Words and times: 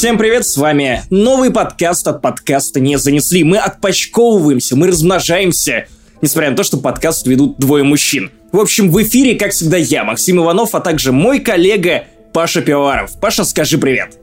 Всем 0.00 0.16
привет, 0.16 0.46
с 0.46 0.56
вами 0.56 1.02
новый 1.10 1.50
подкаст 1.50 2.08
от 2.08 2.22
подкаста 2.22 2.80
«Не 2.80 2.96
занесли». 2.96 3.44
Мы 3.44 3.58
отпочковываемся, 3.58 4.74
мы 4.74 4.86
размножаемся, 4.86 5.88
несмотря 6.22 6.48
на 6.48 6.56
то, 6.56 6.62
что 6.62 6.78
подкаст 6.78 7.26
ведут 7.26 7.58
двое 7.58 7.84
мужчин. 7.84 8.30
В 8.50 8.58
общем, 8.58 8.90
в 8.90 9.02
эфире, 9.02 9.34
как 9.34 9.50
всегда, 9.50 9.76
я, 9.76 10.02
Максим 10.04 10.40
Иванов, 10.40 10.74
а 10.74 10.80
также 10.80 11.12
мой 11.12 11.38
коллега 11.38 12.04
Паша 12.32 12.62
Пивоваров. 12.62 13.20
Паша, 13.20 13.44
скажи 13.44 13.76
привет. 13.76 14.19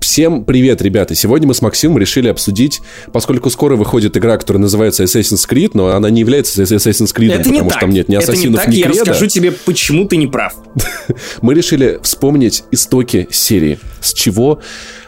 Всем 0.00 0.44
привет, 0.44 0.82
ребята! 0.82 1.14
Сегодня 1.14 1.46
мы 1.46 1.54
с 1.54 1.62
Максимом 1.62 1.98
решили 1.98 2.28
обсудить, 2.28 2.80
поскольку 3.12 3.50
скоро 3.50 3.76
выходит 3.76 4.16
игра, 4.16 4.36
которая 4.38 4.60
называется 4.60 5.04
Assassin's 5.04 5.48
Creed, 5.48 5.70
но 5.74 5.88
она 5.88 6.10
не 6.10 6.20
является 6.20 6.62
Assassin's 6.62 7.14
Creed, 7.14 7.30
Это 7.32 7.38
потому 7.38 7.54
не 7.54 7.60
что 7.60 7.68
так. 7.70 7.80
там 7.80 7.90
нет 7.90 8.08
ни 8.08 8.16
Это 8.16 8.36
не 8.36 8.56
так, 8.56 8.68
ни 8.68 8.76
я 8.76 8.86
креда. 8.86 9.00
расскажу 9.00 9.26
тебе, 9.28 9.52
почему 9.52 10.06
ты 10.08 10.16
не 10.16 10.26
прав. 10.26 10.54
Мы 11.42 11.54
решили 11.54 12.00
вспомнить 12.02 12.64
истоки 12.70 13.28
серии, 13.30 13.78
с 14.00 14.12
чего 14.12 14.60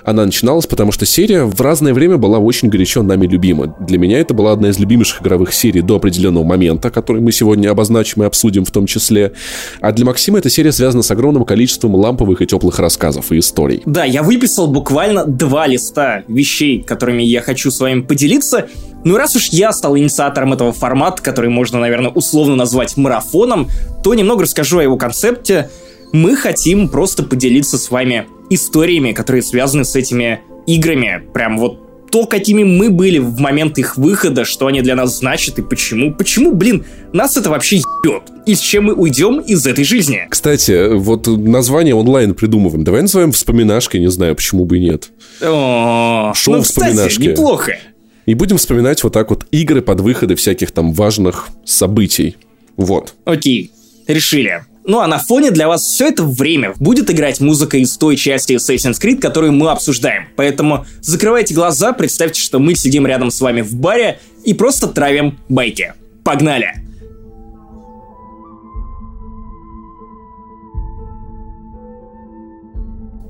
она 0.05 0.25
начиналась, 0.25 0.67
потому 0.67 0.93
что 0.93 1.07
серия 1.07 1.45
в 1.45 1.61
разное 1.61 1.95
время 1.95 2.17
была 2.17 2.39
очень 2.39 2.69
горячо 2.69 3.03
нами 3.03 3.27
любима. 3.27 3.75
Для 3.81 3.99
меня 3.99 4.19
это 4.19 4.35
была 4.35 4.53
одна 4.53 4.71
из 4.71 4.79
любимейших 4.79 5.23
игровых 5.23 5.53
серий 5.53 5.81
до 5.81 5.97
определенного 5.97 6.45
момента, 6.45 6.91
который 6.91 7.23
мы 7.23 7.33
сегодня 7.33 7.71
обозначим 7.71 8.23
и 8.23 8.27
обсудим 8.27 8.65
в 8.65 8.71
том 8.71 8.87
числе. 8.87 9.33
А 9.81 9.93
для 9.93 10.05
Максима 10.05 10.39
эта 10.39 10.51
серия 10.51 10.73
связана 10.73 11.03
с 11.03 11.11
огромным 11.11 11.45
количеством 11.45 11.95
ламповых 11.95 12.43
и 12.43 12.47
теплых 12.47 12.79
рассказов 12.79 13.33
и 13.33 13.39
историй. 13.39 13.83
Да, 13.87 14.05
я 14.05 14.23
выписал 14.23 14.67
буквально 14.67 15.25
два 15.25 15.67
листа 15.67 16.23
вещей, 16.29 16.83
которыми 16.83 17.23
я 17.23 17.41
хочу 17.41 17.71
с 17.71 17.81
вами 17.81 18.01
поделиться. 18.01 18.69
Ну 19.05 19.17
и 19.17 19.19
раз 19.19 19.35
уж 19.35 19.49
я 19.49 19.73
стал 19.73 19.97
инициатором 19.97 20.53
этого 20.53 20.73
формата, 20.73 21.23
который 21.23 21.51
можно, 21.51 21.81
наверное, 21.81 22.11
условно 22.11 22.57
назвать 22.57 22.97
марафоном, 22.97 23.69
то 24.05 24.15
немного 24.15 24.45
расскажу 24.45 24.79
о 24.79 24.83
его 24.83 24.97
концепте. 24.97 25.71
Мы 26.13 26.37
хотим 26.37 26.89
просто 26.89 27.23
поделиться 27.23 27.79
с 27.79 27.91
вами 27.91 28.27
историями, 28.51 29.13
которые 29.13 29.43
связаны 29.43 29.85
с 29.85 29.97
этими 29.97 30.41
играми. 30.67 31.23
Прям 31.33 31.59
вот 31.59 32.11
то, 32.13 32.27
какими 32.27 32.63
мы 32.63 32.91
были 32.91 33.19
в 33.19 33.41
момент 33.41 33.79
их 33.79 33.97
выхода, 33.97 34.45
что 34.45 34.67
они 34.67 34.83
для 34.83 34.95
нас 34.95 35.19
значат 35.19 35.59
и 35.59 35.63
почему. 35.63 36.15
Почему, 36.15 36.53
блин, 36.55 36.85
нас 37.15 37.39
это 37.39 37.49
вообще 37.49 37.77
ебет? 37.77 38.25
И 38.45 38.55
с 38.55 38.61
чем 38.61 38.85
мы 38.85 38.95
уйдем 38.95 39.41
из 39.41 39.67
этой 39.67 39.85
жизни? 39.85 40.27
Кстати, 40.29 40.95
вот 40.95 41.27
название 41.27 41.95
онлайн 41.95 42.35
придумываем. 42.35 42.85
Давай 42.85 43.01
назовем 43.01 43.33
вспоминашкой, 43.33 44.01
не 44.01 44.11
знаю, 44.11 44.37
почему 44.37 44.67
бы 44.67 44.77
и 44.77 44.81
нет. 44.81 45.09
О, 45.41 46.33
Шоу 46.35 46.57
ну, 46.57 46.63
кстати, 46.63 46.91
вспоминашки. 46.91 47.23
неплохо. 47.23 47.79
И 48.27 48.35
будем 48.35 48.59
вспоминать 48.59 49.03
вот 49.03 49.15
так 49.15 49.31
вот 49.31 49.47
игры 49.51 49.81
под 49.81 50.01
выходы 50.01 50.35
всяких 50.35 50.71
там 50.71 50.93
важных 50.93 51.49
событий. 51.65 52.37
Вот. 52.77 53.15
Окей, 53.25 53.73
решили. 54.07 54.65
Ну 54.85 54.99
а 54.99 55.07
на 55.07 55.19
фоне 55.19 55.53
для 55.53 55.69
вас 55.69 55.83
все 55.83 56.09
это 56.09 56.25
время 56.25 56.75
будет 56.81 57.09
играть 57.11 57.41
музыка 57.41 57.77
из 57.77 57.97
той 57.97 58.17
части 58.17 58.55
Assassin's 58.55 59.01
Creed, 59.01 59.21
которую 59.21 59.53
мы 59.53 59.71
обсуждаем. 59.71 60.25
Поэтому 60.35 60.87
закрывайте 61.01 61.55
глаза, 61.55 61.93
представьте, 61.93 62.41
что 62.41 62.59
мы 62.59 62.75
сидим 62.75 63.07
рядом 63.07 63.31
с 63.31 63.41
вами 63.41 63.61
в 63.61 63.75
баре 63.77 64.19
и 64.45 64.55
просто 64.55 64.89
травим 64.89 65.39
байки. 65.49 65.95
Погнали! 66.25 66.75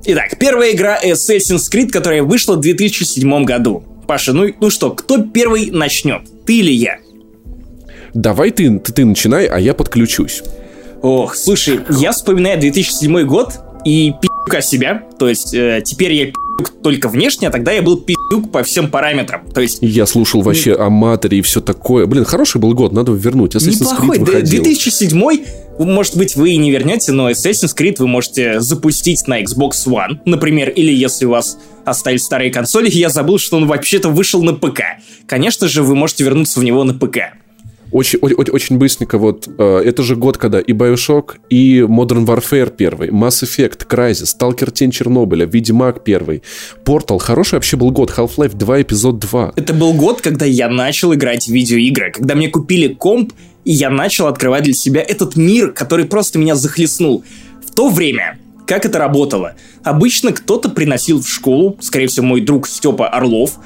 Итак, 0.05 0.37
первая 0.37 0.73
игра 0.73 0.99
Assassin's 1.01 1.71
Creed, 1.71 1.89
которая 1.89 2.23
вышла 2.23 2.55
в 2.55 2.61
2007 2.61 3.45
году. 3.45 3.83
Паша, 4.07 4.33
ну, 4.33 4.53
ну 4.59 4.69
что, 4.69 4.91
кто 4.91 5.23
первый 5.23 5.71
начнет? 5.71 6.23
Ты 6.45 6.57
или 6.59 6.71
я? 6.71 6.97
Давай 8.13 8.51
ты, 8.51 8.79
ты, 8.79 8.91
ты 8.91 9.05
начинай, 9.05 9.45
а 9.45 9.59
я 9.59 9.73
подключусь. 9.73 10.43
Ох, 11.03 11.35
слушай, 11.35 11.81
я 11.99 12.13
вспоминаю 12.13 12.59
2007 12.61 13.25
год 13.25 13.59
и 13.83 14.13
пи***ка 14.21 14.61
себя. 14.61 15.03
То 15.19 15.27
есть 15.27 15.53
э, 15.53 15.81
теперь 15.83 16.13
я 16.13 16.25
пи***к 16.27 16.81
только 16.81 17.09
внешне, 17.09 17.49
а 17.49 17.51
тогда 17.51 17.73
я 17.73 17.81
был 17.81 17.97
пи***к 17.97 18.49
по 18.51 18.63
всем 18.63 18.89
параметрам. 18.89 19.41
То 19.53 19.59
есть 19.59 19.79
Я 19.81 20.05
слушал 20.05 20.41
вообще 20.41 20.75
о 20.75 20.89
Матере 20.89 21.39
и 21.39 21.41
все 21.41 21.59
такое. 21.59 22.05
Блин, 22.05 22.23
хороший 22.23 22.61
был 22.61 22.73
год, 22.73 22.93
надо 22.93 23.11
вернуть. 23.11 23.53
Assassin's 23.53 23.81
неплохой. 23.81 24.17
Creed 24.17 24.23
Д- 24.23 24.31
выходил. 24.31 24.63
2007 24.63 25.43
может 25.79 26.15
быть, 26.15 26.35
вы 26.35 26.51
и 26.51 26.57
не 26.57 26.71
вернете, 26.71 27.11
но 27.11 27.29
Assassin's 27.29 27.75
Creed 27.77 27.95
вы 27.99 28.07
можете 28.07 28.61
запустить 28.61 29.27
на 29.27 29.41
Xbox 29.41 29.71
One, 29.87 30.19
например, 30.25 30.69
или 30.69 30.93
если 30.93 31.25
у 31.25 31.31
вас 31.31 31.57
остались 31.83 32.23
старые 32.23 32.51
консоли, 32.51 32.89
я 32.89 33.09
забыл, 33.09 33.39
что 33.39 33.57
он 33.57 33.67
вообще-то 33.67 34.09
вышел 34.09 34.41
на 34.43 34.53
ПК. 34.53 34.81
Конечно 35.27 35.67
же, 35.67 35.83
вы 35.83 35.95
можете 35.95 36.23
вернуться 36.23 36.59
в 36.59 36.63
него 36.63 36.83
на 36.83 36.93
ПК. 36.93 37.33
Очень, 37.93 38.19
очень, 38.19 38.51
очень 38.51 38.77
быстренько 38.77 39.19
вот. 39.19 39.47
э, 39.47 39.81
это 39.85 40.01
же 40.01 40.15
год, 40.15 40.37
когда 40.39 40.59
и 40.59 40.73
Bioshock, 40.73 41.35
и 41.49 41.81
Modern 41.81 42.25
Warfare 42.25 42.73
первый, 42.75 43.09
Mass 43.09 43.43
Effect, 43.43 43.87
Crysis, 43.87 44.35
Stalker 44.35 44.71
Тень 44.71 44.89
Чернобыля, 44.89 45.45
Ведьмак 45.45 46.03
первый, 46.03 46.41
Portal. 46.85 47.19
Хороший 47.19 47.55
вообще 47.55 47.77
был 47.77 47.91
год. 47.91 48.11
Half-Life 48.17 48.55
2, 48.55 48.81
эпизод 48.81 49.19
2. 49.19 49.53
Это 49.55 49.73
был 49.73 49.93
год, 49.93 50.21
когда 50.21 50.45
я 50.45 50.69
начал 50.69 51.13
играть 51.13 51.45
в 51.45 51.51
видеоигры, 51.51 52.11
когда 52.11 52.33
мне 52.33 52.49
купили 52.49 52.93
комп, 52.93 53.33
и 53.63 53.71
я 53.71 53.91
начал 53.91 54.25
открывать 54.25 54.63
для 54.63 54.73
себя 54.73 55.01
этот 55.01 55.35
мир, 55.35 55.71
который 55.71 56.05
просто 56.05 56.39
меня 56.39 56.55
захлестнул. 56.55 57.23
В 57.65 57.75
то 57.75 57.89
время, 57.89 58.39
как 58.65 58.85
это 58.85 58.97
работало? 58.97 59.53
Обычно 59.83 60.31
кто-то 60.31 60.69
приносил 60.69 61.21
в 61.21 61.27
школу, 61.29 61.77
скорее 61.79 62.07
всего, 62.07 62.25
мой 62.25 62.41
друг 62.41 62.67
Степа 62.67 63.07
Орлов, 63.07 63.59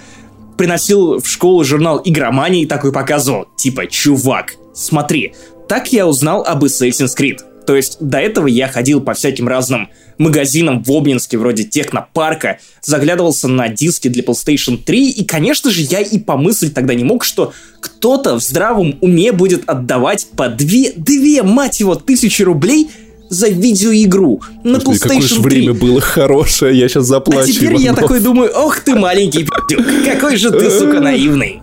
приносил 0.58 1.20
в 1.20 1.28
школу 1.28 1.64
журнал 1.64 2.02
«Игромания» 2.04 2.64
и 2.64 2.66
такой 2.66 2.92
показывал, 2.92 3.46
типа, 3.58 3.88
чувак, 3.88 4.56
смотри, 4.74 5.34
так 5.68 5.92
я 5.94 6.08
узнал 6.08 6.44
об 6.44 6.64
Assassin's 6.64 7.16
Creed. 7.18 7.40
То 7.66 7.76
есть 7.76 7.98
до 8.00 8.18
этого 8.18 8.48
я 8.48 8.70
ходил 8.70 9.02
по 9.02 9.14
всяким 9.14 9.48
разным 9.48 9.90
магазинам 10.18 10.82
в 10.82 10.90
Обнинске, 10.90 11.38
вроде 11.38 11.66
Технопарка, 11.66 12.60
заглядывался 12.82 13.50
на 13.50 13.68
диски 13.68 14.08
для 14.08 14.24
PlayStation 14.24 14.82
3, 14.82 15.12
и, 15.12 15.26
конечно 15.26 15.70
же, 15.70 15.82
я 15.82 16.00
и 16.00 16.18
помыслить 16.18 16.74
тогда 16.74 16.94
не 16.94 17.04
мог, 17.04 17.26
что 17.26 17.54
кто-то 17.82 18.40
в 18.40 18.42
здравом 18.42 18.98
уме 19.02 19.34
будет 19.34 19.70
отдавать 19.70 20.28
по 20.38 20.48
две, 20.48 20.94
две, 20.96 21.44
мать 21.44 21.82
его, 21.82 21.96
тысячи 21.96 22.42
рублей 22.42 22.90
за 23.30 23.50
видеоигру 23.50 24.42
на 24.64 24.80
Господи, 24.80 25.00
какое 25.00 25.22
же 25.22 25.36
PlayStation 25.36 25.44
3. 25.44 25.50
время 25.50 25.74
было 25.74 26.02
хорошее, 26.02 26.78
я 26.78 26.88
сейчас 26.88 27.06
заплачу. 27.06 27.42
А 27.42 27.46
теперь 27.46 27.76
я 27.76 27.88
Иванов. 27.88 28.00
такой 28.00 28.20
думаю, 28.20 28.52
ох 28.56 28.80
ты 28.80 28.96
маленький 28.96 29.44
пи***к, 29.44 30.06
какой 30.06 30.38
же 30.38 30.52
ты, 30.52 30.70
сука, 30.72 31.00
наивный. 31.00 31.62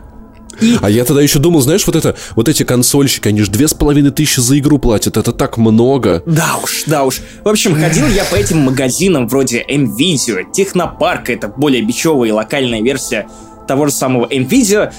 И 0.61 0.77
А 0.81 0.89
я 0.89 1.05
тогда 1.05 1.21
еще 1.21 1.39
думал, 1.39 1.61
знаешь, 1.61 1.87
вот 1.87 1.97
это, 1.97 2.17
вот 2.37 2.49
эти 2.49 2.63
консольщики, 2.63 3.29
они 3.29 3.43
же 3.43 3.51
две 3.51 3.67
с 3.67 3.75
половиной 3.75 4.11
тысячи 4.11 4.41
за 4.41 4.59
игру 4.59 4.79
платят, 4.79 5.17
это 5.17 5.33
так 5.33 5.57
много. 5.59 6.23
Да 6.27 6.57
уж, 6.63 6.85
да 6.87 7.05
уж. 7.05 7.21
В 7.43 7.49
общем, 7.49 7.75
ходил 7.75 8.07
я 8.07 8.25
по 8.25 8.37
этим 8.37 8.59
магазинам 8.59 9.27
вроде 9.27 9.65
M-Video, 9.69 10.45
Технопарка, 10.53 11.33
это 11.33 11.49
более 11.49 11.83
бичевая 11.83 12.29
и 12.29 12.33
локальная 12.33 12.83
версия 12.83 13.27
того 13.67 13.87
же 13.87 13.93
самого 13.93 14.29
M-Video, 14.31 14.93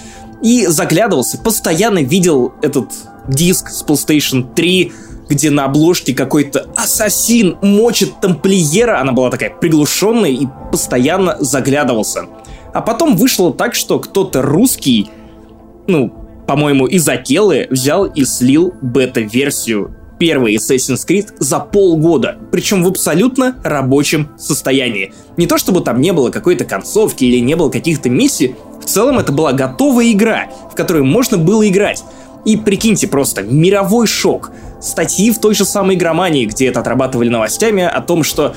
и 0.44 0.66
заглядывался, 0.68 1.38
постоянно 1.38 2.00
видел 2.00 2.54
этот 2.62 2.90
диск 3.28 3.70
с 3.70 3.84
PlayStation 3.84 4.54
3, 4.54 4.92
где 5.30 5.50
на 5.50 5.66
обложке 5.66 6.14
какой-то 6.14 6.68
ассасин 6.76 7.58
мочит 7.62 8.20
тамплиера, 8.22 9.00
она 9.00 9.12
была 9.12 9.30
такая 9.30 9.50
приглушенная, 9.50 10.32
и 10.32 10.48
постоянно 10.72 11.38
заглядывался. 11.40 12.26
А 12.74 12.82
потом 12.82 13.16
вышло 13.16 13.54
так, 13.54 13.74
что 13.76 14.00
кто-то 14.00 14.42
русский, 14.42 15.10
ну, 15.88 16.14
по-моему, 16.48 16.86
из 16.88 17.08
Акелы 17.08 17.68
взял 17.70 18.06
и 18.06 18.26
слил 18.26 18.74
бета-версию 18.82 19.96
первой 20.20 20.56
Assassin's 20.56 21.06
Creed 21.08 21.28
за 21.40 21.60
полгода, 21.60 22.38
причем 22.52 22.84
в 22.84 22.88
абсолютно 22.88 23.58
рабочем 23.64 24.30
состоянии. 24.38 25.14
Не 25.38 25.48
то 25.48 25.58
чтобы 25.58 25.82
там 25.82 26.00
не 26.00 26.14
было 26.14 26.30
какой-то 26.30 26.66
концовки 26.66 27.26
или 27.26 27.40
не 27.40 27.56
было 27.56 27.70
каких-то 27.70 28.10
миссий, 28.10 28.56
в 28.82 28.86
целом 28.86 29.20
это 29.20 29.32
была 29.32 29.54
готовая 29.54 30.12
игра, 30.12 30.48
в 30.72 30.76
которую 30.76 31.06
можно 31.06 31.38
было 31.38 31.68
играть. 31.68 32.04
И 32.46 32.58
прикиньте 32.58 33.08
просто, 33.08 33.42
мировой 33.42 34.06
шок. 34.06 34.52
Статьи 34.82 35.32
в 35.32 35.40
той 35.40 35.56
же 35.56 35.66
самой 35.66 35.96
игромании, 35.96 36.46
где 36.46 36.68
это 36.68 36.80
отрабатывали 36.82 37.30
новостями 37.30 37.84
о 37.84 38.02
том, 38.02 38.24
что 38.24 38.56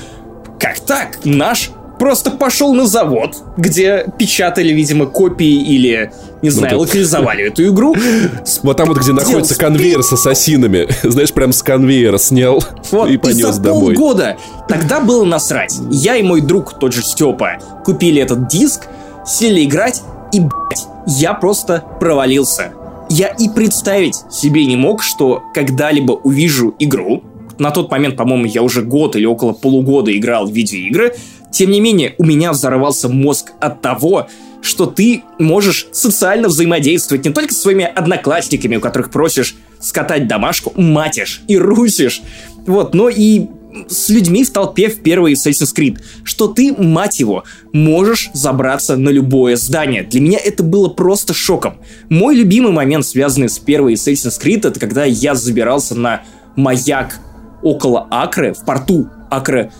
как 0.59 0.79
так, 0.79 1.19
наш 1.23 1.71
просто 1.97 2.31
пошел 2.31 2.73
на 2.73 2.85
завод, 2.87 3.35
где 3.57 4.05
печатали, 4.17 4.69
видимо, 4.69 5.05
копии 5.05 5.61
или, 5.63 6.11
не 6.41 6.49
знаю, 6.49 6.77
тут- 6.77 6.87
локализовали 6.87 7.47
эту 7.47 7.67
игру. 7.67 7.95
Вот 8.63 8.77
там 8.77 8.87
вот, 8.87 8.97
где 8.97 9.11
находится 9.11 9.55
конвейер 9.57 10.01
с 10.03 10.13
ассасинами, 10.13 10.87
знаешь, 11.03 11.31
прям 11.33 11.51
с 11.51 11.61
конвейера 11.61 12.17
снял 12.17 12.63
Вот, 12.91 13.09
и 13.09 13.13
и 13.13 13.17
понес 13.17 13.55
за 13.55 13.61
домой. 13.61 13.95
полгода. 13.95 14.37
Тогда 14.67 14.99
было 15.01 15.25
насрать. 15.25 15.75
Я 15.91 16.15
и 16.15 16.23
мой 16.23 16.41
друг, 16.41 16.77
тот 16.79 16.93
же 16.93 17.03
Степа, 17.03 17.57
купили 17.83 18.21
этот 18.21 18.47
диск, 18.47 18.87
сели 19.25 19.63
играть, 19.65 20.01
и, 20.31 20.39
блядь, 20.39 20.87
я 21.05 21.33
просто 21.33 21.83
провалился. 21.99 22.71
Я 23.09 23.27
и 23.27 23.49
представить 23.49 24.15
себе 24.31 24.65
не 24.65 24.75
мог, 24.75 25.01
что 25.01 25.43
когда-либо 25.53 26.13
увижу 26.13 26.75
игру. 26.79 27.23
На 27.57 27.71
тот 27.71 27.91
момент, 27.91 28.15
по-моему, 28.15 28.45
я 28.45 28.61
уже 28.61 28.83
год 28.83 29.15
или 29.15 29.25
около 29.25 29.53
полугода 29.53 30.15
играл 30.15 30.45
в 30.45 30.53
видеоигры. 30.53 31.15
Тем 31.51 31.71
не 31.71 31.81
менее, 31.81 32.13
у 32.19 32.25
меня 32.25 32.51
взорвался 32.51 33.09
мозг 33.09 33.51
от 33.59 33.81
того, 33.81 34.27
что 34.61 34.85
ты 34.85 35.23
можешь 35.39 35.87
социально 35.91 36.47
взаимодействовать 36.47 37.25
не 37.25 37.33
только 37.33 37.53
со 37.53 37.61
своими 37.61 37.85
одноклассниками, 37.85 38.75
у 38.75 38.81
которых 38.81 39.09
просишь 39.09 39.55
скатать 39.79 40.27
домашку, 40.27 40.73
матишь 40.75 41.41
и 41.47 41.57
русишь, 41.57 42.21
вот, 42.67 42.93
но 42.93 43.09
и 43.09 43.47
с 43.87 44.09
людьми 44.09 44.43
в 44.43 44.51
толпе 44.51 44.89
в 44.89 45.01
первый 45.01 45.33
Assassin's 45.33 45.75
Creed, 45.75 45.99
что 46.23 46.47
ты, 46.47 46.73
мать 46.73 47.19
его, 47.19 47.43
можешь 47.71 48.29
забраться 48.33 48.97
на 48.97 49.09
любое 49.09 49.55
здание. 49.55 50.03
Для 50.03 50.21
меня 50.21 50.39
это 50.43 50.63
было 50.63 50.89
просто 50.89 51.33
шоком. 51.33 51.77
Мой 52.09 52.35
любимый 52.35 52.71
момент, 52.71 53.05
связанный 53.05 53.49
с 53.49 53.59
первой 53.59 53.93
Assassin's 53.93 54.41
Creed, 54.41 54.67
это 54.67 54.79
когда 54.79 55.05
я 55.05 55.35
забирался 55.35 55.95
на 55.95 56.23
маяк 56.55 57.19
около 57.61 58.07
Акры, 58.09 58.53
в 58.53 58.65
порту 58.65 59.09
Акры, 59.29 59.71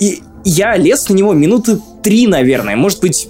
и 0.00 0.22
я 0.44 0.76
лез 0.76 1.08
на 1.08 1.14
него 1.14 1.32
минуты 1.32 1.80
три, 2.02 2.26
наверное, 2.26 2.76
может 2.76 3.00
быть, 3.00 3.28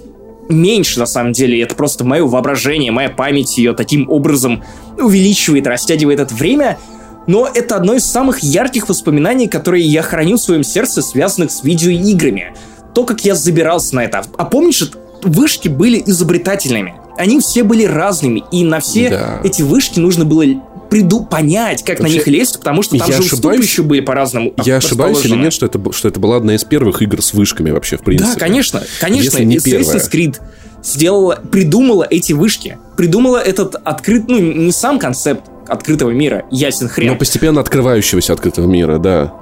меньше, 0.49 0.99
на 0.99 1.05
самом 1.05 1.33
деле. 1.33 1.61
Это 1.61 1.75
просто 1.75 2.03
мое 2.03 2.25
воображение, 2.25 2.91
моя 2.91 3.09
память 3.09 3.57
ее 3.57 3.73
таким 3.73 4.09
образом 4.09 4.63
увеличивает, 4.97 5.67
растягивает 5.67 6.19
это 6.19 6.33
время. 6.33 6.77
Но 7.27 7.49
это 7.53 7.75
одно 7.75 7.93
из 7.93 8.05
самых 8.05 8.39
ярких 8.39 8.89
воспоминаний, 8.89 9.47
которые 9.47 9.85
я 9.85 10.01
храню 10.01 10.37
в 10.37 10.41
своем 10.41 10.63
сердце, 10.63 11.01
связанных 11.01 11.51
с 11.51 11.63
видеоиграми. 11.63 12.53
То, 12.93 13.03
как 13.03 13.25
я 13.25 13.35
забирался 13.35 13.95
на 13.95 14.05
это. 14.05 14.23
А 14.37 14.45
помнишь, 14.45 14.89
вышки 15.23 15.67
были 15.67 16.01
изобретательными. 16.05 16.95
Они 17.17 17.39
все 17.39 17.63
были 17.63 17.83
разными, 17.83 18.43
и 18.51 18.63
на 18.63 18.79
все 18.79 19.09
да. 19.09 19.41
эти 19.43 19.61
вышки 19.61 19.99
нужно 19.99 20.23
было 20.23 20.43
приду 20.89 21.25
понять, 21.25 21.83
как 21.83 21.99
Вообще, 21.99 22.13
на 22.13 22.17
них 22.17 22.27
лезть, 22.27 22.59
потому 22.59 22.81
что 22.81 22.97
там 22.97 23.11
же 23.11 23.19
уступы 23.19 23.57
еще 23.57 23.83
были 23.83 23.99
по-разному 23.99 24.53
Я 24.63 24.77
ошибаюсь 24.77 25.25
или 25.25 25.35
нет, 25.35 25.51
что 25.51 25.65
это, 25.65 25.81
что 25.91 26.07
это 26.07 26.19
была 26.19 26.37
одна 26.37 26.55
из 26.55 26.63
первых 26.63 27.01
игр 27.01 27.21
с 27.21 27.33
вышками 27.33 27.71
вообще, 27.71 27.97
в 27.97 28.01
принципе? 28.01 28.33
Да, 28.33 28.39
конечно, 28.39 28.83
конечно. 29.01 29.39
не 29.39 29.57
Assassin's 29.57 30.09
Creed 30.09 30.37
сделала, 30.83 31.41
придумала 31.51 32.07
эти 32.09 32.33
вышки. 32.33 32.77
Придумала 32.95 33.37
этот 33.37 33.75
открыт, 33.75 34.25
ну, 34.27 34.39
не 34.39 34.71
сам 34.71 34.99
концепт 34.99 35.43
открытого 35.67 36.11
мира, 36.11 36.45
ясен 36.51 36.87
хрен. 36.87 37.11
Но 37.11 37.15
постепенно 37.17 37.61
открывающегося 37.61 38.33
открытого 38.33 38.67
мира, 38.67 38.97
да. 38.97 39.33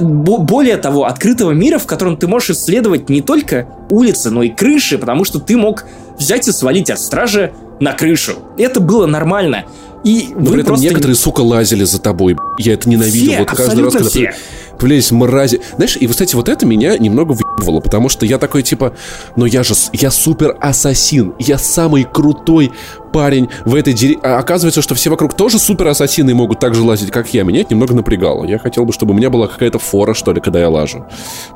Более 0.00 0.76
того, 0.76 1.04
открытого 1.04 1.52
мира, 1.52 1.78
в 1.78 1.86
котором 1.86 2.16
ты 2.16 2.26
можешь 2.26 2.50
исследовать 2.50 3.08
не 3.08 3.20
только 3.20 3.68
улицы, 3.90 4.30
но 4.30 4.42
и 4.42 4.48
крыши, 4.48 4.98
потому 4.98 5.24
что 5.24 5.38
ты 5.38 5.56
мог 5.56 5.84
взять 6.18 6.48
и 6.48 6.52
свалить 6.52 6.90
от 6.90 6.98
стражи 6.98 7.52
на 7.80 7.92
крышу. 7.92 8.34
Это 8.56 8.80
было 8.80 9.06
нормально. 9.06 9.64
И 10.04 10.28
Но 10.34 10.46
при 10.46 10.60
этом 10.60 10.66
просто... 10.66 10.86
некоторые, 10.86 11.16
сука, 11.16 11.40
лазили 11.40 11.84
за 11.84 12.00
тобой. 12.00 12.36
Я 12.58 12.74
это 12.74 12.88
ненавидел. 12.88 13.32
Все, 13.32 13.38
вот 13.38 13.48
каждый 13.48 13.84
раз, 13.84 13.92
когда 13.92 14.08
все. 14.08 14.34
появлялись 14.78 15.10
мрази. 15.10 15.60
Знаешь, 15.76 15.96
и, 15.96 16.06
кстати, 16.06 16.34
вот 16.34 16.48
это 16.48 16.66
меня 16.66 16.96
немного 16.98 17.34
въебывало, 17.58 17.80
потому 17.80 18.08
что 18.08 18.24
я 18.26 18.38
такой, 18.38 18.62
типа, 18.62 18.94
ну 19.36 19.44
я 19.44 19.62
же, 19.62 19.74
я 19.92 20.10
супер 20.10 20.56
ассасин, 20.60 21.34
я 21.38 21.58
самый 21.58 22.04
крутой 22.04 22.72
парень 23.12 23.48
в 23.64 23.74
этой 23.74 23.92
деревне. 23.92 24.22
А 24.22 24.38
оказывается, 24.38 24.82
что 24.82 24.94
все 24.94 25.10
вокруг 25.10 25.34
тоже 25.34 25.58
супер 25.58 25.88
ассасины 25.88 26.30
и 26.30 26.34
могут 26.34 26.60
так 26.60 26.74
же 26.74 26.82
лазить, 26.82 27.10
как 27.10 27.32
я. 27.34 27.44
Меня 27.44 27.60
это 27.60 27.74
немного 27.74 27.94
напрягало. 27.94 28.44
Я 28.44 28.58
хотел 28.58 28.84
бы, 28.84 28.92
чтобы 28.92 29.12
у 29.12 29.16
меня 29.16 29.30
была 29.30 29.46
какая-то 29.46 29.78
фора, 29.78 30.14
что 30.14 30.32
ли, 30.32 30.40
когда 30.40 30.60
я 30.60 30.68
лажу 30.68 31.06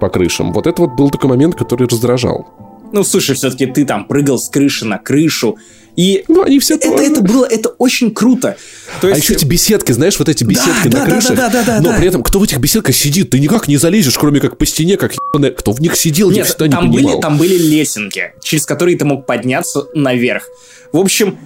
по 0.00 0.08
крышам. 0.08 0.52
Вот 0.52 0.66
это 0.66 0.82
вот 0.82 0.92
был 0.92 1.10
такой 1.10 1.30
момент, 1.30 1.54
который 1.54 1.86
раздражал. 1.86 2.46
Ну, 2.92 3.04
слушай, 3.04 3.34
все-таки 3.34 3.66
ты 3.66 3.86
там 3.86 4.04
прыгал 4.04 4.38
с 4.38 4.50
крыши 4.50 4.84
на 4.84 4.98
крышу, 4.98 5.56
и 5.96 6.24
ну, 6.28 6.42
они 6.42 6.58
все 6.58 6.76
это, 6.76 6.90
тоже. 6.90 7.04
это 7.04 7.20
было, 7.20 7.44
это 7.44 7.68
очень 7.70 8.12
круто. 8.12 8.56
То 9.00 9.08
есть... 9.08 9.20
А 9.20 9.22
еще 9.22 9.34
эти 9.34 9.44
беседки, 9.44 9.92
знаешь, 9.92 10.18
вот 10.18 10.28
эти 10.28 10.42
беседки 10.44 10.88
да, 10.88 11.00
на 11.00 11.04
да, 11.04 11.10
крышах. 11.10 11.36
Да, 11.36 11.48
да, 11.48 11.62
да, 11.62 11.74
да, 11.74 11.80
но 11.80 11.90
да. 11.90 11.98
при 11.98 12.08
этом, 12.08 12.22
кто 12.22 12.38
в 12.38 12.42
этих 12.44 12.58
беседках 12.58 12.94
сидит, 12.94 13.30
ты 13.30 13.38
никак 13.38 13.68
не 13.68 13.76
залезешь, 13.76 14.16
кроме 14.16 14.40
как 14.40 14.56
по 14.56 14.64
стене, 14.64 14.96
как 14.96 15.12
ебаная. 15.14 15.50
Кто 15.50 15.72
в 15.72 15.80
них 15.80 15.96
сидел, 15.96 16.28
Нет, 16.28 16.38
я 16.38 16.44
всегда 16.44 16.68
там 16.68 16.90
не 16.90 16.96
понимал. 16.96 17.12
Были, 17.12 17.22
там 17.22 17.38
были 17.38 17.58
лесенки, 17.58 18.32
через 18.42 18.64
которые 18.64 18.96
ты 18.96 19.04
мог 19.04 19.26
подняться 19.26 19.86
наверх. 19.94 20.48
В 20.92 20.98
общем, 20.98 21.38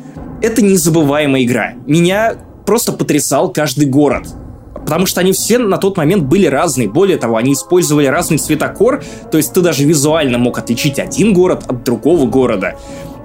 это 0.43 0.63
незабываемая 0.63 1.43
игра. 1.43 1.75
Меня 1.87 2.37
просто 2.67 2.93
потрясал 2.93 3.53
каждый 3.53 3.87
город. 3.87 4.27
Потому 4.75 5.07
что 5.07 5.21
они 5.21 5.33
все 5.33 5.59
на 5.59 5.79
тот 5.79 5.97
момент 5.97 6.25
были 6.25 6.47
разные. 6.47 6.89
Более 6.89 7.17
того, 7.19 7.37
они 7.37 7.55
использовали 7.55 8.07
разный 8.07 8.39
цветокор, 8.39 9.03
то 9.33 9.37
есть 9.37 9.53
ты 9.53 9.61
даже 9.61 9.85
визуально 9.85 10.39
мог 10.39 10.59
отличить 10.59 11.01
один 11.01 11.33
город 11.35 11.65
от 11.67 11.83
другого 11.83 12.27
города. 12.27 12.77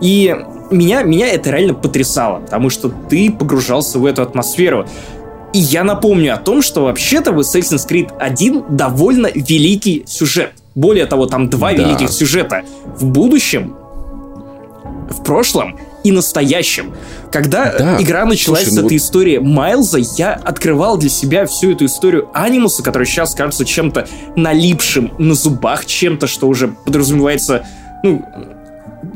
И 0.02 0.36
меня, 0.72 1.04
меня 1.04 1.28
это 1.28 1.52
реально 1.52 1.74
потрясало, 1.74 2.40
потому 2.40 2.70
что 2.70 2.92
ты 3.10 3.32
погружался 3.32 4.00
в 4.00 4.06
эту 4.06 4.24
атмосферу. 4.24 4.88
И 5.54 5.60
я 5.60 5.84
напомню 5.84 6.34
о 6.34 6.38
том, 6.38 6.62
что 6.62 6.84
вообще-то 6.84 7.32
в 7.32 7.40
Assassin's 7.40 7.88
Creed 7.88 8.10
1 8.18 8.64
довольно 8.70 9.28
великий 9.34 10.04
сюжет. 10.08 10.54
Более 10.76 11.06
того, 11.06 11.26
там 11.26 11.50
два 11.50 11.74
да. 11.74 11.84
великих 11.84 12.10
сюжета. 12.10 12.64
В 12.96 13.06
будущем, 13.06 13.76
в 15.10 15.24
прошлом 15.24 15.78
и 16.04 16.12
настоящем. 16.12 16.94
Когда 17.32 17.78
да. 17.78 18.02
игра 18.02 18.26
началась 18.26 18.64
Слушай, 18.64 18.74
с 18.74 18.76
ну 18.76 18.86
этой 18.86 18.98
вот... 18.98 19.04
истории 19.04 19.38
Майлза, 19.38 20.00
я 20.18 20.34
открывал 20.34 20.98
для 20.98 21.10
себя 21.10 21.46
всю 21.46 21.74
эту 21.74 21.86
историю 21.86 22.30
Анимуса, 22.34 22.82
который 22.82 23.06
сейчас 23.06 23.36
кажется 23.36 23.66
чем-то 23.66 24.08
налипшим 24.36 25.12
на 25.18 25.36
зубах, 25.36 25.86
чем-то, 25.86 26.28
что 26.28 26.48
уже 26.48 26.70
подразумевается, 26.70 27.66
ну, 28.04 28.26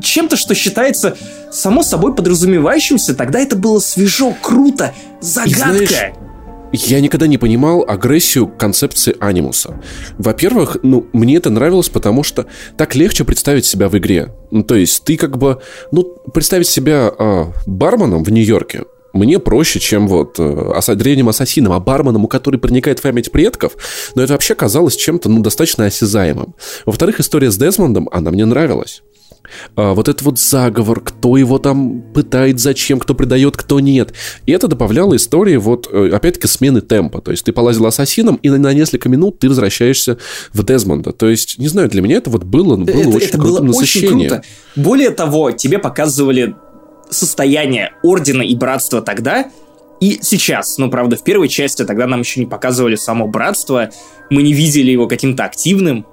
чем-то, 0.00 0.36
что 0.36 0.54
считается 0.54 1.16
само 1.50 1.82
собой 1.82 2.14
подразумевающимся, 2.14 3.14
тогда 3.14 3.40
это 3.40 3.56
было 3.56 3.78
свежо, 3.78 4.34
круто, 4.40 4.92
загадка. 5.20 5.52
И 5.52 5.56
знаешь, 5.56 6.12
я 6.72 7.00
никогда 7.00 7.26
не 7.26 7.38
понимал 7.38 7.84
агрессию 7.86 8.48
концепции 8.48 9.16
анимуса. 9.20 9.80
Во-первых, 10.18 10.78
ну, 10.82 11.06
мне 11.12 11.36
это 11.36 11.50
нравилось, 11.50 11.88
потому 11.88 12.22
что 12.22 12.46
так 12.76 12.94
легче 12.94 13.24
представить 13.24 13.66
себя 13.66 13.88
в 13.88 13.96
игре. 13.96 14.34
Ну, 14.50 14.62
то 14.62 14.74
есть 14.74 15.04
ты 15.04 15.16
как 15.16 15.38
бы, 15.38 15.60
ну, 15.92 16.04
представить 16.34 16.68
себя 16.68 17.10
а, 17.18 17.52
барменом 17.66 18.24
в 18.24 18.30
Нью-Йорке, 18.30 18.84
мне 19.12 19.38
проще, 19.38 19.80
чем 19.80 20.08
вот 20.08 20.36
э, 20.38 20.94
древним 20.94 21.30
ассасином, 21.30 21.72
а 21.72 21.80
барменом, 21.80 22.26
у 22.26 22.28
который 22.28 22.60
проникает 22.60 22.98
в 22.98 23.02
память 23.02 23.32
предков, 23.32 23.72
но 24.14 24.22
это 24.22 24.34
вообще 24.34 24.54
казалось 24.54 24.94
чем-то, 24.94 25.30
ну, 25.30 25.40
достаточно 25.40 25.86
осязаемым. 25.86 26.54
Во-вторых, 26.84 27.18
история 27.18 27.50
с 27.50 27.56
Дезмондом, 27.56 28.10
она 28.12 28.30
мне 28.30 28.44
нравилась. 28.44 29.02
А, 29.76 29.94
вот 29.94 30.08
этот 30.08 30.22
вот 30.22 30.38
заговор, 30.38 31.00
кто 31.00 31.36
его 31.36 31.58
там 31.58 32.02
пытает, 32.12 32.60
зачем, 32.60 32.98
кто 32.98 33.14
предает, 33.14 33.56
кто 33.56 33.80
нет. 33.80 34.12
И 34.46 34.52
это 34.52 34.68
добавляло 34.68 35.16
истории 35.16 35.56
вот, 35.56 35.88
э, 35.90 36.10
опять-таки, 36.12 36.46
смены 36.46 36.80
темпа. 36.80 37.20
То 37.20 37.30
есть 37.30 37.44
ты 37.44 37.52
полазил 37.52 37.86
ассасином, 37.86 38.36
и 38.36 38.50
на, 38.50 38.58
на 38.58 38.72
несколько 38.72 39.08
минут 39.08 39.38
ты 39.38 39.48
возвращаешься 39.48 40.18
в 40.52 40.64
Дезмонда. 40.64 41.12
То 41.12 41.28
есть, 41.28 41.58
не 41.58 41.68
знаю, 41.68 41.88
для 41.88 42.02
меня 42.02 42.16
это 42.16 42.30
вот 42.30 42.44
было, 42.44 42.76
было 42.76 42.88
это, 42.88 43.08
очень 43.08 43.28
это 43.28 43.38
было 43.38 43.60
насыщение. 43.60 44.10
очень 44.10 44.28
круто. 44.28 44.42
Более 44.76 45.10
того, 45.10 45.50
тебе 45.52 45.78
показывали 45.78 46.54
состояние 47.10 47.92
Ордена 48.02 48.42
и 48.42 48.54
Братства 48.54 49.00
тогда, 49.00 49.50
и 50.00 50.18
сейчас, 50.20 50.76
ну, 50.76 50.90
правда, 50.90 51.16
в 51.16 51.24
первой 51.24 51.48
части 51.48 51.84
тогда 51.84 52.06
нам 52.06 52.20
еще 52.20 52.40
не 52.40 52.46
показывали 52.46 52.96
само 52.96 53.26
братство, 53.26 53.90
мы 54.30 54.42
не 54.42 54.52
видели 54.52 54.90
его 54.90 55.06
каким-то 55.06 55.44
активным, 55.44 56.06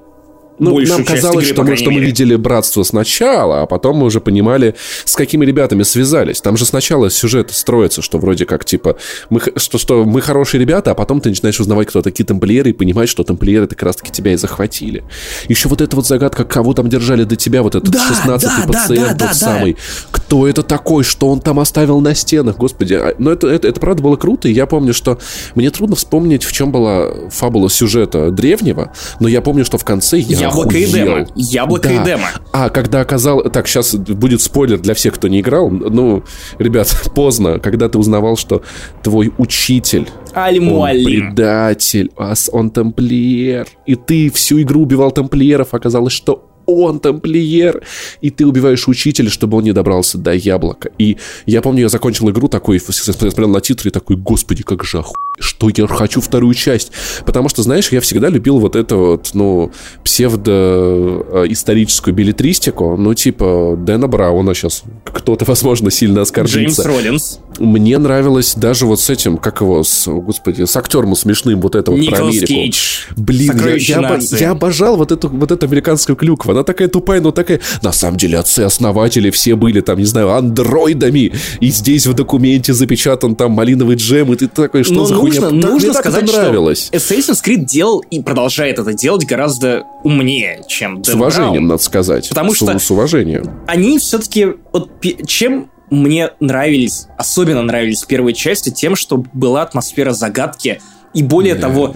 ну, 0.60 0.80
нам 0.80 1.04
казалось, 1.04 1.46
игры, 1.46 1.54
что, 1.54 1.64
мы, 1.64 1.76
что 1.76 1.92
мы 1.92 2.00
видели 2.00 2.36
братство 2.36 2.84
сначала, 2.84 3.64
а 3.64 3.66
потом 3.66 3.98
мы 3.98 4.06
уже 4.06 4.22
понимали, 4.22 4.76
с 5.06 5.16
какими 5.16 5.46
ребятами 5.46 5.84
связались. 5.84 6.42
Там 6.42 6.58
же 6.58 6.66
сначала 6.66 7.10
сюжет 7.10 7.52
строится, 7.52 8.02
что 8.02 8.18
вроде 8.18 8.46
как, 8.46 8.66
типа, 8.66 8.98
мы, 9.30 9.42
что, 9.56 9.78
что 9.78 10.04
мы 10.06 10.22
хорошие 10.22 10.62
ребята, 10.62 10.92
а 10.92 10.96
потом 10.96 11.22
ты 11.22 11.30
начинаешь 11.30 11.60
узнавать, 11.60 11.88
кто 11.88 12.02
такие 12.02 12.26
тамплиеры, 12.26 12.70
и 12.70 12.74
понимать, 12.74 13.10
что 13.10 13.24
тамплиеры 13.24 13.68
как 13.68 13.82
раз-таки 13.84 14.12
тебя 14.12 14.34
и 14.34 14.36
захватили. 14.36 15.04
Еще 15.48 15.70
вот 15.70 15.82
эта 15.82 15.96
вот 15.96 16.06
загадка, 16.06 16.46
кого 16.46 16.74
там 16.74 16.90
держали 16.90 17.24
до 17.24 17.36
тебя, 17.36 17.64
вот 17.64 17.76
этот 17.76 17.92
да, 17.92 18.08
16-й 18.10 18.62
да, 18.62 18.68
пациент, 18.68 19.08
да, 19.08 19.14
да, 19.14 19.28
тот 19.28 19.28
да, 19.28 19.34
самый. 19.34 19.74
Да. 19.74 19.80
Кто 20.12 20.48
это 20.48 20.64
такой, 20.64 21.04
что 21.04 21.30
он 21.30 21.40
там 21.40 21.60
оставил 21.60 22.00
на 22.00 22.14
стенах, 22.16 22.58
господи. 22.58 22.94
А, 22.94 23.16
но 23.18 23.32
это, 23.32 23.48
это, 23.48 23.68
это 23.68 23.80
правда 23.80 24.04
было 24.04 24.16
круто, 24.16 24.48
и 24.48 24.54
я 24.54 24.66
помню, 24.66 24.94
что 24.94 25.20
мне 25.56 25.70
трудно 25.72 25.96
вспомнить, 25.96 26.44
в 26.44 26.52
чем 26.52 26.72
была 26.72 27.12
фабула 27.30 27.70
сюжета 27.70 28.32
древнего, 28.32 28.94
но 29.20 29.28
я 29.28 29.42
помню, 29.42 29.66
что 29.66 29.78
в 29.78 29.84
конце 29.84 30.18
я 30.18 30.43
Яблоко 30.44 30.78
и 30.78 30.86
демо. 30.86 31.28
Яблоко 31.36 31.90
да. 31.90 32.02
и 32.02 32.06
демо. 32.06 32.28
А 32.52 32.70
когда 32.70 33.02
оказал... 33.02 33.44
Так, 33.44 33.68
сейчас 33.68 33.96
будет 33.96 34.42
спойлер 34.42 34.80
для 34.80 34.94
всех, 34.94 35.16
кто 35.16 35.28
не 35.28 35.42
играл. 35.42 35.70
Ну, 35.70 36.24
ребят, 36.60 36.96
поздно. 37.16 37.60
Когда 37.60 37.90
ты 37.90 37.98
узнавал, 37.98 38.38
что 38.38 38.62
твой 39.02 39.32
учитель... 39.38 40.10
Аль-Муалим. 40.36 41.06
предатель, 41.06 42.12
он 42.52 42.70
тамплиер. 42.70 43.68
И 43.86 43.96
ты 43.96 44.32
всю 44.32 44.62
игру 44.62 44.82
убивал 44.82 45.12
тамплиеров. 45.12 45.74
Оказалось, 45.74 46.14
что 46.14 46.53
он 46.66 47.00
тамплиер, 47.00 47.82
и 48.22 48.30
ты 48.30 48.46
убиваешь 48.46 48.88
учителя, 48.88 49.30
чтобы 49.30 49.58
он 49.58 49.64
не 49.64 49.74
добрался 49.74 50.18
до 50.18 50.34
яблока. 50.34 50.92
И 50.98 51.18
я 51.46 51.62
помню, 51.62 51.82
я 51.82 51.90
закончил 51.90 52.30
игру 52.30 52.48
такой, 52.48 52.80
смотрел 52.80 53.50
на 53.50 53.60
титры 53.62 53.90
и 53.90 53.92
такой, 53.92 54.16
господи, 54.16 54.64
как 54.64 54.84
же 54.84 55.00
оху... 55.00 55.16
что 55.40 55.70
я 55.76 55.88
хочу 55.88 56.22
вторую 56.22 56.54
часть. 56.54 56.92
Потому 57.26 57.50
что, 57.50 57.64
знаешь, 57.64 57.92
я 57.92 58.00
всегда 58.02 58.30
любил 58.30 58.60
вот 58.60 58.76
эту 58.76 58.98
вот, 58.98 59.32
ну, 59.34 59.72
псевдо-историческую 60.04 62.14
билетристику, 62.14 62.96
ну, 62.98 63.14
типа 63.14 63.76
Дэна 63.78 64.08
Брауна 64.08 64.54
сейчас 64.54 64.84
кто-то, 65.06 65.46
возможно, 65.46 65.92
сильно 65.92 66.22
оскорбится. 66.22 66.60
Джеймс 66.60 66.80
Роллинс. 66.80 67.40
Мне 67.60 67.98
нравилось 67.98 68.56
даже 68.56 68.86
вот 68.86 69.00
с 69.00 69.10
этим, 69.10 69.38
как 69.38 69.62
его, 69.62 69.84
с, 69.84 70.08
господи, 70.08 70.64
с 70.64 70.76
актером 70.76 71.16
смешным 71.16 71.62
вот 71.62 71.76
это 71.76 71.92
вот 71.92 72.00
Николас 72.00 72.20
про 72.20 72.28
Америку. 72.28 72.48
Кейдж. 72.48 73.06
Блин, 73.16 73.62
я, 73.64 73.76
я, 73.76 74.20
я 74.40 74.52
обожал 74.52 74.98
вот 74.98 75.12
эту, 75.12 75.30
вот 75.30 75.52
эту 75.52 75.66
американскую 75.66 76.16
клюкву 76.16 76.53
Она 76.54 76.64
такая 76.64 76.88
тупая, 76.88 77.22
но 77.22 77.32
такая... 77.32 77.60
На 77.82 77.92
самом 77.92 78.18
деле, 78.18 78.40
отцы-основатели 78.40 79.30
все 79.30 79.56
были 79.56 79.82
там, 79.82 79.98
не 80.00 80.06
знаю, 80.06 80.32
андроидами. 80.32 81.32
И 81.60 81.70
здесь 81.70 82.08
в 82.08 82.14
документе 82.14 82.74
запечатан 82.74 83.36
там 83.36 83.52
малиновый 83.52 83.96
джем, 83.96 84.32
и 84.34 84.36
ты 84.36 84.48
такой, 84.48 84.84
что 84.84 84.94
Но 84.94 85.06
за 85.06 85.16
нужно, 85.16 85.48
хуйня? 85.50 85.62
Так 85.62 85.72
нужно 85.72 85.94
так 85.94 86.02
сказать, 86.04 86.24
это 86.24 86.42
нравилось. 86.42 86.86
что 86.88 86.98
Assassin's 86.98 87.44
Creed 87.44 87.66
делал 87.66 88.00
и 88.10 88.22
продолжает 88.22 88.80
это 88.80 88.94
делать 88.94 89.26
гораздо 89.26 89.84
умнее, 90.04 90.62
чем 90.68 91.04
С 91.04 91.10
Dan 91.10 91.16
уважением, 91.16 91.64
Brown. 91.66 91.68
надо 91.68 91.84
сказать. 91.84 92.30
Потому 92.30 92.54
С- 92.54 92.58
что- 92.58 92.80
С 92.80 92.92
уважением. 92.92 93.60
Они 93.68 93.98
все-таки... 94.00 94.48
Вот 94.72 94.90
чем 95.28 95.70
мне 95.90 96.32
нравились, 96.40 97.08
особенно 97.18 97.62
нравились 97.62 98.04
первые 98.04 98.34
части, 98.34 98.70
тем, 98.72 98.96
что 98.96 99.24
была 99.34 99.62
атмосфера 99.62 100.12
загадки, 100.14 100.82
и 101.14 101.22
более 101.22 101.54
Да. 101.56 101.62
того, 101.68 101.96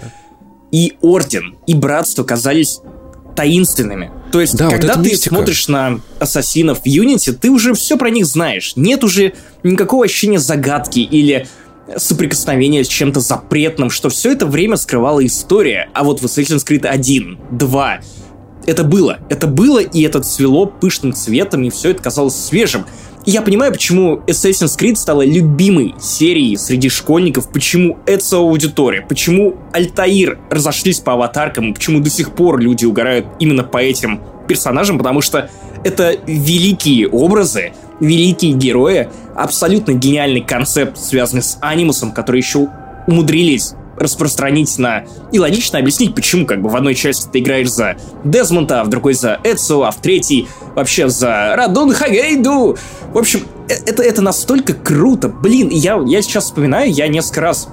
и 0.70 0.94
Орден, 1.00 1.56
и 1.66 1.74
Братство 1.74 2.22
казались 2.24 2.80
таинственными. 3.34 4.10
То 4.32 4.40
есть, 4.40 4.56
Да, 4.56 4.66
вот 4.66 4.74
когда 4.74 4.92
эта 4.92 5.02
ты 5.02 5.10
мистика. 5.10 5.34
смотришь 5.34 5.68
на 5.68 6.00
ассасинов 6.18 6.80
в 6.82 6.86
Unity, 6.86 7.32
ты 7.32 7.50
уже 7.50 7.74
все 7.74 7.96
про 7.96 8.10
них 8.10 8.26
знаешь. 8.26 8.74
Нет 8.76 9.04
уже 9.04 9.34
никакого 9.62 10.04
ощущения 10.04 10.38
загадки 10.38 11.00
или 11.00 11.46
соприкосновения 11.96 12.84
с 12.84 12.88
чем-то 12.88 13.20
запретным, 13.20 13.90
что 13.90 14.10
все 14.10 14.32
это 14.32 14.46
время 14.46 14.76
скрывала 14.76 15.24
история. 15.24 15.88
А 15.94 16.04
вот 16.04 16.20
в 16.20 16.24
Assassin's 16.26 16.66
Creed 16.66 16.86
1, 16.86 17.38
2, 17.52 18.00
это 18.66 18.84
было. 18.84 19.18
Это 19.30 19.46
было, 19.46 19.78
и 19.78 20.02
это 20.02 20.20
цвело 20.20 20.66
пышным 20.66 21.14
цветом, 21.14 21.64
и 21.64 21.70
все 21.70 21.90
это 21.90 22.02
казалось 22.02 22.36
свежим. 22.36 22.84
Я 23.24 23.42
понимаю, 23.42 23.72
почему 23.72 24.16
Assassin's 24.26 24.78
Creed 24.78 24.96
стала 24.96 25.24
любимой 25.24 25.94
серией 26.00 26.56
среди 26.56 26.88
школьников, 26.88 27.50
почему 27.50 27.98
это 28.06 28.36
аудитория, 28.36 29.02
почему 29.02 29.56
Альтаир 29.72 30.38
разошлись 30.50 31.00
по 31.00 31.12
аватаркам, 31.12 31.74
почему 31.74 32.00
до 32.00 32.10
сих 32.10 32.32
пор 32.32 32.58
люди 32.58 32.84
угорают 32.84 33.26
именно 33.38 33.64
по 33.64 33.78
этим 33.78 34.20
персонажам, 34.46 34.96
потому 34.98 35.20
что 35.20 35.50
это 35.84 36.16
великие 36.26 37.08
образы, 37.08 37.72
великие 38.00 38.52
герои, 38.52 39.08
абсолютно 39.34 39.92
гениальный 39.92 40.40
концепт, 40.40 40.98
связанный 40.98 41.42
с 41.42 41.58
анимусом, 41.60 42.12
который 42.12 42.38
еще 42.38 42.68
умудрились 43.06 43.74
распространить 43.98 44.78
на... 44.78 45.04
И 45.32 45.38
логично 45.38 45.78
объяснить, 45.78 46.14
почему 46.14 46.46
как 46.46 46.62
бы 46.62 46.68
в 46.68 46.76
одной 46.76 46.94
части 46.94 47.28
ты 47.30 47.40
играешь 47.40 47.70
за 47.70 47.96
Дезмонта, 48.24 48.80
а 48.80 48.84
в 48.84 48.88
другой 48.88 49.14
за 49.14 49.38
Эцу, 49.44 49.84
а 49.84 49.90
в 49.90 49.96
третьей 49.96 50.48
вообще 50.74 51.08
за 51.08 51.54
Радун 51.56 51.92
Хагейду. 51.92 52.76
В 53.12 53.18
общем, 53.18 53.42
э- 53.68 53.74
это, 53.86 54.02
это 54.02 54.22
настолько 54.22 54.74
круто. 54.74 55.28
Блин, 55.28 55.68
я, 55.70 56.00
я 56.06 56.22
сейчас 56.22 56.44
вспоминаю, 56.44 56.90
я 56.90 57.08
несколько 57.08 57.40
раз 57.40 57.68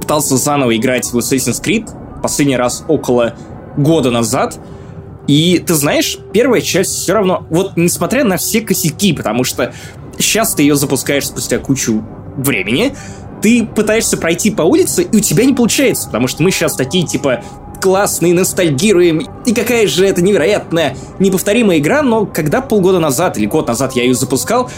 пытался 0.00 0.36
заново 0.36 0.76
играть 0.76 1.12
в 1.12 1.18
Assassin's 1.18 1.62
Creed, 1.62 1.88
последний 2.22 2.56
раз 2.56 2.84
около 2.88 3.34
года 3.76 4.10
назад, 4.10 4.58
и 5.26 5.62
ты 5.64 5.74
знаешь, 5.74 6.18
первая 6.32 6.60
часть 6.60 6.90
все 6.90 7.14
равно, 7.14 7.46
вот 7.50 7.76
несмотря 7.76 8.24
на 8.24 8.36
все 8.36 8.60
косяки, 8.60 9.12
потому 9.12 9.44
что 9.44 9.72
сейчас 10.18 10.54
ты 10.54 10.62
ее 10.62 10.74
запускаешь 10.74 11.26
спустя 11.26 11.58
кучу 11.58 12.04
времени, 12.36 12.94
ты 13.42 13.66
пытаешься 13.66 14.16
пройти 14.16 14.50
по 14.50 14.62
улице, 14.62 15.02
и 15.02 15.16
у 15.16 15.20
тебя 15.20 15.44
не 15.44 15.52
получается, 15.52 16.06
потому 16.06 16.28
что 16.28 16.42
мы 16.42 16.50
сейчас 16.50 16.74
такие, 16.74 17.06
типа, 17.06 17.42
классные, 17.80 18.32
ностальгируем, 18.32 19.26
и 19.44 19.52
какая 19.52 19.86
же 19.88 20.06
это 20.06 20.22
невероятная, 20.22 20.96
неповторимая 21.18 21.78
игра, 21.78 22.02
но 22.02 22.24
когда 22.24 22.60
полгода 22.60 23.00
назад 23.00 23.36
или 23.36 23.46
год 23.46 23.66
назад 23.66 23.94
я 23.96 24.04
ее 24.04 24.14
запускал, 24.14 24.70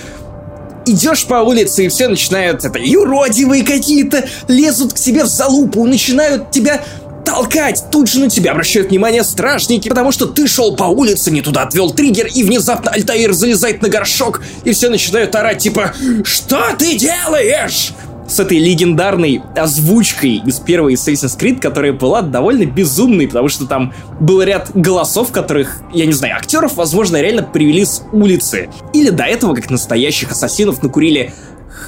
идешь 0.86 1.26
по 1.26 1.36
улице, 1.36 1.84
и 1.84 1.88
все 1.88 2.08
начинают 2.08 2.64
это 2.64 2.78
юродивые 2.78 3.62
какие-то, 3.62 4.26
лезут 4.48 4.94
к 4.94 4.96
тебе 4.96 5.24
в 5.24 5.28
залупу, 5.28 5.84
начинают 5.84 6.50
тебя 6.50 6.82
толкать. 7.24 7.84
Тут 7.90 8.08
же 8.08 8.20
на 8.20 8.30
тебя 8.30 8.52
обращают 8.52 8.90
внимание 8.90 9.24
стражники, 9.24 9.88
потому 9.88 10.12
что 10.12 10.26
ты 10.26 10.46
шел 10.46 10.76
по 10.76 10.84
улице, 10.84 11.30
не 11.30 11.40
туда 11.40 11.62
отвел 11.62 11.90
триггер, 11.90 12.26
и 12.26 12.42
внезапно 12.42 12.90
Альтаир 12.90 13.32
залезает 13.32 13.82
на 13.82 13.88
горшок, 13.88 14.42
и 14.64 14.72
все 14.72 14.88
начинают 14.88 15.34
орать, 15.34 15.58
типа 15.58 15.94
«Что 16.24 16.74
ты 16.78 16.96
делаешь?» 16.96 17.92
С 18.26 18.40
этой 18.40 18.58
легендарной 18.58 19.42
озвучкой 19.54 20.42
из 20.46 20.58
первой 20.60 20.94
Assassin's 20.94 21.38
Creed, 21.38 21.60
которая 21.60 21.92
была 21.92 22.22
довольно 22.22 22.64
безумной, 22.64 23.26
потому 23.28 23.48
что 23.48 23.66
там 23.66 23.92
был 24.20 24.42
ряд 24.42 24.70
голосов, 24.74 25.30
которых, 25.30 25.80
я 25.92 26.06
не 26.06 26.12
знаю, 26.12 26.36
актеров, 26.36 26.74
возможно, 26.76 27.20
реально 27.20 27.42
привели 27.42 27.84
с 27.84 28.02
улицы. 28.12 28.70
Или 28.92 29.10
до 29.10 29.24
этого, 29.24 29.54
как 29.54 29.70
настоящих 29.70 30.30
ассасинов, 30.32 30.82
накурили 30.82 31.32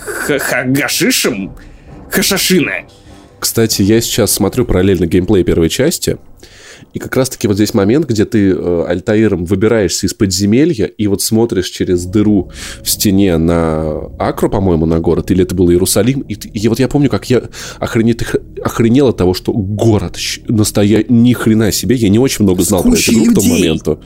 х- 0.05 0.39
ха- 0.39 0.65
гашишем, 0.65 1.55
хашашина. 2.11 2.73
Кстати, 3.41 3.83
я 3.83 4.01
сейчас 4.01 4.33
смотрю 4.33 4.65
параллельно 4.65 5.07
геймплей 5.07 5.45
первой 5.45 5.69
части, 5.69 6.19
и 6.97 6.99
как 6.99 7.15
раз-таки 7.15 7.47
вот 7.47 7.57
здесь 7.57 7.75
момент, 7.75 8.09
где 8.09 8.25
ты 8.25 8.53
э, 8.53 8.85
Альтаиром 8.89 9.45
выбираешься 9.45 10.07
из 10.07 10.15
подземелья 10.15 10.87
и 10.87 11.07
вот 11.09 11.21
смотришь 11.21 11.69
через 11.69 12.07
дыру 12.07 12.51
в 12.83 12.89
стене 12.89 13.37
на 13.37 14.07
Акру, 14.19 14.49
по-моему, 14.49 14.87
на 14.87 14.99
город, 14.99 15.31
или 15.31 15.43
это 15.43 15.55
был 15.55 15.71
Иерусалим, 15.71 16.21
и, 16.21 16.33
и 16.33 16.69
вот 16.69 16.79
я 16.79 16.89
помню, 16.89 17.11
как 17.11 17.29
я 17.29 17.43
охренеть, 17.81 18.23
охренел 18.63 19.09
от 19.09 19.19
того, 19.19 19.35
что 19.35 19.53
город 19.53 20.17
щ- 20.17 20.41
настоя... 20.49 21.05
ни 21.07 21.35
хрена 21.35 21.71
себе, 21.71 21.97
я 21.97 22.09
не 22.09 22.19
очень 22.19 22.45
много 22.47 22.63
знал 22.63 22.81
про 22.81 22.89
эту 22.89 22.97
кучей 22.97 23.13
игру 23.13 23.25
к 23.25 23.35
тому 23.35 23.47
людей. 23.47 23.61
моменту. 23.61 24.01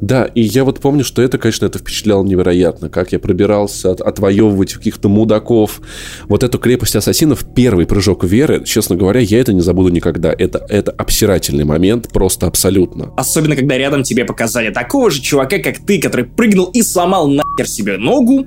Да, 0.00 0.24
и 0.24 0.42
я 0.42 0.64
вот 0.64 0.80
помню, 0.80 1.04
что 1.04 1.22
это, 1.22 1.38
конечно, 1.38 1.66
это 1.66 1.78
впечатляло 1.78 2.22
невероятно, 2.22 2.88
как 2.90 3.12
я 3.12 3.18
пробирался 3.18 3.92
от- 3.92 4.00
отвоевывать 4.00 4.74
у 4.74 4.78
каких-то 4.78 5.08
мудаков. 5.08 5.80
Вот 6.28 6.42
эту 6.42 6.58
крепость 6.58 6.96
ассасинов, 6.96 7.44
первый 7.54 7.86
прыжок 7.86 8.24
веры, 8.24 8.62
честно 8.64 8.96
говоря, 8.96 9.20
я 9.20 9.40
это 9.40 9.52
не 9.52 9.60
забуду 9.60 9.88
никогда. 9.88 10.34
Это, 10.36 10.64
это 10.68 10.90
обсирательный 10.92 11.64
момент, 11.64 12.08
просто 12.12 12.46
абсолютно. 12.46 13.12
Особенно, 13.16 13.56
когда 13.56 13.78
рядом 13.78 14.02
тебе 14.02 14.24
показали 14.24 14.70
такого 14.70 15.10
же 15.10 15.20
чувака, 15.22 15.58
как 15.58 15.78
ты, 15.78 16.00
который 16.00 16.26
прыгнул 16.26 16.66
и 16.66 16.82
сломал 16.82 17.28
нахер 17.28 17.66
себе 17.66 17.96
ногу. 17.96 18.46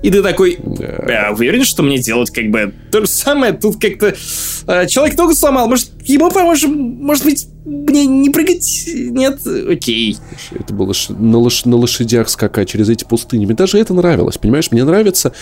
И 0.00 0.10
ты 0.12 0.22
такой, 0.22 0.58
«А, 0.80 1.32
уверен, 1.32 1.64
что 1.64 1.82
мне 1.82 1.98
делать 1.98 2.30
как 2.30 2.50
бы 2.50 2.72
то 2.92 3.00
же 3.00 3.08
самое? 3.08 3.52
Тут 3.52 3.80
как-то 3.80 4.14
э, 4.68 4.86
человек 4.86 5.18
ногу 5.18 5.34
сломал, 5.34 5.66
может, 5.68 5.90
ему 6.04 6.30
поможем? 6.30 6.70
Может 6.72 7.24
быть, 7.24 7.48
мне 7.68 8.06
не 8.06 8.30
прыгать? 8.30 8.88
Нет? 8.94 9.40
Окей. 9.46 10.16
Это 10.52 10.72
было 10.72 10.94
на, 11.10 11.36
лош- 11.36 11.68
на 11.68 11.76
лошадях 11.76 12.28
скакать 12.28 12.68
через 12.68 12.88
эти 12.88 13.04
пустыни. 13.04 13.44
Мне 13.44 13.54
даже 13.54 13.78
это 13.78 13.92
нравилось, 13.92 14.38
понимаешь? 14.38 14.70
Мне 14.70 14.84
нравится... 14.84 15.32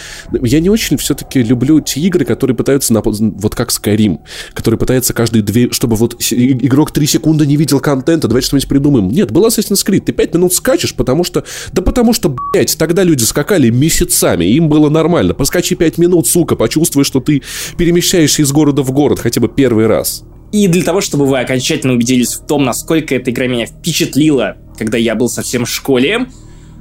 Я 0.43 0.61
не 0.61 0.69
очень 0.69 0.97
все-таки 0.97 1.43
люблю 1.43 1.81
те 1.81 2.01
игры, 2.01 2.25
которые 2.25 2.57
пытаются... 2.57 2.93
нап- 2.93 3.05
Вот 3.07 3.55
как 3.55 3.71
Skyrim, 3.71 4.19
который 4.55 4.79
пытается 4.79 5.15
каждые 5.15 5.43
две... 5.43 5.71
Чтобы 5.71 5.97
вот 5.97 6.17
игрок 6.31 6.91
три 6.91 7.07
секунды 7.07 7.47
не 7.47 7.57
видел 7.57 7.81
контента, 7.81 8.29
давайте 8.29 8.49
что-нибудь 8.49 8.69
придумаем. 8.69 9.09
Нет, 9.09 9.31
был 9.31 9.47
Assassin's 9.47 9.87
Creed. 9.87 10.01
Ты 10.01 10.13
пять 10.13 10.35
минут 10.35 10.53
скачешь, 10.53 10.95
потому 10.95 11.23
что... 11.23 11.45
Да 11.73 11.83
потому 11.83 12.13
что, 12.13 12.35
блядь, 12.53 12.77
тогда 12.77 13.05
люди 13.05 13.23
скакали 13.23 13.71
месяцами, 13.71 14.45
им 14.47 14.69
было 14.69 14.89
нормально. 14.89 15.35
Поскачи 15.35 15.77
пять 15.77 15.99
минут, 15.99 16.27
сука, 16.27 16.57
почувствуй, 16.57 17.05
что 17.05 17.21
ты 17.21 17.43
перемещаешься 17.77 18.43
из 18.43 18.51
города 18.53 18.83
в 18.83 18.91
город 18.91 19.21
хотя 19.21 19.41
бы 19.41 19.49
первый 19.49 19.87
раз. 19.87 20.25
И 20.57 20.69
для 20.69 20.83
того, 20.83 21.03
чтобы 21.03 21.27
вы 21.27 21.39
окончательно 21.39 21.93
убедились 21.93 22.35
в 22.35 22.47
том, 22.47 22.65
насколько 22.65 23.15
эта 23.15 23.31
игра 23.31 23.47
меня 23.47 23.67
впечатлила, 23.67 24.57
когда 24.79 24.97
я 24.97 25.15
был 25.15 25.29
совсем 25.29 25.67
в 25.67 25.69
школе, 25.69 26.29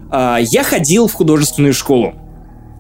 а, 0.10 0.38
я 0.40 0.64
ходил 0.64 1.08
в 1.10 1.14
художественную 1.14 1.74
школу. 1.74 2.14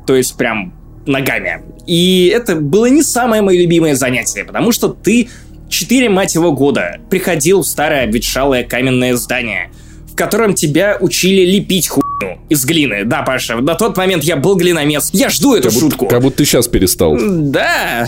То 0.08 0.16
есть 0.16 0.38
прям 0.38 0.74
ногами. 1.06 1.64
И 1.86 2.32
это 2.34 2.56
было 2.56 2.86
не 2.86 3.04
самое 3.04 3.42
мое 3.42 3.60
любимое 3.60 3.96
занятие, 3.96 4.46
потому 4.46 4.72
что 4.72 4.88
ты 4.88 5.28
4, 5.68 6.10
мать 6.10 6.34
его, 6.36 6.54
года 6.54 7.00
приходил 7.10 7.64
в 7.64 7.68
старое 7.68 8.06
обветшалое 8.06 8.64
каменное 8.64 9.16
здание, 9.18 9.72
в 10.10 10.16
котором 10.16 10.54
тебя 10.54 10.98
учили 11.02 11.42
лепить 11.46 11.90
хуйню 11.90 12.40
из 12.48 12.64
глины. 12.64 13.04
Да, 13.04 13.24
Паша, 13.24 13.58
на 13.58 13.76
тот 13.76 13.98
момент 13.98 14.24
я 14.24 14.38
был 14.38 14.56
глиномес. 14.56 15.10
Я 15.12 15.30
жду 15.30 15.56
эту 15.56 15.64
Как 15.64 15.74
будто, 15.74 15.86
шутку. 15.90 16.08
как 16.08 16.22
будто 16.22 16.38
ты 16.38 16.46
сейчас 16.46 16.70
перестал. 16.70 17.18
Да, 17.20 18.08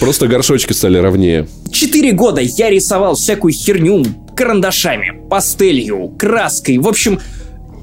Просто 0.00 0.26
горшочки 0.26 0.72
стали 0.72 0.98
ровнее. 0.98 1.48
Четыре 1.72 2.12
года 2.12 2.40
я 2.40 2.70
рисовал 2.70 3.14
всякую 3.14 3.52
херню 3.52 4.04
карандашами, 4.36 5.28
пастелью, 5.28 6.14
краской. 6.18 6.78
В 6.78 6.88
общем, 6.88 7.20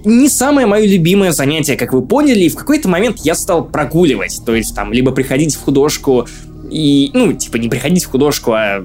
не 0.03 0.29
самое 0.29 0.67
мое 0.67 0.85
любимое 0.85 1.31
занятие, 1.31 1.75
как 1.75 1.93
вы 1.93 2.01
поняли. 2.05 2.43
И 2.45 2.49
в 2.49 2.55
какой-то 2.55 2.87
момент 2.87 3.19
я 3.23 3.35
стал 3.35 3.65
прогуливать. 3.65 4.41
То 4.45 4.55
есть 4.55 4.75
там 4.75 4.93
либо 4.93 5.11
приходить 5.11 5.55
в 5.55 5.61
художку 5.61 6.27
и... 6.71 7.11
Ну, 7.13 7.33
типа 7.33 7.57
не 7.57 7.69
приходить 7.69 8.03
в 8.03 8.09
художку, 8.09 8.53
а... 8.53 8.83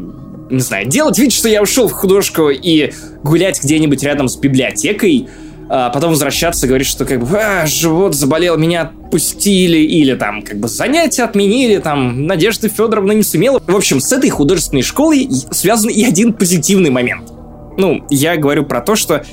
Не 0.51 0.59
знаю, 0.59 0.89
делать 0.89 1.17
вид, 1.17 1.33
что 1.33 1.49
я 1.49 1.63
ушел 1.63 1.87
в 1.87 1.93
художку 1.93 2.51
и 2.51 2.93
гулять 3.23 3.63
где-нибудь 3.63 4.03
рядом 4.03 4.29
с 4.29 4.35
библиотекой, 4.35 5.29
а 5.69 5.91
потом 5.91 6.11
возвращаться 6.11 6.67
и 6.67 6.69
говорить, 6.69 6.89
что 6.89 7.05
как 7.05 7.21
бы 7.21 7.39
а, 7.39 7.67
живот 7.69 8.17
заболел, 8.17 8.59
меня 8.59 8.91
отпустили, 9.11 9.79
или 9.79 10.15
там 10.15 10.43
как 10.43 10.59
бы 10.59 10.69
занятия 10.69 11.25
отменили, 11.25 11.79
там 11.79 12.27
Надежда 12.27 12.69
Федоровна 12.69 13.13
не 13.13 13.25
сумела. 13.25 13.61
В 13.67 13.75
общем, 13.75 14.01
с 14.01 14.13
этой 14.13 14.31
художественной 14.31 14.83
школой 14.83 15.29
связан 15.51 15.91
и 15.91 16.05
один 16.05 16.33
позитивный 16.33 16.91
момент. 16.91 17.29
Ну, 17.77 18.05
я 18.09 18.37
говорю 18.37 18.65
про 18.65 18.81
то, 18.81 18.95
что 18.95 19.25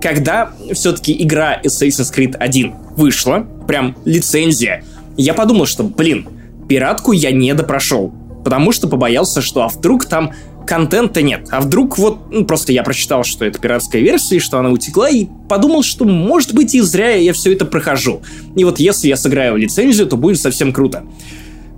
когда 0.00 0.52
все-таки 0.72 1.22
игра 1.22 1.60
Assassin's 1.62 2.14
Creed 2.14 2.34
1 2.36 2.74
вышла, 2.96 3.46
прям 3.68 3.94
лицензия, 4.06 4.84
я 5.18 5.34
подумал, 5.34 5.66
что, 5.66 5.82
блин, 5.82 6.26
пиратку 6.68 7.12
я 7.12 7.30
не 7.30 7.52
допрошел, 7.52 8.12
потому 8.42 8.72
что 8.72 8.88
побоялся, 8.88 9.42
что 9.42 9.62
а 9.62 9.68
вдруг 9.68 10.06
там 10.06 10.32
контента 10.66 11.22
нет. 11.22 11.48
А 11.50 11.60
вдруг 11.60 11.96
вот, 11.98 12.18
ну, 12.30 12.44
просто 12.44 12.72
я 12.72 12.82
прочитал, 12.82 13.24
что 13.24 13.44
это 13.44 13.58
пиратская 13.58 14.02
версия, 14.02 14.36
и 14.36 14.40
что 14.40 14.58
она 14.58 14.70
утекла, 14.70 15.08
и 15.08 15.26
подумал, 15.48 15.82
что, 15.82 16.04
может 16.04 16.52
быть, 16.54 16.74
и 16.74 16.80
зря 16.80 17.14
я 17.14 17.32
все 17.32 17.52
это 17.52 17.64
прохожу. 17.64 18.22
И 18.56 18.64
вот 18.64 18.78
если 18.78 19.08
я 19.08 19.16
сыграю 19.16 19.54
в 19.54 19.56
лицензию, 19.56 20.06
то 20.06 20.16
будет 20.16 20.40
совсем 20.40 20.72
круто. 20.72 21.04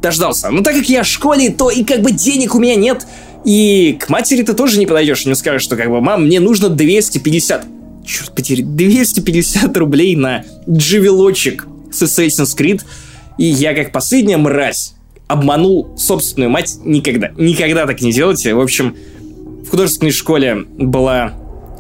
Дождался. 0.00 0.50
Но 0.50 0.62
так 0.62 0.75
как 0.75 0.88
я 0.88 1.02
в 1.02 1.07
школе, 1.07 1.50
то 1.50 1.71
и 1.71 1.85
как 1.85 2.02
бы 2.02 2.12
денег 2.12 2.54
у 2.54 2.59
меня 2.59 2.76
нет, 2.76 3.07
и 3.45 3.97
к 4.00 4.09
матери 4.09 4.42
ты 4.42 4.54
тоже 4.54 4.78
не 4.78 4.87
подойдешь 4.87 5.26
не 5.26 5.35
скажешь, 5.35 5.62
что 5.62 5.76
как 5.76 5.90
бы, 5.90 6.00
мам, 6.00 6.25
мне 6.25 6.40
нужно 6.40 6.68
250... 6.68 7.66
Черт 8.07 8.35
потери, 8.35 8.62
250 8.62 9.76
рублей 9.76 10.16
на 10.16 10.45
дживелочек 10.68 11.66
с 11.92 12.02
Assassin's 12.02 12.57
Creed, 12.57 12.83
и 13.37 13.45
я 13.45 13.75
как 13.75 13.92
последняя 13.92 14.38
мразь 14.38 14.95
обманул 15.29 15.95
собственную 15.97 16.51
мать 16.51 16.79
никогда. 16.85 17.31
Никогда 17.37 17.87
так 17.87 18.01
не 18.01 18.13
делайте. 18.13 18.55
В 18.55 18.61
общем, 18.61 18.97
в 19.65 19.71
художественной 19.71 20.13
школе 20.13 20.65
была 20.79 21.35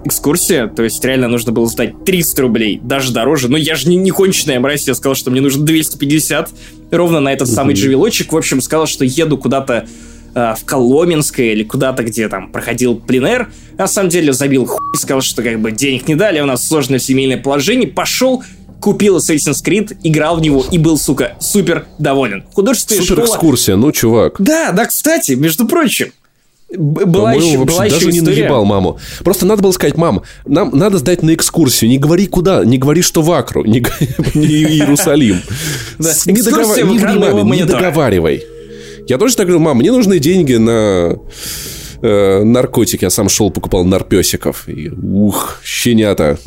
экскурсия, 0.04 0.68
то 0.68 0.82
есть 0.82 1.04
реально 1.04 1.28
нужно 1.28 1.52
было 1.52 1.66
сдать 1.66 2.04
300 2.04 2.42
рублей, 2.42 2.80
даже 2.82 3.12
дороже. 3.12 3.48
Но 3.48 3.56
я 3.56 3.74
же 3.74 3.88
не, 3.88 3.96
не 3.96 4.10
конченая 4.10 4.60
мразь, 4.60 4.86
я 4.86 4.94
сказал, 4.94 5.14
что 5.14 5.30
мне 5.30 5.40
нужно 5.40 5.64
250, 5.64 6.50
ровно 6.90 7.20
на 7.20 7.32
этот 7.32 7.48
самый 7.48 7.74
джавелочек. 7.74 8.32
В 8.32 8.36
общем, 8.36 8.60
сказал, 8.60 8.86
что 8.86 9.04
еду 9.04 9.38
куда-то 9.38 9.86
э, 10.34 10.54
в 10.58 10.64
Коломенское 10.64 11.52
или 11.52 11.64
куда-то, 11.64 12.04
где 12.04 12.28
там 12.28 12.52
проходил 12.52 12.96
пленэр. 12.96 13.50
На 13.76 13.86
самом 13.86 14.10
деле 14.10 14.32
забил 14.32 14.66
хуй, 14.66 14.78
сказал, 14.96 15.20
что 15.20 15.42
как 15.42 15.60
бы 15.60 15.72
денег 15.72 16.08
не 16.08 16.14
дали, 16.14 16.40
у 16.40 16.46
нас 16.46 16.66
сложное 16.66 16.98
семейное 16.98 17.38
положение. 17.38 17.88
Пошел, 17.88 18.42
купил 18.80 19.18
Assassin's 19.18 19.64
Creed, 19.64 19.96
играл 20.02 20.36
в 20.36 20.40
него 20.40 20.64
и 20.70 20.78
был, 20.78 20.98
сука, 20.98 21.32
супер 21.40 21.86
доволен. 21.98 22.44
Художественная 22.52 23.02
Супер 23.02 23.24
школа... 23.24 23.36
экскурсия, 23.36 23.76
ну, 23.76 23.92
чувак. 23.92 24.36
Да, 24.38 24.72
да, 24.72 24.86
кстати, 24.86 25.32
между 25.32 25.66
прочим, 25.66 26.12
была 26.76 27.32
По-моему, 27.32 27.46
еще, 27.46 27.58
вообще 27.58 27.76
была 27.76 27.84
даже 27.84 27.96
еще 27.96 28.12
не 28.12 28.18
история... 28.18 28.42
наебал 28.42 28.64
маму. 28.66 28.98
Просто 29.24 29.46
надо 29.46 29.62
было 29.62 29.72
сказать, 29.72 29.96
мам, 29.96 30.22
нам 30.44 30.70
надо 30.74 30.98
сдать 30.98 31.22
на 31.22 31.32
экскурсию. 31.32 31.88
Не 31.88 31.98
говори 31.98 32.26
куда, 32.26 32.62
не 32.64 32.76
говори, 32.76 33.00
что 33.00 33.22
в 33.22 33.32
Акру, 33.32 33.64
не, 33.64 33.78
Иерусалим. 34.34 35.40
Не, 35.98 37.64
договаривай. 37.64 38.44
Я 39.08 39.16
тоже 39.16 39.36
так 39.36 39.46
говорю, 39.46 39.64
мам, 39.64 39.78
мне 39.78 39.90
нужны 39.90 40.18
деньги 40.18 40.54
на 40.54 41.18
э, 42.02 42.42
наркотики. 42.44 43.04
Я 43.04 43.10
сам 43.10 43.30
шел, 43.30 43.50
покупал 43.50 43.84
нарпесиков. 43.84 44.68
И, 44.68 44.90
ух, 44.90 45.60
щенята. 45.64 46.38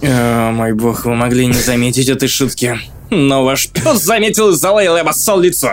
Э, 0.00 0.50
мой 0.50 0.72
бог, 0.72 1.04
вы 1.04 1.14
могли 1.14 1.46
не 1.46 1.54
заметить 1.54 2.08
этой 2.08 2.28
шутки. 2.28 2.78
Но 3.10 3.44
ваш 3.44 3.68
пес 3.68 4.02
заметил 4.02 4.50
и 4.50 4.56
залаял 4.56 4.96
и 4.96 5.00
обоссал 5.00 5.40
лицо. 5.40 5.70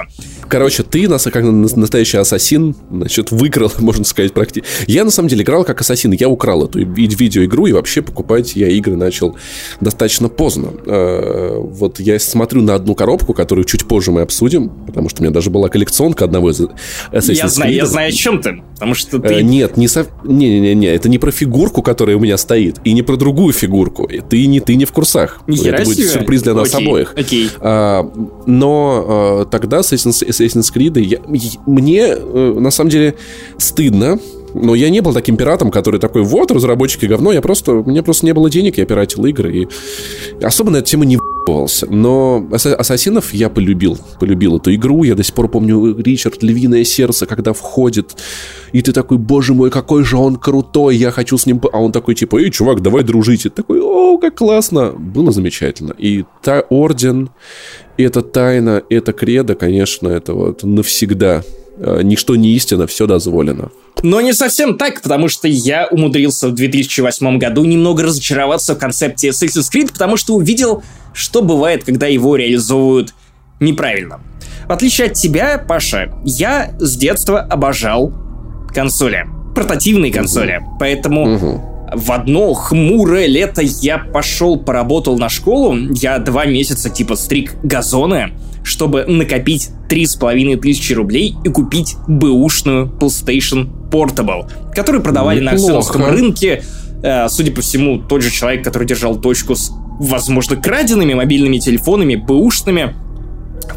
Короче, 0.47 0.83
ты, 0.83 1.07
нас, 1.07 1.23
как 1.23 1.43
на- 1.43 1.51
настоящий 1.51 2.17
ассасин, 2.17 2.75
значит, 2.91 3.31
выкрал, 3.31 3.71
можно 3.79 4.03
сказать, 4.03 4.33
практически. 4.33 4.67
Я, 4.91 5.05
на 5.05 5.11
самом 5.11 5.29
деле, 5.29 5.43
играл 5.43 5.63
как 5.63 5.79
ассасин. 5.79 6.11
Я 6.11 6.27
украл 6.27 6.65
эту 6.65 6.79
ви- 6.79 7.07
видеоигру, 7.07 7.67
и 7.67 7.71
вообще 7.71 8.01
покупать 8.01 8.55
я 8.57 8.67
игры 8.67 8.97
начал 8.97 9.37
достаточно 9.79 10.27
поздно. 10.27 10.71
Э, 10.85 11.55
Вот 11.57 12.01
я 12.01 12.19
смотрю 12.19 12.61
на 12.63 12.75
одну 12.75 12.95
коробку, 12.95 13.33
которую 13.33 13.63
чуть 13.63 13.85
позже 13.87 14.11
мы 14.11 14.21
обсудим, 14.21 14.69
потому 14.85 15.07
что 15.07 15.21
у 15.21 15.23
меня 15.23 15.33
даже 15.33 15.49
была 15.49 15.69
коллекционка 15.69 16.25
одного 16.25 16.51
из 16.51 16.59
Assassin's 17.13 17.33
Я 17.33 17.47
знаю, 17.47 17.73
я 17.73 17.83
Creed. 17.83 17.87
знаю, 17.87 18.09
о 18.09 18.11
чем 18.11 18.41
ты. 18.41 18.61
Потому 18.73 18.93
что 18.93 19.17
Э, 19.17 19.21
ты... 19.21 19.43
Нет, 19.43 19.77
не 19.77 19.87
со... 19.87 20.05
Не-не-не, 20.25 20.87
это 20.87 21.07
не 21.07 21.17
про 21.17 21.31
фигурку, 21.31 21.81
которая 21.81 22.17
у 22.17 22.19
меня 22.19 22.35
стоит, 22.37 22.75
и 22.83 22.91
не 22.91 23.03
про 23.03 23.15
другую 23.15 23.53
фигурку. 23.53 24.03
И 24.03 24.19
Ты 24.19 24.45
не, 24.47 24.59
ты 24.59 24.75
не 24.75 24.83
в 24.83 24.91
курсах. 24.91 25.39
Это 25.47 25.83
будет 25.83 26.09
сюрприз 26.11 26.41
для 26.43 26.53
нас 26.55 26.73
Окей, 26.75 26.85
обоих. 26.85 27.13
Окей. 27.21 27.49
А, 27.59 28.09
но 28.45 29.05
а, 29.07 29.45
тогда 29.45 29.79
Assassin's, 29.79 30.27
Assassin's 30.27 30.73
Creed 30.75 30.99
я- 30.99 31.19
и- 31.33 31.57
мне 31.65 32.07
э, 32.09 32.55
на 32.59 32.71
самом 32.71 32.89
деле 32.89 33.15
стыдно. 33.57 34.19
Но 34.53 34.75
я 34.75 34.89
не 34.89 34.99
был 34.99 35.13
таким 35.13 35.37
пиратом, 35.37 35.71
который 35.71 35.97
такой, 35.97 36.23
вот, 36.23 36.51
разработчики 36.51 37.05
говно, 37.05 37.31
я 37.31 37.39
просто, 37.41 37.71
у 37.71 37.89
меня 37.89 38.03
просто 38.03 38.25
не 38.25 38.33
было 38.33 38.49
денег, 38.49 38.77
я 38.79 38.85
пиратил 38.85 39.25
игры, 39.25 39.55
и 39.61 39.67
особо 40.43 40.71
на 40.71 40.77
эту 40.77 40.87
тему 40.87 41.05
не 41.05 41.15
въебывался. 41.15 41.87
Но 41.89 42.45
Ассасинов 42.51 43.33
я 43.33 43.47
полюбил, 43.49 43.97
полюбил 44.19 44.57
эту 44.57 44.75
игру, 44.75 45.03
я 45.03 45.15
до 45.15 45.23
сих 45.23 45.33
пор 45.35 45.47
помню 45.47 45.95
Ричард, 45.97 46.43
Львиное 46.43 46.83
Сердце, 46.83 47.25
когда 47.27 47.53
входит, 47.53 48.17
и 48.73 48.81
ты 48.81 48.93
такой, 48.93 49.17
боже 49.17 49.53
мой, 49.53 49.69
какой 49.69 50.03
же 50.03 50.17
он 50.17 50.37
крутой, 50.37 50.95
я 50.95 51.11
хочу 51.11 51.37
с 51.37 51.45
ним... 51.45 51.59
по-» 51.59 51.69
А 51.73 51.79
он 51.79 51.91
такой, 51.91 52.15
типа, 52.15 52.37
эй, 52.37 52.51
чувак, 52.51 52.81
давай 52.81 53.03
дружить. 53.03 53.45
И 53.45 53.49
такой, 53.49 53.79
о, 53.81 54.17
как 54.17 54.35
классно. 54.35 54.91
Было 54.91 55.31
замечательно. 55.31 55.93
И 55.97 56.25
та 56.41 56.61
Орден, 56.69 57.29
это 57.97 58.21
тайна, 58.21 58.81
это 58.89 59.13
кредо, 59.13 59.55
конечно, 59.55 60.07
это 60.07 60.33
вот 60.33 60.63
навсегда. 60.63 61.43
Э, 61.77 62.01
Ничто 62.03 62.35
не 62.35 62.53
истина, 62.53 62.87
все 62.87 63.07
дозволено. 63.07 63.71
Но 64.03 64.21
не 64.21 64.33
совсем 64.33 64.77
так, 64.77 65.01
потому 65.01 65.27
что 65.27 65.47
я 65.47 65.87
умудрился 65.89 66.47
в 66.47 66.53
2008 66.53 67.37
году 67.37 67.65
немного 67.65 68.03
разочароваться 68.03 68.75
в 68.75 68.79
концепте 68.79 69.29
Assassin's 69.29 69.69
Creed, 69.73 69.91
потому 69.91 70.17
что 70.17 70.35
увидел, 70.35 70.83
что 71.13 71.41
бывает, 71.41 71.83
когда 71.83 72.07
его 72.07 72.35
реализовывают 72.35 73.13
неправильно. 73.59 74.21
В 74.67 74.71
отличие 74.71 75.07
от 75.07 75.13
тебя, 75.13 75.57
Паша, 75.57 76.13
я 76.23 76.73
с 76.79 76.95
детства 76.95 77.41
обожал 77.41 78.13
консоли. 78.73 79.25
Портативные 79.55 80.11
консоли. 80.11 80.61
Поэтому 80.79 81.61
в 81.93 82.11
одно 82.11 82.53
хмурое 82.53 83.27
лето 83.27 83.61
я 83.61 83.97
пошел, 83.97 84.57
поработал 84.57 85.17
на 85.17 85.29
школу. 85.29 85.75
Я 85.93 86.19
два 86.19 86.45
месяца 86.45 86.89
типа 86.89 87.15
стриг 87.15 87.55
газоны, 87.63 88.31
чтобы 88.63 89.05
накопить 89.05 89.69
три 89.89 90.05
с 90.05 90.15
половиной 90.15 90.55
тысячи 90.55 90.93
рублей 90.93 91.35
и 91.43 91.49
купить 91.49 91.95
бэушную 92.07 92.87
PlayStation 92.99 93.67
Portable, 93.91 94.49
которую 94.73 95.03
продавали 95.03 95.41
на 95.41 95.51
Неплохо. 95.53 95.79
акционном 95.79 96.11
рынке. 96.11 96.63
Э, 97.03 97.27
Судя 97.27 97.51
по 97.51 97.61
всему, 97.61 97.97
тот 98.01 98.21
же 98.21 98.31
человек, 98.31 98.63
который 98.63 98.87
держал 98.87 99.15
точку 99.19 99.55
с, 99.55 99.71
возможно, 99.99 100.55
краденными 100.55 101.13
мобильными 101.13 101.57
телефонами, 101.57 102.15
бэушными, 102.15 102.95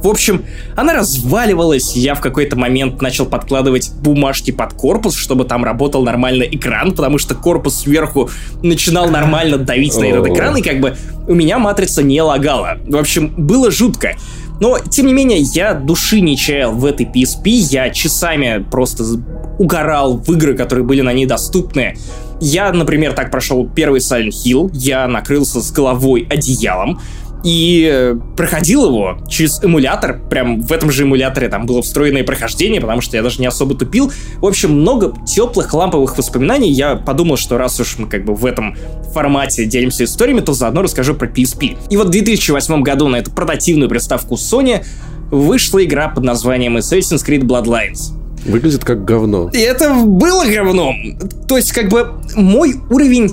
в 0.03 0.09
общем, 0.09 0.45
она 0.77 0.95
разваливалась, 0.95 1.97
я 1.97 2.15
в 2.15 2.21
какой-то 2.21 2.57
момент 2.57 3.01
начал 3.01 3.27
подкладывать 3.27 3.93
бумажки 3.93 4.51
под 4.51 4.75
корпус, 4.75 5.15
чтобы 5.15 5.45
там 5.45 5.65
работал 5.65 6.03
нормально 6.03 6.43
экран, 6.43 6.93
потому 6.93 7.19
что 7.19 7.35
корпус 7.35 7.77
сверху 7.77 8.31
начинал 8.63 9.09
нормально 9.11 9.59
давить 9.59 9.97
на 9.97 10.05
этот 10.05 10.27
экран, 10.29 10.57
и 10.57 10.63
как 10.63 10.81
бы 10.81 10.97
у 11.27 11.35
меня 11.35 11.59
матрица 11.59 12.03
не 12.03 12.21
лагала. 12.21 12.79
В 12.87 12.97
общем, 12.97 13.35
было 13.37 13.71
жутко. 13.71 14.17
Но, 14.61 14.79
тем 14.79 15.07
не 15.07 15.13
менее, 15.13 15.41
я 15.41 15.75
души 15.75 16.21
не 16.21 16.37
чаял 16.37 16.73
в 16.73 16.85
этой 16.85 17.07
PSP, 17.07 17.49
я 17.49 17.91
часами 17.91 18.65
просто 18.71 19.05
угорал 19.59 20.19
в 20.19 20.31
игры, 20.33 20.57
которые 20.57 20.85
были 20.85 21.01
на 21.01 21.13
ней 21.13 21.27
доступны. 21.27 21.97
Я, 22.41 22.73
например, 22.73 23.15
так 23.15 23.31
прошел 23.31 23.69
первый 23.69 24.01
Silent 24.01 24.31
Hill, 24.31 24.71
я 24.75 25.09
накрылся 25.09 25.61
с 25.61 25.73
головой 25.73 26.27
одеялом, 26.31 27.01
и 27.45 27.89
э, 27.93 28.17
проходил 28.37 28.87
его 28.87 29.19
через 29.29 29.63
эмулятор, 29.63 30.19
прям 30.31 30.63
в 30.63 30.73
этом 30.73 30.91
же 30.91 31.03
эмуляторе 31.05 31.49
там 31.49 31.67
было 31.67 31.83
встроенное 31.83 32.25
прохождение, 32.25 32.81
потому 32.81 33.03
что 33.03 33.17
я 33.17 33.23
даже 33.23 33.41
не 33.41 33.47
особо 33.47 33.75
тупил. 33.75 34.11
В 34.39 34.47
общем, 34.47 34.81
много 34.81 35.15
теплых 35.27 35.73
ламповых 35.75 36.17
воспоминаний. 36.17 36.73
Я 36.73 36.97
подумал, 36.97 37.37
что 37.37 37.59
раз 37.59 37.79
уж 37.79 37.99
мы 37.99 38.09
как 38.09 38.25
бы 38.25 38.35
в 38.35 38.47
этом 38.47 38.75
формате 39.13 39.67
делимся 39.67 40.05
историями, 40.05 40.41
то 40.41 40.55
заодно 40.55 40.83
расскажу 40.83 41.15
про 41.15 41.29
PSP. 41.29 41.77
И 41.91 41.97
вот 41.99 42.09
в 42.09 42.11
2008 42.11 42.83
году 42.83 43.09
на 43.09 43.17
эту 43.17 43.31
портативную 43.31 43.91
приставку 43.91 44.37
Sony 44.37 44.83
вышла 45.31 45.85
игра 45.85 46.09
под 46.09 46.25
названием 46.25 46.79
Assassin's 46.79 47.27
Creed 47.27 47.43
Bloodlines. 47.43 48.15
Выглядит 48.47 48.85
как 48.85 49.05
говно. 49.05 49.51
И 49.53 49.59
это 49.59 49.95
было 49.95 50.45
говном. 50.45 51.19
То 51.49 51.57
есть, 51.57 51.73
как 51.73 51.89
бы, 51.89 52.09
мой 52.35 52.75
уровень 52.91 53.31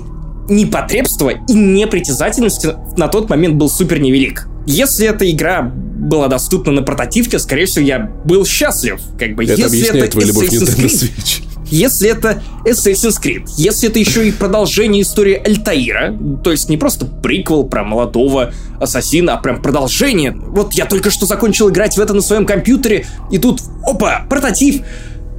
непотребства 0.48 1.30
и 1.30 1.52
непритязательности 1.52 2.74
на 2.96 3.08
тот 3.08 3.30
момент 3.30 3.56
был 3.56 3.68
супер 3.68 4.00
невелик. 4.00 4.48
Если 4.66 5.06
эта 5.06 5.28
игра 5.30 5.62
была 5.62 6.28
доступна 6.28 6.72
на 6.72 6.82
портативке, 6.82 7.38
скорее 7.38 7.66
всего, 7.66 7.84
я 7.84 7.98
был 8.24 8.44
счастлив. 8.44 9.00
Как 9.18 9.34
бы, 9.34 9.44
Это 9.44 9.52
если 9.52 9.64
объясняет 9.64 10.04
это 10.04 10.12
твою 10.12 10.28
любовь 10.28 10.48
Nintendo 10.48 10.76
Creed, 10.76 10.86
Switch. 10.86 11.42
если 11.70 12.10
это 12.10 12.42
Assassin's 12.64 13.20
Creed, 13.22 13.44
если 13.56 13.88
это 13.88 13.98
еще 13.98 14.28
и 14.28 14.32
продолжение 14.32 15.02
истории 15.02 15.34
Альтаира, 15.34 16.16
то 16.42 16.50
есть 16.50 16.68
не 16.68 16.76
просто 16.76 17.06
приквел 17.06 17.64
про 17.64 17.84
молодого 17.84 18.52
ассасина, 18.80 19.34
а 19.34 19.36
прям 19.38 19.62
продолжение. 19.62 20.32
Вот 20.32 20.74
я 20.74 20.86
только 20.86 21.10
что 21.10 21.26
закончил 21.26 21.70
играть 21.70 21.96
в 21.96 22.00
это 22.00 22.14
на 22.14 22.20
своем 22.20 22.46
компьютере, 22.46 23.06
и 23.30 23.38
тут, 23.38 23.60
опа, 23.84 24.26
портатив, 24.28 24.82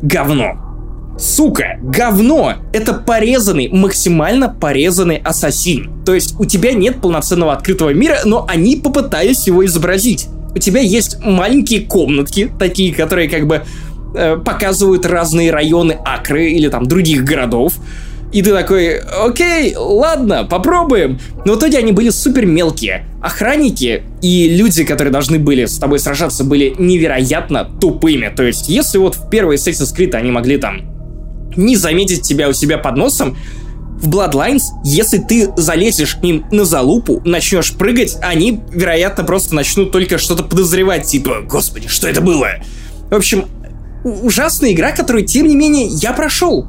говно. 0.02 0.72
Сука, 1.17 1.78
говно! 1.82 2.56
Это 2.73 2.93
порезанный, 2.93 3.69
максимально 3.69 4.49
порезанный 4.49 5.17
ассасин. 5.17 6.04
То 6.06 6.13
есть 6.13 6.36
у 6.39 6.45
тебя 6.45 6.73
нет 6.73 7.02
полноценного 7.02 7.54
открытого 7.54 7.93
мира, 7.93 8.19
но 8.26 8.45
они 8.47 8.76
попытались 8.78 9.45
его 9.45 9.63
изобразить. 9.65 10.28
У 10.56 10.60
тебя 10.60 10.82
есть 10.82 11.23
маленькие 11.23 11.82
комнатки, 11.82 12.52
такие, 12.60 12.93
которые 12.93 13.30
как 13.30 13.47
бы 13.47 13.63
э, 14.15 14.38
показывают 14.38 15.06
разные 15.06 15.52
районы 15.52 15.97
Акры 16.04 16.52
или 16.52 16.67
там 16.67 16.88
других 16.88 17.23
городов. 17.23 17.73
И 18.32 18.41
ты 18.41 18.52
такой, 18.52 18.97
окей, 18.99 19.76
ладно, 19.76 20.43
попробуем. 20.43 21.19
Но 21.45 21.54
в 21.54 21.60
итоге 21.60 21.78
они 21.78 21.91
были 21.91 22.10
супер 22.10 22.47
мелкие. 22.47 23.06
Охранники 23.21 24.02
и 24.23 24.49
люди, 24.49 24.84
которые 24.84 25.12
должны 25.12 25.38
были 25.38 25.65
с 25.65 25.78
тобой 25.78 25.99
сражаться, 25.99 26.43
были 26.43 26.73
невероятно 26.80 27.69
тупыми. 27.80 28.34
То 28.36 28.41
есть, 28.41 28.69
если 28.69 28.97
вот 28.97 29.15
в 29.15 29.30
первой 29.30 29.58
Assassin's 29.58 29.95
Creed 29.95 30.15
они 30.15 30.32
могли 30.32 30.58
там 30.58 30.92
не 31.58 31.76
заметить 31.76 32.22
тебя 32.22 32.50
у 32.50 32.54
себя 32.54 32.78
под 32.78 32.98
носом. 32.98 33.38
В 34.02 34.10
Bloodlines, 34.10 34.63
если 34.84 35.18
ты 35.18 35.52
залезешь 35.56 36.16
к 36.16 36.24
ним 36.24 36.46
на 36.52 36.66
залупу, 36.66 37.22
начнешь 37.24 37.72
прыгать, 37.74 38.18
они, 38.22 38.60
вероятно, 38.72 39.24
просто 39.24 39.56
начнут 39.56 39.92
только 39.92 40.18
что-то 40.18 40.44
подозревать, 40.44 41.06
типа, 41.06 41.42
господи, 41.48 41.88
что 41.88 42.08
это 42.08 42.20
было? 42.20 42.48
В 43.10 43.16
общем, 43.16 43.46
ужасная 44.04 44.74
игра, 44.74 44.92
которую, 44.92 45.26
тем 45.26 45.48
не 45.48 45.56
менее, 45.56 45.88
я 45.88 46.12
прошел. 46.12 46.68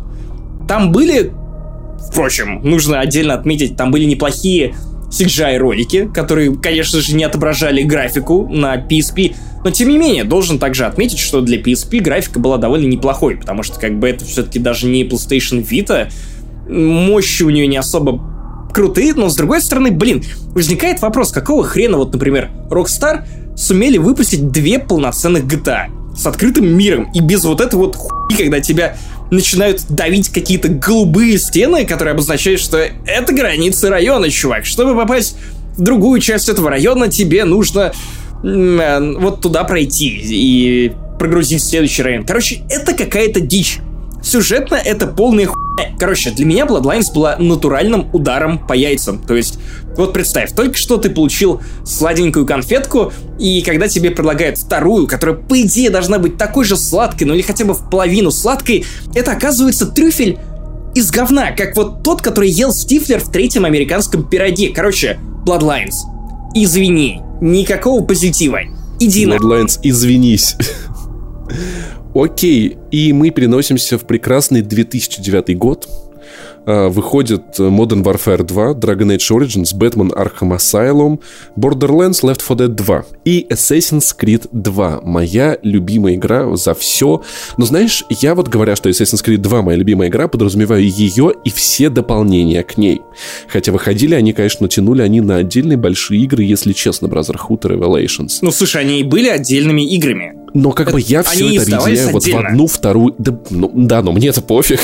Там 0.69 0.93
были, 0.93 1.33
впрочем, 2.11 2.63
нужно 2.63 3.01
отдельно 3.01 3.35
отметить, 3.35 3.77
там 3.77 3.91
были 3.91 4.05
неплохие 4.05 4.77
CGI-ролики, 5.11 6.11
которые, 6.13 6.55
конечно 6.55 7.01
же, 7.01 7.15
не 7.15 7.25
отображали 7.25 7.83
графику 7.83 8.49
на 8.49 8.77
PSP, 8.77 9.35
но, 9.65 9.71
тем 9.71 9.89
не 9.89 9.99
менее, 9.99 10.25
должен 10.25 10.59
также 10.59 10.85
отметить, 10.85 11.19
что 11.19 11.41
для 11.41 11.59
PSP 11.59 12.01
графика 12.01 12.39
была 12.39 12.59
довольно 12.59 12.87
неплохой, 12.87 13.37
потому 13.37 13.63
что, 13.63 13.81
как 13.81 13.99
бы, 13.99 14.11
это 14.11 14.25
все-таки 14.25 14.59
даже 14.59 14.87
не 14.87 15.05
PlayStation 15.05 15.67
Vita, 15.67 16.13
мощи 16.69 17.43
у 17.43 17.51
нее 17.51 17.67
не 17.67 17.79
особо 17.79 18.23
крутые, 18.75 19.15
но, 19.15 19.31
с 19.31 19.37
другой 19.37 19.63
стороны, 19.63 19.91
блин, 19.91 20.23
возникает 20.49 21.01
вопрос, 21.01 21.33
какого 21.33 21.65
хрена, 21.65 21.97
вот, 21.97 22.13
например, 22.13 22.51
Rockstar 22.71 23.25
сумели 23.57 23.99
выпустить 23.99 24.51
две 24.51 24.79
полноценных 24.79 25.45
GTA 25.45 26.15
с 26.15 26.27
открытым 26.27 26.67
миром 26.67 27.11
и 27.15 27.21
без 27.21 27.45
вот 27.45 27.61
этой 27.61 27.77
вот 27.77 27.97
хуйни, 27.97 28.37
когда 28.37 28.61
тебя 28.61 28.97
начинают 29.31 29.85
давить 29.89 30.29
какие-то 30.29 30.69
голубые 30.69 31.39
стены, 31.39 31.87
которые 31.87 32.13
обозначают, 32.13 32.61
что 32.61 32.79
это 32.79 33.33
границы 33.33 33.89
района, 33.89 34.29
чувак. 34.31 34.67
Чтобы 34.67 34.95
попасть 34.95 35.37
в 35.77 35.83
другую 35.83 36.21
часть 36.21 36.49
этого 36.49 36.71
района, 36.71 37.09
тебе 37.09 37.45
нужно 37.45 37.93
вот 38.45 39.41
туда 39.41 39.65
пройти 39.65 40.09
и 40.09 40.93
прогрузить 41.19 41.65
следующий 41.65 42.03
район. 42.03 42.25
Короче, 42.25 42.63
это 42.69 42.93
какая-то 42.93 43.41
дичь. 43.41 43.79
Сюжетно 44.23 44.75
это 44.75 45.07
полная 45.07 45.47
хуйня. 45.47 45.97
Короче, 45.99 46.31
для 46.31 46.47
меня 46.47 46.65
Bloodlines 46.65 47.13
была 47.15 47.37
натуральным 47.39 48.09
ударом 48.13 48.59
по 48.59 48.73
яйцам. 48.73 49.19
То 49.19 49.35
есть, 49.35 49.59
вот 49.97 50.13
представь, 50.13 50.53
только 50.53 50.77
что 50.77 50.97
ты 50.97 51.11
получил 51.11 51.61
сладенькую 51.85 52.47
конфетку, 52.47 53.13
и 53.39 53.63
когда 53.63 53.89
тебе 53.89 54.11
предлагают 54.11 54.59
вторую, 54.59 55.07
которая, 55.07 55.37
по 55.37 55.61
идее, 55.61 55.91
должна 55.91 56.19
быть 56.19 56.37
такой 56.37 56.65
же 56.65 56.77
сладкой, 56.77 57.27
ну 57.27 57.35
или 57.35 57.43
хотя 57.43 57.65
бы 57.65 57.75
в 57.75 57.91
половину 57.91 58.31
сладкой, 58.31 58.85
это 59.15 59.33
оказывается 59.33 59.87
трюфель 59.87 60.39
из 60.95 61.11
говна, 61.11 61.51
как 61.53 61.77
вот 61.77 62.03
тот, 62.03 62.23
который 62.23 62.49
ел 62.51 62.73
Стифлер 62.73 63.21
в 63.21 63.31
третьем 63.31 63.65
американском 63.65 64.23
пироге. 64.23 64.69
Короче, 64.69 65.19
Bloodlines. 65.45 65.95
Извини, 66.55 67.21
никакого 67.41 68.05
позитива. 68.05 68.61
Иди 69.01 69.27
на... 69.27 69.35
Bloodlines, 69.35 69.79
извинись. 69.83 70.57
Окей, 72.15 72.79
и 72.93 73.13
мы 73.13 73.31
переносимся 73.31 73.99
в 73.99 74.07
прекрасный 74.07 74.63
2009 74.63 75.59
год. 75.59 75.89
А, 76.67 76.89
выходит 76.89 77.59
Modern 77.59 78.03
Warfare 78.03 78.43
2, 78.43 78.73
Dragon 78.75 79.17
Age 79.17 79.31
Origins, 79.31 79.75
Batman 79.75 80.11
Arkham 80.13 80.57
Asylum, 80.57 81.21
Borderlands 81.57 82.23
Left 82.23 82.43
4 82.47 82.69
Dead 82.69 82.69
2 82.69 83.05
и 83.25 83.47
Assassin's 83.51 84.15
Creed 84.19 84.49
2. 84.53 85.01
Моя 85.03 85.59
любимая 85.63 86.15
игра 86.15 86.55
за 86.57 86.75
все. 86.75 87.23
Но 87.57 87.67
знаешь, 87.67 88.05
я 88.09 88.35
вот 88.35 88.49
говоря, 88.49 88.77
что 88.77 88.89
Assassin's 88.89 89.25
Creed 89.25 89.39
2 89.39 89.63
моя 89.63 89.77
любимая 89.77 90.09
игра, 90.09 90.29
подразумеваю 90.29 90.89
ее 90.89 91.33
и 91.45 91.51
все 91.51 91.91
дополнения 91.91 92.63
к 92.63 92.77
ней. 92.79 93.01
Хотя 93.49 93.73
выходили 93.73 94.15
они, 94.15 94.33
конечно, 94.33 94.69
тянули 94.69 95.03
они 95.03 95.21
на 95.21 95.37
отдельные 95.37 95.77
большие 95.77 96.23
игры, 96.23 96.43
если 96.45 96.73
честно, 96.73 97.07
Brotherhood 97.07 97.67
и 97.67 97.77
Revelations. 97.77 98.39
Ну, 98.43 98.51
слушай, 98.51 98.81
они 98.81 99.01
и 99.01 99.05
были 99.05 99.29
отдельными 99.29 99.83
играми. 99.83 100.44
Но 100.55 100.71
как 100.71 100.93
бы 100.93 101.01
я 101.01 101.23
все 101.25 101.53
это 101.57 101.77
объединяю 101.77 102.13
вот 102.13 102.25
в 102.25 102.37
одну, 102.37 102.67
вторую... 102.69 103.15
Да, 103.19 103.37
ну, 103.51 103.71
да, 103.75 104.03
но 104.03 104.13
мне 104.13 104.29
это 104.29 104.41
пофиг. 104.41 104.81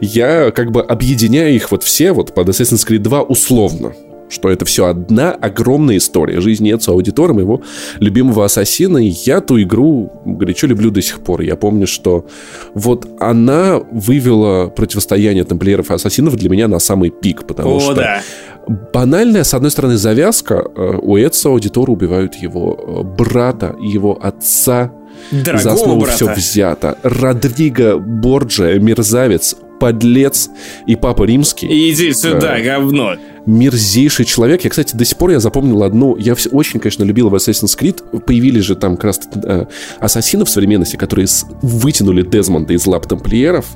я 0.00 0.50
как 0.50 0.72
бы 0.72 0.82
объединяю 0.82 1.54
их 1.54 1.70
вот 1.70 1.84
все 1.84 2.12
вот 2.12 2.34
под 2.34 2.48
Assassin's 2.48 2.86
Creed 2.86 2.98
2 2.98 3.22
условно 3.22 3.92
что 4.28 4.50
это 4.50 4.64
все 4.64 4.86
одна 4.86 5.32
огромная 5.32 5.98
история 5.98 6.40
жизни 6.40 6.74
Эцу 6.74 6.92
Аудитора, 6.92 7.32
моего 7.32 7.62
любимого 8.00 8.44
ассасина, 8.44 8.98
и 8.98 9.08
я 9.24 9.40
ту 9.40 9.60
игру 9.60 10.12
горячо 10.24 10.66
люблю 10.66 10.90
до 10.90 11.02
сих 11.02 11.20
пор. 11.20 11.42
Я 11.42 11.56
помню, 11.56 11.86
что 11.86 12.26
вот 12.74 13.08
она 13.20 13.78
вывела 13.90 14.68
противостояние 14.68 15.44
тамплиеров 15.44 15.90
и 15.90 15.94
ассасинов 15.94 16.36
для 16.36 16.50
меня 16.50 16.68
на 16.68 16.78
самый 16.78 17.10
пик, 17.10 17.46
потому 17.46 17.76
О, 17.76 17.80
что 17.80 17.94
да. 17.94 18.22
Банальная, 18.66 19.44
с 19.44 19.54
одной 19.54 19.70
стороны, 19.70 19.96
завязка, 19.96 20.64
э, 20.76 20.98
у 21.02 21.16
Эцу 21.16 21.50
Аудитора 21.50 21.90
убивают 21.90 22.34
его 22.34 22.76
э, 22.76 23.02
брата, 23.02 23.76
его 23.80 24.18
отца, 24.20 24.92
Дорогого 25.30 25.58
За 25.62 25.72
основу 25.72 26.00
брата. 26.00 26.16
все 26.16 26.34
взято. 26.34 26.98
Родриго 27.02 27.98
Борджа, 27.98 28.74
мерзавец, 28.78 29.56
подлец 29.80 30.50
и 30.86 30.94
папа 30.96 31.24
римский. 31.24 31.66
Иди 31.90 32.12
сюда, 32.12 32.58
э, 32.58 32.62
говно. 32.64 33.14
Мерзейший 33.46 34.24
человек. 34.24 34.64
Я, 34.64 34.70
кстати, 34.70 34.96
до 34.96 35.04
сих 35.04 35.16
пор 35.16 35.30
я 35.30 35.40
запомнил 35.40 35.82
одну... 35.82 36.16
Я 36.16 36.34
все, 36.34 36.50
очень, 36.50 36.80
конечно, 36.80 37.04
любил 37.04 37.28
в 37.28 37.34
Assassin's 37.34 37.78
Creed. 37.78 38.20
Появились 38.20 38.64
же 38.64 38.74
там 38.74 38.96
как 38.96 39.04
раз 39.04 39.20
э, 39.34 39.66
ассасины 40.00 40.44
в 40.44 40.50
современности, 40.50 40.96
которые 40.96 41.28
с, 41.28 41.46
вытянули 41.62 42.22
Дезмонда 42.22 42.74
из 42.74 42.86
лап 42.86 43.06
тамплиеров. 43.06 43.66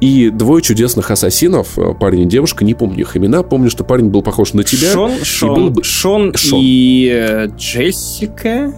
И 0.00 0.30
двое 0.30 0.62
чудесных 0.62 1.10
ассасинов, 1.10 1.78
э, 1.78 1.94
парень 1.94 2.22
и 2.22 2.26
девушка, 2.26 2.64
не 2.64 2.74
помню 2.74 3.00
их 3.00 3.16
имена. 3.16 3.42
Помню, 3.42 3.70
что 3.70 3.84
парень 3.84 4.08
был 4.08 4.22
похож 4.22 4.54
на 4.54 4.64
тебя. 4.64 4.92
Шон, 4.92 5.12
Шон, 5.22 5.72
был... 5.72 5.82
Шон, 5.82 6.34
Шон 6.34 6.60
и 6.62 7.10
э, 7.12 7.48
Джессика. 7.56 8.72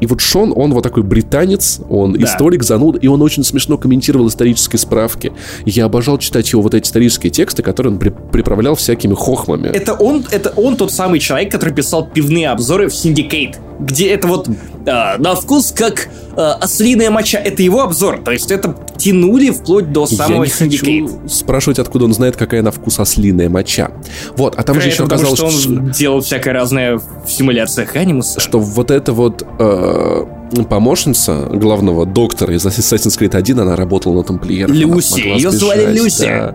И 0.00 0.06
вот 0.06 0.20
Шон, 0.20 0.52
он 0.54 0.72
вот 0.72 0.82
такой 0.82 1.02
британец, 1.02 1.80
он 1.88 2.12
да. 2.12 2.24
историк, 2.24 2.62
зануд, 2.62 3.02
и 3.02 3.08
он 3.08 3.22
очень 3.22 3.44
смешно 3.44 3.78
комментировал 3.78 4.28
исторические 4.28 4.78
справки. 4.78 5.32
Я 5.64 5.86
обожал 5.86 6.18
читать 6.18 6.52
его 6.52 6.62
вот 6.62 6.74
эти 6.74 6.86
исторические 6.86 7.30
тексты, 7.30 7.62
которые 7.62 7.92
он 7.92 7.98
при 7.98 8.10
приправлял 8.10 8.74
всякими 8.74 9.14
хохмами. 9.14 9.68
Это 9.68 9.94
он, 9.94 10.24
это 10.30 10.52
он 10.56 10.76
тот 10.76 10.92
самый 10.92 11.20
человек, 11.20 11.50
который 11.50 11.74
писал 11.74 12.06
пивные 12.06 12.50
обзоры 12.50 12.88
в 12.88 12.92
Syndicate, 12.92 13.56
где 13.78 14.08
это 14.08 14.26
вот 14.26 14.48
э, 14.48 15.16
на 15.18 15.34
вкус 15.34 15.72
как 15.76 16.08
э, 16.36 16.40
ослиная 16.40 17.10
моча. 17.10 17.38
Это 17.38 17.62
его 17.62 17.82
обзор, 17.82 18.18
то 18.24 18.32
есть 18.32 18.50
это 18.50 18.76
тянули 18.96 19.50
вплоть 19.50 19.92
до 19.92 20.06
самого 20.06 20.44
Я 20.44 20.66
не 20.66 20.76
Syndicate. 20.76 21.08
хочу 21.08 21.28
спрашивать, 21.28 21.78
откуда 21.78 22.06
он 22.06 22.14
знает, 22.14 22.36
какая 22.36 22.62
на 22.62 22.72
вкус 22.72 22.98
ослиная 22.98 23.48
моча. 23.48 23.90
Вот, 24.36 24.54
а 24.56 24.62
там 24.62 24.76
Вероятно, 24.76 24.80
же 24.82 24.88
еще 24.88 25.04
оказалось, 25.04 25.60
что 25.60 25.70
он 25.70 25.90
делал 25.90 26.20
всякое 26.20 26.52
разное 26.52 26.96
в 26.98 27.28
симуляциях 27.28 27.94
анимуса. 27.96 28.40
Что 28.40 28.58
вот 28.58 28.90
это 28.90 29.12
вот 29.12 29.46
э, 29.58 30.24
помощница 30.68 31.48
главного 31.52 32.06
доктора 32.06 32.54
из 32.54 32.66
Assassin's 32.66 33.18
Creed 33.18 33.36
1, 33.36 33.60
она 33.60 33.76
работала 33.76 34.14
на 34.14 34.22
тамплиерах. 34.24 34.74
Люси, 34.74 35.20
ее 35.20 35.50
звали 35.50 35.92
Люси. 35.92 36.24
Да. 36.24 36.54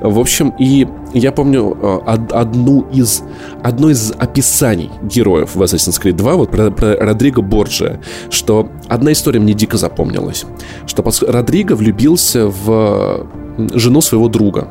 В 0.00 0.18
общем, 0.18 0.54
и 0.58 0.86
я 1.12 1.32
помню 1.32 1.76
э, 1.80 2.16
одну 2.32 2.82
из, 2.92 3.22
одно 3.62 3.90
из 3.90 4.12
описаний 4.12 4.90
героев 5.02 5.54
в 5.54 5.62
Assassin's 5.62 6.00
Creed 6.00 6.12
2, 6.12 6.34
вот 6.34 6.50
про, 6.50 6.70
про 6.70 6.96
Родриго 6.96 7.42
Борджа, 7.42 7.98
что 8.30 8.68
одна 8.88 9.12
история 9.12 9.40
мне 9.40 9.54
дико 9.54 9.76
запомнилась, 9.76 10.44
что 10.86 11.04
Родриго 11.26 11.74
влюбился 11.74 12.46
в 12.46 13.26
жену 13.74 14.00
своего 14.00 14.28
друга, 14.28 14.68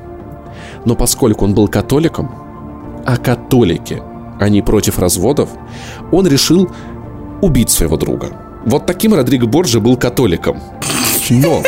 но 0.85 0.95
поскольку 0.95 1.45
он 1.45 1.53
был 1.53 1.67
католиком, 1.67 2.31
а 3.05 3.17
католики, 3.17 4.01
они 4.39 4.61
против 4.61 4.99
разводов, 4.99 5.49
он 6.11 6.27
решил 6.27 6.69
убить 7.41 7.69
своего 7.69 7.97
друга. 7.97 8.29
Вот 8.65 8.85
таким 8.85 9.13
Родриго 9.13 9.47
Борджа 9.47 9.79
был 9.79 9.97
католиком. 9.97 10.59
Но 11.29 11.61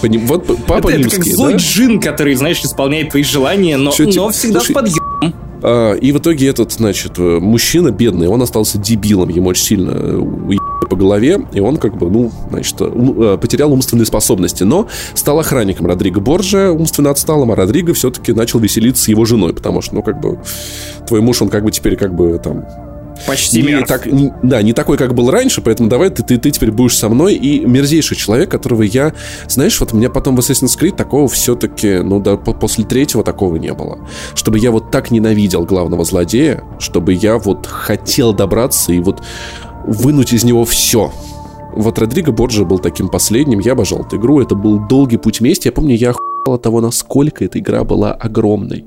Поним... 0.00 0.26
Вот 0.26 0.46
папа 0.66 0.88
это, 0.88 0.98
римский, 0.98 1.16
это 1.16 1.24
как 1.24 1.34
злой 1.34 1.52
да? 1.52 1.58
джин, 1.58 2.00
который, 2.00 2.34
знаешь, 2.34 2.60
исполняет 2.62 3.10
твои 3.10 3.22
желания, 3.22 3.76
но, 3.76 3.90
Чё, 3.90 4.04
но 4.04 4.30
всегда 4.30 4.60
слушай, 4.60 4.72
с 4.72 4.74
подъемом. 4.74 5.34
А, 5.66 5.94
и 5.94 6.12
в 6.12 6.18
итоге 6.18 6.48
этот, 6.48 6.72
значит, 6.72 7.18
э, 7.18 7.38
мужчина 7.40 7.90
бедный, 7.90 8.28
он 8.28 8.42
остался 8.42 8.76
дебилом, 8.76 9.30
ему 9.30 9.48
очень 9.48 9.64
сильно 9.64 10.18
уебали 10.18 10.86
по 10.90 10.96
голове, 10.96 11.40
и 11.54 11.60
он 11.60 11.78
как 11.78 11.96
бы, 11.96 12.10
ну, 12.10 12.30
значит, 12.50 12.76
э, 12.80 13.38
потерял 13.40 13.72
умственные 13.72 14.04
способности, 14.04 14.62
но 14.62 14.88
стал 15.14 15.38
охранником 15.38 15.86
Родриго 15.86 16.20
Борджа, 16.20 16.70
умственно 16.70 17.08
отсталым, 17.08 17.50
а 17.50 17.56
Родриго 17.56 17.94
все-таки 17.94 18.34
начал 18.34 18.58
веселиться 18.58 19.04
с 19.04 19.08
его 19.08 19.24
женой, 19.24 19.54
потому 19.54 19.80
что, 19.80 19.94
ну, 19.94 20.02
как 20.02 20.20
бы, 20.20 20.38
твой 21.06 21.22
муж, 21.22 21.40
он 21.40 21.48
как 21.48 21.64
бы 21.64 21.70
теперь 21.70 21.96
как 21.96 22.14
бы 22.14 22.38
там 22.38 22.66
Почти 23.26 23.62
не 23.62 23.68
мертв. 23.68 23.88
Так, 23.88 24.06
не, 24.06 24.32
да, 24.42 24.62
не 24.62 24.72
такой, 24.72 24.96
как 24.96 25.14
был 25.14 25.30
раньше, 25.30 25.60
поэтому 25.60 25.88
давай 25.88 26.10
ты, 26.10 26.22
ты, 26.22 26.38
ты 26.38 26.50
теперь 26.50 26.70
будешь 26.70 26.96
со 26.96 27.08
мной. 27.08 27.34
И 27.34 27.64
мерзейший 27.64 28.16
человек, 28.16 28.50
которого 28.50 28.82
я... 28.82 29.12
Знаешь, 29.48 29.78
вот 29.80 29.92
у 29.92 29.96
меня 29.96 30.10
потом 30.10 30.36
в 30.36 30.40
Assassin's 30.40 30.78
Creed 30.78 30.96
такого 30.96 31.28
все-таки, 31.28 32.00
ну 32.00 32.20
да, 32.20 32.36
после 32.36 32.84
третьего 32.84 33.24
такого 33.24 33.56
не 33.56 33.72
было. 33.72 33.98
Чтобы 34.34 34.58
я 34.58 34.70
вот 34.70 34.90
так 34.90 35.10
ненавидел 35.10 35.64
главного 35.64 36.04
злодея, 36.04 36.64
чтобы 36.78 37.12
я 37.12 37.38
вот 37.38 37.66
хотел 37.66 38.32
добраться 38.32 38.92
и 38.92 38.98
вот 38.98 39.22
вынуть 39.86 40.32
из 40.32 40.44
него 40.44 40.64
все. 40.64 41.12
Вот 41.76 41.98
Родриго 41.98 42.30
Борджа 42.32 42.64
был 42.64 42.78
таким 42.78 43.08
последним, 43.08 43.58
я 43.58 43.72
обожал 43.72 44.00
эту 44.00 44.16
игру, 44.16 44.40
это 44.40 44.54
был 44.54 44.78
долгий 44.78 45.16
путь 45.16 45.40
вместе. 45.40 45.68
Я 45.68 45.72
помню, 45.72 45.96
я 45.96 46.10
охуел 46.10 46.54
от 46.54 46.62
того, 46.62 46.80
насколько 46.80 47.44
эта 47.44 47.58
игра 47.58 47.84
была 47.84 48.12
огромной. 48.12 48.84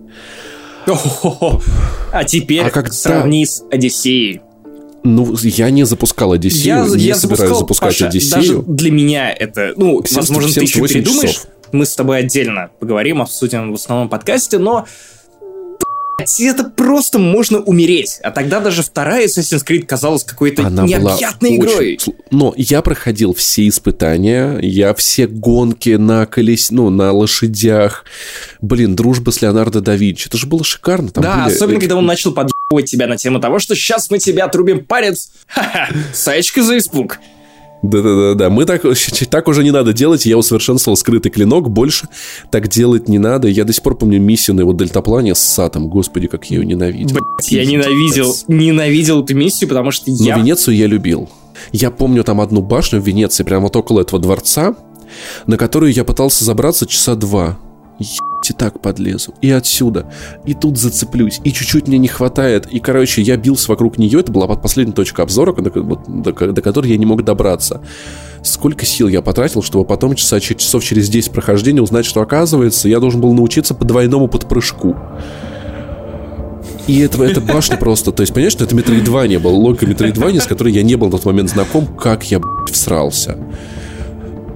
А 2.12 2.24
теперь 2.24 2.62
а 2.62 2.70
когда... 2.70 2.92
сравни 2.92 3.46
с 3.46 3.64
Одиссеей. 3.72 4.42
Ну, 5.04 5.36
я 5.42 5.70
не 5.70 5.86
запускал 5.86 6.34
Одиссею, 6.34 6.66
я, 6.66 6.84
не 6.84 7.04
я 7.04 7.16
собираюсь 7.16 7.22
запускал, 7.22 7.60
запускать 7.60 7.94
Паша, 7.94 8.08
Одиссею. 8.08 8.42
Даже 8.42 8.62
для 8.64 8.92
меня 8.92 9.32
это, 9.32 9.74
ну, 9.78 10.04
70, 10.04 10.16
возможно, 10.16 10.54
ты 10.54 10.62
еще 10.62 10.88
передумаешь. 10.88 11.34
Часов. 11.34 11.48
мы 11.72 11.86
с 11.86 11.96
тобой 11.96 12.20
отдельно 12.20 12.72
поговорим, 12.80 13.22
обсудим 13.22 13.72
в 13.72 13.76
основном 13.76 14.10
подкасте, 14.10 14.58
но 14.58 14.86
это 16.20 16.64
просто 16.64 17.20
можно 17.20 17.60
умереть. 17.60 18.20
А 18.24 18.32
тогда 18.32 18.60
даже 18.60 18.82
вторая 18.82 19.28
Assassin's 19.28 19.66
Creed 19.66 19.86
казалась 19.86 20.24
какой-то 20.24 20.66
Она 20.66 20.84
необъятной 20.84 21.56
игрой. 21.58 21.98
Очень... 22.02 22.16
Но 22.32 22.54
я 22.58 22.82
проходил 22.82 23.34
все 23.34 23.68
испытания, 23.68 24.58
я 24.62 24.94
все 24.94 25.28
гонки 25.28 25.92
на 25.92 26.26
колес... 26.26 26.72
ну, 26.72 26.90
на 26.90 27.12
лошадях. 27.12 28.06
Блин, 28.62 28.96
дружба 28.96 29.32
с 29.32 29.42
Леонардо 29.42 29.82
да 29.82 29.96
Винчи. 29.96 30.28
Это 30.28 30.38
же 30.38 30.48
было 30.48 30.64
шикарно. 30.64 31.10
Там 31.10 31.24
да, 31.24 31.46
были... 31.46 31.56
особенно, 31.56 31.80
когда 31.80 31.96
он 31.96 32.06
начал 32.06 32.34
подъебывать 32.34 32.90
тебя 32.90 33.08
на 33.08 33.18
тему 33.18 33.40
того, 33.40 33.60
что 33.60 33.76
сейчас 33.76 34.10
мы 34.10 34.20
тебя 34.20 34.46
отрубим 34.46 34.86
палец. 34.86 35.32
Ха-ха, 35.48 35.90
саечка 36.14 36.64
за 36.64 36.78
испуг. 36.78 37.20
Да-да-да, 37.84 38.50
мы 38.50 38.66
так, 38.66 38.84
так 39.30 39.48
уже 39.48 39.64
не 39.64 39.72
надо 39.72 39.94
делать, 39.94 40.26
я 40.26 40.38
усовершенствовал 40.38 40.98
скрытый 40.98 41.32
клинок, 41.32 41.70
больше 41.70 42.08
так 42.50 42.68
делать 42.68 43.08
не 43.08 43.20
надо. 43.20 43.48
Я 43.48 43.66
до 43.66 43.74
сих 43.74 43.84
пор 43.84 43.98
помню 43.98 44.20
миссию 44.20 44.56
на 44.56 44.62
его 44.62 44.74
дельтаплане 44.74 45.36
с 45.36 45.40
Сатом, 45.40 45.88
господи, 45.88 46.28
как 46.28 46.46
я 46.46 46.58
ее 46.58 46.66
ненавидел. 46.66 47.18
Блять, 47.18 47.52
я 47.52 47.66
ненавидел, 47.66 48.36
ненавидел 48.48 49.24
эту 49.24 49.36
миссию, 49.36 49.70
потому 49.70 49.92
что 49.92 50.10
я... 50.10 50.36
Но 50.36 50.42
Венецию 50.42 50.76
я 50.76 50.88
любил. 50.88 51.30
Я 51.72 51.92
помню 51.92 52.24
там 52.24 52.42
одну 52.42 52.62
башню 52.62 53.00
в 53.00 53.06
Венеции, 53.06 53.44
прямо 53.44 53.64
вот 53.64 53.76
около 53.76 54.02
этого 54.02 54.22
дворца, 54.22 54.76
на 55.46 55.58
которую 55.58 55.94
я 55.94 56.04
пытался 56.04 56.46
забраться 56.46 56.86
часа 56.86 57.16
два 57.16 57.58
и 58.00 58.06
так 58.54 58.80
подлезу, 58.80 59.34
и 59.42 59.52
отсюда, 59.52 60.12
и 60.46 60.54
тут 60.54 60.78
зацеплюсь, 60.78 61.40
и 61.44 61.52
чуть-чуть 61.52 61.88
мне 61.88 61.98
не 61.98 62.08
хватает, 62.08 62.68
и, 62.68 62.80
короче, 62.80 63.22
я 63.22 63.38
бился 63.38 63.70
вокруг 63.72 63.98
нее, 63.98 64.20
это 64.20 64.32
была 64.32 64.48
последняя 64.48 64.94
точка 64.94 65.24
обзора, 65.24 65.54
до, 65.54 65.70
до, 65.72 66.54
до 66.54 66.62
которой 66.62 66.88
я 66.88 66.98
не 66.98 67.06
мог 67.06 67.24
добраться. 67.24 67.82
Сколько 68.44 68.86
сил 68.86 69.08
я 69.08 69.22
потратил, 69.22 69.62
чтобы 69.62 69.86
потом 69.86 70.16
часа, 70.16 70.40
часов 70.40 70.84
через 70.84 71.10
10 71.10 71.32
прохождения 71.32 71.82
узнать, 71.82 72.06
что, 72.06 72.22
оказывается, 72.22 72.88
я 72.88 73.00
должен 73.00 73.20
был 73.20 73.34
научиться 73.34 73.74
по 73.74 73.84
двойному 73.84 74.28
подпрыжку. 74.28 74.96
И 76.88 77.00
это, 77.00 77.22
это 77.24 77.42
башня 77.42 77.78
просто, 77.78 78.14
то 78.14 78.22
есть, 78.22 78.34
понимаешь, 78.34 78.54
что 78.54 78.64
это 78.64 78.74
Метроидвания 78.74 79.40
был, 79.40 79.56
логика 79.56 79.86
Метроидвания, 79.86 80.40
с 80.40 80.46
которой 80.46 80.72
я 80.72 80.84
не 80.84 80.96
был 80.96 81.08
на 81.08 81.12
тот 81.14 81.26
момент 81.26 81.50
знаком, 81.50 81.86
как 81.86 82.32
я, 82.32 82.40
блядь, 82.40 82.72
всрался. 82.72 83.38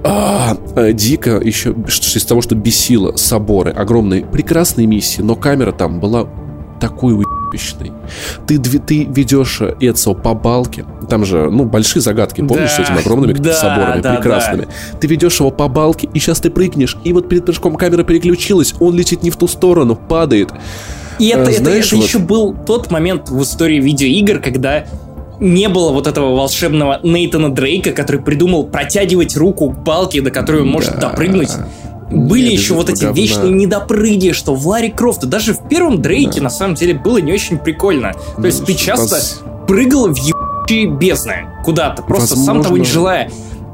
А, 0.04 0.56
дико 0.92 1.40
еще 1.42 1.74
из 1.86 2.24
того, 2.24 2.42
что 2.42 2.54
бесило 2.54 3.16
соборы, 3.16 3.70
огромные, 3.70 4.24
прекрасные 4.24 4.86
миссии, 4.86 5.22
но 5.22 5.36
камера 5.36 5.72
там 5.72 6.00
была 6.00 6.28
такой 6.80 7.14
уебищной. 7.14 7.92
Ты, 8.44 8.58
ты 8.58 9.04
ведешь 9.04 9.62
Эцио 9.80 10.14
по 10.14 10.34
балке, 10.34 10.84
там 11.08 11.24
же, 11.24 11.48
ну, 11.48 11.64
большие 11.64 12.02
загадки, 12.02 12.40
помнишь, 12.40 12.70
да, 12.76 12.84
с 12.84 12.88
этими 12.88 12.98
огромными 12.98 13.32
да, 13.38 13.52
соборами, 13.54 14.00
да, 14.00 14.14
прекрасными. 14.16 14.62
Да. 14.62 14.98
Ты 14.98 15.06
ведешь 15.06 15.38
его 15.38 15.52
по 15.52 15.68
балке, 15.68 16.08
и 16.12 16.18
сейчас 16.18 16.40
ты 16.40 16.50
прыгнешь, 16.50 16.96
и 17.04 17.12
вот 17.12 17.28
перед 17.28 17.44
прыжком 17.44 17.76
камера 17.76 18.02
переключилась, 18.02 18.74
он 18.80 18.96
летит 18.96 19.22
не 19.22 19.30
в 19.30 19.36
ту 19.36 19.46
сторону, 19.46 19.94
падает. 19.94 20.50
И 21.20 21.28
это, 21.28 21.50
а, 21.50 21.52
знаешь, 21.52 21.86
это, 21.86 21.94
это 21.94 21.96
вот... 21.96 22.04
еще 22.04 22.18
был 22.18 22.52
тот 22.66 22.90
момент 22.90 23.30
в 23.30 23.40
истории 23.42 23.80
видеоигр, 23.80 24.40
когда 24.40 24.84
не 25.42 25.68
было 25.68 25.90
вот 25.90 26.06
этого 26.06 26.36
волшебного 26.36 27.00
Нейтана 27.02 27.52
Дрейка, 27.52 27.92
который 27.92 28.22
придумал 28.22 28.64
протягивать 28.64 29.36
руку 29.36 29.70
к 29.70 29.78
балке, 29.82 30.22
до 30.22 30.30
которой 30.30 30.62
он 30.62 30.68
может 30.68 30.94
да. 30.94 31.10
допрыгнуть. 31.10 31.50
Были 32.10 32.50
Нет, 32.50 32.60
еще 32.60 32.74
вот 32.74 32.90
эти 32.90 33.04
говна. 33.04 33.16
вечные 33.16 33.52
недопрыги, 33.52 34.32
что 34.32 34.54
в 34.54 34.66
Ларри 34.68 34.90
Крофт, 34.90 35.24
даже 35.24 35.54
в 35.54 35.68
первом 35.68 36.00
Дрейке 36.00 36.36
да. 36.36 36.44
на 36.44 36.50
самом 36.50 36.74
деле 36.74 36.94
было 36.94 37.18
не 37.18 37.32
очень 37.32 37.58
прикольно. 37.58 38.12
То 38.36 38.46
есть 38.46 38.64
ты 38.64 38.74
часто 38.74 39.16
вас... 39.16 39.40
прыгал 39.66 40.08
в 40.08 40.16
ебучие 40.16 40.86
бездны 40.86 41.46
куда-то, 41.64 42.02
просто 42.02 42.36
Возможно... 42.36 42.54
сам 42.54 42.62
того 42.62 42.76
не 42.76 42.84
желая. 42.84 43.30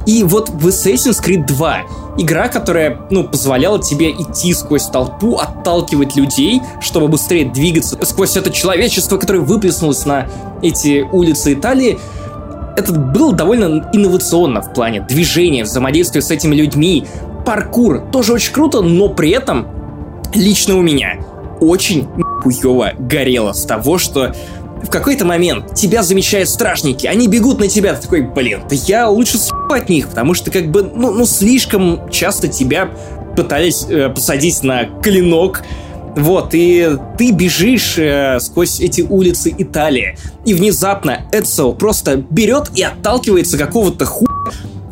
И 0.08 0.24
вот 0.24 0.48
в 0.48 0.66
Assassin's 0.66 1.22
Creed 1.22 1.44
2 1.44 1.80
игра, 2.16 2.48
которая, 2.48 2.98
ну, 3.10 3.24
позволяла 3.24 3.78
тебе 3.78 4.10
идти 4.12 4.54
сквозь 4.54 4.86
толпу, 4.86 5.36
отталкивать 5.36 6.16
людей, 6.16 6.62
чтобы 6.80 7.08
быстрее 7.08 7.44
двигаться 7.44 7.98
сквозь 8.06 8.38
это 8.38 8.50
человечество, 8.50 9.18
которое 9.18 9.40
выплеснулось 9.40 10.06
на 10.06 10.26
эти 10.62 11.06
улицы 11.12 11.52
Италии, 11.52 11.98
это 12.74 12.94
было 12.94 13.34
довольно 13.34 13.90
инновационно 13.92 14.62
в 14.62 14.72
плане 14.72 15.02
движения, 15.02 15.64
взаимодействия 15.64 16.22
с 16.22 16.30
этими 16.30 16.54
людьми. 16.54 17.04
Паркур 17.44 18.00
тоже 18.10 18.32
очень 18.32 18.54
круто, 18.54 18.80
но 18.80 19.10
при 19.10 19.28
этом 19.28 19.68
лично 20.32 20.78
у 20.78 20.80
меня 20.80 21.18
очень 21.60 22.08
хуево 22.42 22.92
горело 22.98 23.52
с 23.52 23.66
того, 23.66 23.98
что 23.98 24.34
в 24.82 24.88
какой-то 24.88 25.26
момент 25.26 25.74
тебя 25.74 26.02
замечают 26.02 26.48
стражники, 26.48 27.06
они 27.06 27.28
бегут 27.28 27.58
на 27.58 27.68
тебя, 27.68 27.92
ты 27.92 28.02
такой, 28.02 28.22
блин, 28.22 28.62
да 28.70 28.74
я 28.74 29.10
лучше 29.10 29.36
съебу 29.36 29.57
от 29.74 29.88
них, 29.88 30.08
потому 30.08 30.34
что 30.34 30.50
как 30.50 30.70
бы, 30.70 30.82
ну, 30.82 31.12
ну 31.12 31.26
слишком 31.26 32.10
часто 32.10 32.48
тебя 32.48 32.90
пытались 33.36 33.86
э, 33.88 34.08
посадить 34.08 34.62
на 34.62 34.86
клинок, 35.02 35.62
вот, 36.16 36.50
и 36.52 36.96
ты 37.16 37.30
бежишь 37.30 37.96
э, 37.98 38.38
сквозь 38.40 38.80
эти 38.80 39.02
улицы 39.02 39.54
Италии, 39.56 40.18
и 40.44 40.54
внезапно 40.54 41.22
Эцио 41.32 41.72
просто 41.72 42.16
берет 42.16 42.70
и 42.74 42.82
отталкивается 42.82 43.56
какого-то 43.56 44.04
хуя 44.04 44.28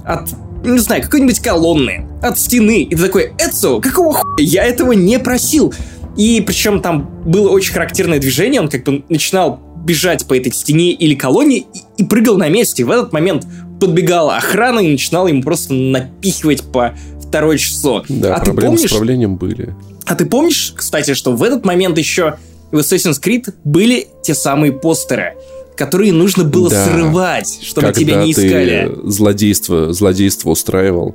от, 0.05 0.29
не 0.65 0.79
знаю, 0.79 1.03
какой-нибудь 1.03 1.41
колонны, 1.41 2.07
от 2.23 2.39
стены, 2.39 2.83
и 2.83 2.95
ты 2.95 3.03
такой, 3.03 3.33
Эцио, 3.39 3.81
какого 3.81 4.13
хуя? 4.13 4.37
Я 4.39 4.65
этого 4.65 4.93
не 4.93 5.19
просил. 5.19 5.75
И 6.17 6.41
причем 6.41 6.81
там 6.81 7.11
было 7.27 7.51
очень 7.51 7.73
характерное 7.75 8.19
движение, 8.19 8.61
он 8.61 8.69
как 8.69 8.85
бы 8.85 9.05
начинал 9.09 9.61
бежать 9.85 10.27
по 10.27 10.37
этой 10.37 10.53
стене 10.53 10.93
или 10.93 11.15
колонне 11.15 11.59
и, 11.59 11.67
и 11.99 12.05
прыгал 12.05 12.39
на 12.39 12.49
месте. 12.49 12.85
В 12.85 12.91
этот 12.91 13.13
момент 13.13 13.47
подбегала 13.81 14.37
охрана 14.37 14.81
и 14.81 14.91
начинала 14.91 15.29
ему 15.29 15.43
просто 15.43 15.75
напихивать 15.75 16.63
по 16.63 16.95
второе 17.21 17.59
число. 17.59 18.05
Да, 18.09 18.37
а 18.37 18.41
проблемы 18.41 18.55
ты 18.55 18.67
помнишь, 18.67 18.91
с 18.91 18.93
управлением 18.93 19.37
были. 19.37 19.75
А 20.07 20.15
ты 20.15 20.27
помнишь, 20.27 20.73
кстати, 20.77 21.15
что 21.15 21.33
в 21.33 21.43
этот 21.43 21.65
момент 21.65 21.99
еще 21.99 22.37
в 22.71 22.79
Assassin's 22.79 23.21
Creed 23.23 23.53
были 23.65 24.09
те 24.23 24.35
самые 24.35 24.73
постеры? 24.73 25.37
Которые 25.77 26.13
нужно 26.13 26.45
было 26.45 26.71
да, 26.71 26.87
срывать, 26.87 27.61
чтобы 27.63 27.93
тебя 27.93 28.25
не 28.25 28.33
искали. 28.33 28.93
Ты 28.95 29.11
злодейство, 29.11 29.93
злодейство 29.93 30.51
устраивал. 30.51 31.15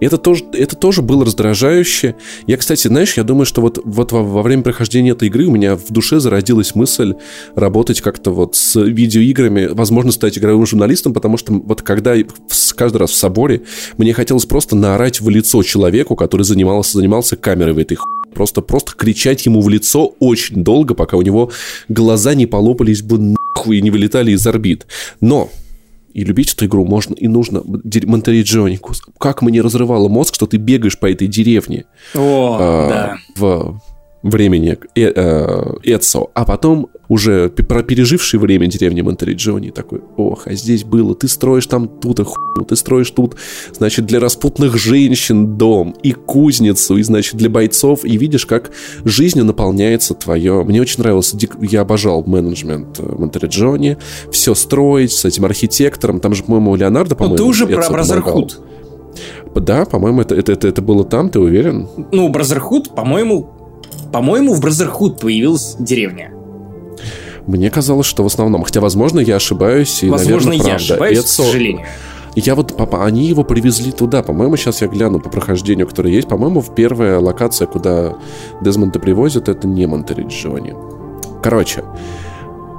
Это 0.00 0.16
тоже, 0.16 0.44
это 0.52 0.76
тоже 0.76 1.02
было 1.02 1.24
раздражающе. 1.24 2.16
Я, 2.46 2.56
кстати, 2.56 2.88
знаешь, 2.88 3.16
я 3.16 3.24
думаю, 3.24 3.46
что 3.46 3.60
вот, 3.60 3.80
вот 3.84 4.12
во, 4.12 4.22
во 4.22 4.42
время 4.42 4.62
прохождения 4.62 5.10
этой 5.10 5.28
игры 5.28 5.46
у 5.46 5.50
меня 5.50 5.76
в 5.76 5.90
душе 5.90 6.20
зародилась 6.20 6.74
мысль 6.74 7.14
работать 7.54 8.00
как-то 8.00 8.30
вот 8.30 8.54
с 8.54 8.80
видеоиграми, 8.80 9.66
возможно, 9.66 10.12
стать 10.12 10.38
игровым 10.38 10.66
журналистом, 10.66 11.12
потому 11.12 11.36
что 11.36 11.52
вот 11.52 11.82
когда 11.82 12.14
каждый 12.76 12.98
раз 12.98 13.10
в 13.10 13.16
соборе 13.16 13.62
мне 13.96 14.12
хотелось 14.12 14.46
просто 14.46 14.76
наорать 14.76 15.20
в 15.20 15.28
лицо 15.28 15.62
человеку, 15.62 16.14
который 16.14 16.42
занимался, 16.42 16.98
занимался 16.98 17.36
камерой 17.36 17.72
в 17.72 17.78
этой 17.78 17.96
хуйне 17.96 18.16
просто, 18.36 18.60
просто 18.60 18.92
кричать 18.94 19.46
ему 19.46 19.62
в 19.62 19.68
лицо 19.68 20.14
очень 20.20 20.62
долго, 20.62 20.94
пока 20.94 21.16
у 21.16 21.22
него 21.22 21.50
глаза 21.88 22.34
не 22.34 22.44
полопались 22.46 23.00
бы 23.02 23.18
нахуй 23.18 23.78
и 23.78 23.82
не 23.82 23.90
вылетали 23.96 24.32
из 24.32 24.46
орбит. 24.46 24.86
Но 25.20 25.50
и 26.12 26.24
любить 26.24 26.52
эту 26.52 26.66
игру 26.66 26.84
можно 26.84 27.14
и 27.14 27.28
нужно. 27.28 27.62
Монтериджонику. 27.64 28.92
Как 29.18 29.42
мне 29.42 29.60
разрывало 29.60 30.08
мозг, 30.08 30.34
что 30.34 30.46
ты 30.46 30.56
бегаешь 30.56 30.98
по 30.98 31.10
этой 31.10 31.26
деревне. 31.26 31.84
О, 32.14 32.56
а, 32.60 32.88
да. 32.88 33.16
В 33.36 33.80
времени 34.22 34.78
э, 34.94 35.12
э, 35.14 35.72
Эдсо, 35.84 36.26
а 36.34 36.44
потом 36.44 36.88
уже 37.08 37.48
про 37.48 37.82
переживший 37.82 38.40
время 38.40 38.66
деревни 38.66 39.00
Монтериджони 39.00 39.70
такой, 39.70 40.02
ох, 40.16 40.46
а 40.46 40.54
здесь 40.54 40.84
было, 40.84 41.14
ты 41.14 41.28
строишь 41.28 41.66
там 41.66 41.88
тут, 41.88 42.18
хуйню, 42.18 42.64
ты 42.66 42.76
строишь 42.76 43.10
тут, 43.10 43.36
значит, 43.72 44.06
для 44.06 44.18
распутных 44.18 44.76
женщин 44.76 45.56
дом, 45.56 45.94
и 46.02 46.12
кузницу, 46.12 46.96
и, 46.96 47.02
значит, 47.02 47.36
для 47.36 47.48
бойцов, 47.48 48.04
и 48.04 48.16
видишь, 48.16 48.46
как 48.46 48.72
жизнью 49.04 49.44
наполняется 49.44 50.14
твое... 50.14 50.64
Мне 50.64 50.80
очень 50.80 51.00
нравилось, 51.00 51.34
я 51.60 51.82
обожал 51.82 52.24
менеджмент 52.24 52.98
э, 52.98 53.02
Монтериджони, 53.02 53.98
все 54.32 54.54
строить 54.54 55.12
с 55.12 55.24
этим 55.24 55.44
архитектором, 55.44 56.20
там 56.20 56.34
же, 56.34 56.42
по-моему, 56.42 56.74
Леонардо, 56.74 57.14
по-моему... 57.14 57.36
Ну, 57.36 57.44
ты 57.44 57.48
уже 57.48 57.66
про 57.66 57.88
Brotherhood. 57.88 58.60
Да, 59.54 59.86
по-моему, 59.86 60.20
это, 60.20 60.34
это, 60.34 60.52
это, 60.52 60.68
это 60.68 60.82
было 60.82 61.04
там, 61.04 61.30
ты 61.30 61.40
уверен? 61.40 61.88
Ну, 62.12 62.28
Brotherhood, 62.28 62.94
по-моему, 62.94 63.55
по-моему, 64.12 64.54
в 64.54 64.60
Brotherhood 64.60 65.20
появилась 65.20 65.76
деревня. 65.78 66.32
Мне 67.46 67.70
казалось, 67.70 68.06
что 68.06 68.22
в 68.22 68.26
основном. 68.26 68.64
Хотя, 68.64 68.80
возможно, 68.80 69.20
я 69.20 69.36
ошибаюсь. 69.36 70.02
И, 70.02 70.10
возможно, 70.10 70.50
наверное, 70.50 70.70
я 70.70 70.74
ошибаюсь, 70.76 71.18
Эцо... 71.20 71.42
к 71.42 71.46
сожалению. 71.46 71.86
Я 72.34 72.54
вот, 72.54 72.76
папа, 72.76 73.04
они 73.06 73.26
его 73.26 73.44
привезли 73.44 73.92
туда. 73.92 74.22
По-моему, 74.22 74.56
сейчас 74.56 74.82
я 74.82 74.88
гляну 74.88 75.20
по 75.20 75.30
прохождению, 75.30 75.86
которое 75.86 76.12
есть. 76.12 76.28
По-моему, 76.28 76.60
в 76.60 76.74
первая 76.74 77.18
локация, 77.18 77.66
куда 77.66 78.14
Дезмонда 78.60 78.98
привозят, 78.98 79.48
это 79.48 79.66
не 79.66 79.86
Монтериджони. 79.86 80.74
Короче, 81.42 81.84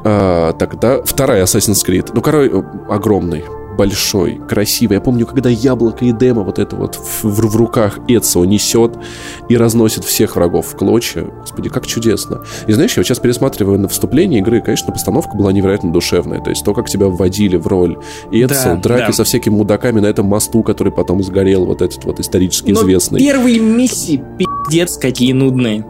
э, 0.04 0.54
тогда 0.60 1.02
вторая 1.04 1.44
Assassin's 1.44 1.84
Creed. 1.88 2.12
Ну, 2.14 2.22
короче, 2.22 2.64
огромный 2.88 3.44
большой, 3.78 4.42
красивый. 4.50 4.96
Я 4.96 5.02
помню, 5.02 5.26
когда 5.26 5.50
яблоко 5.50 6.04
и 6.04 6.12
демо 6.12 6.42
вот 6.44 6.60
это 6.60 6.76
вот 6.76 6.96
в, 6.96 7.24
в, 7.24 7.52
в 7.52 7.56
руках 7.56 8.00
Эцио 8.08 8.44
несет 8.44 8.98
и 9.48 9.56
разносит 9.56 10.04
всех 10.04 10.36
врагов 10.36 10.68
в 10.68 10.76
клочья. 10.76 11.24
Господи, 11.24 11.70
как 11.70 11.86
чудесно. 11.88 12.42
И 12.68 12.74
знаешь, 12.74 12.98
я 12.98 13.02
вот 13.02 13.08
сейчас 13.08 13.20
пересматриваю 13.20 13.80
на 13.80 13.88
вступление 13.88 14.42
игры, 14.42 14.62
конечно, 14.62 14.92
постановка 14.92 15.38
была 15.38 15.52
невероятно 15.52 15.94
душевная. 15.94 16.42
То 16.42 16.50
есть 16.50 16.66
то, 16.66 16.74
как 16.74 16.90
тебя 16.90 17.08
вводили 17.08 17.56
в 17.56 17.68
роль 17.68 17.98
Эцио, 18.32 18.76
да, 18.76 18.76
драки 18.76 19.08
да. 19.08 19.14
со 19.14 19.24
всякими 19.24 19.54
мудаками 19.54 20.00
на 20.00 20.08
этом 20.08 20.26
мосту, 20.26 20.64
который 20.64 20.92
потом 20.92 21.24
сгорел, 21.24 21.66
вот 21.66 21.82
этот 21.82 22.04
вот 22.04 22.20
исторически 22.20 22.72
Но 22.72 22.82
известный. 22.82 23.20
первые 23.20 23.60
миссии 23.60 24.22
пиздец 24.38 24.98
какие 24.98 25.34
нудные. 25.34 25.86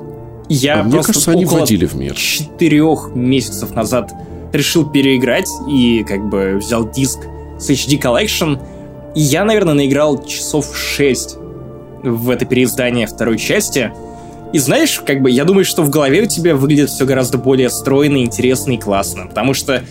Я 0.50 0.82
а 0.82 0.84
мне 0.84 1.02
кажется, 1.02 1.32
они 1.32 1.46
вводили 1.46 1.86
в 1.86 1.96
мир. 1.96 2.14
четырех 2.16 3.12
месяцев 3.14 3.74
назад 3.76 4.14
решил 4.54 4.90
переиграть 4.90 5.50
и 5.70 6.04
как 6.08 6.30
бы 6.30 6.58
взял 6.58 6.90
диск 6.90 7.20
с 7.60 7.70
HD 7.70 8.00
Collection. 8.02 8.60
И 9.16 9.22
я, 9.22 9.44
наверное, 9.44 9.74
наиграл 9.74 10.24
часов 10.24 10.76
6 10.78 11.38
в 12.04 12.30
это 12.30 12.46
переиздание 12.46 13.08
второй 13.08 13.38
части. 13.38 13.92
И 14.54 14.60
знаешь, 14.60 15.02
как 15.06 15.22
бы 15.22 15.30
я 15.30 15.44
думаю, 15.44 15.66
что 15.66 15.84
в 15.84 15.90
голове 15.90 16.24
у 16.24 16.26
тебя 16.26 16.56
выглядит 16.56 16.90
все 16.90 17.06
гораздо 17.06 17.38
более 17.38 17.70
стройно, 17.70 18.18
интересно 18.18 18.72
и 18.72 18.78
классно. 18.78 19.28
Потому 19.28 19.54
что 19.54 19.84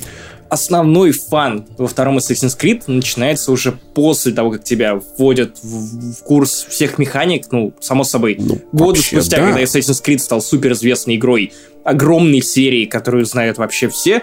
основной 0.49 1.13
фан 1.13 1.67
во 1.77 1.87
втором 1.87 2.19
Assassin's 2.19 2.59
Creed 2.59 2.85
начинается 2.87 3.53
уже 3.53 3.73
после 3.73 4.33
того, 4.33 4.51
как 4.53 4.65
тебя 4.65 5.01
вводят 5.19 5.59
в, 5.63 6.15
в 6.15 6.23
курс 6.23 6.67
всех 6.69 6.99
механик, 6.99 7.47
ну, 7.51 7.75
само 7.81 8.05
собой. 8.05 8.37
Ну, 8.39 8.59
Годы 8.73 8.99
вообще, 8.99 9.17
спустя, 9.17 9.39
да. 9.39 9.47
когда 9.47 9.63
Assassin's 9.63 10.03
Creed 10.03 10.19
стал 10.19 10.41
суперизвестной 10.41 11.17
игрой, 11.17 11.53
огромной 11.85 12.43
серией, 12.43 12.87
которую 12.87 13.27
знают 13.27 13.59
вообще 13.59 13.89
все, 13.89 14.23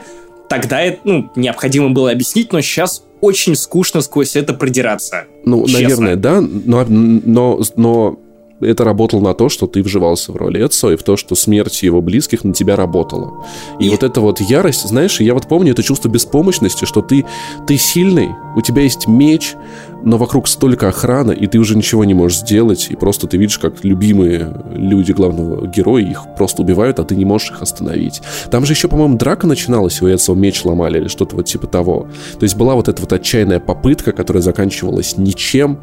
тогда 0.53 0.81
это, 0.81 0.99
ну, 1.03 1.31
необходимо 1.35 1.89
было 1.89 2.11
объяснить, 2.11 2.51
но 2.51 2.61
сейчас 2.61 3.03
очень 3.21 3.55
скучно 3.55 4.01
сквозь 4.01 4.35
это 4.35 4.53
продираться. 4.53 5.25
Ну, 5.45 5.65
честно. 5.65 5.81
наверное, 5.81 6.15
да, 6.15 6.41
но, 6.41 6.85
но, 6.85 7.61
но 7.75 8.19
это 8.63 8.83
работало 8.83 9.21
на 9.21 9.33
то, 9.33 9.49
что 9.49 9.67
ты 9.67 9.81
вживался 9.81 10.31
в 10.31 10.35
роль 10.35 10.57
Эдсо, 10.61 10.91
и 10.91 10.95
в 10.95 11.03
то, 11.03 11.17
что 11.17 11.35
смерть 11.35 11.83
его 11.83 12.01
близких 12.01 12.43
на 12.43 12.53
тебя 12.53 12.75
работала. 12.75 13.45
И, 13.79 13.85
и 13.85 13.89
вот 13.89 14.03
эта 14.03 14.21
вот 14.21 14.39
ярость, 14.41 14.87
знаешь, 14.87 15.19
я 15.21 15.33
вот 15.33 15.47
помню 15.47 15.71
это 15.71 15.83
чувство 15.83 16.09
беспомощности, 16.09 16.85
что 16.85 17.01
ты, 17.01 17.25
ты 17.67 17.77
сильный, 17.77 18.29
у 18.55 18.61
тебя 18.61 18.83
есть 18.83 19.07
меч, 19.07 19.55
но 20.03 20.17
вокруг 20.17 20.47
столько 20.47 20.89
охраны, 20.89 21.33
и 21.33 21.47
ты 21.47 21.59
уже 21.59 21.77
ничего 21.77 22.03
не 22.03 22.13
можешь 22.13 22.39
сделать, 22.39 22.87
и 22.89 22.95
просто 22.95 23.27
ты 23.27 23.37
видишь, 23.37 23.57
как 23.57 23.83
любимые 23.83 24.53
люди 24.71 25.11
главного 25.11 25.65
героя 25.67 26.03
их 26.03 26.23
просто 26.37 26.61
убивают, 26.61 26.99
а 26.99 27.03
ты 27.03 27.15
не 27.15 27.25
можешь 27.25 27.51
их 27.51 27.61
остановить. 27.61 28.21
Там 28.51 28.65
же 28.65 28.73
еще, 28.73 28.87
по-моему, 28.87 29.17
драка 29.17 29.47
начиналась, 29.47 30.01
у 30.01 30.07
Эдсо 30.07 30.33
меч 30.33 30.63
ломали 30.65 30.99
или 30.99 31.07
что-то 31.07 31.35
вот 31.37 31.45
типа 31.45 31.67
того. 31.67 32.07
То 32.37 32.43
есть 32.43 32.55
была 32.55 32.75
вот 32.75 32.89
эта 32.89 33.01
вот 33.01 33.13
отчаянная 33.13 33.59
попытка, 33.59 34.11
которая 34.11 34.43
заканчивалась 34.43 35.17
ничем, 35.17 35.79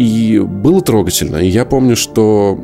и 0.00 0.38
было 0.38 0.80
трогательно. 0.80 1.36
И 1.36 1.48
я 1.48 1.66
помню, 1.66 1.94
что 1.94 2.58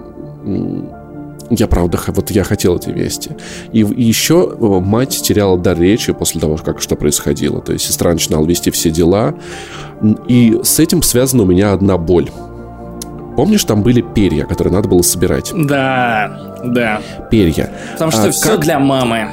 я 1.51 1.67
правда, 1.69 2.01
вот 2.09 2.31
я 2.31 2.45
хотел 2.45 2.77
этой 2.77 2.95
вести. 2.95 3.33
И, 3.73 3.81
и 3.81 4.03
еще 4.03 4.57
э, 4.59 4.65
мать 4.81 5.21
теряла 5.23 5.59
дар 5.59 5.79
речи 5.79 6.15
после 6.15 6.41
того, 6.41 6.57
как 6.57 6.81
что 6.81 6.97
происходило. 6.97 7.61
То 7.61 7.75
есть 7.75 7.85
сестра 7.85 8.11
начинала 8.11 8.47
вести 8.47 8.71
все 8.71 8.91
дела. 8.91 9.35
И 10.29 10.59
с 10.63 10.81
этим 10.81 11.03
связана 11.03 11.43
у 11.43 11.47
меня 11.47 11.75
одна 11.75 11.99
боль. 11.99 12.31
Помнишь, 13.37 13.65
там 13.65 13.83
были 13.83 14.01
перья, 14.01 14.47
которые 14.47 14.73
надо 14.73 14.89
было 14.89 15.03
собирать? 15.03 15.53
Да, 15.55 16.57
да. 16.65 17.03
Перья. 17.31 17.71
Потому 17.93 18.13
что 18.13 18.29
а, 18.29 18.31
все 18.31 18.53
как... 18.53 18.61
для 18.61 18.79
мамы. 18.79 19.29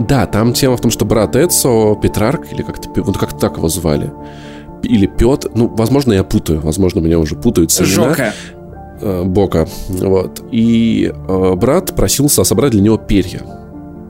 Да, 0.00 0.26
там 0.26 0.54
тема 0.54 0.76
в 0.76 0.80
том, 0.80 0.90
что 0.90 1.04
брат 1.04 1.36
Эдсо, 1.36 1.94
Петрарк, 1.94 2.52
или 2.52 2.62
как-то 2.62 2.90
вот 3.00 3.16
как 3.16 3.38
так 3.38 3.58
его 3.58 3.68
звали, 3.68 4.12
или 4.86 5.06
Петр, 5.06 5.50
ну, 5.54 5.68
возможно, 5.68 6.12
я 6.12 6.24
путаю, 6.24 6.60
возможно, 6.60 7.00
меня 7.00 7.18
уже 7.18 7.36
путают 7.36 7.70
с 7.70 7.80
Жока. 7.84 8.32
Э, 9.00 9.22
Бока, 9.24 9.66
вот. 9.88 10.42
И 10.52 11.12
э, 11.12 11.54
брат 11.56 11.94
просился 11.96 12.44
собрать 12.44 12.70
для 12.72 12.80
него 12.80 12.96
перья. 12.96 13.42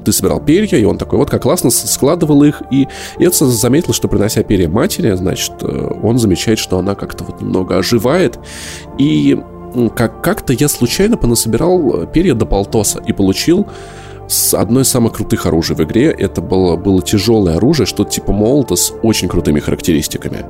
Ты 0.04 0.12
собирал 0.12 0.38
перья, 0.40 0.76
и 0.78 0.84
он 0.84 0.98
такой, 0.98 1.18
вот 1.18 1.30
как 1.30 1.42
классно 1.42 1.70
складывал 1.70 2.42
их, 2.44 2.62
и 2.70 2.86
Эдсон 3.18 3.48
заметил, 3.48 3.94
что 3.94 4.06
принося 4.08 4.42
перья 4.42 4.68
матери, 4.68 5.14
значит, 5.14 5.52
э, 5.62 5.90
он 6.02 6.18
замечает, 6.18 6.58
что 6.58 6.78
она 6.78 6.94
как-то 6.94 7.24
вот 7.24 7.40
немного 7.40 7.78
оживает, 7.78 8.38
и 8.98 9.40
как- 9.96 10.22
как-то 10.22 10.52
я 10.52 10.68
случайно 10.68 11.16
понасобирал 11.16 12.02
э, 12.02 12.06
перья 12.12 12.34
до 12.34 12.44
полтоса 12.44 13.00
и 13.06 13.12
получил 13.14 13.66
с 14.28 14.54
одной 14.54 14.82
из 14.82 14.88
самых 14.88 15.14
крутых 15.14 15.46
оружий 15.46 15.76
в 15.76 15.82
игре. 15.82 16.10
Это 16.10 16.40
было, 16.40 16.76
было 16.76 17.02
тяжелое 17.02 17.56
оружие, 17.56 17.86
что-то 17.86 18.10
типа 18.10 18.32
молота 18.32 18.76
с 18.76 18.92
очень 19.02 19.28
крутыми 19.28 19.60
характеристиками. 19.60 20.44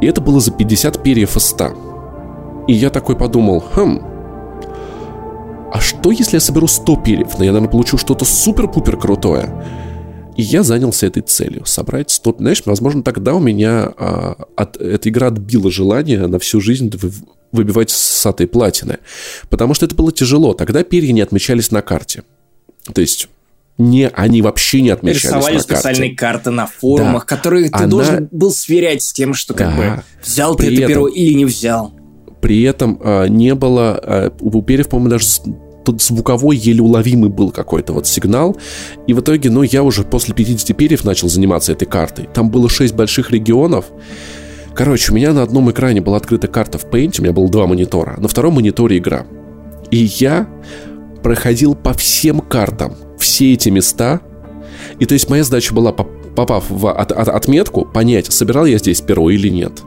И 0.00 0.06
это 0.06 0.20
было 0.20 0.40
за 0.40 0.52
50 0.52 1.02
перьев 1.02 1.36
из 1.36 1.46
100. 1.46 2.64
И 2.68 2.72
я 2.74 2.90
такой 2.90 3.16
подумал, 3.16 3.64
хм, 3.74 4.00
а 5.72 5.80
что 5.80 6.10
если 6.10 6.36
я 6.36 6.40
соберу 6.40 6.66
100 6.66 6.96
перьев? 6.96 7.38
Но 7.38 7.44
я, 7.44 7.52
наверное, 7.52 7.70
получу 7.70 7.98
что-то 7.98 8.24
супер-пупер 8.24 8.96
крутое. 8.96 9.64
И 10.36 10.42
я 10.42 10.62
занялся 10.62 11.06
этой 11.06 11.22
целью. 11.22 11.64
Собрать 11.66 12.10
100... 12.10 12.36
Знаешь, 12.38 12.62
возможно, 12.64 13.02
тогда 13.02 13.34
у 13.34 13.40
меня 13.40 13.92
а, 13.96 14.36
от, 14.56 14.76
эта 14.76 15.08
игра 15.08 15.26
отбила 15.26 15.70
желание 15.70 16.26
на 16.26 16.38
всю 16.38 16.60
жизнь 16.60 16.92
выбивать 17.52 17.90
сатой 17.90 18.46
платины. 18.46 18.98
Потому 19.50 19.74
что 19.74 19.86
это 19.86 19.94
было 19.94 20.12
тяжело. 20.12 20.54
Тогда 20.54 20.84
перья 20.84 21.12
не 21.12 21.22
отмечались 21.22 21.70
на 21.70 21.82
карте. 21.82 22.22
То 22.92 23.00
есть 23.00 23.28
не, 23.78 24.08
они 24.08 24.42
вообще 24.42 24.80
не 24.80 24.90
отмечались 24.90 25.24
Рисовали 25.24 25.54
на 25.54 25.60
специальные 25.60 26.16
карты 26.16 26.50
на 26.50 26.66
форумах, 26.66 27.26
да. 27.26 27.36
которые 27.36 27.68
ты 27.70 27.78
Она... 27.78 27.86
должен 27.86 28.28
был 28.32 28.50
сверять 28.50 29.02
с 29.02 29.12
тем, 29.12 29.34
что 29.34 29.54
как 29.54 29.68
да. 29.68 29.76
бы 29.76 30.02
взял 30.24 30.56
ты 30.56 30.66
это 30.66 30.74
этом, 30.74 30.88
перо 30.88 31.06
или 31.06 31.32
не 31.34 31.44
взял. 31.44 31.92
При 32.40 32.62
этом 32.62 33.00
а, 33.02 33.26
не 33.26 33.54
было... 33.54 34.00
А, 34.02 34.32
у 34.40 34.62
перьев, 34.62 34.88
по-моему, 34.88 35.10
даже 35.10 35.26
тут 35.84 36.02
звуковой 36.02 36.56
еле 36.56 36.82
уловимый 36.82 37.30
был 37.30 37.52
какой-то 37.52 37.92
вот 37.92 38.08
сигнал. 38.08 38.56
И 39.06 39.14
в 39.14 39.20
итоге, 39.20 39.48
ну, 39.48 39.62
я 39.62 39.84
уже 39.84 40.02
после 40.02 40.34
50 40.34 40.76
перьев 40.76 41.04
начал 41.04 41.28
заниматься 41.28 41.72
этой 41.72 41.86
картой. 41.86 42.28
Там 42.34 42.50
было 42.50 42.68
6 42.68 42.94
больших 42.94 43.30
регионов. 43.30 43.86
Короче, 44.74 45.12
у 45.12 45.14
меня 45.14 45.32
на 45.32 45.42
одном 45.42 45.70
экране 45.70 46.00
была 46.00 46.16
открыта 46.16 46.48
карта 46.48 46.78
в 46.78 46.84
Paint, 46.84 47.20
у 47.20 47.22
меня 47.22 47.32
было 47.32 47.48
два 47.48 47.66
монитора. 47.66 48.16
На 48.18 48.28
втором 48.28 48.54
мониторе 48.54 48.98
игра. 48.98 49.24
И 49.90 50.10
я 50.18 50.48
проходил 51.22 51.74
по 51.74 51.92
всем 51.94 52.40
картам 52.40 52.96
все 53.18 53.52
эти 53.52 53.68
места. 53.68 54.20
И 54.98 55.06
то 55.06 55.14
есть 55.14 55.28
моя 55.28 55.44
задача 55.44 55.74
была, 55.74 55.92
попав 55.92 56.64
в 56.68 56.86
от, 56.88 57.12
от, 57.12 57.28
отметку, 57.28 57.84
понять, 57.84 58.32
собирал 58.32 58.66
я 58.66 58.78
здесь 58.78 59.00
перо 59.00 59.30
или 59.30 59.48
нет. 59.48 59.82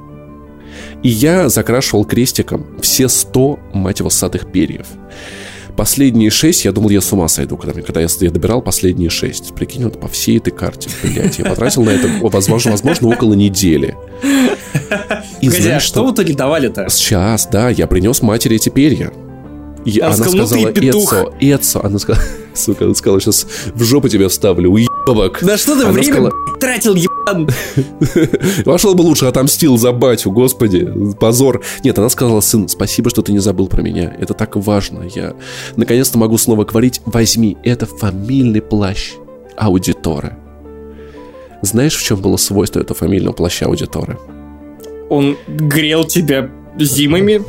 И 1.03 1.09
я 1.09 1.49
закрашивал 1.49 2.05
крестиком 2.05 2.65
все 2.81 3.07
100, 3.07 3.59
мать 3.73 3.99
его, 3.99 4.09
сатых 4.09 4.51
перьев. 4.51 4.87
Последние 5.75 6.29
шесть, 6.29 6.65
я 6.65 6.71
думал, 6.71 6.89
я 6.89 7.01
с 7.01 7.11
ума 7.13 7.27
сойду, 7.27 7.57
когда, 7.57 7.81
когда 7.81 8.01
я, 8.01 8.07
я 8.19 8.29
добирал 8.29 8.61
последние 8.61 9.09
шесть. 9.09 9.55
Прикинь, 9.55 9.85
вот 9.85 9.99
по 9.99 10.07
всей 10.07 10.37
этой 10.37 10.51
карте, 10.51 10.89
блядь. 11.01 11.39
Я 11.39 11.45
потратил 11.45 11.83
на 11.83 11.91
это, 11.91 12.09
возможно, 12.21 12.71
возможно 12.71 13.07
около 13.07 13.33
недели. 13.33 13.95
И 15.41 15.47
Погоди, 15.47 15.63
знаешь, 15.63 15.83
а 15.83 15.85
что 15.85 16.05
в 16.05 16.13
итоге 16.13 16.33
давали-то? 16.33 16.87
Сейчас, 16.89 17.47
да, 17.51 17.69
я 17.69 17.87
принес 17.87 18.21
матери 18.21 18.57
эти 18.57 18.69
перья. 18.69 19.11
И 19.85 19.99
она, 19.99 20.13
она 20.13 20.25
сказала, 20.25 20.45
сказала 20.45 20.69
Эцо, 20.69 21.33
Эцо, 21.39 21.83
она 21.83 21.99
сказала, 21.99 22.23
сука, 22.53 22.85
она 22.85 22.93
сказала, 22.93 23.19
сейчас 23.19 23.47
в 23.73 23.83
жопу 23.83 24.09
тебя 24.09 24.29
вставлю, 24.29 24.71
уебок. 24.71 25.39
Да 25.41 25.57
что 25.57 25.75
ты 25.75 25.83
она 25.83 25.91
время 25.91 26.13
сказала, 26.13 26.31
тратил, 26.59 26.95
ебан. 26.95 27.49
Вошел 28.65 28.93
бы 28.93 29.01
лучше, 29.01 29.25
отомстил 29.25 29.77
за 29.77 29.91
батю, 29.91 30.31
господи, 30.31 30.87
позор. 31.19 31.63
Нет, 31.83 31.97
она 31.97 32.09
сказала, 32.09 32.41
сын, 32.41 32.67
спасибо, 32.67 33.09
что 33.09 33.21
ты 33.23 33.31
не 33.31 33.39
забыл 33.39 33.67
про 33.67 33.81
меня, 33.81 34.15
это 34.19 34.33
так 34.33 34.55
важно, 34.55 35.03
я 35.15 35.33
наконец-то 35.75 36.17
могу 36.17 36.37
снова 36.37 36.63
говорить, 36.63 37.01
возьми, 37.05 37.57
это 37.63 37.85
фамильный 37.85 38.61
плащ 38.61 39.13
аудиторы. 39.57 40.35
Знаешь, 41.61 41.95
в 41.95 42.03
чем 42.03 42.21
было 42.21 42.37
свойство 42.37 42.79
этого 42.79 42.97
фамильного 42.97 43.33
плаща 43.33 43.65
аудиторы? 43.65 44.17
Он 45.09 45.37
грел 45.47 46.05
тебя 46.05 46.49
зимами, 46.79 47.43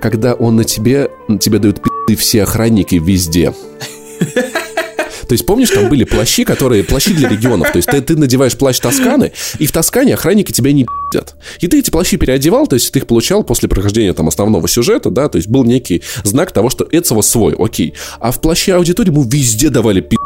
когда 0.00 0.34
он 0.34 0.56
на 0.56 0.64
тебе, 0.64 1.10
на 1.28 1.38
тебе 1.38 1.58
дают 1.58 1.82
пи***ы 1.82 2.16
все 2.16 2.42
охранники 2.42 2.96
везде. 2.96 3.52
То 5.30 5.34
есть, 5.34 5.46
помнишь, 5.46 5.70
там 5.70 5.88
были 5.88 6.02
плащи, 6.02 6.42
которые... 6.42 6.82
Плащи 6.82 7.12
для 7.14 7.28
регионов. 7.28 7.70
То 7.70 7.76
есть, 7.76 7.88
ты, 7.88 8.00
ты 8.00 8.16
надеваешь 8.16 8.56
плащ 8.56 8.80
Тосканы, 8.80 9.30
и 9.60 9.66
в 9.66 9.70
Тоскане 9.70 10.14
охранники 10.14 10.50
тебя 10.50 10.72
не 10.72 10.82
пи***ят. 10.82 11.36
И 11.60 11.68
ты 11.68 11.78
эти 11.78 11.88
плащи 11.88 12.16
переодевал, 12.16 12.66
то 12.66 12.74
есть, 12.74 12.90
ты 12.90 12.98
их 12.98 13.06
получал 13.06 13.44
после 13.44 13.68
прохождения 13.68 14.12
там 14.12 14.26
основного 14.26 14.66
сюжета, 14.66 15.08
да, 15.08 15.28
то 15.28 15.36
есть, 15.36 15.46
был 15.46 15.62
некий 15.62 16.02
знак 16.24 16.50
того, 16.50 16.68
что 16.68 16.84
Эцева 16.90 17.20
свой, 17.20 17.54
окей. 17.56 17.94
А 18.18 18.32
в 18.32 18.40
плаще 18.40 18.74
аудитории 18.74 19.10
ему 19.10 19.22
везде 19.22 19.70
давали 19.70 20.00
пи***. 20.00 20.16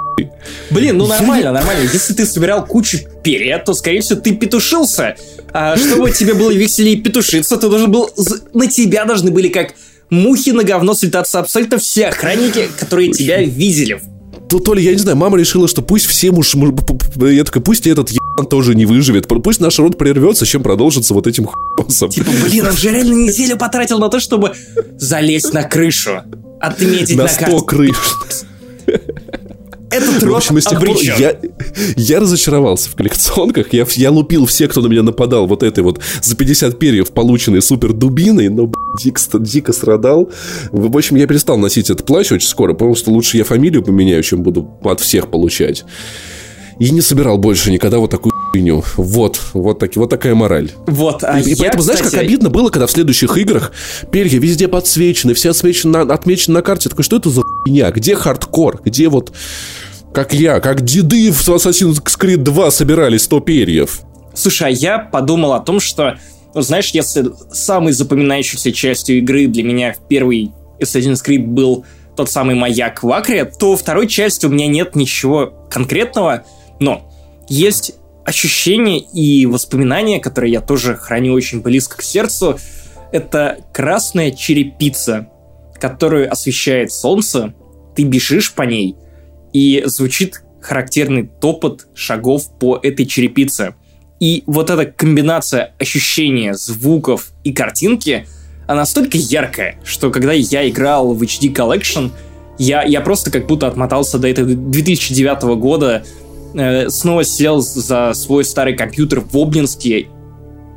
Блин, 0.71 0.97
ну 0.97 1.07
нормально, 1.07 1.53
нормально. 1.53 1.87
Если 1.93 2.15
ты 2.15 2.25
собирал 2.25 2.65
кучу 2.65 3.01
перьев, 3.23 3.63
то, 3.67 3.75
скорее 3.75 4.01
всего, 4.01 4.19
ты 4.19 4.35
петушился. 4.35 5.17
А 5.53 5.77
чтобы 5.77 6.13
тебе 6.13 6.33
было 6.33 6.51
веселее 6.51 6.97
петушиться, 6.97 7.59
ты 7.59 7.69
должен 7.69 7.93
был... 7.93 8.09
На 8.55 8.69
тебя 8.69 9.05
должны 9.05 9.31
были 9.31 9.49
как 9.49 9.75
мухи 10.09 10.49
на 10.49 10.65
говно 10.65 10.95
слетаться 10.95 11.41
абсолютно 11.41 11.77
все 11.77 12.07
охранники, 12.07 12.71
которые 12.81 13.13
тебя 13.13 13.43
видели 13.43 14.01
то, 14.49 14.59
то 14.59 14.75
ли, 14.75 14.83
я 14.83 14.93
не 14.93 14.99
знаю, 14.99 15.17
мама 15.17 15.39
решила, 15.39 15.69
что 15.69 15.83
пусть 15.83 16.07
все 16.07 16.31
муж... 16.31 16.55
Я 17.17 17.45
такой, 17.45 17.63
пусть 17.63 17.87
этот 17.87 18.11
ебан 18.11 18.47
тоже 18.47 18.75
не 18.75 18.87
выживет. 18.87 19.27
Пусть 19.27 19.61
наш 19.61 19.79
род 19.79 19.99
прервется, 19.99 20.47
чем 20.47 20.63
продолжится 20.63 21.15
вот 21.15 21.27
этим 21.27 21.47
хуесом. 21.47 22.11
Типа, 22.11 22.31
блин, 22.45 22.67
он 22.67 22.77
же 22.77 22.91
реально 22.91 23.15
неделю 23.15 23.57
потратил 23.57 23.99
на 23.99 24.09
то, 24.09 24.21
чтобы 24.21 24.53
залезть 24.99 25.53
на 25.53 25.63
крышу. 25.65 26.23
Отметить 26.61 27.17
на, 27.17 27.25
на 27.25 27.29
100 27.29 27.61
крыш. 27.63 27.97
Этот 29.95 30.23
род 30.25 30.33
в 30.33 30.37
общем, 30.37 30.61
с 30.61 30.65
тех 30.65 30.81
пор 30.81 30.97
я, 31.01 31.39
я 31.97 32.21
разочаровался 32.21 32.91
в 32.91 32.97
коллекционках. 32.97 33.73
Я, 33.73 33.87
я 33.95 34.11
лупил 34.11 34.47
всех, 34.47 34.71
кто 34.71 34.81
на 34.81 34.89
меня 34.89 35.03
нападал 35.03 35.47
вот 35.47 35.63
этой 35.63 35.85
вот 35.85 36.01
за 36.21 36.37
50 36.37 36.79
перьев 36.79 37.13
полученной 37.13 37.63
супер 37.63 37.93
дубиной, 37.93 38.49
но 38.49 38.73
дико, 39.01 39.21
дико 39.39 39.73
страдал. 39.73 40.31
В 40.73 40.97
общем, 40.97 41.17
я 41.17 41.27
перестал 41.27 41.59
носить 41.59 41.91
этот 41.91 42.07
плащ 42.07 42.33
очень 42.33 42.49
скоро, 42.49 42.73
потому 42.73 42.97
что 42.97 43.11
лучше 43.11 43.37
я 43.37 43.45
фамилию 43.45 43.83
поменяю, 43.83 44.23
чем 44.23 44.43
буду 44.43 44.69
от 44.83 45.01
всех 45.01 45.31
получать. 45.31 45.85
И 46.81 46.91
не 46.91 47.01
собирал 47.01 47.39
больше 47.39 47.71
никогда 47.71 47.99
вот 47.99 48.11
такую 48.11 48.34
хуйню. 48.55 48.85
Вот, 48.97 49.41
вот, 49.53 49.79
таки, 49.81 49.99
вот 49.99 50.11
такая 50.11 50.35
мораль. 50.35 50.71
Вот, 50.87 51.25
а 51.25 51.41
и, 51.41 51.43
я, 51.43 51.53
и 51.53 51.57
поэтому, 51.57 51.83
кстати... 51.83 51.99
знаешь, 51.99 52.13
как 52.13 52.21
обидно 52.21 52.51
было, 52.51 52.71
когда 52.71 52.87
в 52.87 52.91
следующих 52.91 53.37
играх 53.37 53.73
перья 54.13 54.39
везде 54.39 54.69
подсвечены, 54.69 55.35
все 55.35 55.51
отмечены, 55.51 55.97
отмечены 55.97 56.55
на 56.55 56.63
карте. 56.63 56.89
Такой, 56.89 57.05
что 57.05 57.17
это 57.17 57.31
за 57.31 57.43
хуйня? 57.43 57.91
Где 57.91 58.15
хардкор? 58.15 58.81
Где 58.85 59.09
вот 59.09 59.33
как 60.13 60.33
я, 60.33 60.61
как 60.61 60.83
деды 60.83 61.33
в 61.33 61.49
Assassin's 61.49 62.01
Creed 62.05 62.37
2 62.37 62.71
собирали 62.71 63.17
100 63.17 63.41
перьев. 63.41 64.01
Слушай, 64.33 64.69
а 64.69 64.71
я 64.71 64.99
подумал 65.01 65.55
о 65.55 65.61
том, 65.61 65.81
что, 65.81 66.19
ну, 66.55 66.61
знаешь, 66.61 66.91
если 66.91 67.31
самой 67.51 67.93
запоминающейся 67.93 68.71
частью 68.71 69.19
игры 69.19 69.49
для 69.49 69.65
меня 69.65 69.93
в 69.93 70.07
первый 70.07 70.53
Assassin's 70.81 71.25
Creed 71.27 71.45
был 71.45 71.85
тот 72.17 72.31
самый 72.31 72.55
маяк 72.55 73.03
в 73.03 73.11
Акре, 73.11 73.45
то 73.45 73.75
второй 73.77 74.07
части 74.07 74.47
у 74.47 74.49
меня 74.49 74.69
нет 74.69 74.95
ничего 74.95 75.53
конкретного, 75.69 76.45
но 76.79 77.11
есть 77.49 77.95
ощущения 78.25 78.99
и 78.99 79.47
воспоминания, 79.47 80.21
которые 80.21 80.53
я 80.53 80.61
тоже 80.61 80.97
храню 80.97 81.33
очень 81.33 81.61
близко 81.61 81.99
к 81.99 82.03
сердцу. 82.03 82.59
Это 83.13 83.59
красная 83.73 84.31
черепица, 84.31 85.29
которую 85.79 86.31
освещает 86.31 86.91
солнце, 86.91 87.55
ты 87.95 88.03
бежишь 88.05 88.53
по 88.53 88.63
ней, 88.63 88.97
и 89.53 89.83
звучит 89.87 90.43
характерный 90.61 91.29
топот 91.41 91.87
шагов 91.95 92.59
по 92.59 92.79
этой 92.83 93.07
черепице. 93.07 93.75
И 94.19 94.43
вот 94.47 94.71
эта 94.71 94.87
комбинация 94.87 95.75
ощущения, 95.79 96.55
звуков 96.55 97.33
и 97.45 97.53
картинки, 97.53 98.27
она 98.67 98.81
настолько 98.81 99.19
яркая, 99.19 99.77
что 99.85 100.11
когда 100.11 100.33
я 100.33 100.69
играл 100.69 101.13
в 101.13 101.23
HD 101.23 101.53
Collection, 101.53 102.11
я, 102.59 102.83
я 102.83 103.01
просто 103.01 103.31
как 103.31 103.47
будто 103.47 103.67
отмотался 103.67 104.19
до 104.19 104.29
этого 104.29 104.55
2009 104.55 105.43
года, 105.59 106.05
э, 106.55 106.89
снова 106.89 107.25
сел 107.25 107.61
за 107.61 108.13
свой 108.15 108.45
старый 108.45 108.77
компьютер 108.77 109.21
в 109.21 109.37
Обнинске. 109.37 110.09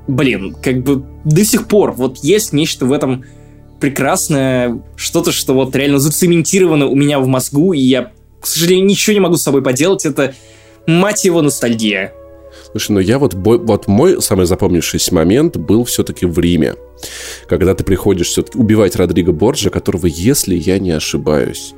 Блин, 0.08 0.56
как 0.62 0.84
бы 0.84 1.04
до 1.26 1.44
сих 1.44 1.68
пор 1.68 1.92
вот 1.92 2.18
есть 2.20 2.54
нечто 2.54 2.86
в 2.86 2.92
этом 2.92 3.26
прекрасное, 3.80 4.82
что-то, 4.96 5.32
что 5.32 5.54
вот 5.54 5.76
реально 5.76 6.00
зацементировано 6.00 6.88
у 6.88 6.96
меня 6.96 7.20
в 7.20 7.28
мозгу, 7.28 7.74
и 7.74 7.80
я 7.80 8.12
к 8.40 8.48
сожалению, 8.48 8.86
ничего 8.86 9.14
не 9.14 9.20
могу 9.20 9.36
с 9.36 9.44
собой 9.44 9.62
поделать. 9.62 10.06
Это, 10.06 10.34
мать 10.86 11.26
его, 11.26 11.42
ностальгия. 11.42 12.14
Слушай, 12.72 12.92
ну 12.92 13.00
я 13.00 13.20
вот, 13.20 13.34
вот 13.34 13.88
мой 13.88 14.22
самый 14.22 14.46
запомнившийся 14.46 15.14
момент 15.14 15.58
был 15.58 15.84
все-таки 15.86 16.26
в 16.26 16.38
Риме. 16.40 16.76
Когда 17.48 17.76
ты 17.76 17.84
приходишь 17.84 18.28
все-таки 18.28 18.58
убивать 18.58 18.96
Родриго 18.96 19.32
Борджа, 19.32 19.70
которого, 19.70 20.06
если 20.06 20.56
я 20.56 20.80
не 20.80 20.92
ошибаюсь, 20.92 21.74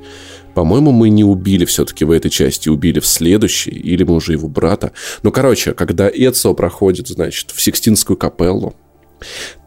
по-моему, 0.53 0.91
мы 0.91 1.09
не 1.09 1.23
убили 1.23 1.65
все-таки 1.65 2.05
в 2.05 2.11
этой 2.11 2.29
части, 2.29 2.69
убили 2.69 2.99
в 2.99 3.05
следующей, 3.05 3.71
или 3.71 4.03
мы 4.03 4.15
уже 4.15 4.33
его 4.33 4.47
брата. 4.47 4.91
Ну, 5.23 5.31
короче, 5.31 5.73
когда 5.73 6.09
Эцио 6.09 6.53
проходит, 6.53 7.07
значит, 7.07 7.51
в 7.51 7.61
Сикстинскую 7.61 8.17
капеллу, 8.17 8.75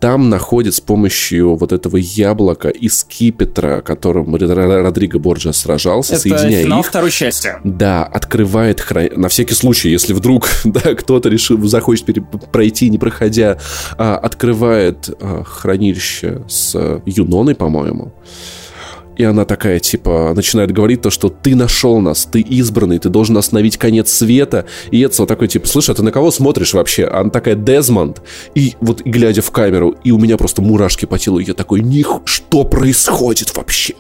там 0.01 0.29
находит 0.31 0.75
с 0.75 0.81
помощью 0.81 1.57
вот 1.57 1.73
этого 1.73 1.97
яблока 1.97 2.69
и 2.69 2.89
скипетра, 2.89 3.81
которым 3.81 4.35
Родриго 4.35 5.19
Борджа 5.19 5.53
сражался, 5.53 6.15
Это 6.15 6.23
соединяя 6.23 6.65
финал 6.65 6.81
их. 6.81 6.87
второй 6.87 7.11
части. 7.11 7.51
Да, 7.65 8.05
открывает 8.05 8.81
храм... 8.81 9.09
На 9.15 9.29
всякий 9.29 9.55
случай, 9.55 9.91
если 9.91 10.13
вдруг 10.13 10.49
да, 10.65 10.95
кто-то 10.95 11.29
решил, 11.29 11.63
захочет 11.67 12.07
пере... 12.07 12.23
пройти, 12.23 12.89
не 12.89 12.99
проходя, 12.99 13.59
а, 13.97 14.17
открывает 14.17 15.11
а, 15.21 15.45
хранилище 15.45 16.43
с 16.49 17.01
Юноной, 17.07 17.55
по-моему. 17.55 18.13
И 19.17 19.25
она 19.25 19.45
такая, 19.45 19.79
типа, 19.79 20.33
начинает 20.35 20.73
говорить 20.73 21.03
то, 21.03 21.11
что 21.11 21.29
ты 21.29 21.55
нашел 21.55 22.01
нас, 22.01 22.25
ты 22.25 22.41
избранный, 22.41 22.99
ты 22.99 23.09
должен 23.09 23.37
остановить 23.37 23.77
конец 23.77 24.11
света. 24.11 24.67
И 24.91 25.03
Эдсо 25.03 25.27
такой, 25.27 25.49
типа, 25.49 25.67
слышь, 25.67 25.89
а 25.89 25.95
ты 25.95 26.03
на 26.03 26.13
кого 26.13 26.31
смотришь 26.31 26.75
вообще? 26.75 27.07
Она 27.07 27.31
такая, 27.31 27.55
Дезмонд. 27.55 28.23
И 28.55 28.75
вот, 28.81 29.03
глядя 29.03 29.43
в 29.43 29.51
камеру, 29.51 29.95
и 30.05 30.11
у 30.11 30.19
меня 30.19 30.37
просто 30.37 30.63
мурашки 30.63 31.07
по 31.07 31.19
телу, 31.19 31.39
я 31.39 31.55
такой, 31.55 31.81
них, 31.81 32.21
что 32.25 32.65
происходит 32.65 33.55
вообще? 33.57 33.95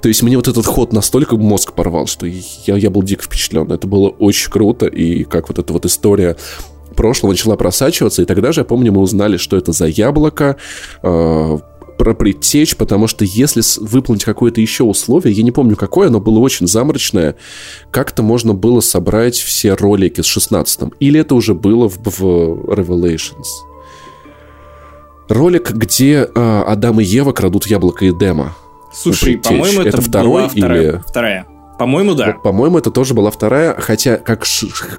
То 0.00 0.08
есть 0.08 0.22
мне 0.22 0.36
вот 0.36 0.48
этот 0.48 0.66
ход 0.66 0.92
настолько 0.92 1.36
мозг 1.36 1.72
порвал, 1.72 2.06
что 2.06 2.26
я, 2.26 2.76
я 2.76 2.90
был 2.90 3.02
дико 3.02 3.24
впечатлен. 3.24 3.70
Это 3.70 3.86
было 3.86 4.08
очень 4.08 4.50
круто, 4.50 4.86
и 4.86 5.24
как 5.24 5.48
вот 5.48 5.58
эта 5.58 5.72
вот 5.72 5.84
история 5.86 6.36
прошлого 6.92 7.32
начала 7.32 7.56
просачиваться, 7.56 8.22
и 8.22 8.24
тогда 8.24 8.52
же, 8.52 8.60
я 8.60 8.64
помню, 8.64 8.92
мы 8.92 9.00
узнали, 9.00 9.36
что 9.36 9.56
это 9.56 9.72
за 9.72 9.86
яблоко, 9.86 10.56
э, 11.02 11.58
про 12.02 12.14
предтечь, 12.14 12.74
потому 12.74 13.06
что 13.06 13.24
если 13.24 13.62
выполнить 13.80 14.24
какое-то 14.24 14.60
еще 14.60 14.82
условие, 14.82 15.32
я 15.32 15.44
не 15.44 15.52
помню 15.52 15.76
какое, 15.76 16.08
оно 16.08 16.18
было 16.18 16.40
очень 16.40 16.66
заморочное, 16.66 17.36
как-то 17.92 18.24
можно 18.24 18.54
было 18.54 18.80
собрать 18.80 19.36
все 19.36 19.74
ролики 19.74 20.20
с 20.20 20.26
16 20.26 20.94
Или 20.98 21.20
это 21.20 21.36
уже 21.36 21.54
было 21.54 21.88
в, 21.88 21.98
в 21.98 22.24
Revelations? 22.72 23.46
Ролик, 25.28 25.70
где 25.70 26.28
э, 26.34 26.62
Адам 26.66 26.98
и 26.98 27.04
Ева 27.04 27.30
крадут 27.30 27.68
яблоко 27.68 28.04
и 28.04 28.12
демо. 28.12 28.56
Слушай, 28.92 29.38
по-моему, 29.38 29.82
это, 29.82 29.90
это 29.90 30.02
второй 30.02 30.48
вторая, 30.48 30.82
или... 30.82 31.02
Вторая. 31.06 31.46
По-моему, 31.82 32.14
да. 32.14 32.26
Вот, 32.26 32.42
по-моему, 32.44 32.78
это 32.78 32.92
тоже 32.92 33.12
была 33.12 33.32
вторая, 33.32 33.74
хотя 33.76 34.16
как, 34.16 34.44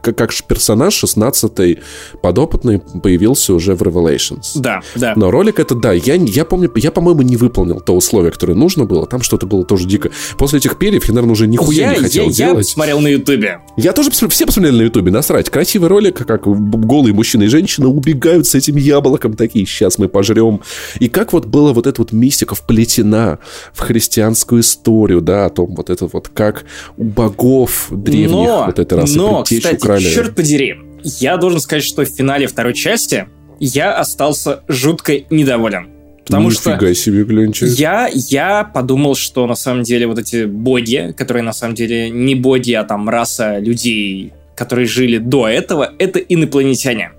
как, 0.02 0.18
как 0.18 0.34
персонаж 0.44 1.02
16-й 1.02 1.80
подопытный 2.22 2.80
появился 2.80 3.54
уже 3.54 3.74
в 3.74 3.82
Revelations. 3.82 4.52
Да, 4.56 4.82
да. 4.96 5.14
Но 5.16 5.32
ролик 5.32 5.60
это, 5.60 5.76
да, 5.76 5.94
я, 5.94 6.16
я 6.16 6.44
помню, 6.44 6.70
я, 6.76 6.92
по-моему, 6.92 7.22
не 7.22 7.38
выполнил 7.38 7.80
то 7.80 7.96
условие, 7.96 8.34
которое 8.34 8.56
нужно 8.56 8.84
было, 8.84 9.08
там 9.08 9.22
что-то 9.22 9.46
было 9.46 9.64
тоже 9.64 9.88
дико. 9.88 10.12
После 10.38 10.60
этих 10.60 10.78
перьев 10.78 11.06
я, 11.06 11.14
наверное, 11.14 11.32
уже 11.32 11.48
нихуя 11.48 11.92
я, 11.92 11.96
не 11.96 12.04
хотел 12.04 12.26
я, 12.26 12.32
делать. 12.32 12.68
Я 12.68 12.74
смотрел 12.74 13.00
на 13.00 13.08
ютубе. 13.08 13.62
Я 13.78 13.94
тоже 13.94 14.12
все 14.12 14.46
посмотрели 14.46 14.76
на 14.76 14.82
ютубе, 14.82 15.10
насрать. 15.10 15.50
Красивый 15.50 15.88
ролик, 15.88 16.28
как 16.28 16.44
голые 16.46 17.14
мужчины 17.14 17.44
и 17.44 17.48
женщины 17.48 17.88
убегают 17.88 18.46
с 18.46 18.56
этим 18.56 18.76
яблоком, 18.76 19.36
такие, 19.36 19.66
сейчас 19.66 19.98
мы 19.98 20.10
пожрем. 20.10 20.60
И 21.00 21.08
как 21.08 21.32
вот 21.32 21.46
была 21.46 21.72
вот 21.72 21.88
эта 21.88 22.02
вот 22.02 22.12
мистика 22.12 22.56
вплетена 22.56 23.40
в 23.72 23.80
христианскую 23.80 24.60
историю, 24.60 25.22
да, 25.22 25.46
о 25.46 25.50
том 25.50 25.76
вот 25.76 25.90
это 25.90 26.10
вот, 26.12 26.28
как 26.28 26.66
у 26.97 27.03
богов 27.03 27.88
древних 27.91 28.32
но, 28.32 28.65
вот 28.65 28.80
этой 28.80 28.97
расы 28.97 29.17
но, 29.17 29.43
кстати, 29.43 29.76
украли. 29.76 30.03
черт 30.03 30.36
подери, 30.36 30.76
я 31.03 31.38
должен 31.38 31.59
сказать, 31.59 31.84
что 31.84 32.03
в 32.03 32.09
финале 32.09 32.47
второй 32.47 32.74
части 32.74 33.28
я 33.59 33.93
остался 33.97 34.63
жутко 34.67 35.21
недоволен. 35.30 35.89
Потому 36.26 36.49
Нифига 36.49 36.78
что 36.78 36.95
себе, 36.95 37.24
гляньте. 37.26 37.65
я, 37.65 38.09
я 38.13 38.63
подумал, 38.63 39.15
что 39.15 39.45
на 39.45 39.55
самом 39.55 39.84
деле 39.84 40.07
вот 40.07 40.19
эти 40.19 40.45
боги, 40.45 41.13
которые 41.17 41.43
на 41.43 41.51
самом 41.51 41.76
деле 41.76 42.09
не 42.09 42.36
боги, 42.36 42.71
а 42.71 42.86
там 42.86 43.09
раса 43.09 43.59
людей, 43.59 44.32
которые 44.55 44.88
жили 44.88 45.17
до 45.17 45.49
этого, 45.49 45.91
это 45.99 46.19
инопланетяне. 46.19 47.11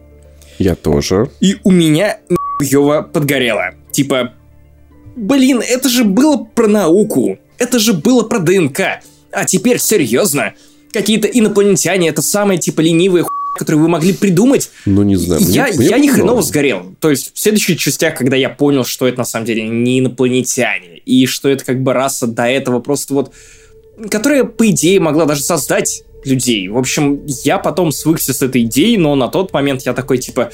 Я 0.59 0.75
тоже. 0.75 1.31
И 1.41 1.57
у 1.65 1.71
меня 1.71 2.19
нихуево 2.31 3.03
подгорело. 3.03 3.75
Типа, 3.93 4.33
блин, 5.17 5.63
это 5.67 5.89
же 5.89 6.05
было 6.05 6.39
про 6.39 6.67
науку. 6.67 7.39
Это 7.59 7.79
же 7.79 7.93
было 7.93 8.23
про 8.23 8.39
ДНК. 8.39 9.03
А 9.35 9.45
теперь 9.45 9.79
серьезно? 9.79 10.55
Какие-то 10.93 11.27
инопланетяне, 11.27 12.09
это 12.09 12.23
самые 12.23 12.59
типа 12.59 12.81
ленивые 12.81 13.25
ху... 13.25 13.31
которые 13.59 13.83
вы 13.83 13.89
могли 13.89 14.13
придумать. 14.13 14.71
Ну, 14.87 15.03
не 15.03 15.17
знаю. 15.17 15.43
Я, 15.43 15.67
мне, 15.73 15.87
я 15.87 15.97
мне 15.97 16.07
ни 16.07 16.11
хреново 16.11 16.43
сгорел. 16.43 16.95
То 17.01 17.11
есть 17.11 17.33
в 17.35 17.39
следующих 17.39 17.79
частях, 17.79 18.17
когда 18.17 18.37
я 18.37 18.49
понял, 18.49 18.85
что 18.85 19.09
это 19.09 19.19
на 19.19 19.25
самом 19.25 19.47
деле 19.47 19.63
не 19.69 19.99
инопланетяне, 19.99 20.99
и 21.05 21.27
что 21.27 21.49
это 21.49 21.65
как 21.65 21.83
бы 21.83 21.93
раса 21.93 22.27
до 22.27 22.45
этого 22.45 22.81
просто 22.81 23.15
вот... 23.15 23.33
Которая, 24.11 24.45
по 24.45 24.69
идее, 24.71 25.01
могла 25.01 25.25
даже 25.25 25.43
создать 25.43 26.05
людей. 26.25 26.69
В 26.69 26.79
общем, 26.79 27.25
я 27.45 27.59
потом 27.59 27.93
свыкся 27.93 28.33
с 28.33 28.43
этой 28.43 28.63
идеей, 28.63 28.97
но 28.97 29.15
на 29.15 29.29
тот 29.29 29.53
момент 29.53 29.83
я 29.83 29.93
такой, 29.93 30.19
типа... 30.19 30.53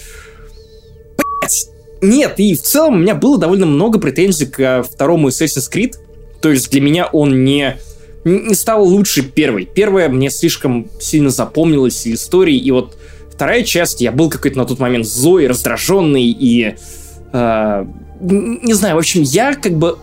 Нет, 2.03 2.35
и 2.39 2.55
в 2.55 2.62
целом 2.62 2.95
у 2.95 2.99
меня 2.99 3.14
было 3.14 3.37
довольно 3.37 3.66
много 3.66 3.99
претензий 3.99 4.47
к 4.47 4.83
второму 4.83 5.28
Assassin's 5.28 5.70
Creed. 5.70 5.97
То 6.41 6.51
есть 6.51 6.70
для 6.70 6.81
меня 6.81 7.07
он 7.07 7.45
не 7.45 7.76
не 8.25 8.55
стал 8.55 8.85
лучше 8.85 9.23
первой. 9.23 9.64
Первая 9.66 10.09
мне 10.09 10.31
слишком 10.31 10.89
сильно 11.01 11.31
запомнилась 11.31 12.07
историей, 12.07 12.59
и 12.59 12.71
вот 12.71 12.97
вторая 13.33 13.62
часть, 13.62 14.01
я 14.01 14.12
был 14.12 14.29
какой-то 14.31 14.59
на 14.59 14.64
тот 14.64 14.79
момент 14.79 15.07
злой, 15.07 15.47
раздраженный, 15.47 16.25
и... 16.25 16.77
Э, 17.33 17.85
не 18.23 18.75
знаю, 18.75 18.97
в 18.97 18.99
общем, 18.99 19.23
я 19.23 19.55
как 19.55 19.73
бы 19.79 19.97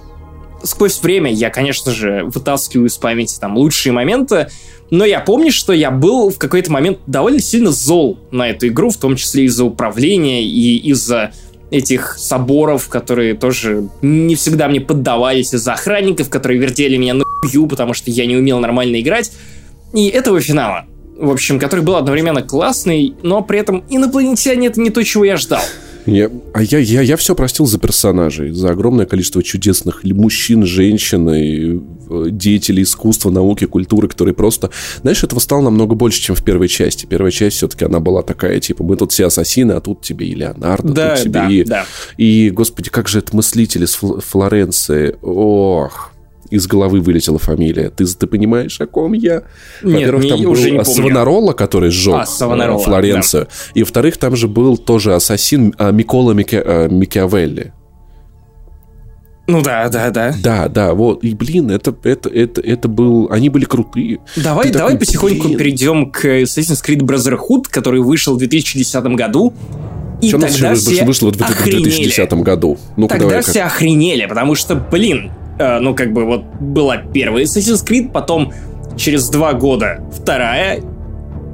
сквозь 0.63 0.99
время 1.01 1.31
я, 1.31 1.49
конечно 1.49 1.91
же, 1.91 2.23
вытаскиваю 2.25 2.87
из 2.87 2.97
памяти 2.97 3.37
там 3.39 3.57
лучшие 3.57 3.93
моменты, 3.93 4.47
но 4.89 5.05
я 5.05 5.19
помню, 5.19 5.51
что 5.51 5.73
я 5.73 5.91
был 5.91 6.29
в 6.29 6.37
какой-то 6.37 6.71
момент 6.71 6.99
довольно 7.07 7.39
сильно 7.39 7.71
зол 7.71 8.19
на 8.31 8.49
эту 8.49 8.67
игру, 8.67 8.89
в 8.89 8.97
том 8.97 9.15
числе 9.15 9.45
из-за 9.45 9.65
управления 9.65 10.43
и 10.43 10.77
из-за 10.89 11.31
этих 11.69 12.15
соборов, 12.17 12.87
которые 12.87 13.33
тоже 13.35 13.89
не 14.01 14.35
всегда 14.35 14.69
мне 14.69 14.79
поддавались, 14.79 15.53
из-за 15.53 15.73
охранников, 15.73 16.29
которые 16.29 16.59
вертели 16.59 16.95
меня 16.95 17.13
на 17.13 17.25
хую, 17.41 17.67
потому 17.67 17.93
что 17.93 18.11
я 18.11 18.25
не 18.25 18.35
умел 18.35 18.59
нормально 18.59 18.99
играть. 19.01 19.31
И 19.93 20.07
этого 20.07 20.41
финала, 20.41 20.85
в 21.17 21.31
общем, 21.31 21.59
который 21.59 21.81
был 21.81 21.95
одновременно 21.95 22.41
классный, 22.41 23.15
но 23.23 23.41
при 23.41 23.59
этом 23.59 23.83
инопланетяне 23.89 24.67
это 24.67 24.79
не 24.79 24.89
то, 24.89 25.03
чего 25.03 25.25
я 25.25 25.37
ждал. 25.37 25.61
Я, 26.05 26.31
а 26.53 26.63
я, 26.63 26.79
я, 26.79 27.01
я 27.01 27.17
все 27.17 27.35
простил 27.35 27.65
за 27.65 27.79
персонажей, 27.79 28.51
за 28.51 28.69
огромное 28.69 29.05
количество 29.05 29.43
чудесных 29.43 30.05
мужчин, 30.05 30.65
женщин 30.65 31.29
и 31.29 31.81
э, 32.09 32.29
деятелей 32.31 32.83
искусства, 32.83 33.29
науки, 33.29 33.65
культуры, 33.65 34.07
которые 34.07 34.33
просто... 34.33 34.69
Знаешь, 35.01 35.21
этого 35.25 35.39
стало 35.39 35.63
намного 35.63 35.95
больше, 35.95 36.21
чем 36.21 36.35
в 36.37 36.43
первой 36.45 36.69
части. 36.69 37.05
Первая 37.05 37.31
часть 37.31 37.57
все-таки 37.57 37.83
она 37.83 37.99
была 37.99 38.21
такая, 38.21 38.61
типа, 38.61 38.85
мы 38.85 38.95
тут 38.95 39.11
все 39.11 39.25
ассасины, 39.25 39.73
а 39.73 39.81
тут 39.81 40.01
тебе 40.01 40.27
и 40.27 40.33
Леонардо, 40.33 40.93
да, 40.93 41.15
тут 41.15 41.23
тебе 41.25 41.33
да, 41.33 41.49
и... 41.49 41.63
Да. 41.65 41.85
И, 42.15 42.51
господи, 42.51 42.89
как 42.89 43.09
же 43.09 43.19
это 43.19 43.35
мыслители 43.35 43.85
с 43.85 43.95
Флоренции. 43.95 45.17
Ох, 45.21 46.13
из 46.49 46.67
головы 46.67 46.99
вылетела 47.01 47.39
фамилия. 47.39 47.89
Ты, 47.89 48.05
ты 48.05 48.27
понимаешь, 48.27 48.79
о 48.81 48.87
ком 48.87 49.13
я? 49.13 49.43
Во-первых, 49.81 50.23
не, 50.23 50.29
там 50.29 50.39
уже 50.41 50.69
был 50.69 50.77
не 50.77 50.83
помню. 50.83 50.85
Савонарола, 50.85 51.53
который 51.53 51.89
сжег 51.89 52.15
А, 52.15 52.25
Савонарола, 52.25 52.79
э, 52.79 52.83
Флоренцию. 52.83 53.45
Да. 53.45 53.71
И, 53.73 53.83
во-вторых, 53.83 54.17
там 54.17 54.35
же 54.35 54.47
был 54.47 54.77
тоже 54.77 55.13
ассасин 55.15 55.73
а, 55.77 55.91
Микола 55.91 56.31
Мики... 56.33 56.61
а, 56.63 56.87
Микиавелли. 56.87 57.73
Ну 59.47 59.61
да, 59.61 59.87
да, 59.87 60.09
да. 60.09 60.35
Да, 60.43 60.67
да, 60.67 60.93
вот. 60.93 61.23
И, 61.23 61.33
блин, 61.33 61.71
это, 61.71 61.95
это, 62.03 62.27
это, 62.27 62.59
это 62.59 62.89
был... 62.89 63.29
Они 63.31 63.47
были 63.47 63.63
крутые. 63.63 64.19
Давай, 64.35 64.67
Ты 64.67 64.73
давай 64.73 64.93
такой, 64.93 65.05
потихоньку 65.05 65.47
блин. 65.47 65.57
перейдем 65.57 66.11
к 66.11 66.25
Assassin's 66.25 66.83
Creed 66.85 66.99
Brotherhood, 66.99 67.65
который 67.69 68.01
вышел 68.01 68.35
в 68.35 68.39
2010 68.39 69.03
году. 69.15 69.53
И 70.21 70.33
нас 70.33 70.53
тогда 70.55 70.75
все 70.75 71.05
вышло 71.05 71.31
в 71.31 71.41
охренели. 71.41 71.83
2010 71.83 72.33
году? 72.33 72.77
Ну-ка, 72.97 73.13
Тогда 73.13 73.27
давай. 73.29 73.43
все 73.43 73.61
охренели, 73.63 74.25
потому 74.25 74.55
что, 74.55 74.75
блин, 74.75 75.31
э, 75.59 75.79
ну 75.79 75.93
как 75.95 76.13
бы 76.13 76.25
вот 76.25 76.43
была 76.59 76.97
первая 76.97 77.43
Assassin's 77.43 77.85
Creed, 77.85 78.11
потом 78.11 78.51
через 78.95 79.29
два 79.29 79.53
года 79.53 80.03
вторая, 80.11 80.81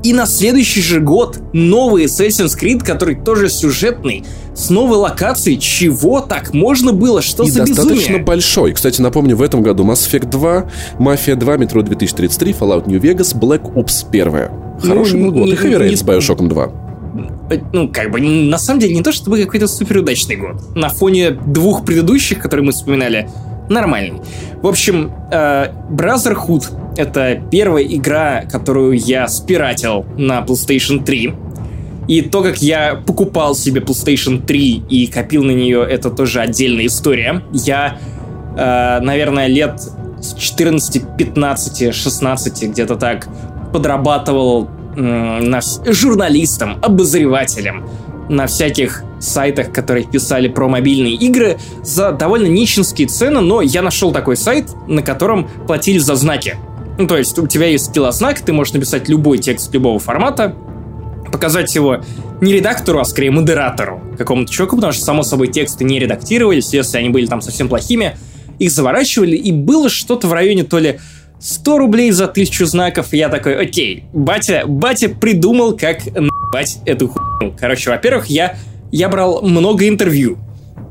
и 0.04 0.12
на 0.14 0.26
следующий 0.26 0.82
же 0.82 1.00
год 1.00 1.40
новый 1.54 2.06
Assassin's 2.06 2.58
Creed, 2.60 2.84
который 2.84 3.16
тоже 3.16 3.48
сюжетный, 3.50 4.26
с 4.54 4.70
новой 4.70 4.98
локацией. 4.98 5.58
Чего 5.58 6.20
так 6.20 6.54
можно 6.54 6.92
было? 6.92 7.22
Что 7.22 7.44
И 7.44 7.50
за 7.50 7.62
достаточно 7.66 7.94
безумие? 7.96 8.24
большой. 8.24 8.74
Кстати, 8.74 9.00
напомню, 9.02 9.38
в 9.38 9.42
этом 9.42 9.62
году 9.64 9.86
Mass 9.86 10.10
Effect 10.12 10.30
2, 10.30 10.66
Mafia 11.00 11.36
2, 11.36 11.56
Metro 11.56 11.82
2033, 11.84 12.52
Fallout 12.52 12.88
New 12.90 13.00
Vegas, 13.00 13.34
Black 13.34 13.62
Ops 13.76 14.06
1. 14.12 14.50
Хороший 14.82 15.20
Ну, 15.20 15.32
был 15.32 15.40
год. 15.40 15.46
не- 15.48 15.54
И 15.54 15.56
Heavy 15.56 15.80
Rain 15.80 15.96
с 15.96 16.04
Bioshock 16.04 16.46
2. 16.50 16.72
Э, 17.50 17.60
Ну, 17.72 17.88
как 17.88 18.12
бы, 18.12 18.20
на 18.20 18.58
самом 18.58 18.80
деле, 18.82 18.96
не 18.96 19.04
то 19.04 19.12
чтобы 19.14 19.38
какой-то 19.42 19.68
суперудачный 19.68 20.36
год. 20.36 20.76
На 20.76 20.90
фоне 20.90 21.32
двух 21.32 21.86
предыдущих, 21.86 22.40
которые 22.40 22.66
мы 22.66 22.72
вспоминали, 22.74 23.30
нормальный. 23.70 24.22
В 24.62 24.68
общем, 24.68 25.12
э, 25.32 25.72
Brotherhood— 25.90 26.66
это 26.98 27.42
первая 27.52 27.84
игра, 27.84 28.44
которую 28.50 28.98
я 28.98 29.28
спиратил 29.28 30.06
на 30.18 30.40
PlayStation 30.42 31.04
3. 31.04 31.34
И 32.08 32.22
то, 32.22 32.44
как 32.44 32.58
я 32.62 32.96
покупал 32.96 33.56
себе 33.56 33.82
PlayStation 33.82 34.46
3 34.46 34.84
и 34.90 35.08
копил 35.08 35.44
на 35.44 35.52
нее, 35.52 35.86
это 35.90 36.10
тоже 36.10 36.42
отдельная 36.42 36.88
история. 36.88 37.44
Я, 37.54 37.98
э, 38.58 39.00
наверное, 39.02 39.48
лет 39.48 39.82
с 40.22 40.34
14, 40.36 41.04
15, 41.18 41.94
16, 41.94 42.64
где-то 42.64 42.96
так, 42.96 43.28
подрабатывал 43.72 44.70
м, 44.96 45.50
на 45.50 45.60
журналистом, 45.86 46.78
обозревателем 46.82 47.88
на 48.30 48.48
всяких 48.48 49.04
сайтах, 49.24 49.72
которые 49.72 50.06
писали 50.06 50.48
про 50.48 50.68
мобильные 50.68 51.14
игры 51.14 51.58
за 51.84 52.12
довольно 52.12 52.48
нищенские 52.48 53.08
цены, 53.08 53.42
но 53.42 53.62
я 53.62 53.82
нашел 53.82 54.12
такой 54.12 54.38
сайт, 54.38 54.70
на 54.88 55.02
котором 55.02 55.50
платили 55.68 55.98
за 55.98 56.16
знаки. 56.16 56.56
Ну, 56.98 57.08
то 57.08 57.18
есть 57.18 57.38
у 57.40 57.48
тебя 57.48 57.68
есть 57.68 57.86
скиллознак, 57.86 58.40
ты 58.42 58.54
можешь 58.54 58.74
написать 58.74 59.10
любой 59.10 59.40
текст 59.40 59.74
любого 59.74 60.00
формата, 60.00 60.56
показать 61.32 61.74
его 61.74 62.02
не 62.42 62.54
редактору, 62.54 63.00
а 63.00 63.06
скорее 63.06 63.32
модератору, 63.32 64.02
какому-то 64.18 64.52
человеку, 64.52 64.76
потому 64.76 64.94
что, 64.94 65.04
само 65.04 65.24
собой, 65.24 65.48
тексты 65.48 65.84
не 65.84 65.98
редактировались, 65.98 66.74
если 66.74 66.98
они 67.00 67.10
были 67.10 67.26
там 67.26 67.42
совсем 67.42 67.70
плохими, 67.70 68.18
их 68.60 68.70
заворачивали, 68.70 69.36
и 69.36 69.52
было 69.52 69.90
что-то 69.90 70.28
в 70.28 70.34
районе 70.34 70.64
то 70.64 70.78
ли 70.78 71.00
100 71.40 71.78
рублей 71.78 72.12
за 72.12 72.28
тысячу 72.28 72.66
знаков, 72.66 73.14
и 73.14 73.18
я 73.18 73.30
такой, 73.30 73.60
окей, 73.60 74.06
батя, 74.14 74.64
батя 74.66 75.10
придумал, 75.10 75.76
как 75.76 76.06
наебать 76.06 76.80
эту 76.86 77.10
хуйню. 77.10 77.54
Короче, 77.60 77.90
во-первых, 77.90 78.28
я, 78.28 78.56
я 78.94 79.10
брал 79.10 79.42
много 79.42 79.88
интервью, 79.88 80.38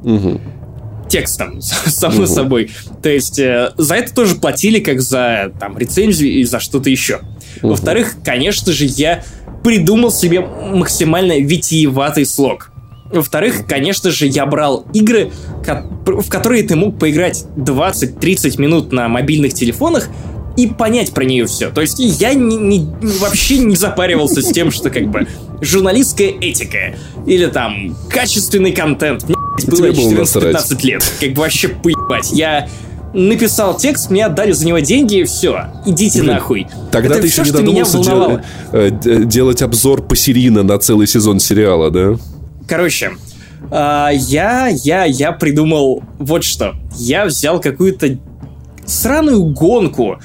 Мгм. 0.02 0.40
текстом, 1.08 1.60
само 1.62 2.16
Мгм. 2.22 2.26
собой. 2.26 2.70
То 3.02 3.08
есть 3.08 3.38
э, 3.38 3.70
за 3.78 3.94
это 3.94 4.12
тоже 4.14 4.34
платили, 4.34 4.80
как 4.80 5.00
за 5.00 5.52
там 5.60 5.78
рецензию 5.78 6.32
и 6.32 6.44
за 6.44 6.58
что-то 6.60 6.90
еще. 6.90 7.20
Во-вторых, 7.62 8.16
конечно 8.24 8.72
же, 8.72 8.86
я 8.86 9.22
придумал 9.62 10.10
себе 10.10 10.40
максимально 10.40 11.38
витиеватый 11.38 12.26
слог. 12.26 12.70
Во-вторых, 13.12 13.66
конечно 13.68 14.10
же, 14.10 14.26
я 14.26 14.46
брал 14.46 14.86
игры, 14.94 15.30
в 16.06 16.28
которые 16.28 16.62
ты 16.62 16.74
мог 16.76 16.98
поиграть 16.98 17.44
20-30 17.56 18.60
минут 18.60 18.90
на 18.90 19.06
мобильных 19.08 19.52
телефонах 19.54 20.08
и 20.56 20.66
понять 20.66 21.12
про 21.12 21.24
нее 21.24 21.46
все. 21.46 21.70
То 21.70 21.80
есть 21.80 21.98
я 21.98 22.34
не- 22.34 22.56
не- 22.56 22.88
вообще 23.20 23.58
не 23.58 23.76
запаривался 23.76 24.42
с 24.42 24.52
тем, 24.52 24.70
что 24.70 24.90
как 24.90 25.08
бы 25.10 25.26
журналистская 25.60 26.28
этика 26.28 26.94
или 27.26 27.46
там 27.46 27.96
качественный 28.10 28.72
контент. 28.72 29.24
Мне 29.28 29.36
было 29.66 29.76
Тебе 29.76 29.92
было 29.92 30.10
насрать. 30.20 30.56
14-15 30.56 30.84
лет. 30.84 31.12
Как 31.20 31.32
бы 31.32 31.40
вообще 31.42 31.68
поебать. 31.68 32.30
Я 32.32 32.68
написал 33.14 33.76
текст, 33.76 34.10
мне 34.10 34.24
отдали 34.26 34.52
за 34.52 34.66
него 34.66 34.78
деньги, 34.78 35.16
и 35.20 35.24
все. 35.24 35.66
Идите 35.86 36.20
Блин, 36.22 36.32
нахуй. 36.34 36.66
Тогда 36.90 37.14
Это 37.16 37.22
ты 37.22 37.28
всё, 37.28 37.42
еще 37.42 37.52
не 37.52 37.58
додумался 37.58 37.98
дел- 38.02 38.40
э, 38.72 38.90
д- 38.90 39.24
делать 39.26 39.60
обзор 39.62 40.02
посерийно 40.02 40.62
на 40.62 40.78
целый 40.78 41.06
сезон 41.06 41.38
сериала, 41.38 41.90
да? 41.90 42.16
Короче, 42.66 43.12
а, 43.70 44.08
я, 44.10 44.68
я, 44.68 45.04
я 45.04 45.32
придумал 45.32 46.02
вот 46.18 46.42
что. 46.44 46.74
Я 46.96 47.26
взял 47.26 47.60
какую-то 47.60 48.18
сраную 48.86 49.44
гонку 49.44 50.18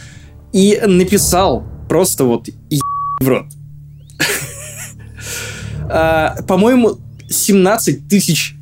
и 0.54 0.80
написал 0.86 1.66
просто 1.90 2.24
вот 2.26 2.48
«Е- 2.70 2.80
в 3.22 3.28
рот. 3.28 3.46
А, 5.90 6.36
По-моему, 6.48 7.00
17 7.30 8.08
тысяч 8.08 8.56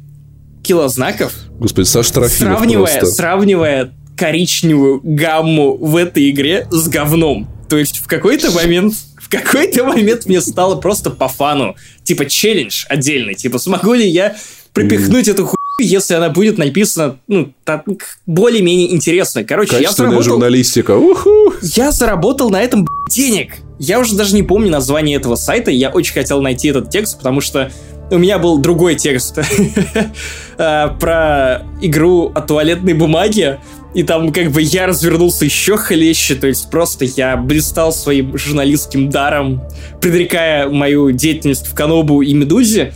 килознаков, 0.64 1.34
Господи, 1.60 1.86
Саш 1.86 2.10
Трофимов 2.12 2.58
сравнивая, 2.58 3.00
просто. 3.00 3.16
сравнивая 3.16 3.94
коричневую 4.18 5.02
гамму 5.04 5.76
в 5.78 5.96
этой 5.96 6.30
игре 6.30 6.68
с 6.72 6.88
говном. 6.88 7.48
То 7.70 7.78
есть 7.78 7.98
в 7.98 8.08
какой-то 8.08 8.52
момент, 8.52 8.94
в 9.20 9.30
какой-то 9.30 9.84
момент 9.84 10.26
мне 10.26 10.42
стало 10.42 10.76
просто 10.76 11.10
по 11.10 11.28
фану. 11.28 11.76
Типа 12.04 12.26
челлендж 12.26 12.86
отдельный. 12.90 13.34
Типа 13.36 13.58
смогу 13.60 13.94
ли 13.94 14.08
я 14.08 14.36
припихнуть 14.74 15.28
эту 15.28 15.46
хуйню, 15.46 15.56
если 15.80 16.14
она 16.14 16.30
будет 16.30 16.58
написана, 16.58 17.18
ну, 17.28 17.52
так, 17.64 17.84
более-менее 18.26 18.94
интересно. 18.94 19.44
Короче, 19.44 19.82
я 19.82 19.92
заработал, 19.92 20.24
журналистика. 20.24 20.98
Уху! 20.98 21.54
я 21.62 21.92
заработал 21.92 22.50
на 22.50 22.62
этом 22.62 22.88
денег. 23.10 23.56
Я 23.78 24.00
уже 24.00 24.16
даже 24.16 24.36
не 24.36 24.44
помню 24.44 24.72
название 24.72 25.18
этого 25.18 25.36
сайта. 25.36 25.72
Я 25.72 25.90
очень 25.90 26.14
хотел 26.14 26.42
найти 26.42 26.70
этот 26.70 26.90
текст, 26.90 27.18
потому 27.18 27.42
что 27.42 27.72
у 28.10 28.18
меня 28.18 28.40
был 28.40 28.60
другой 28.60 28.96
текст 28.96 29.38
э, 30.58 30.88
про 31.00 31.64
игру 31.82 32.32
о 32.34 32.42
туалетной 32.42 32.94
бумаге. 32.94 33.60
И 33.94 34.04
там 34.04 34.34
как 34.34 34.52
бы 34.52 34.62
я 34.62 34.88
развернулся 34.88 35.46
еще 35.46 35.78
хлеще, 35.78 36.36
то 36.36 36.48
есть 36.48 36.70
просто 36.70 37.06
я 37.06 37.38
блистал 37.38 37.94
своим 37.94 38.38
журналистским 38.38 39.10
даром, 39.10 39.64
предрекая 40.02 40.68
мою 40.68 41.12
деятельность 41.12 41.66
в 41.68 41.74
Канобу 41.74 42.22
и 42.22 42.34
Медузе. 42.34 42.94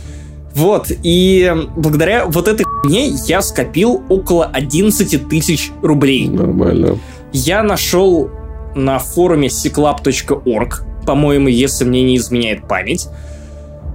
Вот, 0.54 0.90
и 0.90 1.52
благодаря 1.76 2.26
вот 2.26 2.48
этой 2.48 2.64
хуйне 2.64 3.06
я 3.26 3.40
скопил 3.40 4.02
около 4.08 4.46
11 4.46 5.28
тысяч 5.28 5.70
рублей. 5.82 6.28
Нормально. 6.28 6.98
Я 7.32 7.62
нашел 7.62 8.30
на 8.74 8.98
форуме 8.98 9.48
cyclub.org, 9.48 10.82
по-моему, 11.06 11.48
если 11.48 11.84
мне 11.84 12.02
не 12.02 12.16
изменяет 12.16 12.66
память, 12.66 13.08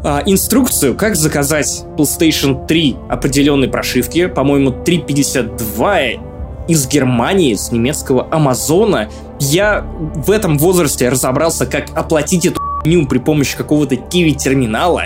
а, 0.04 0.22
инструкцию, 0.26 0.96
как 0.96 1.16
заказать 1.16 1.84
PlayStation 1.98 2.68
3 2.68 2.96
определенной 3.10 3.68
прошивки, 3.68 4.28
по-моему, 4.28 4.70
3.52 4.70 6.20
из 6.68 6.88
Германии, 6.88 7.56
с 7.56 7.72
немецкого 7.72 8.28
Амазона. 8.32 9.10
Я 9.40 9.86
в 10.16 10.32
этом 10.32 10.58
возрасте 10.58 11.10
разобрался, 11.10 11.66
как 11.66 11.86
оплатить 11.96 12.46
эту 12.46 12.60
хуйню 12.60 13.08
при 13.08 13.18
помощи 13.18 13.58
какого-то 13.58 13.96
киви-терминала. 13.96 15.06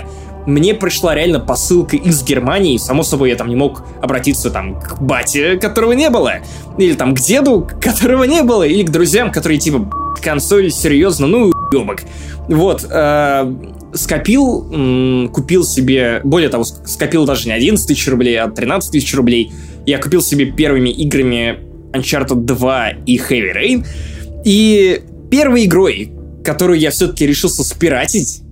Мне 0.50 0.74
пришла 0.74 1.14
реально 1.14 1.40
посылка 1.40 1.96
из 1.96 2.22
Германии, 2.22 2.76
само 2.76 3.02
собой, 3.02 3.30
я 3.30 3.36
там 3.36 3.48
не 3.48 3.56
мог 3.56 3.82
обратиться 4.02 4.50
там 4.50 4.80
к 4.80 5.00
бате, 5.00 5.56
которого 5.56 5.92
не 5.92 6.10
было, 6.10 6.34
или 6.78 6.94
там 6.94 7.14
к 7.14 7.20
деду, 7.20 7.68
которого 7.80 8.24
не 8.24 8.42
было, 8.42 8.64
или 8.64 8.82
к 8.82 8.90
друзьям, 8.90 9.30
которые 9.30 9.58
типа, 9.58 9.90
консоль, 10.22 10.70
серьезно, 10.70 11.26
ну, 11.26 11.52
ебок. 11.72 12.02
Вот, 12.48 12.84
э, 12.90 13.54
скопил, 13.94 15.28
купил 15.32 15.64
себе, 15.64 16.20
более 16.24 16.48
того, 16.48 16.64
скопил 16.64 17.24
даже 17.24 17.48
не 17.48 17.54
11 17.54 17.86
тысяч 17.86 18.08
рублей, 18.08 18.38
а 18.40 18.48
13 18.48 18.90
тысяч 18.90 19.14
рублей. 19.14 19.52
Я 19.86 19.98
купил 19.98 20.20
себе 20.20 20.46
первыми 20.46 20.90
играми 20.90 21.60
Uncharted 21.92 22.42
2 22.42 22.90
и 23.06 23.16
Heavy 23.18 23.54
Rain. 23.54 23.86
И 24.44 25.02
первой 25.30 25.66
игрой, 25.66 26.12
которую 26.44 26.78
я 26.78 26.90
все-таки 26.90 27.26
решился 27.26 27.62
спиратить, 27.62 28.42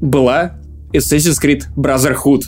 была 0.00 0.58
Assassin's 0.92 1.40
Creed 1.42 1.64
Brotherhood. 1.76 2.42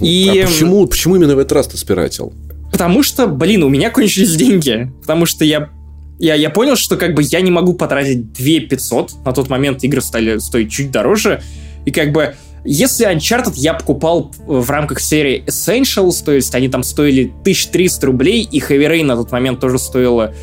И... 0.00 0.40
А 0.42 0.46
почему, 0.46 0.86
почему 0.86 1.16
именно 1.16 1.36
в 1.36 1.38
этот 1.38 1.52
раз 1.52 1.68
ты 1.68 1.76
спиратил? 1.76 2.32
Потому 2.72 3.02
что, 3.02 3.26
блин, 3.26 3.62
у 3.62 3.68
меня 3.68 3.90
кончились 3.90 4.36
деньги. 4.36 4.92
Потому 5.00 5.26
что 5.26 5.44
я, 5.44 5.70
я, 6.18 6.34
я 6.34 6.50
понял, 6.50 6.76
что 6.76 6.96
как 6.96 7.14
бы 7.14 7.22
я 7.22 7.40
не 7.40 7.50
могу 7.50 7.74
потратить 7.74 8.32
2 8.32 8.68
500. 8.68 9.24
На 9.24 9.32
тот 9.32 9.48
момент 9.48 9.82
игры 9.84 10.00
стали 10.00 10.38
стоить 10.38 10.70
чуть 10.70 10.90
дороже. 10.90 11.42
И 11.84 11.90
как 11.90 12.12
бы 12.12 12.34
если 12.64 13.10
Uncharted 13.10 13.54
я 13.56 13.74
покупал 13.74 14.32
в 14.46 14.68
рамках 14.70 15.00
серии 15.00 15.42
Essentials, 15.46 16.22
то 16.24 16.32
есть 16.32 16.54
они 16.54 16.68
там 16.68 16.82
стоили 16.82 17.32
1300 17.40 18.06
рублей, 18.06 18.46
и 18.50 18.60
Heavy 18.60 18.86
Rain 18.86 19.04
на 19.04 19.16
тот 19.16 19.32
момент 19.32 19.60
тоже 19.60 19.78
стоило 19.78 20.34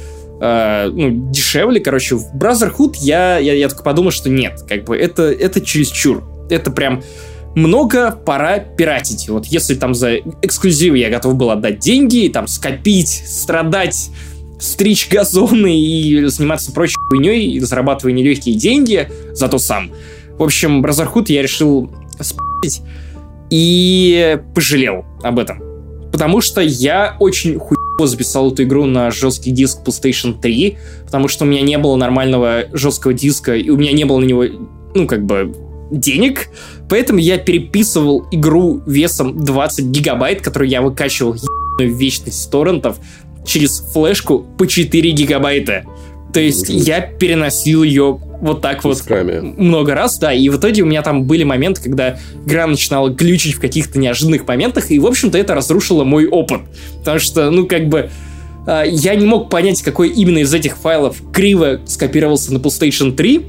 э, 0.42 0.90
ну, 0.92 1.32
дешевле, 1.32 1.80
короче, 1.80 2.16
в 2.16 2.36
Brotherhood 2.36 2.96
я, 3.00 3.38
я, 3.38 3.54
я 3.54 3.70
только 3.70 3.84
подумал, 3.84 4.12
что 4.12 4.30
нет, 4.30 4.62
как 4.68 4.86
бы 4.86 4.98
это, 4.98 5.24
это 5.24 5.62
чересчур. 5.62 6.24
Это 6.50 6.72
прям 6.72 7.04
много, 7.56 8.12
пора 8.12 8.60
пиратить. 8.60 9.30
Вот 9.30 9.46
если 9.48 9.76
там 9.76 9.96
за 9.96 10.18
эксклюзивы 10.42 10.98
я 11.00 11.10
готов 11.10 11.36
был 11.36 11.50
отдать 11.50 11.80
деньги, 11.80 12.30
там 12.32 12.48
скопить, 12.48 13.10
страдать, 13.10 14.10
стричь 14.60 15.10
газоны 15.10 15.80
и 15.80 16.26
заниматься 16.26 16.72
прочей 16.72 16.98
хуйней, 17.10 17.54
и 17.54 17.60
зарабатывая 17.60 18.14
нелегкие 18.14 18.56
деньги, 18.56 19.10
зато 19.34 19.58
сам. 19.58 19.92
В 20.38 20.44
общем, 20.44 20.86
Brotherhood 20.86 21.26
я 21.30 21.42
решил 21.42 21.90
спить 22.20 22.82
и 23.50 24.40
пожалел 24.54 25.06
об 25.24 25.40
этом. 25.40 25.62
Потому 26.12 26.42
что 26.42 26.62
я 26.62 27.16
очень 27.20 27.58
хуево 27.58 28.08
записал 28.08 28.52
эту 28.52 28.64
игру 28.64 28.86
на 28.86 29.10
жесткий 29.12 29.52
диск 29.52 29.80
PlayStation 29.86 30.40
3, 30.40 30.78
потому 31.06 31.28
что 31.28 31.46
у 31.46 31.48
меня 31.48 31.62
не 31.62 31.78
было 31.78 31.96
нормального 31.96 32.66
жесткого 32.72 33.14
диска, 33.14 33.56
и 33.56 33.70
у 33.70 33.78
меня 33.78 33.92
не 33.94 34.06
было 34.06 34.20
на 34.20 34.26
него, 34.26 34.46
ну, 34.94 35.08
как 35.08 35.26
бы, 35.26 35.56
денег, 35.92 36.50
поэтому 36.90 37.20
я 37.20 37.38
переписывал 37.38 38.28
игру 38.32 38.82
весом 38.86 39.44
20 39.44 39.86
гигабайт, 39.86 40.42
которую 40.42 40.70
я 40.70 40.82
выкачивал 40.82 41.36
в 41.36 41.82
вечность 41.82 42.42
с 42.44 42.48
торрентов, 42.48 42.98
через 43.46 43.80
флешку 43.80 44.46
по 44.58 44.68
4 44.68 45.12
гигабайта. 45.12 45.86
То 46.34 46.42
есть 46.42 46.70
я 46.70 47.02
переносил 47.02 47.84
ее 47.84 48.20
вот 48.42 48.62
так 48.62 48.82
Кусками. 48.82 49.40
вот 49.40 49.58
много 49.58 49.96
раз, 49.96 50.20
да, 50.20 50.34
и 50.34 50.50
в 50.50 50.58
итоге 50.58 50.84
у 50.84 50.86
меня 50.86 51.02
там 51.02 51.24
были 51.24 51.44
моменты, 51.44 51.82
когда 51.82 52.20
игра 52.46 52.68
начинала 52.68 53.10
глючить 53.10 53.56
в 53.56 53.60
каких-то 53.60 53.98
неожиданных 53.98 54.48
моментах, 54.48 54.92
и, 54.92 55.00
в 55.00 55.08
общем-то, 55.08 55.38
это 55.38 55.56
разрушило 55.56 56.04
мой 56.04 56.28
опыт. 56.28 56.62
Потому 57.00 57.20
что, 57.20 57.50
ну, 57.50 57.66
как 57.66 57.88
бы, 57.88 58.12
э, 58.68 58.84
я 58.90 59.16
не 59.16 59.26
мог 59.26 59.50
понять, 59.50 59.82
какой 59.82 60.10
именно 60.10 60.40
из 60.40 60.54
этих 60.54 60.78
файлов 60.78 61.18
криво 61.34 61.80
скопировался 61.86 62.54
на 62.54 62.58
PlayStation 62.58 63.14
3, 63.14 63.46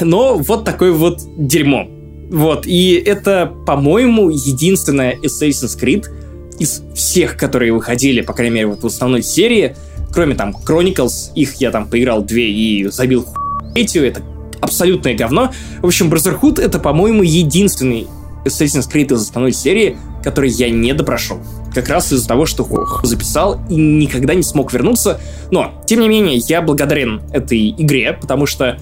но 0.00 0.36
вот 0.36 0.64
такое 0.64 0.92
вот 0.92 1.20
дерьмо. 1.36 1.88
Вот, 2.30 2.66
и 2.66 2.94
это, 2.94 3.52
по-моему, 3.66 4.30
единственная 4.30 5.16
Assassin's 5.16 5.78
Creed 5.80 6.06
из 6.58 6.82
всех, 6.94 7.36
которые 7.36 7.72
выходили, 7.72 8.22
по 8.22 8.32
крайней 8.32 8.54
мере, 8.54 8.66
вот 8.68 8.82
в 8.82 8.86
основной 8.86 9.22
серии, 9.22 9.76
кроме 10.12 10.34
там 10.34 10.54
Chronicles, 10.66 11.32
их 11.34 11.54
я 11.56 11.70
там 11.70 11.88
поиграл 11.88 12.22
две 12.22 12.50
и 12.50 12.84
забил 12.88 13.26
третью, 13.74 14.06
это 14.06 14.22
абсолютное 14.60 15.14
говно. 15.14 15.52
В 15.80 15.86
общем, 15.86 16.12
Brotherhood 16.12 16.60
это, 16.60 16.78
по-моему, 16.78 17.22
единственный 17.22 18.06
Assassin's 18.44 18.90
Creed 18.90 19.12
из 19.14 19.22
основной 19.22 19.52
серии, 19.52 19.96
который 20.22 20.50
я 20.50 20.70
не 20.70 20.92
допрошел. 20.94 21.38
Как 21.74 21.88
раз 21.88 22.12
из-за 22.12 22.26
того, 22.26 22.46
что 22.46 22.62
Ох. 22.62 23.04
записал 23.04 23.60
и 23.68 23.74
никогда 23.74 24.34
не 24.34 24.42
смог 24.42 24.72
вернуться. 24.72 25.20
Но, 25.50 25.82
тем 25.86 26.00
не 26.00 26.08
менее, 26.08 26.36
я 26.36 26.62
благодарен 26.62 27.22
этой 27.32 27.70
игре, 27.70 28.16
потому 28.18 28.46
что 28.46 28.78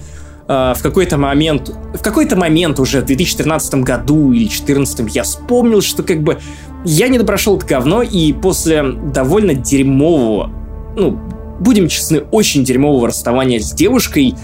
в 0.47 0.77
какой-то 0.81 1.17
момент, 1.17 1.69
в 1.93 2.01
какой-то 2.01 2.35
момент 2.35 2.79
уже 2.79 3.01
в 3.01 3.05
2013 3.05 3.75
году 3.75 4.31
или 4.33 4.45
2014 4.45 5.15
я 5.15 5.23
вспомнил, 5.23 5.81
что 5.81 6.03
как 6.03 6.21
бы 6.21 6.39
я 6.83 7.07
не 7.07 7.17
допрошел 7.17 7.57
это 7.57 7.65
говно, 7.65 8.01
и 8.01 8.33
после 8.33 8.83
довольно 8.83 9.53
дерьмового, 9.53 10.51
ну, 10.97 11.17
будем 11.59 11.87
честны, 11.87 12.23
очень 12.31 12.65
дерьмового 12.65 13.07
расставания 13.07 13.59
с 13.59 13.71
девушкой, 13.71 14.35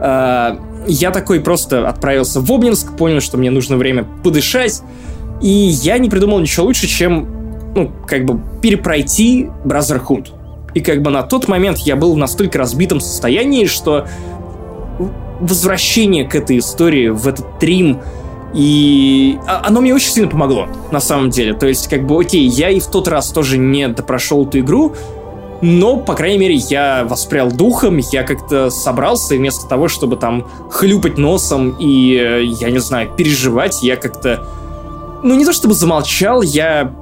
Э, 0.00 0.56
я 0.86 1.10
такой 1.10 1.40
просто 1.40 1.88
отправился 1.88 2.40
в 2.40 2.50
Обнинск, 2.50 2.96
понял, 2.96 3.20
что 3.20 3.36
мне 3.36 3.50
нужно 3.50 3.76
время 3.76 4.06
подышать, 4.24 4.82
и 5.42 5.48
я 5.48 5.98
не 5.98 6.08
придумал 6.08 6.40
ничего 6.40 6.66
лучше, 6.66 6.86
чем, 6.86 7.28
ну, 7.74 7.92
как 8.06 8.24
бы 8.24 8.40
перепройти 8.62 9.50
Brotherhood. 9.64 10.28
И 10.72 10.80
как 10.80 11.02
бы 11.02 11.10
на 11.10 11.22
тот 11.22 11.48
момент 11.48 11.78
я 11.78 11.96
был 11.96 12.14
в 12.14 12.16
настолько 12.16 12.58
разбитом 12.58 13.00
состоянии, 13.00 13.66
что 13.66 14.06
возвращение 15.40 16.24
к 16.24 16.34
этой 16.34 16.58
истории, 16.58 17.08
в 17.08 17.26
этот 17.26 17.58
трим, 17.58 18.00
и 18.54 19.38
а, 19.46 19.62
оно 19.66 19.80
мне 19.80 19.94
очень 19.94 20.10
сильно 20.10 20.28
помогло, 20.28 20.68
на 20.90 21.00
самом 21.00 21.30
деле. 21.30 21.54
То 21.54 21.66
есть, 21.66 21.88
как 21.88 22.06
бы, 22.06 22.20
окей, 22.20 22.46
я 22.46 22.70
и 22.70 22.80
в 22.80 22.86
тот 22.86 23.08
раз 23.08 23.30
тоже 23.30 23.58
не 23.58 23.88
допрошел 23.88 24.46
эту 24.46 24.58
игру, 24.60 24.94
но, 25.62 25.98
по 25.98 26.14
крайней 26.14 26.38
мере, 26.38 26.54
я 26.54 27.04
воспрял 27.04 27.50
духом, 27.50 27.98
я 28.12 28.22
как-то 28.22 28.70
собрался, 28.70 29.34
и 29.34 29.38
вместо 29.38 29.68
того, 29.68 29.88
чтобы 29.88 30.16
там 30.16 30.46
хлюпать 30.70 31.18
носом 31.18 31.76
и, 31.78 32.16
э, 32.16 32.44
я 32.60 32.70
не 32.70 32.78
знаю, 32.78 33.10
переживать, 33.16 33.82
я 33.82 33.96
как-то... 33.96 34.46
Ну, 35.22 35.34
не 35.34 35.44
то 35.44 35.52
чтобы 35.52 35.74
замолчал, 35.74 36.40
я, 36.40 36.94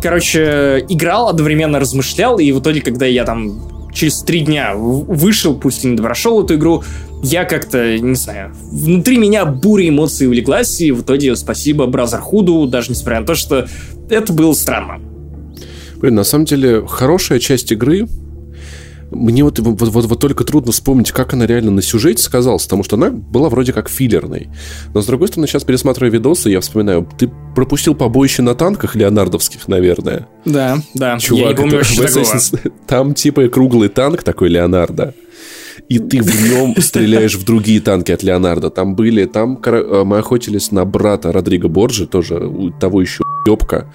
короче, 0.00 0.86
играл, 0.88 1.28
одновременно 1.28 1.80
размышлял, 1.80 2.38
и 2.38 2.52
в 2.52 2.60
итоге, 2.60 2.80
когда 2.80 3.06
я 3.06 3.24
там 3.24 3.54
через 3.92 4.20
три 4.20 4.40
дня 4.40 4.74
вышел, 4.74 5.56
пусть 5.56 5.84
и 5.84 5.88
не 5.88 5.96
прошел 5.96 6.44
эту 6.44 6.54
игру, 6.54 6.84
я 7.26 7.44
как-то, 7.44 7.98
не 7.98 8.14
знаю, 8.14 8.52
внутри 8.54 9.18
меня 9.18 9.44
буря 9.44 9.88
эмоций 9.88 10.28
улеглась, 10.28 10.80
и 10.80 10.92
в 10.92 11.02
итоге 11.02 11.34
спасибо 11.34 11.86
Бразерхуду, 11.86 12.66
даже 12.66 12.90
несмотря 12.90 13.20
на 13.20 13.26
то, 13.26 13.34
что 13.34 13.66
это 14.08 14.32
было 14.32 14.52
странно. 14.52 15.00
Блин, 15.96 16.14
на 16.14 16.24
самом 16.24 16.44
деле, 16.44 16.86
хорошая 16.86 17.40
часть 17.40 17.72
игры, 17.72 18.06
мне 19.10 19.42
вот, 19.44 19.58
вот, 19.58 19.80
вот, 19.80 20.04
вот 20.04 20.20
только 20.20 20.44
трудно 20.44 20.72
вспомнить, 20.72 21.10
как 21.10 21.32
она 21.32 21.46
реально 21.46 21.70
на 21.70 21.82
сюжете 21.82 22.22
сказалась, 22.22 22.64
потому 22.64 22.84
что 22.84 22.96
она 22.96 23.10
была 23.10 23.48
вроде 23.48 23.72
как 23.72 23.88
филлерной. 23.88 24.48
Но, 24.94 25.00
с 25.00 25.06
другой 25.06 25.28
стороны, 25.28 25.46
сейчас 25.46 25.64
пересматривая 25.64 26.10
видосы, 26.10 26.50
я 26.50 26.60
вспоминаю, 26.60 27.08
ты 27.18 27.30
пропустил 27.54 27.94
побоище 27.94 28.42
на 28.42 28.54
танках 28.54 28.94
леонардовских, 28.94 29.68
наверное. 29.68 30.28
Да, 30.44 30.78
да. 30.94 31.18
Чувак, 31.18 31.42
я 31.42 31.48
не 31.50 31.54
помню 31.54 31.78
это, 31.80 32.70
там 32.86 33.14
типа 33.14 33.48
круглый 33.48 33.88
танк 33.88 34.22
такой 34.22 34.48
Леонардо 34.48 35.14
и 35.88 35.98
ты 35.98 36.22
в 36.22 36.50
нем 36.50 36.74
стреляешь 36.80 37.36
в 37.36 37.44
другие 37.44 37.80
танки 37.80 38.12
от 38.12 38.22
Леонардо. 38.22 38.70
Там 38.70 38.94
были, 38.94 39.24
там 39.24 39.60
э, 39.64 40.02
мы 40.04 40.18
охотились 40.18 40.72
на 40.72 40.84
брата 40.84 41.32
Родриго 41.32 41.68
Борджи, 41.68 42.06
тоже 42.06 42.46
у 42.46 42.70
того 42.70 43.00
еще 43.00 43.22
ебка. 43.46 43.86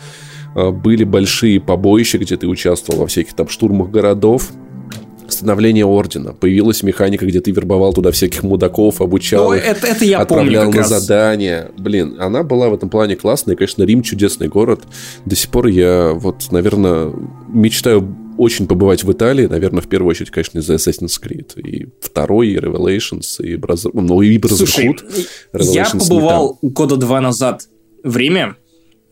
А, 0.56 0.72
были 0.72 1.04
большие 1.04 1.60
побоища, 1.60 2.18
где 2.18 2.38
ты 2.38 2.48
участвовал 2.48 3.02
во 3.02 3.08
всяких 3.08 3.34
там 3.34 3.50
штурмах 3.50 3.90
городов, 3.90 4.52
становление 5.28 5.86
ордена. 5.86 6.34
Появилась 6.34 6.84
механика, 6.84 7.26
где 7.26 7.42
ты 7.42 7.52
вербовал 7.52 7.94
туда 7.94 8.12
всяких 8.12 8.44
мудаков, 8.44 9.02
обучал 9.02 9.50
ну, 9.50 9.54
их, 9.54 9.66
это, 9.66 9.88
это 9.88 10.06
я 10.06 10.20
отправлял 10.20 10.66
помню 10.66 10.78
на 10.78 10.84
раз. 10.84 10.90
задания. 10.90 11.72
Блин, 11.78 12.18
она 12.20 12.44
была 12.44 12.70
в 12.70 12.74
этом 12.74 12.90
плане 12.90 13.16
классная. 13.16 13.56
И, 13.56 13.58
конечно, 13.58 13.84
Рим 13.84 14.02
чудесный 14.02 14.48
город. 14.48 14.82
До 15.26 15.36
сих 15.36 15.50
пор 15.50 15.68
я 15.68 16.12
вот, 16.14 16.52
наверное, 16.52 17.12
мечтаю 17.48 18.02
очень 18.42 18.68
побывать 18.68 19.04
в 19.04 19.12
Италии, 19.12 19.46
наверное, 19.46 19.82
в 19.82 19.88
первую 19.88 20.10
очередь, 20.10 20.32
конечно, 20.32 20.58
из-за 20.58 20.74
Assassin's 20.74 21.22
Creed. 21.22 21.62
И 21.62 21.90
второй, 22.02 22.50
и 22.50 22.58
Revelations, 22.58 23.40
и 23.40 23.56
Brother... 23.56 23.92
Ну, 23.94 24.22
и 24.24 24.38
Brotherhood. 24.40 24.98
Слушай, 25.56 25.76
я 25.76 25.86
побывал 25.86 26.58
года 26.64 26.96
два 26.96 27.22
назад 27.22 27.68
в 28.04 28.18
Риме, 28.18 28.56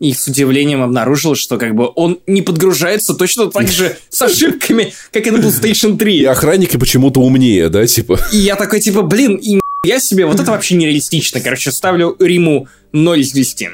и 0.00 0.12
с 0.12 0.26
удивлением 0.26 0.82
обнаружил, 0.82 1.36
что 1.36 1.58
как 1.58 1.76
бы 1.76 1.90
он 1.94 2.20
не 2.26 2.42
подгружается 2.42 3.14
точно 3.14 3.50
так 3.50 3.68
же 3.68 3.96
с 4.08 4.20
ошибками, 4.20 4.92
как 5.12 5.26
и 5.26 5.30
на 5.30 5.36
PlayStation 5.36 5.96
3. 5.96 6.16
И 6.16 6.24
охранники 6.24 6.76
почему-то 6.76 7.20
умнее, 7.20 7.68
да, 7.68 7.86
типа? 7.86 8.18
И 8.32 8.38
я 8.38 8.56
такой, 8.56 8.80
типа, 8.80 9.02
блин, 9.02 9.36
и 9.36 9.60
я 9.84 10.00
себе, 10.00 10.26
вот 10.26 10.40
это 10.40 10.50
вообще 10.50 10.74
нереалистично. 10.74 11.40
Короче, 11.40 11.70
ставлю 11.70 12.16
Риму 12.18 12.66
0 12.92 13.20
из 13.20 13.32
10. 13.32 13.68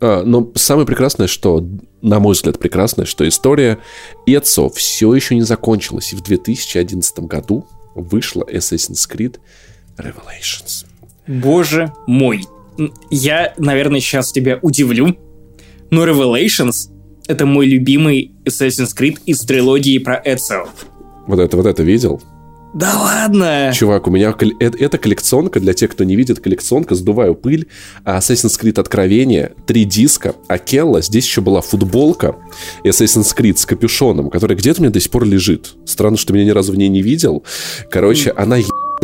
А, 0.00 0.22
но 0.24 0.50
самое 0.54 0.86
прекрасное, 0.86 1.26
что, 1.26 1.66
на 2.02 2.18
мой 2.18 2.34
взгляд, 2.34 2.58
прекрасное, 2.58 3.06
что 3.06 3.26
история 3.26 3.78
Эцо 4.26 4.68
все 4.68 5.14
еще 5.14 5.34
не 5.34 5.42
закончилась. 5.42 6.12
И 6.12 6.16
в 6.16 6.22
2011 6.22 7.20
году 7.20 7.66
вышла 7.94 8.44
Assassin's 8.44 9.08
Creed 9.08 9.38
Revelations. 9.96 10.84
Боже 11.26 11.92
мой. 12.06 12.44
я, 13.10 13.54
наверное, 13.56 14.00
сейчас 14.00 14.32
тебя 14.32 14.58
удивлю, 14.62 15.16
но 15.90 16.04
Revelations— 16.06 16.90
это 17.28 17.46
мой 17.46 17.66
любимый 17.66 18.32
Assassin's 18.44 18.96
Creed 18.98 19.20
из 19.24 19.40
трилогии 19.40 19.98
про 19.98 20.20
Эцио. 20.24 20.66
Вот 21.28 21.38
это, 21.38 21.56
вот 21.56 21.66
это 21.66 21.82
видел? 21.84 22.20
Да 22.74 22.98
ладно! 22.98 23.70
Чувак, 23.74 24.06
у 24.06 24.10
меня 24.10 24.34
это, 24.38 24.78
это 24.78 24.96
коллекционка, 24.96 25.60
для 25.60 25.74
тех, 25.74 25.90
кто 25.90 26.04
не 26.04 26.16
видит, 26.16 26.40
коллекционка, 26.40 26.94
сдуваю 26.94 27.34
пыль, 27.34 27.68
Assassin's 28.04 28.58
Creed 28.58 28.80
Откровение, 28.80 29.52
три 29.66 29.84
диска, 29.84 30.34
Акелла, 30.48 31.02
здесь 31.02 31.26
еще 31.26 31.42
была 31.42 31.60
футболка 31.60 32.36
Assassin's 32.82 33.36
Creed 33.36 33.58
с 33.58 33.66
капюшоном, 33.66 34.30
которая 34.30 34.56
где-то 34.56 34.80
у 34.80 34.84
меня 34.84 34.92
до 34.92 35.00
сих 35.00 35.10
пор 35.10 35.24
лежит. 35.24 35.74
Странно, 35.84 36.16
что 36.16 36.32
меня 36.32 36.46
ни 36.46 36.50
разу 36.50 36.72
в 36.72 36.76
ней 36.76 36.88
не 36.88 37.02
видел. 37.02 37.44
Короче, 37.90 38.30
mm. 38.30 38.34
она 38.36 38.56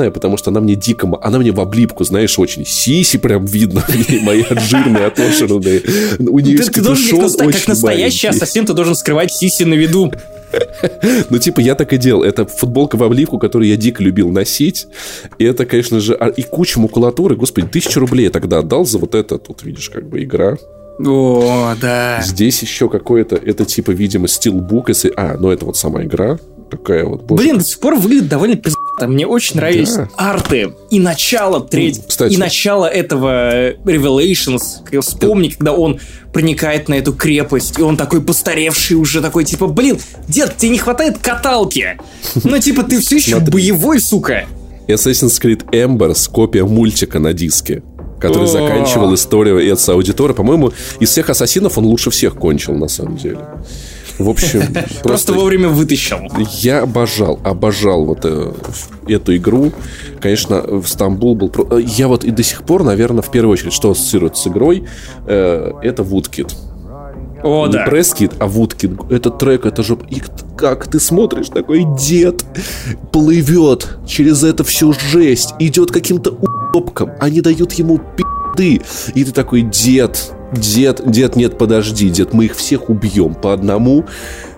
потому 0.06 0.36
что 0.36 0.50
она 0.50 0.60
мне 0.60 0.74
дико... 0.74 1.08
Она 1.20 1.38
мне 1.38 1.52
в 1.52 1.60
облипку, 1.60 2.04
знаешь, 2.04 2.38
очень. 2.38 2.64
Сиси 2.64 3.18
прям 3.18 3.44
видно 3.44 3.84
мои 4.22 4.42
жирные, 4.50 5.06
отошенные. 5.06 5.82
У 6.18 6.38
нее 6.38 6.58
ты, 6.58 6.80
должен, 6.80 7.52
как, 7.52 7.68
настоящий 7.68 8.28
ассасин, 8.28 8.66
ты 8.66 8.74
должен 8.74 8.94
скрывать 8.94 9.32
сиси 9.32 9.64
на 9.64 9.74
виду. 9.74 10.12
Ну, 11.28 11.38
типа, 11.38 11.60
я 11.60 11.74
так 11.74 11.92
и 11.92 11.98
делал. 11.98 12.22
Это 12.22 12.46
футболка 12.46 12.96
в 12.96 13.02
обливку, 13.02 13.38
которую 13.38 13.68
я 13.68 13.76
дико 13.76 14.02
любил 14.02 14.30
носить. 14.30 14.86
И 15.38 15.44
это, 15.44 15.66
конечно 15.66 16.00
же, 16.00 16.14
а, 16.14 16.28
и 16.28 16.42
куча 16.42 16.80
макулатуры. 16.80 17.36
Господи, 17.36 17.66
тысячу 17.66 18.00
рублей 18.00 18.24
я 18.24 18.30
тогда 18.30 18.58
отдал 18.58 18.86
за 18.86 18.98
вот 18.98 19.14
это. 19.14 19.38
Тут, 19.38 19.62
видишь, 19.62 19.90
как 19.90 20.08
бы 20.08 20.22
игра. 20.22 20.56
О, 21.04 21.74
да. 21.80 22.22
Здесь 22.22 22.62
еще 22.62 22.88
какое-то, 22.88 23.36
это 23.36 23.64
типа, 23.64 23.90
видимо, 23.90 24.26
стилбук. 24.26 24.88
Если... 24.88 25.12
А, 25.14 25.36
ну 25.38 25.50
это 25.50 25.66
вот 25.66 25.76
сама 25.76 26.02
игра 26.02 26.38
такая 26.68 27.04
вот. 27.04 27.22
Боже. 27.22 27.42
Блин, 27.42 27.58
до 27.58 27.64
сих 27.64 27.78
пор 27.78 27.96
выглядит 27.96 28.28
довольно 28.28 28.56
пиздато. 28.98 29.08
Мне 29.08 29.26
очень 29.26 29.56
нравились 29.56 29.94
да. 29.94 30.08
арты 30.16 30.72
и 30.90 31.00
начало 31.00 31.60
треть, 31.60 32.02
Кстати. 32.06 32.34
и 32.34 32.36
начало 32.36 32.86
этого 32.86 33.72
Revelations. 33.84 35.00
Вспомни, 35.00 35.48
когда 35.48 35.72
он 35.72 36.00
проникает 36.32 36.88
на 36.88 36.94
эту 36.94 37.12
крепость, 37.12 37.78
и 37.78 37.82
он 37.82 37.96
такой 37.96 38.20
постаревший 38.20 38.96
уже, 38.96 39.20
такой, 39.20 39.44
типа, 39.44 39.66
блин, 39.66 39.98
дед, 40.28 40.56
тебе 40.56 40.72
не 40.72 40.78
хватает 40.78 41.18
каталки. 41.18 41.98
Ну, 42.44 42.58
типа, 42.58 42.82
ты 42.82 43.00
все 43.00 43.16
еще 43.16 43.40
боевой, 43.40 44.00
сука. 44.00 44.46
Assassin's 44.88 45.40
Creed 45.40 45.70
Embers, 45.70 46.30
копия 46.30 46.64
мультика 46.64 47.18
на 47.18 47.32
диске 47.32 47.82
который 48.20 48.48
заканчивал 48.48 49.14
историю 49.14 49.60
Эдса 49.60 49.92
Аудитора. 49.92 50.34
По-моему, 50.34 50.72
из 50.98 51.10
всех 51.10 51.30
ассасинов 51.30 51.78
он 51.78 51.84
лучше 51.84 52.10
всех 52.10 52.34
кончил, 52.34 52.74
на 52.74 52.88
самом 52.88 53.16
деле. 53.16 53.38
В 54.18 54.28
общем, 54.28 54.62
просто, 55.02 55.32
вовремя 55.32 55.68
вытащил. 55.68 56.18
Я 56.60 56.82
обожал, 56.82 57.38
обожал 57.44 58.04
вот 58.04 58.20
э, 58.24 58.52
эту 59.06 59.36
игру. 59.36 59.72
Конечно, 60.20 60.62
в 60.62 60.86
Стамбул 60.86 61.36
был... 61.36 61.52
Э, 61.70 61.80
я 61.80 62.08
вот 62.08 62.24
и 62.24 62.30
до 62.30 62.42
сих 62.42 62.64
пор, 62.64 62.82
наверное, 62.82 63.22
в 63.22 63.30
первую 63.30 63.52
очередь, 63.52 63.72
что 63.72 63.92
ассоциирует 63.92 64.36
с 64.36 64.46
игрой, 64.46 64.84
э, 65.26 65.72
это 65.82 66.02
Woodkid. 66.02 66.52
О, 67.42 67.66
Не 67.66 67.74
да. 67.74 67.84
Пресскит, 67.84 68.32
а 68.40 68.46
Woodkid. 68.46 69.14
Этот 69.14 69.38
трек, 69.38 69.66
это 69.66 69.82
же... 69.82 69.96
И 70.10 70.22
как 70.56 70.88
ты 70.88 70.98
смотришь, 70.98 71.48
такой 71.48 71.86
дед 71.96 72.44
плывет 73.12 73.98
через 74.06 74.42
это 74.42 74.64
всю 74.64 74.92
жесть, 74.92 75.54
идет 75.60 75.92
каким-то 75.92 76.30
уебком, 76.30 77.12
они 77.20 77.40
дают 77.40 77.72
ему 77.74 78.00
пи***ды. 78.56 78.82
И 79.14 79.24
ты 79.24 79.32
такой, 79.32 79.62
дед, 79.62 80.32
Дед, 80.52 81.02
дед, 81.04 81.36
нет, 81.36 81.58
подожди, 81.58 82.08
дед, 82.08 82.32
мы 82.32 82.46
их 82.46 82.56
всех 82.56 82.88
убьем 82.88 83.34
по 83.34 83.52
одному, 83.52 84.06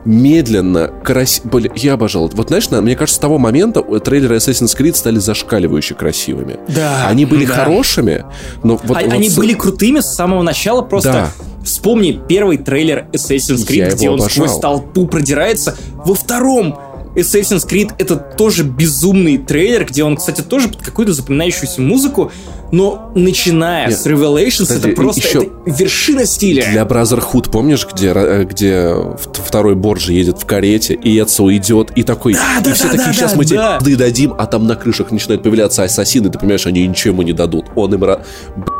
медленно, 0.04 0.86
красиво. 1.02 1.48
Блин, 1.48 1.72
я 1.74 1.94
обожал. 1.94 2.30
Вот 2.32 2.46
знаешь, 2.46 2.70
мне 2.70 2.94
кажется, 2.94 3.16
с 3.16 3.20
того 3.20 3.38
момента 3.38 3.82
трейлеры 3.82 4.36
Assassin's 4.36 4.78
Creed 4.78 4.94
стали 4.94 5.18
зашкаливающе 5.18 5.94
красивыми. 5.94 6.58
Да. 6.68 7.08
Они 7.08 7.26
были 7.26 7.44
да. 7.44 7.54
хорошими, 7.54 8.24
но 8.62 8.78
вот... 8.84 8.96
А, 8.96 9.00
вот 9.00 9.12
они 9.12 9.30
были 9.30 9.54
крутыми 9.54 9.98
с 9.98 10.06
самого 10.06 10.42
начала, 10.42 10.82
просто... 10.82 11.12
Да. 11.12 11.30
Вспомни 11.64 12.18
первый 12.26 12.56
трейлер 12.56 13.06
Assassin's 13.12 13.66
Creed, 13.68 13.94
где 13.94 14.08
он 14.08 14.20
обожал. 14.20 14.46
сквозь 14.46 14.60
толпу 14.60 15.06
продирается. 15.06 15.76
Во 15.92 16.14
втором 16.14 16.78
Assassin's 17.14 17.68
Creed 17.68 17.92
это 17.98 18.16
тоже 18.16 18.64
безумный 18.64 19.38
трейлер, 19.38 19.84
где 19.84 20.04
он, 20.04 20.16
кстати, 20.16 20.42
тоже 20.42 20.68
под 20.68 20.82
какую-то 20.82 21.12
запоминающуюся 21.12 21.80
музыку, 21.80 22.30
но 22.72 23.10
начиная 23.14 23.88
Нет. 23.88 23.98
с 23.98 24.06
Revelations, 24.06 24.62
Кстати, 24.62 24.78
это 24.78 24.88
просто 24.90 25.20
еще 25.20 25.38
это 25.42 25.50
вершина 25.66 26.24
стиля. 26.24 26.64
Для 26.70 26.82
Brotherhood, 26.82 27.50
помнишь, 27.50 27.86
где, 27.92 28.12
э, 28.14 28.44
где 28.44 28.94
второй 29.32 29.74
Борджи 29.74 30.12
едет 30.12 30.38
в 30.40 30.46
карете, 30.46 30.94
и 30.94 31.18
Эдсо 31.18 31.44
идет, 31.56 31.90
и 31.96 32.02
такой, 32.02 32.34
да, 32.34 32.60
да, 32.62 32.70
и 32.70 32.74
все 32.74 32.84
да, 32.84 32.90
такие, 32.90 33.06
да, 33.06 33.12
сейчас 33.12 33.32
да, 33.32 33.38
мы 33.38 33.44
да. 33.44 33.78
тебе 33.80 33.96
дадим, 33.96 34.34
а 34.38 34.46
там 34.46 34.66
на 34.66 34.76
крышах 34.76 35.10
начинают 35.10 35.42
появляться 35.42 35.82
ассасины, 35.82 36.30
ты 36.30 36.38
понимаешь, 36.38 36.66
они 36.66 36.86
ничего 36.86 37.12
ему 37.12 37.22
не 37.22 37.32
дадут. 37.32 37.66
Он 37.74 37.92
им... 37.92 38.04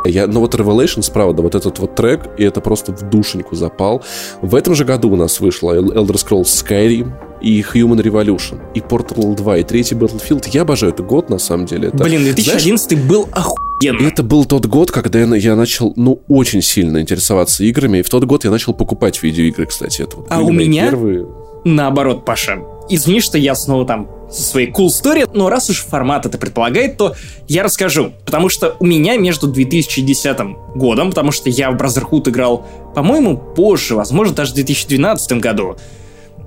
Я, 0.05 0.27
ну 0.27 0.39
вот 0.39 0.55
Revelations, 0.55 1.11
правда, 1.11 1.41
вот 1.41 1.55
этот 1.55 1.79
вот 1.79 1.95
трек, 1.95 2.29
и 2.37 2.43
это 2.43 2.61
просто 2.61 2.93
в 2.93 3.09
душеньку 3.09 3.55
запал. 3.55 4.03
В 4.41 4.55
этом 4.55 4.73
же 4.73 4.85
году 4.85 5.11
у 5.11 5.15
нас 5.15 5.39
вышла 5.39 5.75
Elder 5.77 6.15
Scrolls 6.15 6.43
Skyrim, 6.43 7.11
и 7.41 7.61
Human 7.61 8.01
Revolution, 8.01 8.59
и 8.73 8.79
Portal 8.79 9.35
2, 9.35 9.57
и 9.57 9.63
третий 9.63 9.95
Battlefield. 9.95 10.47
Я 10.51 10.61
обожаю 10.61 10.93
этот 10.93 11.05
год, 11.05 11.29
на 11.29 11.39
самом 11.39 11.65
деле. 11.65 11.89
Это, 11.89 12.03
Блин, 12.03 12.23
2011 12.23 12.87
знаешь, 12.87 13.05
был 13.05 13.27
охуенно. 13.31 14.07
Это 14.07 14.23
был 14.23 14.45
тот 14.45 14.65
год, 14.65 14.91
когда 14.91 15.19
я, 15.19 15.35
я 15.35 15.55
начал, 15.55 15.93
ну, 15.95 16.21
очень 16.27 16.61
сильно 16.61 17.01
интересоваться 17.01 17.63
играми, 17.63 17.99
и 17.99 18.01
в 18.01 18.09
тот 18.09 18.23
год 18.25 18.43
я 18.43 18.51
начал 18.51 18.73
покупать 18.73 19.21
видеоигры, 19.21 19.65
кстати. 19.65 20.01
Это 20.03 20.17
вот 20.17 20.27
а 20.29 20.39
у 20.39 20.51
меня 20.51 20.89
первые... 20.89 21.27
наоборот, 21.65 22.25
Паша. 22.25 22.61
Извини, 22.89 23.21
что 23.21 23.37
я 23.37 23.55
снова 23.55 23.85
там 23.85 24.09
со 24.31 24.41
своей 24.41 24.71
cool 24.71 24.87
story, 24.87 25.29
но 25.33 25.49
раз 25.49 25.69
уж 25.69 25.83
формат 25.83 26.25
это 26.25 26.37
предполагает, 26.37 26.97
то 26.97 27.15
я 27.47 27.63
расскажу. 27.63 28.13
Потому 28.25 28.49
что 28.49 28.75
у 28.79 28.85
меня 28.85 29.17
между 29.17 29.47
2010 29.47 30.37
годом, 30.75 31.09
потому 31.09 31.31
что 31.31 31.49
я 31.49 31.71
в 31.71 31.75
Brotherhood 31.75 32.29
играл, 32.29 32.65
по-моему, 32.95 33.37
позже, 33.37 33.95
возможно, 33.95 34.33
даже 34.33 34.51
в 34.51 34.55
2012 34.55 35.33
году, 35.33 35.77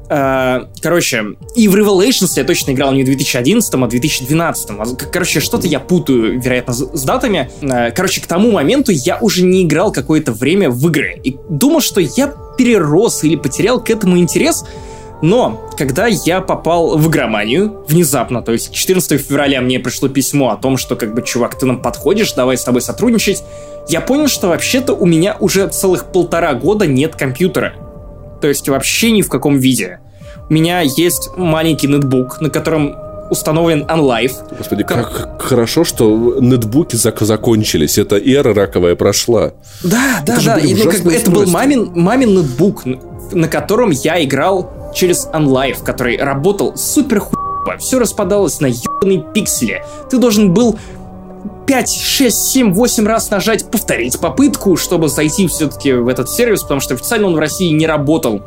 короче, 0.09 1.25
и 1.55 1.69
в 1.69 1.75
Revelations 1.75 2.33
я 2.37 2.45
точно 2.45 2.73
играл 2.73 2.93
не 2.93 3.03
в 3.03 3.07
2011, 3.07 3.75
а 3.75 3.77
в 3.79 3.89
2012. 3.89 5.11
Короче, 5.11 5.41
что-то 5.41 5.67
я 5.67 5.81
путаю, 5.81 6.41
вероятно, 6.41 6.75
с 6.75 7.03
датами. 7.05 7.51
Э, 7.63 7.91
короче, 7.91 8.21
к 8.21 8.27
тому 8.27 8.53
моменту 8.53 8.93
я 8.93 9.19
уже 9.21 9.45
не 9.45 9.65
играл 9.65 9.93
какое-то 9.93 10.33
время 10.33 10.71
в 10.71 10.87
игры. 10.89 11.21
И 11.25 11.37
думал, 11.49 11.81
что 11.81 12.01
я 12.01 12.35
перерос 12.59 13.25
или 13.25 13.37
потерял 13.37 13.83
к 13.83 13.91
этому 13.91 14.19
интерес. 14.19 14.65
Но, 15.23 15.71
когда 15.79 16.07
я 16.07 16.43
попал 16.43 16.99
в 16.99 17.09
игроманию, 17.09 17.85
внезапно, 17.89 18.43
то 18.43 18.53
есть 18.53 18.73
14 18.73 19.19
февраля 19.21 19.63
мне 19.63 19.79
пришло 19.79 20.09
письмо 20.09 20.51
о 20.51 20.57
том, 20.57 20.77
что, 20.77 20.97
как 20.97 21.15
бы, 21.15 21.23
чувак, 21.23 21.59
ты 21.59 21.65
нам 21.65 21.81
подходишь, 21.81 22.33
давай 22.33 22.59
с 22.59 22.65
тобой 22.65 22.83
сотрудничать, 22.83 23.43
я 23.89 24.01
понял, 24.01 24.29
что 24.29 24.49
вообще-то 24.49 24.93
у 24.93 25.07
меня 25.07 25.37
уже 25.41 25.67
целых 25.69 26.13
полтора 26.13 26.53
года 26.55 26.87
нет 26.87 27.17
компьютера 27.17 27.75
то 28.41 28.49
есть 28.49 28.69
вообще 28.69 29.11
ни 29.11 29.23
в 29.23 29.29
каком 29.29 29.59
виде. 29.59 30.01
У 30.49 30.53
меня 30.53 30.81
есть 30.81 31.31
маленький 31.37 31.87
нетбук, 31.87 32.41
на 32.41 32.51
котором 32.51 32.97
установлен 33.31 33.85
OnLive. 33.85 34.57
Господи, 34.59 34.85
как, 34.85 35.13
как 35.13 35.43
хорошо, 35.43 35.85
что 35.85 36.37
нетбуки 36.41 36.97
зак 36.97 37.21
закончились. 37.21 37.99
Это 37.99 38.17
эра 38.17 38.55
раковая 38.55 38.95
прошла. 38.95 39.53
Да, 39.83 40.23
да, 40.27 40.35
это 40.35 40.45
да. 40.45 40.59
И, 40.59 40.75
ну, 40.75 40.91
как 40.91 41.01
бы 41.03 41.13
это 41.13 41.31
был 41.31 41.47
мамин, 41.47 41.93
мамин 41.95 42.35
нетбук, 42.35 42.85
на 43.33 43.49
котором 43.49 43.91
я 43.91 44.23
играл 44.23 44.93
через 44.95 45.27
OnLive, 45.27 45.83
который 45.85 46.19
работал 46.19 46.77
супер 46.77 47.21
хуево. 47.21 47.79
Все 47.79 47.99
распадалось 47.99 48.61
на 48.61 48.67
ебаные 48.67 49.25
пиксели. 49.33 49.83
Ты 50.11 50.19
должен 50.19 50.53
был 50.53 50.79
5, 51.67 51.93
6, 51.93 52.37
7, 52.37 52.73
8 52.73 53.07
раз 53.07 53.31
нажать 53.31 53.71
повторить 53.71 54.19
попытку, 54.19 54.77
чтобы 54.77 55.09
зайти 55.09 55.47
все-таки 55.47 55.93
в 55.93 56.09
этот 56.09 56.31
сервис, 56.31 56.63
потому 56.63 56.81
что 56.81 56.95
официально 56.95 57.27
он 57.27 57.35
в 57.35 57.39
России 57.39 57.71
не 57.71 57.87
работал. 57.87 58.43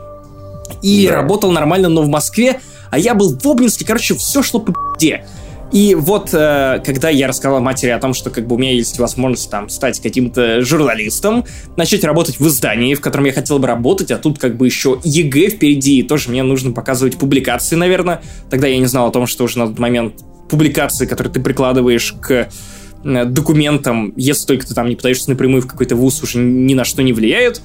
И 0.81 1.07
да. 1.07 1.15
работал 1.15 1.51
нормально, 1.51 1.89
но 1.89 2.01
в 2.01 2.07
Москве, 2.07 2.59
а 2.91 2.99
я 2.99 3.13
был 3.15 3.37
в 3.37 3.47
Обнинске, 3.47 3.85
короче, 3.85 4.15
все 4.15 4.43
шло 4.43 4.59
по 4.59 4.71
пизде. 4.71 5.25
И 5.71 5.95
вот, 5.95 6.29
э, 6.33 6.81
когда 6.85 7.09
я 7.09 7.27
рассказал 7.27 7.59
матери 7.59 7.89
о 7.89 7.99
том, 7.99 8.13
что 8.13 8.29
как 8.29 8.47
бы 8.47 8.55
у 8.55 8.57
меня 8.57 8.71
есть 8.71 8.99
возможность 8.99 9.49
там 9.51 9.67
стать 9.67 9.99
каким-то 9.99 10.61
журналистом, 10.61 11.45
начать 11.75 12.05
работать 12.05 12.39
в 12.39 12.47
издании, 12.47 12.93
в 12.95 13.01
котором 13.01 13.25
я 13.25 13.33
хотел 13.33 13.59
бы 13.59 13.67
работать, 13.67 14.11
а 14.11 14.17
тут 14.17 14.39
как 14.39 14.55
бы 14.55 14.65
еще 14.65 14.99
ЕГЭ 15.03 15.49
впереди, 15.49 15.99
и 15.99 16.03
тоже 16.03 16.29
мне 16.29 16.43
нужно 16.43 16.71
показывать 16.71 17.17
публикации, 17.17 17.75
наверное. 17.75 18.21
Тогда 18.49 18.67
я 18.67 18.77
не 18.77 18.85
знал 18.85 19.07
о 19.07 19.11
том, 19.11 19.27
что 19.27 19.43
уже 19.43 19.59
на 19.59 19.67
тот 19.67 19.77
момент 19.77 20.13
публикации, 20.49 21.05
которые 21.05 21.33
ты 21.33 21.41
прикладываешь 21.41 22.15
к 22.21 22.47
документам, 23.03 24.13
если 24.15 24.45
только 24.45 24.67
ты 24.67 24.73
там 24.73 24.89
не 24.89 24.95
пытаешься 24.95 25.29
напрямую 25.29 25.61
в 25.61 25.67
какой-то 25.67 25.95
вуз, 25.95 26.21
уже 26.23 26.39
ни 26.39 26.73
на 26.73 26.83
что 26.83 27.03
не 27.03 27.13
влияют. 27.13 27.61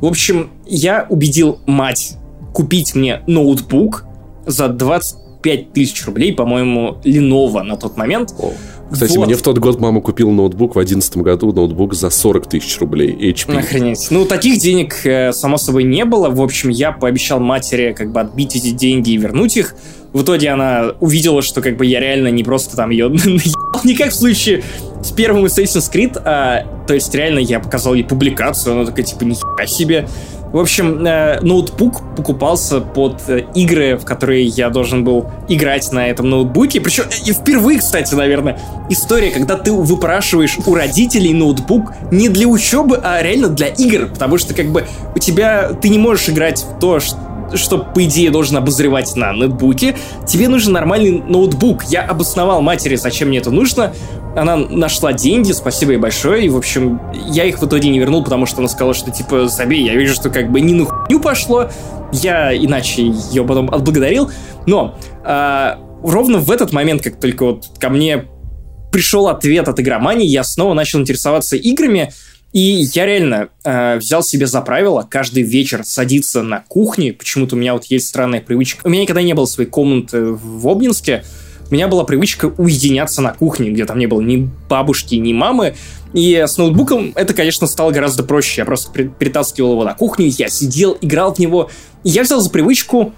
В 0.00 0.06
общем, 0.06 0.50
я 0.66 1.06
убедил 1.08 1.60
мать 1.66 2.16
купить 2.52 2.94
мне 2.94 3.22
ноутбук 3.26 4.04
за 4.46 4.68
25 4.68 5.72
тысяч 5.72 6.04
рублей, 6.06 6.32
по-моему, 6.32 6.98
Lenovo 7.04 7.62
на 7.62 7.76
тот 7.76 7.96
момент. 7.96 8.34
О. 8.38 8.52
Кстати, 8.94 9.16
вот. 9.16 9.26
мне 9.26 9.36
в 9.36 9.42
тот 9.42 9.58
год 9.58 9.80
мама 9.80 10.00
купила 10.00 10.30
ноутбук, 10.30 10.72
в 10.72 10.74
2011 10.74 11.16
году 11.18 11.52
ноутбук 11.52 11.94
за 11.94 12.10
40 12.10 12.48
тысяч 12.48 12.78
рублей, 12.78 13.12
HP. 13.12 13.58
Охренеть. 13.58 14.06
Ну, 14.10 14.24
таких 14.24 14.58
денег, 14.58 15.04
э, 15.04 15.32
само 15.32 15.58
собой, 15.58 15.84
не 15.84 16.04
было. 16.04 16.30
В 16.30 16.40
общем, 16.40 16.70
я 16.70 16.92
пообещал 16.92 17.40
матери 17.40 17.94
как 17.96 18.12
бы 18.12 18.20
отбить 18.20 18.56
эти 18.56 18.70
деньги 18.70 19.10
и 19.10 19.16
вернуть 19.16 19.56
их. 19.56 19.74
В 20.12 20.22
итоге 20.22 20.50
она 20.50 20.92
увидела, 21.00 21.42
что 21.42 21.60
как 21.60 21.76
бы 21.76 21.84
я 21.84 21.98
реально 21.98 22.28
не 22.28 22.44
просто 22.44 22.76
там 22.76 22.90
ее 22.90 23.08
не 23.84 23.94
как 23.96 24.12
в 24.12 24.14
случае 24.14 24.62
с 25.02 25.10
первым 25.10 25.44
Assassin's 25.44 25.92
Creed, 25.92 26.20
а, 26.24 26.64
то 26.86 26.94
есть 26.94 27.12
реально 27.14 27.40
я 27.40 27.58
показал 27.60 27.94
ей 27.94 28.04
публикацию, 28.04 28.74
она 28.74 28.84
такая 28.86 29.04
типа 29.04 29.24
нихера 29.24 29.66
себе. 29.66 30.08
В 30.54 30.58
общем, 30.60 31.04
э, 31.04 31.40
ноутбук 31.40 32.14
покупался 32.14 32.80
под 32.80 33.28
э, 33.28 33.44
игры, 33.56 33.96
в 33.96 34.04
которые 34.04 34.44
я 34.44 34.70
должен 34.70 35.02
был 35.02 35.26
играть 35.48 35.90
на 35.90 36.06
этом 36.06 36.30
ноутбуке. 36.30 36.80
Причем 36.80 37.06
и 37.26 37.32
впервые, 37.32 37.80
кстати, 37.80 38.14
наверное, 38.14 38.60
история, 38.88 39.32
когда 39.32 39.56
ты 39.56 39.72
выпрашиваешь 39.72 40.56
у 40.64 40.76
родителей 40.76 41.34
ноутбук 41.34 41.92
не 42.12 42.28
для 42.28 42.46
учебы, 42.46 43.00
а 43.02 43.20
реально 43.20 43.48
для 43.48 43.66
игр. 43.66 44.06
Потому 44.06 44.38
что 44.38 44.54
как 44.54 44.70
бы 44.70 44.86
у 45.16 45.18
тебя 45.18 45.70
ты 45.72 45.88
не 45.88 45.98
можешь 45.98 46.28
играть 46.28 46.62
в 46.62 46.78
то, 46.78 47.00
что 47.00 47.18
что, 47.54 47.78
по 47.78 48.04
идее, 48.04 48.30
должен 48.30 48.56
обозревать 48.56 49.14
на 49.14 49.32
ноутбуке, 49.32 49.96
тебе 50.26 50.48
нужен 50.48 50.72
нормальный 50.72 51.20
ноутбук. 51.20 51.84
Я 51.84 52.02
обосновал 52.02 52.62
матери, 52.62 52.96
зачем 52.96 53.28
мне 53.28 53.38
это 53.38 53.50
нужно. 53.50 53.92
Она 54.36 54.56
нашла 54.56 55.12
деньги, 55.12 55.52
спасибо 55.52 55.92
ей 55.92 55.98
большое. 55.98 56.46
И, 56.46 56.48
в 56.48 56.56
общем, 56.56 57.00
я 57.28 57.44
их 57.44 57.60
в 57.60 57.66
итоге 57.66 57.88
не 57.88 57.98
вернул, 57.98 58.24
потому 58.24 58.46
что 58.46 58.58
она 58.58 58.68
сказала, 58.68 58.94
что, 58.94 59.10
типа, 59.10 59.48
забей, 59.48 59.84
я 59.84 59.94
вижу, 59.94 60.14
что 60.14 60.30
как 60.30 60.50
бы 60.50 60.60
не 60.60 60.74
на 60.74 60.86
хуйню 60.86 61.20
пошло. 61.20 61.70
Я 62.12 62.56
иначе 62.56 63.02
ее 63.02 63.44
потом 63.44 63.70
отблагодарил. 63.70 64.30
Но 64.66 64.98
а, 65.24 65.78
ровно 66.02 66.38
в 66.38 66.50
этот 66.50 66.72
момент, 66.72 67.02
как 67.02 67.18
только 67.20 67.44
вот 67.44 67.70
ко 67.78 67.88
мне 67.88 68.24
пришел 68.92 69.28
ответ 69.28 69.68
от 69.68 69.80
игромании, 69.80 70.26
я 70.26 70.44
снова 70.44 70.74
начал 70.74 71.00
интересоваться 71.00 71.56
играми, 71.56 72.12
и 72.52 72.88
я 72.94 73.06
реально 73.06 73.48
э, 73.64 73.96
взял 73.96 74.22
себе 74.22 74.46
за 74.46 74.60
правило 74.60 75.04
каждый 75.10 75.42
вечер 75.42 75.82
садиться 75.84 76.42
на 76.42 76.60
кухне. 76.60 77.12
Почему-то 77.12 77.56
у 77.56 77.58
меня 77.58 77.72
вот 77.72 77.86
есть 77.86 78.06
странная 78.06 78.40
привычка. 78.40 78.86
У 78.86 78.90
меня 78.90 79.02
никогда 79.02 79.22
не 79.22 79.34
было 79.34 79.46
своей 79.46 79.68
комнаты 79.68 80.22
в 80.24 80.68
Обнинске. 80.68 81.24
У 81.70 81.74
меня 81.74 81.88
была 81.88 82.04
привычка 82.04 82.52
уединяться 82.56 83.22
на 83.22 83.32
кухне, 83.32 83.70
где 83.70 83.84
там 83.84 83.98
не 83.98 84.06
было 84.06 84.20
ни 84.20 84.48
бабушки, 84.68 85.14
ни 85.14 85.32
мамы. 85.32 85.74
И 86.12 86.44
с 86.46 86.58
ноутбуком 86.58 87.12
это, 87.14 87.34
конечно, 87.34 87.66
стало 87.66 87.90
гораздо 87.90 88.22
проще. 88.22 88.60
Я 88.60 88.64
просто 88.64 88.92
перетаскивал 88.92 89.72
его 89.72 89.84
на 89.84 89.94
кухню, 89.94 90.26
я 90.26 90.48
сидел, 90.48 90.96
играл 91.00 91.34
в 91.34 91.38
него. 91.38 91.70
И 92.04 92.10
я 92.10 92.22
взял 92.22 92.40
за 92.40 92.50
привычку 92.50 93.12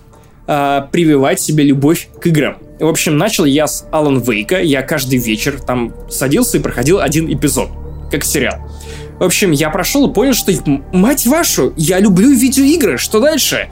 э, 0.47 0.83
прививать 0.93 1.41
себе 1.41 1.65
любовь 1.65 2.09
к 2.21 2.27
играм. 2.27 2.57
В 2.79 2.87
общем, 2.87 3.19
начал 3.19 3.45
я 3.45 3.67
с 3.67 3.87
Алан 3.91 4.21
Вейка. 4.21 4.63
Я 4.63 4.83
каждый 4.83 5.19
вечер 5.19 5.61
там 5.61 5.95
садился 6.09 6.59
и 6.59 6.61
проходил 6.61 7.01
один 7.01 7.33
эпизод, 7.33 7.69
как 8.11 8.25
сериал. 8.25 8.59
В 9.19 9.25
общем, 9.25 9.51
я 9.51 9.71
прошел 9.71 10.09
и 10.09 10.13
понял, 10.13 10.35
что, 10.35 10.53
мать 10.93 11.27
вашу, 11.27 11.73
я 11.77 11.99
люблю 11.99 12.31
видеоигры, 12.31 12.99
что 12.99 13.19
дальше? 13.19 13.69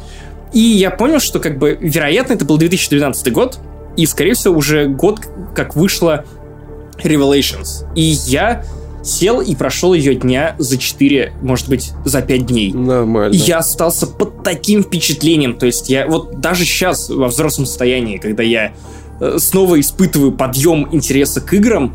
И 0.55 0.61
я 0.61 0.91
понял, 0.91 1.20
что, 1.20 1.39
как 1.39 1.59
бы, 1.59 1.77
вероятно, 1.81 2.33
это 2.33 2.45
был 2.45 2.57
2012 2.57 3.33
год, 3.33 3.59
и, 3.97 4.07
скорее 4.07 4.34
всего, 4.34 4.57
уже 4.57 4.86
год, 4.86 5.20
как 5.55 5.76
вышла 5.76 6.24
Revelations. 7.03 7.86
И 7.95 8.03
я 8.03 8.64
сел 9.03 9.40
и 9.40 9.55
прошел 9.55 9.92
ее 9.95 10.14
дня 10.14 10.57
за 10.59 10.78
4, 10.78 11.34
может 11.42 11.68
быть, 11.68 11.92
за 12.05 12.22
5 12.22 12.47
дней. 12.47 12.72
Нормально. 12.72 13.34
И 13.34 13.36
я 13.36 13.59
остался 13.59 14.07
под 14.07 14.42
таким 14.42 14.82
впечатлением. 14.82 15.57
То 15.57 15.66
есть 15.66 15.90
я 15.90 16.07
вот 16.07 16.40
даже 16.40 16.64
сейчас 16.64 17.11
во 17.11 17.28
взрослом 17.28 17.66
состоянии, 17.66 18.16
когда 18.16 18.42
я 18.42 18.72
э, 19.20 19.36
снова 19.38 19.78
испытываю 19.78 20.32
подъем 20.32 20.88
интереса 20.92 21.40
к 21.40 21.53
играм, 21.53 21.95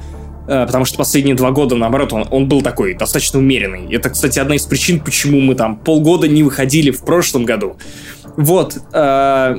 Э, 0.50 0.66
потому 0.66 0.84
что 0.84 0.97
последние 0.97 1.36
два 1.36 1.52
года, 1.52 1.76
наоборот, 1.76 2.12
он, 2.12 2.26
он 2.32 2.50
был 2.50 2.64
такой 2.64 2.95
достаточно 2.95 3.38
умеренный. 3.38 3.88
Это, 3.93 4.10
кстати, 4.10 4.39
одна 4.39 4.56
из 4.56 4.66
причин, 4.66 5.00
почему 5.00 5.39
мы 5.41 5.54
там 5.54 5.78
полгода 5.78 6.28
не 6.28 6.41
выходили 6.41 6.89
в 6.89 7.02
прошлом 7.02 7.45
году. 7.45 7.78
Вот. 8.36 8.76
Э, 8.91 9.58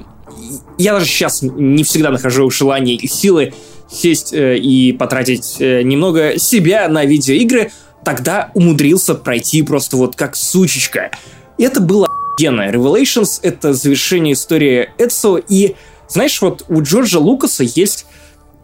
я 0.78 0.92
даже 0.92 1.06
сейчас 1.06 1.42
не 1.42 1.84
всегда 1.84 2.10
нахожу 2.10 2.50
желание 2.50 2.96
и 2.96 3.06
силы 3.06 3.54
сесть 3.90 4.32
э, 4.32 4.56
и 4.56 4.92
потратить 4.92 5.56
немного 5.58 6.38
себя 6.38 6.88
на 6.88 7.04
видеоигры, 7.04 7.72
тогда 8.04 8.50
умудрился 8.54 9.14
пройти 9.14 9.62
просто 9.62 9.96
вот 9.96 10.16
как 10.16 10.36
сучечка. 10.36 11.10
И 11.58 11.64
это 11.64 11.80
было 11.80 12.06
офигенно. 12.06 12.70
Revelations— 12.70 13.40
это 13.42 13.72
завершение 13.72 14.34
истории 14.34 14.90
Эдсо, 14.98 15.36
и 15.36 15.74
знаешь, 16.08 16.40
вот 16.40 16.64
у 16.68 16.82
Джорджа 16.82 17.18
Лукаса 17.18 17.64
есть 17.64 18.06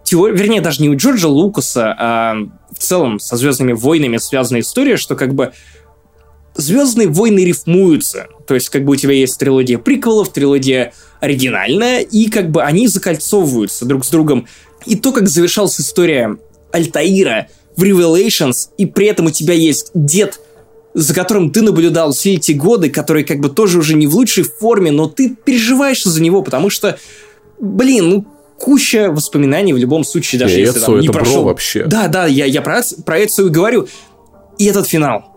теория, 0.02 0.36
вернее, 0.36 0.60
даже 0.60 0.82
не 0.82 0.88
у 0.88 0.96
Джорджа 0.96 1.28
Лукаса, 1.28 1.94
а 1.98 2.36
в 2.72 2.78
целом 2.78 3.20
со 3.20 3.36
Звездными 3.36 3.72
войнами 3.72 4.16
связана 4.16 4.60
история, 4.60 4.96
что 4.96 5.14
как 5.14 5.34
бы 5.34 5.52
Звездные 6.56 7.08
войны 7.08 7.44
рифмуются. 7.44 8.28
То 8.46 8.54
есть, 8.54 8.68
как 8.68 8.84
бы 8.84 8.92
у 8.92 8.96
тебя 8.96 9.12
есть 9.12 9.38
трилогия 9.38 9.78
приквелов, 9.78 10.32
трилогия 10.32 10.92
оригинальная, 11.20 12.00
и 12.00 12.28
как 12.28 12.50
бы 12.50 12.62
они 12.62 12.88
закольцовываются 12.88 13.84
друг 13.84 14.04
с 14.04 14.10
другом. 14.10 14.46
И 14.84 14.96
то, 14.96 15.12
как 15.12 15.28
завершалась 15.28 15.80
история 15.80 16.36
Альтаира 16.72 17.48
в 17.76 17.82
Revelations, 17.82 18.68
и 18.78 18.86
при 18.86 19.06
этом 19.06 19.26
у 19.26 19.30
тебя 19.30 19.54
есть 19.54 19.90
дед, 19.94 20.40
за 20.94 21.14
которым 21.14 21.50
ты 21.50 21.62
наблюдал 21.62 22.12
все 22.12 22.34
эти 22.34 22.52
годы, 22.52 22.88
который 22.88 23.24
как 23.24 23.40
бы 23.40 23.48
тоже 23.48 23.78
уже 23.78 23.94
не 23.94 24.06
в 24.06 24.14
лучшей 24.14 24.44
форме, 24.44 24.90
но 24.90 25.06
ты 25.06 25.36
переживаешь 25.44 26.02
за 26.04 26.22
него, 26.22 26.42
потому 26.42 26.70
что, 26.70 26.98
блин, 27.60 28.08
ну 28.08 28.26
куча 28.58 29.10
воспоминаний 29.10 29.72
в 29.72 29.76
любом 29.76 30.04
случае, 30.04 30.40
даже 30.40 30.58
если 30.58 30.80
там 30.80 30.98
не 31.00 31.08
прошел. 31.08 31.44
вообще. 31.44 31.84
Да, 31.84 32.08
да, 32.08 32.26
я, 32.26 32.46
я 32.46 32.62
про, 32.62 32.82
про 33.04 33.24
Эцу 33.24 33.48
и 33.48 33.50
говорю. 33.50 33.88
И 34.58 34.64
этот 34.64 34.88
финал. 34.88 35.35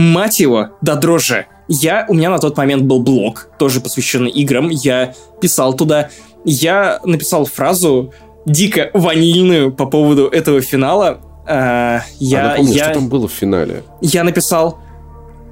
Мать 0.00 0.40
его, 0.40 0.70
да 0.80 0.94
дрожжи. 0.94 1.44
Я, 1.68 2.06
у 2.08 2.14
меня 2.14 2.30
на 2.30 2.38
тот 2.38 2.56
момент 2.56 2.84
был 2.84 3.02
блог, 3.02 3.48
тоже 3.58 3.82
посвященный 3.82 4.30
играм. 4.30 4.70
Я 4.70 5.12
писал 5.42 5.74
туда. 5.74 6.08
Я 6.42 7.00
написал 7.04 7.44
фразу 7.44 8.14
дико 8.46 8.88
ванильную 8.94 9.70
по 9.70 9.84
поводу 9.84 10.26
этого 10.28 10.62
финала. 10.62 11.20
А, 11.46 12.00
я, 12.18 12.46
а 12.46 12.48
напомню, 12.48 12.72
я, 12.72 12.84
что 12.84 12.94
там 12.94 13.08
было 13.10 13.28
в 13.28 13.32
финале? 13.32 13.84
Я 14.00 14.24
написал, 14.24 14.78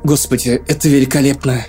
господи, 0.03 0.63
это 0.67 0.89
великолепно. 0.89 1.67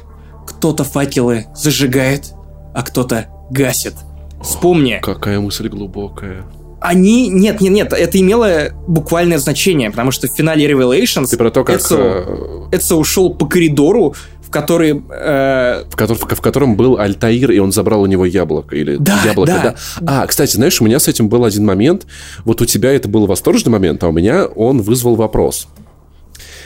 Кто-то 0.48 0.86
факелы 0.86 1.48
зажигает, 1.54 2.32
а 2.74 2.84
кто-то 2.84 3.28
гасит. 3.50 3.96
Вспомни. 4.42 5.02
Какая 5.04 5.42
мысль 5.42 5.68
глубокая. 5.68 6.46
Они... 6.82 7.28
Нет, 7.30 7.62
нет, 7.62 7.72
нет, 7.72 7.94
это 7.94 8.20
имело 8.20 8.70
буквальное 8.88 9.38
значение, 9.38 9.92
потому 9.92 10.12
что 10.12 10.28
в 10.28 10.32
финале 10.32 10.70
Revelations... 10.70 11.28
Ты 11.28 11.38
про 11.38 11.52
то, 11.52 11.64
как... 11.64 11.78
Эцо, 11.78 12.70
э, 12.72 12.78
Эцо 12.78 12.98
ушел 12.98 13.34
по 13.34 13.46
коридору, 13.46 14.16
в 14.42 14.50
который... 14.50 15.04
Э... 15.10 15.84
В, 15.90 15.96
котор, 15.96 16.18
в, 16.18 16.22
в 16.22 16.42
котором 16.42 16.78
был 16.78 16.98
Альтаир, 16.98 17.52
и 17.52 17.60
он 17.60 17.72
забрал 17.72 18.02
у 18.02 18.06
него 18.06 18.26
яблоко. 18.26 18.76
Или 18.76 18.96
да, 18.96 19.20
яблоко, 19.26 19.52
да. 19.52 19.76
да. 20.00 20.22
А, 20.22 20.28
кстати, 20.28 20.56
знаешь, 20.56 20.80
у 20.82 20.86
меня 20.86 21.00
с 21.00 21.08
этим 21.08 21.28
был 21.28 21.44
один 21.44 21.66
момент. 21.66 22.08
Вот 22.46 22.62
у 22.62 22.66
тебя 22.66 22.92
это 22.92 23.10
был 23.10 23.26
восторженный 23.28 23.74
момент, 23.74 24.04
а 24.04 24.08
у 24.08 24.12
меня 24.12 24.46
он 24.46 24.82
вызвал 24.82 25.16
вопрос. 25.16 25.68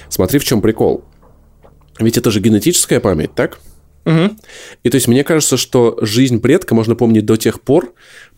Смотри, 0.10 0.40
в 0.40 0.46
чем 0.46 0.62
прикол. 0.62 1.04
Ведь 2.00 2.18
это 2.18 2.30
же 2.32 2.40
генетическая 2.40 3.00
память, 3.00 3.34
так? 3.34 3.60
Угу. 4.06 4.32
И 4.84 4.90
то 4.90 4.96
есть 4.96 5.08
мне 5.08 5.24
кажется, 5.24 5.58
что 5.58 5.98
жизнь 6.02 6.40
предка 6.40 6.76
можно 6.76 6.96
помнить 6.96 7.26
до 7.26 7.38
тех 7.38 7.62
пор, 7.62 7.94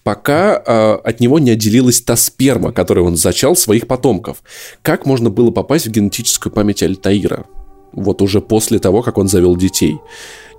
пока 0.05 0.61
э, 0.63 0.93
от 1.03 1.19
него 1.19 1.39
не 1.39 1.49
отделилась 1.49 1.99
та 1.99 2.15
сперма, 2.15 2.71
которую 2.71 3.07
он 3.07 3.17
зачал 3.17 3.55
своих 3.55 3.87
потомков. 3.87 4.43
Как 4.83 5.07
можно 5.07 5.31
было 5.31 5.49
попасть 5.49 5.87
в 5.87 5.91
генетическую 5.91 6.53
память 6.53 6.83
Альтаира? 6.83 7.47
Вот 7.91 8.21
уже 8.21 8.39
после 8.39 8.77
того, 8.77 9.01
как 9.01 9.17
он 9.17 9.27
завел 9.27 9.57
детей. 9.57 9.97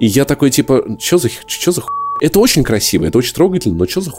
И 0.01 0.07
я 0.07 0.25
такой, 0.25 0.51
типа, 0.51 0.99
что 0.99 1.19
за, 1.19 1.29
что 1.47 1.71
за 1.71 1.81
ху... 1.81 1.89
Это 2.21 2.41
очень 2.41 2.65
красиво, 2.65 3.05
это 3.05 3.19
очень 3.19 3.35
трогательно, 3.35 3.77
но 3.77 3.87
что 3.87 4.01
за 4.01 4.11
ху... 4.11 4.19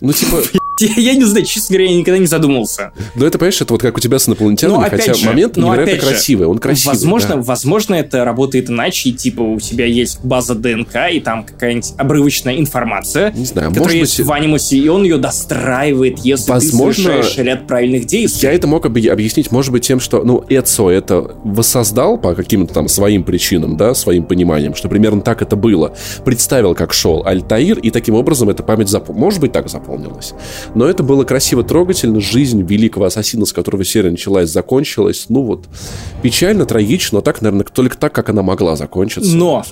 Ну, 0.00 0.12
типа... 0.12 0.42
Я 0.96 1.14
не 1.14 1.24
знаю, 1.24 1.46
честно 1.46 1.74
говоря, 1.74 1.90
я 1.90 1.96
никогда 1.96 2.18
не 2.18 2.26
задумывался. 2.26 2.92
Но 3.14 3.26
это, 3.26 3.38
понимаешь, 3.38 3.60
это 3.60 3.72
вот 3.72 3.80
как 3.80 3.96
у 3.96 4.00
тебя 4.00 4.18
с 4.18 4.28
инопланетянами, 4.28 4.76
но, 4.76 4.90
хотя 4.90 5.14
же, 5.14 5.26
момент 5.26 5.56
но 5.56 5.74
невероятно 5.74 6.08
красивый, 6.08 6.46
он 6.46 6.58
красивый. 6.58 6.94
Возможно, 6.94 7.36
да. 7.36 7.42
возможно, 7.42 7.94
это 7.94 8.24
работает 8.24 8.68
иначе, 8.68 9.08
и 9.08 9.12
типа 9.12 9.40
у 9.40 9.58
тебя 9.58 9.86
есть 9.86 10.22
база 10.22 10.54
ДНК, 10.54 11.10
и 11.10 11.20
там 11.20 11.44
какая-нибудь 11.44 11.94
обрывочная 11.96 12.58
информация, 12.58 13.32
не 13.32 13.46
знаю, 13.46 13.70
которая 13.70 13.96
есть 13.96 14.18
быть... 14.18 14.26
в 14.26 14.32
анимусе, 14.32 14.76
и 14.76 14.88
он 14.88 15.04
ее 15.04 15.16
достраивает, 15.16 16.18
если 16.18 16.50
возможно, 16.50 17.04
ты 17.04 17.10
совершаешь 17.10 17.38
ряд 17.38 17.66
правильных 17.66 18.04
действий. 18.04 18.48
Я 18.48 18.52
это 18.52 18.66
мог 18.66 18.84
объяснить, 18.84 19.50
может 19.50 19.72
быть, 19.72 19.86
тем, 19.86 19.98
что, 19.98 20.24
ну, 20.24 20.44
Эцо 20.50 20.90
это 20.90 21.36
воссоздал 21.42 22.18
по 22.18 22.34
каким-то 22.34 22.74
там 22.74 22.88
своим 22.88 23.24
причинам, 23.24 23.78
да, 23.78 23.94
своим 23.94 24.24
пониманием, 24.24 24.74
что 24.74 24.90
примерно 24.90 25.22
так 25.22 25.40
это 25.40 25.56
было. 25.56 25.94
Представил, 26.24 26.74
как 26.74 26.92
шел 26.92 27.22
Альтаир, 27.24 27.78
и 27.78 27.90
таким 27.90 28.14
образом 28.14 28.50
эта 28.50 28.62
память 28.62 28.90
запомнилась. 28.90 29.24
Может 29.24 29.40
быть, 29.40 29.52
так 29.52 29.70
запомнилась. 29.86 30.34
Но 30.74 30.86
это 30.86 31.02
было 31.02 31.24
красиво, 31.24 31.62
трогательно. 31.62 32.20
Жизнь 32.20 32.62
великого 32.62 33.06
ассасина, 33.06 33.46
с 33.46 33.52
которого 33.52 33.84
серия 33.84 34.10
началась, 34.10 34.50
закончилась. 34.50 35.26
Ну 35.28 35.42
вот, 35.42 35.66
печально, 36.22 36.66
трагично, 36.66 37.18
но 37.18 37.22
так, 37.22 37.40
наверное, 37.40 37.66
только 37.66 37.96
так, 37.96 38.12
как 38.12 38.28
она 38.28 38.42
могла 38.42 38.76
закончиться. 38.76 39.34
Но 39.34 39.64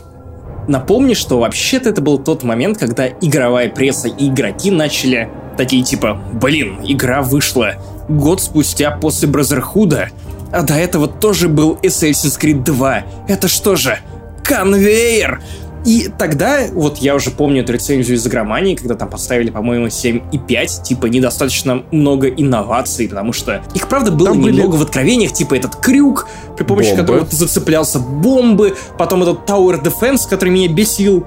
Напомни, 0.66 1.12
что 1.12 1.40
вообще-то 1.40 1.90
это 1.90 2.00
был 2.00 2.18
тот 2.18 2.42
момент, 2.42 2.78
когда 2.78 3.06
игровая 3.06 3.68
пресса 3.68 4.08
и 4.08 4.28
игроки 4.28 4.70
начали 4.70 5.28
такие 5.58 5.84
типа 5.84 6.18
«Блин, 6.32 6.78
игра 6.84 7.20
вышла 7.20 7.74
год 8.08 8.40
спустя 8.40 8.92
после 8.92 9.28
Бразерхуда, 9.28 10.08
а 10.50 10.62
до 10.62 10.72
этого 10.72 11.06
тоже 11.06 11.50
был 11.50 11.78
Assassin's 11.82 12.40
Creed 12.40 12.64
2. 12.64 13.02
Это 13.28 13.46
что 13.46 13.76
же, 13.76 13.98
конвейер?» 14.42 15.42
И 15.85 16.11
тогда, 16.18 16.61
вот 16.72 16.99
я 16.99 17.14
уже 17.14 17.30
помню 17.30 17.62
эту 17.62 17.72
рецензию 17.74 18.16
из 18.16 18.26
игромании, 18.26 18.74
когда 18.74 18.95
там 18.95 19.11
поставили, 19.11 19.51
по-моему, 19.51 19.87
7,5, 19.87 20.82
типа 20.82 21.07
недостаточно 21.07 21.82
много 21.91 22.28
инноваций, 22.28 23.09
потому 23.09 23.32
что 23.32 23.62
их, 23.74 23.89
правда, 23.89 24.11
было 24.11 24.30
там 24.30 24.41
немного 24.41 24.72
были... 24.72 24.80
в 24.80 24.82
откровениях, 24.82 25.32
типа 25.32 25.55
этот 25.55 25.76
крюк, 25.76 26.26
при 26.57 26.64
помощи 26.64 26.91
Бомбы. 26.91 27.03
которого 27.03 27.26
ты 27.26 27.37
зацеплялся, 27.37 27.99
бомбы, 27.99 28.76
потом 28.97 29.22
этот 29.22 29.49
Tower 29.49 29.82
Defense, 29.82 30.28
который 30.28 30.51
меня 30.51 30.68
бесил. 30.68 31.26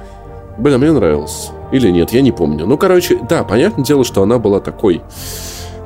Блин, 0.57 0.75
а 0.75 0.77
мне 0.79 0.91
нравился. 0.91 1.51
Или 1.71 1.91
нет, 1.91 2.11
я 2.11 2.21
не 2.21 2.31
помню. 2.31 2.65
Ну, 2.65 2.77
короче, 2.77 3.19
да, 3.29 3.43
понятное 3.43 3.85
дело, 3.85 4.03
что 4.03 4.23
она 4.23 4.39
была 4.39 4.59
такой 4.59 5.01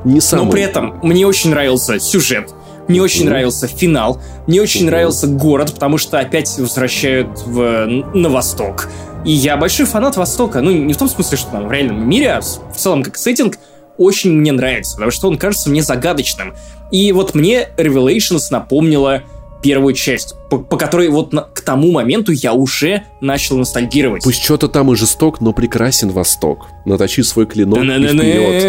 не 0.04 0.20
самый... 0.20 0.46
Но 0.46 0.50
при 0.50 0.62
этом 0.62 0.98
мне 1.02 1.26
очень 1.26 1.50
нравился 1.50 1.98
сюжет, 2.00 2.54
мне 2.88 3.00
очень 3.00 3.26
нравился 3.26 3.66
финал, 3.66 4.20
мне 4.46 4.60
очень 4.60 4.86
нравился 4.86 5.26
город, 5.26 5.72
потому 5.74 5.98
что 5.98 6.18
опять 6.18 6.58
возвращают 6.58 7.28
в, 7.46 7.86
на 7.86 8.28
восток. 8.28 8.88
И 9.24 9.32
я 9.32 9.56
большой 9.56 9.86
фанат 9.86 10.16
Востока. 10.16 10.60
Ну, 10.60 10.72
не 10.72 10.94
в 10.94 10.96
том 10.96 11.08
смысле, 11.08 11.38
что 11.38 11.52
там 11.52 11.68
в 11.68 11.72
реальном 11.72 12.08
мире, 12.08 12.32
а 12.32 12.40
в 12.40 12.76
целом 12.76 13.02
как 13.02 13.16
сеттинг 13.16 13.56
очень 13.98 14.32
мне 14.32 14.52
нравится, 14.52 14.94
потому 14.94 15.10
что 15.10 15.28
он 15.28 15.38
кажется 15.38 15.70
мне 15.70 15.82
загадочным. 15.82 16.54
И 16.90 17.12
вот 17.12 17.34
мне 17.34 17.68
Revelations 17.76 18.46
напомнила 18.50 19.22
первую 19.62 19.94
часть, 19.94 20.34
по, 20.50 20.58
по 20.58 20.76
которой 20.76 21.08
вот 21.08 21.32
на, 21.32 21.42
к 21.42 21.60
тому 21.60 21.92
моменту 21.92 22.32
я 22.32 22.52
уже 22.52 23.04
начал 23.20 23.56
ностальгировать. 23.56 24.24
Пусть 24.24 24.42
что-то 24.42 24.68
там 24.68 24.92
и 24.92 24.96
жесток, 24.96 25.40
но 25.40 25.52
прекрасен 25.52 26.10
Восток. 26.10 26.66
Наточи 26.84 27.22
свой 27.22 27.46
клинок 27.46 27.78
и 27.78 27.82
вперед. 27.82 28.62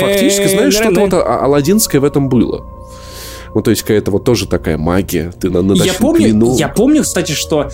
Фактически, 0.00 0.48
знаешь, 0.48 0.74
что-то 0.74 1.00
вот 1.00 1.12
аладдинское 1.12 2.00
в 2.00 2.04
этом 2.04 2.28
было. 2.28 2.64
Ну, 3.54 3.60
то 3.60 3.70
есть 3.70 3.82
какая-то 3.82 4.10
вот 4.10 4.24
тоже 4.24 4.46
такая 4.46 4.78
магия. 4.78 5.30
Ты 5.38 5.50
на, 5.50 5.60
на 5.60 5.74
я 5.74 5.92
помню, 5.92 6.24
клинок. 6.24 6.58
Я 6.58 6.68
помню, 6.68 7.02
кстати, 7.02 7.32
что 7.32 7.68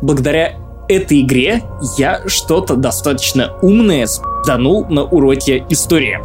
благодаря 0.00 0.58
этой 0.88 1.20
игре 1.20 1.62
я 1.96 2.22
что-то 2.26 2.74
достаточно 2.74 3.56
умное 3.62 4.06
спданул 4.06 4.86
на 4.86 5.04
уроке 5.04 5.64
истории 5.70 6.18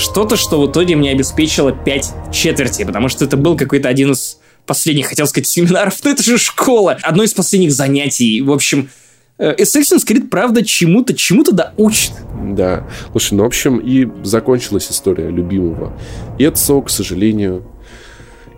что-то, 0.00 0.36
что 0.36 0.60
в 0.60 0.70
итоге 0.70 0.96
мне 0.96 1.10
обеспечило 1.10 1.72
5 1.72 2.32
четверти, 2.32 2.84
потому 2.84 3.08
что 3.08 3.24
это 3.24 3.36
был 3.36 3.56
какой-то 3.56 3.88
один 3.88 4.12
из 4.12 4.38
последних, 4.66 5.06
хотел 5.06 5.26
сказать, 5.26 5.46
семинаров, 5.46 5.94
но 6.04 6.10
это 6.10 6.22
же 6.22 6.38
школа, 6.38 6.98
одно 7.02 7.22
из 7.22 7.34
последних 7.34 7.72
занятий. 7.72 8.40
В 8.40 8.50
общем, 8.50 8.88
э, 9.38 9.54
Assassin's 9.56 10.06
Creed, 10.06 10.28
правда, 10.28 10.64
чему-то, 10.64 11.14
чему-то 11.14 11.52
да 11.52 11.74
учит. 11.76 12.12
Да. 12.42 12.88
Слушай, 13.12 13.34
ну, 13.34 13.42
в 13.44 13.46
общем, 13.46 13.78
и 13.78 14.08
закончилась 14.24 14.90
история 14.90 15.30
любимого 15.30 15.98
Эдсо, 16.38 16.80
к 16.80 16.90
сожалению. 16.90 17.66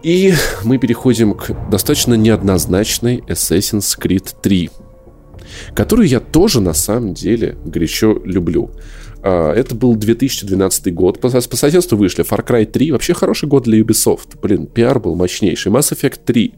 И 0.02 0.34
мы 0.64 0.78
переходим 0.78 1.34
к 1.34 1.70
достаточно 1.70 2.14
неоднозначной 2.14 3.18
Assassin's 3.28 3.96
Creed 3.98 4.34
3, 4.42 4.70
которую 5.74 6.08
я 6.08 6.18
тоже, 6.18 6.60
на 6.60 6.74
самом 6.74 7.14
деле, 7.14 7.56
горячо 7.64 8.20
люблю. 8.24 8.70
А, 9.22 9.52
это 9.54 9.74
был 9.74 9.94
2012 9.94 10.92
год. 10.94 11.20
По, 11.20 11.28
по 11.30 11.56
соседству 11.56 11.96
вышли 11.96 12.24
Far 12.24 12.44
Cry 12.44 12.66
3. 12.66 12.92
Вообще 12.92 13.14
хороший 13.14 13.48
год 13.48 13.64
для 13.64 13.80
Ubisoft. 13.80 14.38
Блин, 14.42 14.66
пиар 14.66 14.98
был 14.98 15.14
мощнейший. 15.14 15.70
Mass 15.70 15.92
Effect 15.92 16.20
3. 16.24 16.54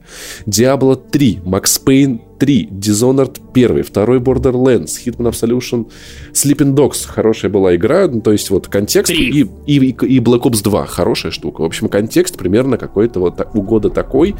Diablo 0.46 1.00
3. 1.10 1.40
Max 1.44 1.80
Payne 1.84 2.20
3. 2.38 2.68
Dishonored 2.70 3.40
1. 3.54 3.82
Второй 3.82 4.18
Borderlands. 4.18 4.92
Hitman 5.04 5.30
Absolution. 5.30 5.90
Sleeping 6.32 6.74
Dogs. 6.74 7.06
Хорошая 7.06 7.50
была 7.50 7.76
игра. 7.76 8.08
Ну, 8.08 8.20
то 8.20 8.32
есть 8.32 8.50
вот 8.50 8.68
контекст. 8.68 9.12
И, 9.12 9.46
и, 9.66 9.76
и 9.76 10.18
Black 10.18 10.42
Ops 10.42 10.62
2. 10.62 10.86
Хорошая 10.86 11.32
штука. 11.32 11.60
В 11.60 11.64
общем, 11.64 11.88
контекст 11.88 12.38
примерно 12.38 12.78
какой-то 12.78 13.20
вот 13.20 13.46
у 13.52 13.62
года 13.62 13.90
такой 13.90 14.34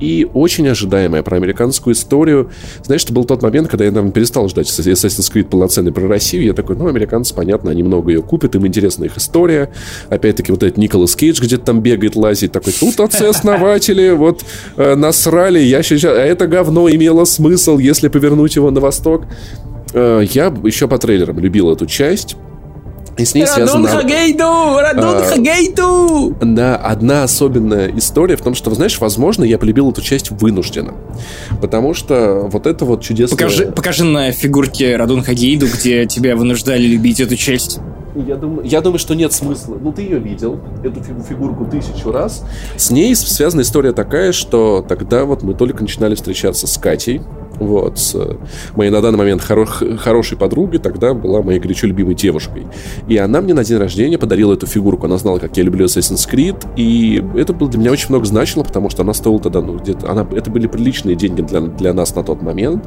и 0.00 0.26
очень 0.32 0.68
ожидаемая 0.68 1.22
про 1.22 1.36
американскую 1.36 1.94
историю. 1.94 2.50
Знаешь, 2.82 3.04
это 3.04 3.12
был 3.12 3.24
тот 3.24 3.42
момент, 3.42 3.68
когда 3.68 3.84
я 3.84 3.92
там 3.92 4.12
перестал 4.12 4.48
ждать 4.48 4.66
Assassin's 4.66 5.32
Creed 5.32 5.44
полноценный 5.44 5.92
про 5.92 6.06
Россию. 6.06 6.44
Я 6.44 6.52
такой, 6.52 6.76
ну, 6.76 6.86
американцы, 6.88 7.34
понятно, 7.34 7.70
они 7.70 7.82
много 7.82 8.10
ее 8.10 8.22
купят, 8.22 8.54
им 8.54 8.66
интересна 8.66 9.04
их 9.04 9.16
история. 9.16 9.70
Опять-таки, 10.08 10.52
вот 10.52 10.62
этот 10.62 10.78
Николас 10.78 11.16
Кейдж 11.16 11.40
где-то 11.40 11.64
там 11.64 11.80
бегает, 11.80 12.16
лазит, 12.16 12.52
такой, 12.52 12.72
тут 12.72 12.98
отцы-основатели, 13.00 14.10
вот 14.16 14.44
э, 14.76 14.94
насрали, 14.94 15.58
я 15.60 15.82
сейчас... 15.82 16.16
А 16.16 16.20
это 16.20 16.46
говно 16.46 16.88
имело 16.90 17.24
смысл, 17.24 17.78
если 17.78 18.08
повернуть 18.08 18.56
его 18.56 18.70
на 18.70 18.80
восток. 18.80 19.24
Э, 19.92 20.22
я 20.32 20.54
еще 20.64 20.88
по 20.88 20.98
трейлерам 20.98 21.38
любил 21.38 21.70
эту 21.70 21.86
часть. 21.86 22.36
И 23.18 23.24
с 23.24 23.34
ней 23.34 23.46
связана... 23.46 23.88
Хагейду! 23.88 24.78
Радун 24.78 25.16
а, 25.16 25.22
Хагейду! 25.22 26.36
Да, 26.40 26.76
одна 26.76 27.24
особенная 27.24 27.90
история 27.96 28.36
в 28.36 28.42
том, 28.42 28.54
что, 28.54 28.72
знаешь, 28.74 28.98
возможно, 29.00 29.44
я 29.44 29.58
полюбил 29.58 29.90
эту 29.90 30.02
часть 30.02 30.30
вынужденно. 30.30 30.94
Потому 31.60 31.94
что 31.94 32.48
вот 32.50 32.66
это 32.66 32.84
вот 32.84 33.02
чудесное... 33.02 33.36
Покажи, 33.36 33.66
покажи 33.66 34.04
на 34.04 34.30
фигурке 34.30 34.96
Радун 34.96 35.22
Хагейду, 35.22 35.66
где 35.66 36.06
тебя 36.06 36.36
вынуждали 36.36 36.86
любить 36.86 37.20
эту 37.20 37.36
часть. 37.36 37.80
Я 38.14 38.36
думаю, 38.36 38.66
я 38.66 38.80
думаю, 38.80 38.98
что 38.98 39.14
нет 39.14 39.32
смысла. 39.32 39.76
Ну, 39.80 39.92
ты 39.92 40.02
ее 40.02 40.18
видел, 40.18 40.60
эту 40.82 41.00
фигурку 41.22 41.66
тысячу 41.66 42.10
раз. 42.10 42.44
С 42.76 42.90
ней 42.90 43.14
связана 43.14 43.60
история 43.60 43.92
такая, 43.92 44.32
что 44.32 44.84
тогда 44.88 45.24
вот 45.24 45.42
мы 45.42 45.54
только 45.54 45.82
начинали 45.82 46.14
встречаться 46.14 46.66
с 46.66 46.78
Катей, 46.78 47.20
вот, 47.58 47.98
с 47.98 48.16
моей 48.76 48.90
на 48.90 49.00
данный 49.00 49.18
момент 49.18 49.42
хоро- 49.42 49.96
хорошей 49.96 50.36
подругой, 50.38 50.78
тогда 50.78 51.14
была 51.14 51.42
моей 51.42 51.60
горячо 51.60 51.86
любимой 51.86 52.14
девушкой. 52.14 52.66
И 53.08 53.16
она 53.16 53.40
мне 53.40 53.54
на 53.54 53.64
день 53.64 53.78
рождения 53.78 54.18
подарила 54.18 54.54
эту 54.54 54.66
фигурку. 54.66 55.06
Она 55.06 55.18
знала, 55.18 55.38
как 55.38 55.56
я 55.56 55.62
люблю 55.62 55.86
Assassin's 55.86 56.28
Creed, 56.30 56.66
и 56.76 57.22
это 57.36 57.52
было 57.52 57.68
для 57.70 57.80
меня 57.80 57.92
очень 57.92 58.08
много 58.10 58.24
значило, 58.26 58.62
потому 58.62 58.90
что 58.90 59.02
она 59.02 59.14
стоила 59.14 59.40
тогда, 59.40 59.60
ну, 59.60 59.78
где-то... 59.78 60.10
Она, 60.10 60.26
это 60.32 60.50
были 60.50 60.66
приличные 60.66 61.16
деньги 61.16 61.42
для, 61.42 61.60
для 61.60 61.92
нас 61.92 62.14
на 62.14 62.22
тот 62.22 62.42
момент, 62.42 62.84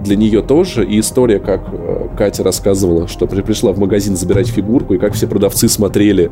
для 0.00 0.16
нее 0.16 0.42
тоже. 0.42 0.84
И 0.84 1.00
история, 1.00 1.38
как 1.38 1.62
э, 1.72 2.08
Катя 2.16 2.42
рассказывала, 2.42 3.08
что 3.08 3.26
при, 3.26 3.42
пришла 3.42 3.72
в 3.72 3.78
магазин 3.78 4.16
забирать 4.16 4.48
фигурку, 4.48 4.94
и 4.94 4.98
как 4.98 5.14
все 5.14 5.26
продавцы 5.26 5.68
смотрели, 5.68 6.30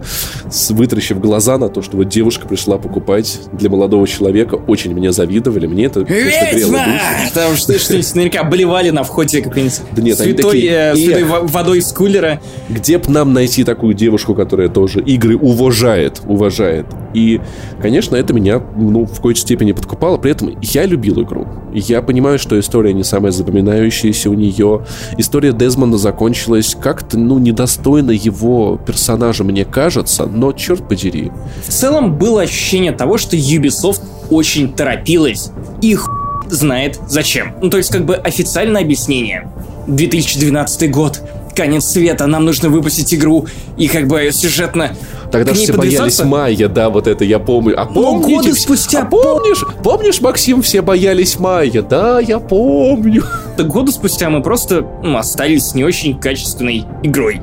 вытращив 0.71 1.21
глаза 1.21 1.59
на 1.59 1.69
то, 1.69 1.83
что 1.83 1.97
вот 1.97 2.09
девушка 2.09 2.49
пришла 2.49 2.79
покупать 2.79 3.41
для 3.53 3.71
молодого 3.71 4.07
человека, 4.07 4.55
очень 4.55 4.95
мне 4.95 5.13
завидовали. 5.13 5.67
Мне 5.67 5.87
это, 5.87 6.05
конечно, 6.05 6.47
грело 6.53 6.73
душу. 6.73 7.31
Потому 7.33 7.57
что 7.57 7.74
что-нибудь 7.79 8.15
наверняка 8.15 8.41
обливали 8.41 8.91
на 8.91 9.03
входе 9.03 9.41
какой-нибудь 9.43 9.81
да 9.93 10.03
нет, 10.03 10.19
святой, 10.19 10.53
такие, 10.53 10.73
э, 10.73 10.97
святой 10.97 11.25
водой 11.25 11.79
из 11.79 11.93
кулера. 11.93 12.41
Где 12.69 12.99
б 12.99 13.05
нам 13.09 13.33
найти 13.33 13.65
такую 13.65 13.95
девушку, 13.95 14.35
которая 14.35 14.69
тоже 14.69 15.01
игры 15.01 15.37
уважает, 15.37 16.21
уважает. 16.27 16.87
И, 17.15 17.41
конечно, 17.81 18.17
это 18.17 18.33
меня, 18.35 18.61
ну, 18.77 19.05
в 19.05 19.17
какой-то 19.17 19.41
степени 19.41 19.73
подкупало. 19.73 20.19
При 20.19 20.33
этом 20.33 20.57
я 20.61 20.85
любил 20.85 21.23
игру. 21.23 21.47
Я 21.73 22.03
понимаю, 22.03 22.39
что 22.39 22.59
история 22.59 22.93
не 22.93 23.05
самая 23.05 23.33
запоминающаяся 23.33 24.31
у 24.31 24.35
нее. 24.35 24.85
История 25.17 25.53
Дезмонда 25.53 25.97
закончилась 25.97 26.77
как-то, 26.81 27.19
ну, 27.19 27.39
недостойно 27.39 28.11
его 28.11 28.81
персонажа, 28.85 29.45
мне 29.45 29.65
кажется, 29.65 30.27
но 30.27 30.53
черт 30.53 30.89
подери. 30.89 31.31
В 31.67 31.71
целом 31.71 32.19
было 32.19 32.43
ощущение 32.43 32.93
того, 32.93 33.19
что 33.19 33.37
Ubisoft 33.37 34.03
очень 34.31 34.73
торопилась. 34.73 35.51
Их 35.81 36.09
знает 36.49 36.99
зачем. 37.09 37.55
Ну, 37.61 37.71
то 37.71 37.77
есть, 37.77 37.91
как 37.91 38.05
бы 38.05 38.17
официальное 38.17 38.83
объяснение. 38.83 39.49
2012 39.87 40.91
год, 40.91 41.21
конец 41.55 41.85
света, 41.85 42.27
нам 42.27 42.45
нужно 42.45 42.69
выпустить 42.69 43.13
игру, 43.15 43.47
и 43.77 43.89
как 43.89 44.07
бы 44.07 44.31
сюжетно 44.33 44.97
Тогда 45.35 45.53
же 45.53 45.63
все 45.63 45.73
боялись 45.73 46.23
Майя, 46.23 46.69
да, 46.69 46.91
вот 46.91 47.09
это 47.09 47.25
я 47.25 47.41
помню. 47.41 47.75
А 47.77 47.87
помните, 47.87 48.37
годы 48.37 48.55
спустя... 48.55 49.03
А 49.03 49.05
помнишь, 49.05 49.65
помнишь, 49.83 50.21
Максим, 50.21 50.63
все 50.63 50.81
боялись 50.81 51.41
Майя? 51.41 51.83
Да, 51.83 52.21
я 52.21 52.39
помню. 52.39 53.25
Так 53.57 53.69
годы 53.69 53.93
спустя 53.93 54.31
мы 54.31 54.43
просто 54.43 54.85
ну, 55.03 55.17
остались 55.17 55.67
с 55.67 55.75
не 55.75 55.85
очень 55.85 56.19
качественной 56.19 56.85
игрой, 57.05 57.41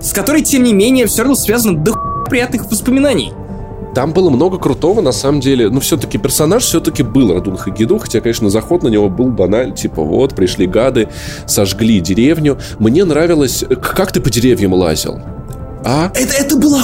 с 0.00 0.12
которой, 0.12 0.42
тем 0.42 0.64
не 0.64 0.72
менее, 0.72 1.06
все 1.06 1.22
равно 1.22 1.36
связано 1.36 1.78
до 1.78 1.94
приятных 2.28 2.68
воспоминаний. 2.70 3.32
Там 3.96 4.12
было 4.12 4.28
много 4.28 4.58
крутого, 4.58 5.00
на 5.00 5.10
самом 5.10 5.40
деле. 5.40 5.70
Но 5.70 5.80
все-таки 5.80 6.18
персонаж 6.18 6.64
все-таки 6.64 7.02
был 7.02 7.32
Радун 7.32 7.56
Хагиду, 7.56 7.96
хотя, 7.98 8.20
конечно, 8.20 8.50
заход 8.50 8.82
на 8.82 8.88
него 8.88 9.08
был 9.08 9.28
баналь. 9.30 9.72
Типа, 9.72 10.02
вот, 10.02 10.34
пришли 10.34 10.66
гады, 10.66 11.08
сожгли 11.46 12.00
деревню. 12.00 12.58
Мне 12.78 13.06
нравилось... 13.06 13.64
Как 13.80 14.12
ты 14.12 14.20
по 14.20 14.28
деревьям 14.28 14.74
лазил? 14.74 15.18
А? 15.82 16.12
Это, 16.14 16.34
это 16.34 16.58
было 16.58 16.82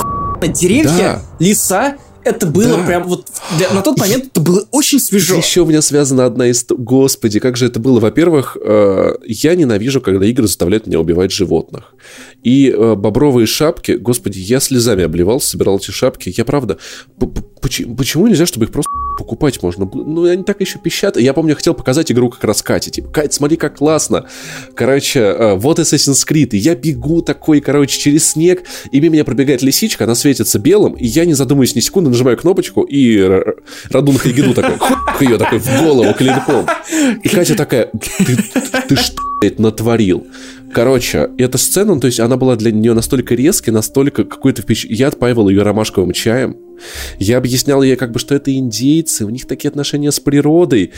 деревья, 0.54 0.88
да. 0.96 1.20
леса, 1.38 1.96
это 2.24 2.46
было 2.46 2.76
да. 2.76 2.86
прям 2.86 3.04
вот 3.04 3.26
для, 3.56 3.70
на 3.70 3.82
тот 3.82 3.98
момент 3.98 4.26
это 4.26 4.40
было 4.40 4.66
очень 4.70 5.00
свежо. 5.00 5.36
Еще 5.36 5.62
у 5.62 5.66
меня 5.66 5.82
связана 5.82 6.26
одна 6.26 6.48
из... 6.48 6.64
Господи, 6.68 7.40
как 7.40 7.56
же 7.56 7.66
это 7.66 7.80
было? 7.80 8.00
Во-первых, 8.00 8.56
э, 8.62 9.14
я 9.26 9.54
ненавижу, 9.54 10.00
когда 10.00 10.26
игры 10.26 10.46
заставляют 10.46 10.86
меня 10.86 11.00
убивать 11.00 11.32
животных. 11.32 11.94
И 12.42 12.70
э, 12.70 12.94
бобровые 12.94 13.46
шапки, 13.46 13.92
господи, 13.92 14.38
я 14.38 14.60
слезами 14.60 15.04
обливался, 15.04 15.48
собирал 15.48 15.78
эти 15.78 15.90
шапки. 15.90 16.32
Я 16.36 16.44
правда... 16.44 16.78
Почему 17.60 18.26
нельзя, 18.26 18.44
чтобы 18.44 18.66
их 18.66 18.72
просто 18.72 18.90
покупать 19.16 19.62
можно? 19.62 19.88
Ну, 19.92 20.24
они 20.24 20.42
так 20.42 20.60
еще 20.60 20.78
пищат. 20.78 21.16
Я 21.16 21.32
помню, 21.32 21.50
я 21.50 21.56
хотел 21.56 21.74
показать 21.74 22.10
игру 22.10 22.28
как 22.28 22.42
раз 22.42 22.60
Кате. 22.62 22.90
Типа, 22.90 23.08
Кать, 23.08 23.32
смотри, 23.32 23.56
как 23.56 23.78
классно. 23.78 24.26
Короче, 24.74 25.20
э, 25.20 25.54
вот 25.54 25.78
Assassin's 25.78 26.26
Creed. 26.28 26.50
И 26.50 26.58
я 26.58 26.74
бегу 26.74 27.22
такой, 27.22 27.60
короче, 27.60 27.98
через 27.98 28.30
снег. 28.30 28.64
И 28.90 29.00
мимо 29.00 29.12
меня 29.12 29.24
пробегает 29.24 29.62
лисичка, 29.62 30.04
она 30.04 30.14
светится 30.14 30.58
белым. 30.58 30.94
И 30.94 31.06
я, 31.06 31.24
не 31.24 31.34
задумываясь 31.34 31.74
ни 31.76 31.80
секунды, 31.80 32.10
нажимаю 32.12 32.36
кнопочку, 32.36 32.82
и 32.82 33.20
Радун 33.90 34.16
Хайгиду 34.18 34.54
такой, 34.54 34.76
ее 35.20 35.38
такой 35.38 35.58
в 35.58 35.82
голову 35.82 36.12
клинком. 36.14 36.66
И 37.22 37.28
Катя 37.28 37.56
такая, 37.56 37.90
ты, 38.18 38.36
ты 38.88 38.96
что, 38.96 39.20
блядь, 39.40 39.58
натворил? 39.58 40.26
Короче, 40.72 41.30
эта 41.36 41.58
сцена, 41.58 42.00
то 42.00 42.06
есть 42.06 42.18
она 42.18 42.36
была 42.36 42.56
для 42.56 42.72
нее 42.72 42.94
настолько 42.94 43.34
резкой, 43.34 43.74
настолько 43.74 44.24
какой-то 44.24 44.62
впечатление. 44.62 44.98
Я 45.00 45.08
отпаивал 45.08 45.48
ее 45.48 45.62
ромашковым 45.62 46.12
чаем. 46.12 46.56
Я 47.18 47.36
объяснял 47.38 47.82
ей, 47.82 47.96
как 47.96 48.10
бы, 48.12 48.18
что 48.18 48.34
это 48.34 48.54
индейцы, 48.56 49.26
у 49.26 49.28
них 49.28 49.46
такие 49.46 49.68
отношения 49.68 50.10
с 50.10 50.18
природой. 50.18 50.92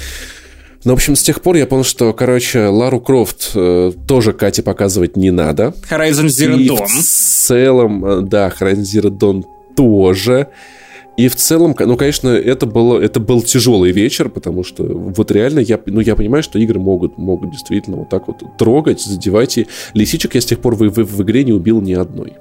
Ну, 0.85 0.93
в 0.93 0.95
общем, 0.95 1.17
с 1.17 1.23
тех 1.23 1.41
пор 1.41 1.57
я 1.57 1.67
понял, 1.67 1.83
что, 1.83 2.13
короче, 2.13 2.67
Лару 2.67 3.01
Крофт 3.01 3.53
э, 3.55 3.93
тоже 4.07 4.33
Кате 4.35 4.63
показывать 4.63 5.17
не 5.17 5.31
надо. 5.31 5.75
Horizon 5.91 6.27
Zero 6.27 6.57
И 6.59 6.69
Dawn. 6.69 6.87
в 6.87 7.03
целом, 7.03 8.05
э, 8.05 8.21
да, 8.21 8.53
Horizon 8.61 8.83
Zero 8.83 9.09
Dawn 9.09 9.45
тоже. 9.77 10.49
И 11.17 11.29
в 11.29 11.37
целом, 11.37 11.77
ну, 11.79 11.97
конечно, 11.97 12.29
это, 12.29 12.67
было, 12.67 13.01
это 13.01 13.21
был 13.21 13.43
тяжелый 13.43 13.93
вечер, 13.93 14.29
потому 14.29 14.65
что 14.65 14.83
вот 14.85 15.31
реально 15.31 15.61
я, 15.61 15.79
ну, 15.87 16.01
я 16.01 16.17
понимаю, 16.17 16.43
что 16.43 16.59
игры 16.59 16.81
могут, 16.81 17.19
могут 17.19 17.51
действительно 17.53 17.99
вот 17.99 18.09
так 18.09 18.27
вот 18.27 18.43
трогать, 18.59 19.01
задевать. 19.01 19.59
И 19.59 19.67
лисичек 19.95 20.35
я 20.35 20.41
с 20.41 20.45
тех 20.45 20.59
пор 20.59 20.75
в, 20.75 20.81
в, 20.81 21.05
в 21.05 21.23
игре 21.23 21.45
не 21.45 21.53
убил 21.53 21.81
ни 21.81 21.93
одной. 21.93 22.35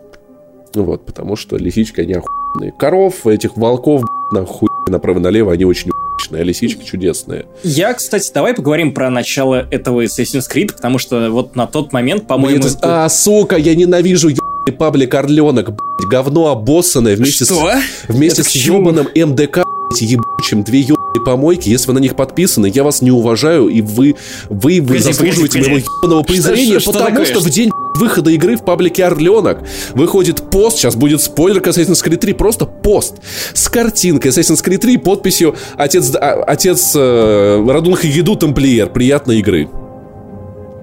Вот, 0.74 1.05
потому 1.05 1.36
что 1.36 1.55
лисички, 1.55 2.01
они 2.01 2.13
охуенные. 2.13 2.71
Коров, 2.71 3.28
этих 3.28 3.57
волков, 3.57 4.03
нахуй, 4.32 4.69
направо-налево, 4.88 5.53
они 5.53 5.65
очень 5.65 5.91
охуенные, 5.91 6.41
а 6.41 6.43
лисички 6.43 6.84
чудесные. 6.84 7.45
Я, 7.63 7.93
кстати, 7.93 8.32
давай 8.34 8.55
поговорим 8.55 8.91
про 8.91 9.11
начало 9.11 9.67
этого 9.69 10.03
Assassin's 10.03 10.49
Creed, 10.51 10.74
потому 10.74 10.97
что 10.97 11.30
вот 11.30 11.55
на 11.55 11.67
тот 11.67 11.93
момент, 11.93 12.26
по-моему... 12.26 12.63
Блин, 12.63 12.74
А, 12.82 13.07
сука, 13.09 13.55
я 13.55 13.76
ненавижу 13.76 14.30
ебаный 14.66 14.78
паблик 14.78 15.14
Орленок, 15.16 15.72
блядь, 15.72 16.09
говно 16.09 16.47
обоссанное 16.47 17.16
вместе 17.16 17.45
Что? 17.45 17.55
с, 17.55 18.07
вместе 18.07 18.41
Это 18.41 18.49
с 18.49 18.55
ебаным 18.55 19.07
МДК, 19.14 19.64
блядь, 19.89 20.01
ебучим, 20.01 20.64
две 20.64 20.82
ебаные 20.82 21.24
помойки. 21.26 21.70
Если 21.70 21.88
вы 21.88 21.93
на 21.93 21.99
них 21.99 22.16
подписаны, 22.16 22.72
я 22.74 22.84
вас 22.84 23.01
не 23.01 23.11
уважаю, 23.11 23.68
и 23.68 23.82
вы, 23.82 24.16
вы, 24.49 24.82
вы 24.82 24.82
Погоди, 24.82 24.99
заслуживаете 24.99 25.59
погоди, 25.59 25.70
моего 25.72 25.86
ебаного 26.01 26.24
презрения, 26.24 26.80
что 26.80 26.91
потому 26.91 27.09
такое? 27.09 27.26
что 27.26 27.39
в 27.39 27.49
день 27.49 27.72
выхода 27.95 28.32
игры 28.32 28.57
в 28.57 28.66
паблике 28.66 29.05
Орленок 29.05 29.59
выходит 29.93 30.41
пост, 30.49 30.78
сейчас 30.78 30.95
будет 30.95 31.22
спойлер 31.22 31.61
к 31.61 31.68
Assassin's 31.68 32.03
Creed 32.03 32.18
3, 32.18 32.34
просто 32.34 32.66
пост 32.66 33.18
с 33.53 33.70
картинкой 33.70 34.32
Assassin's 34.32 34.64
Creed 34.64 34.80
3 34.80 34.97
подписью 34.97 35.55
«Отец, 35.78 36.14
а, 36.16 36.43
отец 36.47 36.93
э, 36.95 37.66
Радун 37.68 37.95
Хагиду 37.95 38.36
Тамплиер, 38.36 38.89
приятной 38.89 39.39
игры». 39.39 39.70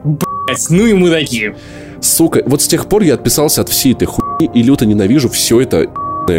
Блять, 0.04 0.70
ну 0.70 0.86
и 0.86 0.94
мудаки. 0.94 1.52
Сука, 2.00 2.42
вот 2.46 2.62
с 2.62 2.68
тех 2.68 2.88
пор 2.88 3.02
я 3.02 3.14
отписался 3.14 3.60
от 3.60 3.68
всей 3.68 3.92
этой 3.92 4.06
хуйни 4.06 4.50
и 4.54 4.62
люто 4.62 4.86
ненавижу 4.86 5.28
все 5.28 5.60
это 5.60 5.86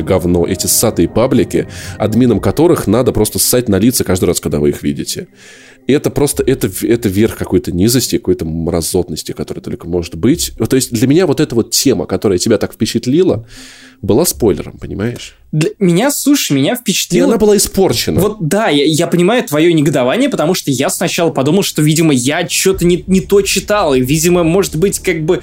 говно, 0.01 0.45
эти 0.45 0.67
ссатые 0.67 1.09
паблики, 1.09 1.67
админам 1.97 2.39
которых 2.39 2.87
надо 2.87 3.11
просто 3.11 3.39
ссать 3.39 3.67
на 3.67 3.77
лица 3.77 4.03
каждый 4.03 4.25
раз, 4.25 4.39
когда 4.39 4.59
вы 4.59 4.69
их 4.69 4.83
видите. 4.83 5.27
И 5.87 5.93
это 5.93 6.09
просто, 6.09 6.43
это, 6.43 6.69
это 6.83 7.09
верх 7.09 7.37
какой-то 7.37 7.71
низости, 7.71 8.17
какой-то 8.17 8.45
мразотности, 8.45 9.31
которая 9.31 9.63
только 9.63 9.87
может 9.87 10.15
быть. 10.15 10.53
То 10.69 10.75
есть 10.75 10.91
для 10.91 11.07
меня 11.07 11.25
вот 11.25 11.39
эта 11.39 11.55
вот 11.55 11.71
тема, 11.71 12.05
которая 12.05 12.37
тебя 12.37 12.57
так 12.57 12.73
впечатлила, 12.73 13.45
была 14.01 14.25
спойлером, 14.25 14.77
понимаешь? 14.77 15.35
Для 15.51 15.71
меня, 15.79 16.11
слушай, 16.11 16.53
меня 16.53 16.73
И 16.73 16.75
впечатлило... 16.77 17.27
она 17.27 17.37
была 17.37 17.57
испорчена. 17.57 18.19
Вот 18.19 18.37
да, 18.39 18.69
я, 18.69 18.83
я 18.85 19.07
понимаю 19.07 19.43
твое 19.43 19.73
негодование, 19.73 20.29
потому 20.29 20.53
что 20.53 20.71
я 20.71 20.89
сначала 20.89 21.31
подумал, 21.31 21.63
что, 21.63 21.81
видимо, 21.81 22.13
я 22.13 22.47
что-то 22.47 22.85
не, 22.85 23.03
не 23.07 23.21
то 23.21 23.41
читал, 23.41 23.93
и, 23.93 24.01
видимо, 24.01 24.43
может 24.43 24.75
быть, 24.75 24.99
как 24.99 25.23
бы... 25.23 25.41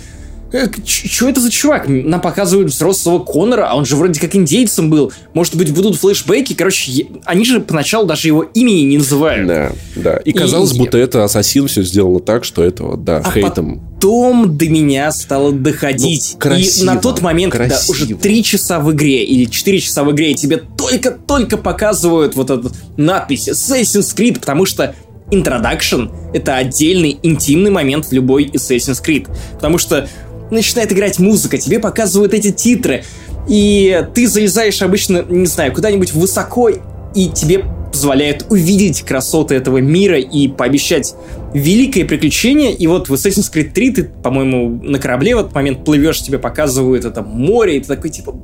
Что 0.84 1.28
это 1.28 1.40
за 1.40 1.50
чувак? 1.50 1.84
Нам 1.88 2.20
показывают 2.20 2.70
взрослого 2.72 3.18
Конора, 3.22 3.66
а 3.68 3.76
он 3.76 3.84
же 3.84 3.96
вроде 3.96 4.18
как 4.18 4.34
индейцем 4.34 4.88
был. 4.88 5.12
Может 5.34 5.56
быть, 5.56 5.72
будут 5.74 5.96
флешбеки. 5.96 6.54
Короче, 6.54 6.90
я- 6.90 7.04
они 7.24 7.44
же 7.44 7.60
поначалу 7.60 8.06
даже 8.06 8.28
его 8.28 8.42
имени 8.42 8.80
не 8.82 8.98
называют. 8.98 9.46
Да, 9.46 9.72
да. 9.96 10.16
И 10.18 10.32
казалось, 10.32 10.72
И- 10.72 10.78
будто 10.78 10.96
это 10.96 11.24
ассасин 11.24 11.66
все 11.68 11.82
сделано 11.82 12.20
так, 12.20 12.44
что 12.44 12.64
это 12.64 12.84
вот, 12.84 13.04
да, 13.04 13.18
А 13.18 13.30
хейтом. 13.30 13.80
Потом 13.96 14.56
до 14.56 14.68
меня 14.68 15.10
стало 15.12 15.52
доходить. 15.52 16.30
Ну, 16.34 16.38
красиво, 16.38 16.82
и 16.82 16.86
на 16.86 16.96
тот 17.00 17.20
момент, 17.20 17.52
когда 17.52 17.68
красиво. 17.68 17.92
уже 17.92 18.14
3 18.14 18.42
часа 18.44 18.78
в 18.80 18.92
игре 18.92 19.24
или 19.24 19.44
4 19.44 19.80
часа 19.80 20.04
в 20.04 20.12
игре, 20.12 20.30
и 20.30 20.34
тебе 20.34 20.56
только-только 20.56 21.56
показывают 21.58 22.36
вот 22.36 22.50
эту 22.50 22.70
надпись 22.96 23.48
Assassin's 23.48 24.16
Creed, 24.16 24.38
потому 24.38 24.64
что 24.66 24.94
Introduction— 25.30 26.10
это 26.32 26.56
отдельный 26.56 27.18
интимный 27.22 27.70
момент 27.70 28.06
в 28.06 28.12
любой 28.12 28.46
Assassin's 28.46 29.02
Creed. 29.04 29.26
Потому 29.54 29.76
что 29.76 30.08
начинает 30.50 30.92
играть 30.92 31.18
музыка, 31.18 31.58
тебе 31.58 31.78
показывают 31.78 32.34
эти 32.34 32.50
титры, 32.50 33.04
и 33.48 34.06
ты 34.14 34.26
залезаешь 34.26 34.82
обычно, 34.82 35.24
не 35.28 35.46
знаю, 35.46 35.72
куда-нибудь 35.72 36.12
высоко, 36.12 36.70
и 37.14 37.28
тебе 37.28 37.64
позволяют 37.90 38.46
увидеть 38.50 39.02
красоты 39.02 39.54
этого 39.54 39.78
мира 39.78 40.18
и 40.18 40.48
пообещать 40.48 41.14
великое 41.54 42.04
приключение. 42.04 42.72
И 42.72 42.86
вот 42.86 43.08
в 43.08 43.14
Assassin's 43.14 43.52
Creed 43.52 43.72
3 43.72 43.90
ты, 43.90 44.04
по-моему, 44.04 44.80
на 44.82 44.98
корабле 44.98 45.34
в 45.34 45.40
этот 45.40 45.54
момент 45.54 45.84
плывешь, 45.84 46.20
тебе 46.20 46.38
показывают 46.38 47.04
это 47.04 47.22
море, 47.22 47.78
и 47.78 47.80
ты 47.80 47.88
такой 47.88 48.10
типа, 48.10 48.36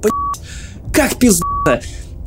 как 0.93 1.17
пизда. 1.17 1.81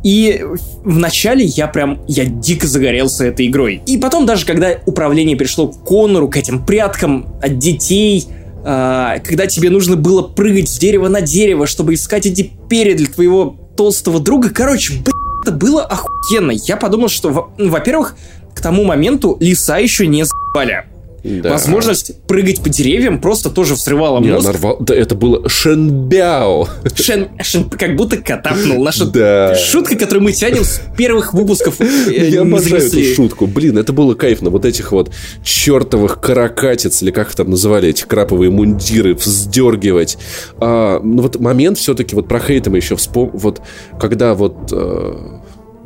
И 0.04 0.42
в 0.84 0.98
начале 0.98 1.44
я 1.44 1.68
прям, 1.68 2.00
я 2.08 2.26
дико 2.26 2.68
загорелся 2.68 3.26
этой 3.26 3.48
игрой. 3.48 3.82
И 3.88 3.98
потом 3.98 4.26
даже, 4.26 4.46
когда 4.46 4.78
управление 4.86 5.36
пришло 5.36 5.68
к 5.70 5.84
Конору, 5.84 6.30
к 6.30 6.38
этим 6.38 6.66
пряткам 6.66 7.28
от 7.42 7.58
детей, 7.58 8.26
а, 8.70 9.20
когда 9.20 9.48
тебе 9.48 9.70
нужно 9.70 9.96
было 9.96 10.22
прыгать 10.22 10.68
с 10.68 10.78
дерева 10.78 11.08
на 11.08 11.22
дерево, 11.22 11.68
чтобы 11.68 11.94
искать 11.94 12.26
эти 12.26 12.52
перья 12.70 12.98
для 12.98 13.08
твоего 13.08 13.56
толстого 13.78 14.20
друга, 14.20 14.50
короче, 14.50 14.92
блядь, 14.96 15.16
это 15.44 15.54
было 15.54 15.86
охуенно. 15.86 16.52
Я 16.52 16.76
подумал, 16.76 17.08
что, 17.08 17.54
ну, 17.58 17.70
во-первых, 17.70 18.18
к 18.54 18.62
тому 18.62 18.84
моменту 18.84 19.38
леса 19.40 19.78
еще 19.78 20.06
не 20.06 20.26
за***ли. 20.26 20.84
Да. 21.24 21.52
Возможность 21.52 22.22
прыгать 22.28 22.62
по 22.62 22.70
деревьям 22.70 23.20
просто 23.20 23.50
тоже 23.50 23.74
взрывала 23.74 24.20
мозг. 24.20 24.48
она 24.48 24.58
рвала- 24.58 24.78
Да, 24.80 24.96
это 24.96 25.16
было 25.16 25.48
Шенбяо. 25.50 26.68
Шен, 26.96 27.30
Шен 27.42 27.70
как 27.70 27.96
будто 27.96 28.18
катапнул. 28.18 28.84
Наша 28.84 29.06
Да. 29.06 29.56
шутка, 29.56 29.96
которую 29.98 30.24
мы 30.24 30.32
тянем 30.32 30.64
с 30.64 30.82
первых 30.98 31.34
выпусков. 31.34 31.82
э, 31.82 32.30
Я 32.30 32.42
обожаю 32.42 32.78
эту 32.78 32.90
занесли. 32.90 33.14
шутку. 33.14 33.48
Блин, 33.48 33.78
это 33.78 33.94
было 33.94 34.14
кайфно. 34.14 34.50
Вот 34.50 34.66
этих 34.66 34.92
вот 34.92 35.12
чертовых 35.44 36.22
каракатиц, 36.22 37.02
или 37.02 37.12
как 37.12 37.30
их 37.30 37.36
там 37.36 37.50
называли, 37.50 37.90
эти 37.90 38.04
краповые 38.04 38.52
мундиры, 38.52 39.14
вздергивать. 39.16 40.18
А, 40.60 41.00
ну 41.04 41.22
вот 41.24 41.40
момент 41.40 41.78
все-таки, 41.78 42.16
вот 42.16 42.28
про 42.28 42.40
хейта 42.40 42.70
мы 42.70 42.78
еще 42.78 42.96
вспом... 42.96 43.32
Вот 43.34 43.62
когда 44.00 44.34
вот 44.34 44.56
э, 44.72 45.37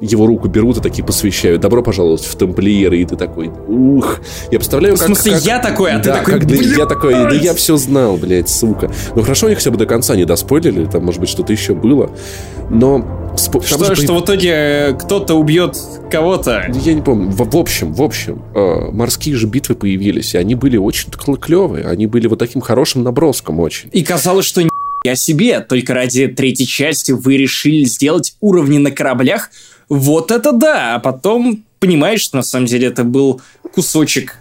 его 0.01 0.25
руку 0.25 0.47
берут 0.47 0.77
и 0.77 0.81
такие 0.81 1.05
посвящают. 1.05 1.61
Добро 1.61 1.83
пожаловать 1.83 2.23
в 2.25 2.35
тамплиеры. 2.35 2.99
И 2.99 3.05
ты 3.05 3.15
такой, 3.15 3.47
ух. 3.67 4.19
Я 4.51 4.57
представляю, 4.59 4.95
В 4.95 4.99
как... 4.99 5.07
смысле, 5.07 5.33
как- 5.33 5.43
я 5.45 5.59
такой, 5.59 5.91
а 5.91 5.99
ты 5.99 6.09
Да, 6.09 6.17
такой, 6.17 6.33
как- 6.33 6.47
да, 6.47 6.55
я 6.55 6.85
такой, 6.85 7.13
да 7.13 7.31
я 7.35 7.53
все 7.53 7.77
знал, 7.77 8.17
блядь, 8.17 8.49
сука. 8.49 8.91
Ну 9.15 9.21
хорошо, 9.21 9.45
они 9.47 9.55
хотя 9.55 9.71
бы 9.71 9.77
до 9.77 9.85
конца 9.85 10.15
не 10.15 10.25
доспойлили, 10.25 10.85
там, 10.85 11.05
может 11.05 11.21
быть, 11.21 11.29
что-то 11.29 11.53
еще 11.53 11.75
было. 11.75 12.11
Но... 12.69 13.31
спо- 13.35 13.65
Что, 13.65 13.93
же 13.93 13.95
что 14.01 14.15
в 14.15 14.23
итоге 14.23 14.49
э, 14.51 14.93
кто-то 14.93 15.35
убьет 15.35 15.77
кого-то. 16.09 16.71
я 16.83 16.93
не 16.93 17.01
помню. 17.01 17.29
В, 17.29 17.37
в 17.49 17.57
общем, 17.57 17.93
в 17.93 18.01
общем, 18.01 18.41
э, 18.55 18.91
морские 18.91 19.35
же 19.35 19.47
битвы 19.47 19.75
появились, 19.75 20.33
и 20.33 20.37
они 20.37 20.55
были 20.55 20.77
очень 20.77 21.09
клевые. 21.11 21.85
Они 21.85 22.07
были 22.07 22.27
вот 22.27 22.39
таким 22.39 22.61
хорошим 22.61 23.03
наброском 23.03 23.59
очень. 23.59 23.89
И 23.91 24.03
казалось, 24.03 24.45
что 24.45 24.61
я 25.03 25.15
себе, 25.15 25.59
только 25.61 25.93
ради 25.93 26.27
третьей 26.27 26.67
части 26.67 27.11
вы 27.11 27.35
решили 27.37 27.83
сделать 27.85 28.35
уровни 28.39 28.77
на 28.77 28.91
кораблях. 28.91 29.49
Вот 29.91 30.31
это 30.31 30.53
да! 30.53 30.95
А 30.95 30.99
потом 30.99 31.65
понимаешь, 31.79 32.21
что 32.21 32.37
на 32.37 32.43
самом 32.43 32.65
деле 32.65 32.87
это 32.87 33.03
был 33.03 33.41
кусочек 33.73 34.37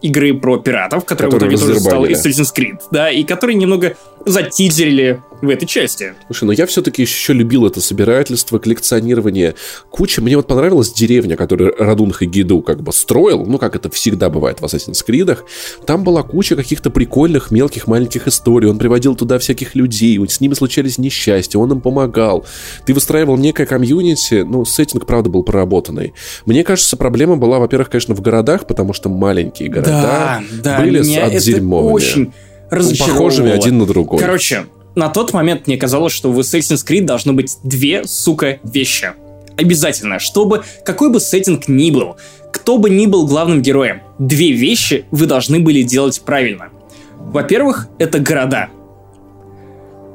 игры 0.00 0.32
про 0.32 0.58
пиратов, 0.58 1.04
который, 1.04 1.28
Который 1.28 1.56
в 1.56 1.58
итоге 1.58 1.74
тоже 1.74 1.80
стал. 1.80 2.06
Assassin's 2.06 2.54
Creed, 2.56 2.80
да, 2.92 3.10
и 3.10 3.24
который 3.24 3.56
немного 3.56 3.96
затизерили 4.24 5.20
в 5.42 5.48
этой 5.48 5.66
части. 5.66 6.14
Слушай, 6.26 6.44
ну 6.44 6.52
я 6.52 6.66
все-таки 6.66 7.02
еще 7.02 7.32
любил 7.32 7.66
это 7.66 7.80
собирательство, 7.80 8.58
коллекционирование. 8.58 9.54
Куча. 9.90 10.22
Мне 10.22 10.36
вот 10.36 10.46
понравилась 10.46 10.92
деревня, 10.92 11.36
которую 11.36 11.74
Радун 11.78 12.12
Хагиду 12.12 12.60
как 12.62 12.82
бы 12.82 12.92
строил, 12.92 13.44
ну, 13.44 13.58
как 13.58 13.76
это 13.76 13.90
всегда 13.90 14.30
бывает 14.30 14.60
в 14.60 14.64
Assassin's 14.64 15.04
Creed. 15.06 15.38
Там 15.84 16.04
была 16.04 16.22
куча 16.22 16.54
каких-то 16.56 16.90
прикольных, 16.90 17.50
мелких, 17.50 17.86
маленьких 17.86 18.28
историй. 18.28 18.68
Он 18.68 18.78
приводил 18.78 19.14
туда 19.16 19.38
всяких 19.38 19.74
людей, 19.74 20.18
с 20.28 20.40
ними 20.40 20.54
случались 20.54 20.96
несчастья, 20.98 21.58
он 21.58 21.72
им 21.72 21.80
помогал. 21.80 22.46
Ты 22.86 22.94
выстраивал 22.94 23.36
некое 23.36 23.66
комьюнити, 23.66 24.42
ну, 24.42 24.64
сеттинг, 24.64 25.06
правда, 25.06 25.28
был 25.28 25.42
проработанный. 25.42 26.14
Мне 26.46 26.62
кажется, 26.62 26.96
проблема 26.96 27.36
была, 27.36 27.58
во-первых, 27.58 27.90
конечно, 27.90 28.14
в 28.14 28.20
городах, 28.20 28.66
потому 28.68 28.92
что 28.92 29.08
маленькие 29.08 29.68
города 29.68 30.40
были 30.78 31.02
с- 31.02 31.06
меня 31.06 31.26
это 31.26 31.36
отдерьмовыми. 31.38 31.92
очень 31.92 32.32
разочаровывало. 32.70 33.18
похожими 33.28 33.50
один 33.50 33.78
на 33.78 33.86
другой. 33.86 34.20
Короче, 34.20 34.66
на 34.94 35.08
тот 35.08 35.32
момент 35.32 35.66
мне 35.66 35.76
казалось, 35.76 36.12
что 36.12 36.30
в 36.30 36.38
Assassin's 36.40 36.86
Creed 36.86 37.04
должно 37.04 37.32
быть 37.32 37.58
две, 37.62 38.04
сука, 38.04 38.58
вещи. 38.62 39.12
Обязательно, 39.56 40.18
чтобы 40.18 40.64
какой 40.84 41.10
бы 41.10 41.20
сеттинг 41.20 41.68
ни 41.68 41.90
был, 41.90 42.16
кто 42.52 42.78
бы 42.78 42.90
ни 42.90 43.06
был 43.06 43.26
главным 43.26 43.62
героем, 43.62 44.02
две 44.18 44.52
вещи 44.52 45.04
вы 45.10 45.26
должны 45.26 45.60
были 45.60 45.82
делать 45.82 46.20
правильно. 46.22 46.70
Во-первых, 47.18 47.88
это 47.98 48.18
города. 48.18 48.68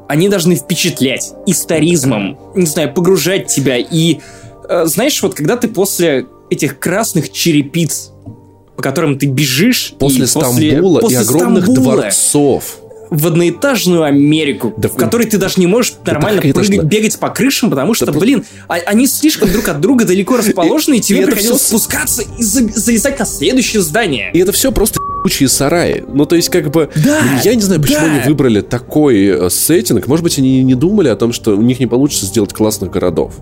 Они 0.07 0.29
должны 0.29 0.55
впечатлять 0.55 1.33
историзмом, 1.45 2.37
не 2.55 2.65
знаю, 2.65 2.93
погружать 2.93 3.47
тебя 3.47 3.77
и 3.77 4.19
э, 4.69 4.85
знаешь, 4.85 5.21
вот 5.21 5.33
когда 5.33 5.57
ты 5.57 5.67
после 5.67 6.27
этих 6.49 6.79
красных 6.79 7.31
черепиц, 7.31 8.11
по 8.75 8.81
которым 8.81 9.19
ты 9.19 9.25
бежишь... 9.25 9.93
После 9.99 10.23
и 10.23 10.27
Стамбула 10.27 11.01
после, 11.01 11.17
и 11.17 11.21
огромных 11.21 11.65
Стамбула, 11.65 11.95
дворцов 11.97 12.79
в 13.09 13.27
одноэтажную 13.27 14.03
Америку, 14.03 14.73
да, 14.77 14.89
в 14.89 14.95
которой 14.95 15.27
ты 15.27 15.37
даже 15.37 15.55
не 15.57 15.67
можешь 15.67 15.95
нормально 16.05 16.41
да, 16.41 16.53
прыгать, 16.53 16.83
бегать 16.83 17.19
по 17.19 17.29
крышам, 17.29 17.69
потому 17.69 17.93
что, 17.93 18.05
да, 18.05 18.11
блин, 18.11 18.45
а, 18.67 18.75
они 18.85 19.07
слишком 19.07 19.51
друг 19.51 19.67
от 19.67 19.81
друга 19.81 20.05
далеко 20.05 20.37
расположены, 20.37 20.95
и 20.95 21.01
тебе 21.01 21.25
приходилось 21.25 21.61
все... 21.61 21.77
спускаться 21.77 22.23
и 22.37 22.43
залезать 22.43 23.19
на 23.19 23.25
следующее 23.25 23.81
здание. 23.81 24.31
И 24.33 24.39
это 24.39 24.51
все 24.51 24.71
просто 24.71 24.99
ебучие 25.27 25.49
сараи. 25.49 26.03
Ну, 26.07 26.25
то 26.25 26.35
есть, 26.35 26.49
как 26.49 26.71
бы... 26.71 26.89
Да, 26.95 27.19
я 27.43 27.55
не 27.55 27.61
знаю, 27.61 27.81
почему 27.81 27.99
да. 27.99 28.13
они 28.13 28.19
выбрали 28.27 28.61
такой 28.61 29.25
э, 29.25 29.49
сеттинг. 29.49 30.07
Может 30.07 30.23
быть, 30.23 30.37
они 30.37 30.63
не 30.63 30.75
думали 30.75 31.09
о 31.09 31.15
том, 31.15 31.33
что 31.33 31.55
у 31.55 31.61
них 31.61 31.79
не 31.79 31.87
получится 31.87 32.25
сделать 32.25 32.53
классных 32.53 32.91
городов. 32.91 33.33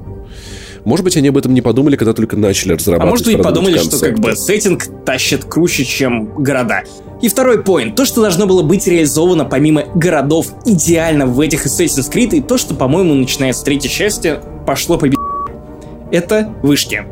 Может 0.86 1.03
быть, 1.03 1.18
они 1.18 1.30
об 1.30 1.38
этом 1.38 1.53
не 1.53 1.62
подумали, 1.62 1.95
когда 1.95 2.14
только 2.14 2.38
начали 2.38 2.74
разрабатывать. 2.74 3.07
А 3.07 3.10
может, 3.10 3.28
и 3.28 3.44
подумали, 3.44 3.78
что 3.80 3.99
как 3.99 4.20
бы 4.20 4.36
сеттинг 4.36 4.86
тащит 5.03 5.44
круче, 5.44 5.84
чем 5.84 6.28
города. 6.36 6.84
И 7.22 7.28
второй 7.28 7.64
поинт. 7.64 7.95
То, 7.95 8.06
что 8.06 8.22
должно 8.22 8.45
было 8.45 8.62
быть 8.62 8.86
реализовано 8.86 9.45
помимо 9.45 9.86
городов 9.95 10.48
идеально 10.66 11.26
в 11.26 11.40
этих 11.40 11.66
Assassin's 11.66 12.12
Creed, 12.12 12.36
и 12.36 12.41
то, 12.41 12.57
что, 12.57 12.76
по-моему, 12.76 13.16
начиная 13.16 13.52
с 13.52 13.62
третьей 13.64 13.90
части, 13.90 14.36
пошло 14.68 14.98
по 14.98 15.07
Это 16.12 16.53
вышки. 16.62 17.03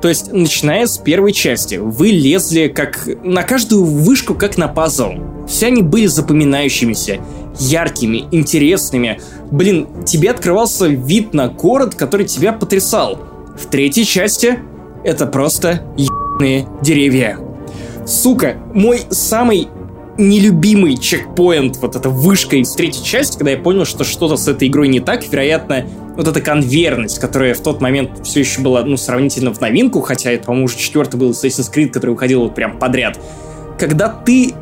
То 0.00 0.08
есть, 0.08 0.32
начиная 0.32 0.86
с 0.86 0.98
первой 0.98 1.32
части, 1.32 1.76
вы 1.76 2.08
лезли 2.08 2.68
как 2.68 3.08
на 3.22 3.42
каждую 3.42 3.84
вышку, 3.84 4.34
как 4.34 4.56
на 4.58 4.68
пазл. 4.68 5.12
Все 5.48 5.66
они 5.66 5.82
были 5.82 6.06
запоминающимися, 6.06 7.20
яркими, 7.58 8.24
интересными. 8.30 9.20
Блин, 9.50 9.88
тебе 10.04 10.30
открывался 10.30 10.86
вид 10.86 11.34
на 11.34 11.48
город, 11.48 11.94
который 11.94 12.26
тебя 12.26 12.52
потрясал. 12.52 13.18
В 13.58 13.66
третьей 13.66 14.04
части 14.04 14.58
это 15.04 15.26
просто 15.26 15.82
ебаные 15.96 16.66
деревья. 16.82 17.38
Сука, 18.06 18.56
мой 18.74 19.00
самый 19.10 19.68
нелюбимый 20.16 20.96
чекпоинт, 20.96 21.76
вот 21.78 21.96
эта 21.96 22.08
вышка 22.08 22.56
из 22.56 22.72
третьей 22.72 23.04
части, 23.04 23.36
когда 23.36 23.50
я 23.52 23.58
понял, 23.58 23.84
что 23.84 24.04
что-то 24.04 24.36
с 24.36 24.46
этой 24.46 24.68
игрой 24.68 24.88
не 24.88 25.00
так, 25.00 25.26
вероятно, 25.26 25.86
вот 26.16 26.28
эта 26.28 26.40
конверность, 26.40 27.18
которая 27.18 27.54
в 27.54 27.60
тот 27.60 27.80
момент 27.80 28.24
все 28.24 28.40
еще 28.40 28.60
была, 28.60 28.84
ну, 28.84 28.96
сравнительно 28.96 29.52
в 29.52 29.60
новинку, 29.60 30.00
хотя 30.00 30.30
это, 30.30 30.44
по-моему, 30.44 30.66
уже 30.66 30.78
четвертый 30.78 31.16
был 31.16 31.30
Assassin's 31.30 31.72
Creed, 31.72 31.88
который 31.88 32.10
уходил 32.10 32.42
вот 32.42 32.54
прям 32.54 32.78
подряд. 32.78 33.18
Когда 33.78 34.08
ты 34.08 34.54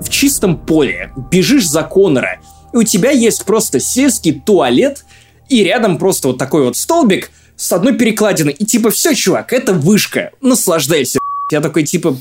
в 0.00 0.08
чистом 0.10 0.58
поле 0.58 1.12
бежишь 1.30 1.68
за 1.68 1.82
Конора, 1.82 2.40
и 2.72 2.76
у 2.76 2.82
тебя 2.82 3.10
есть 3.10 3.44
просто 3.44 3.80
сельский 3.80 4.32
туалет, 4.44 5.04
и 5.48 5.64
рядом 5.64 5.98
просто 5.98 6.28
вот 6.28 6.38
такой 6.38 6.64
вот 6.64 6.76
столбик 6.76 7.30
с 7.56 7.72
одной 7.72 7.94
перекладиной, 7.94 8.52
и 8.52 8.64
типа, 8.66 8.90
все, 8.90 9.14
чувак, 9.14 9.52
это 9.52 9.72
вышка, 9.72 10.32
наслаждайся. 10.42 11.20
Я 11.50 11.60
такой, 11.60 11.84
типа, 11.84 12.16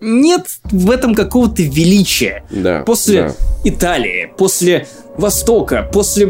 нет 0.00 0.46
в 0.64 0.90
этом 0.90 1.14
какого-то 1.14 1.62
величия. 1.62 2.44
Да, 2.50 2.82
после 2.84 3.22
да. 3.22 3.34
Италии, 3.64 4.32
после 4.36 4.86
Востока, 5.16 5.88
после, 5.92 6.28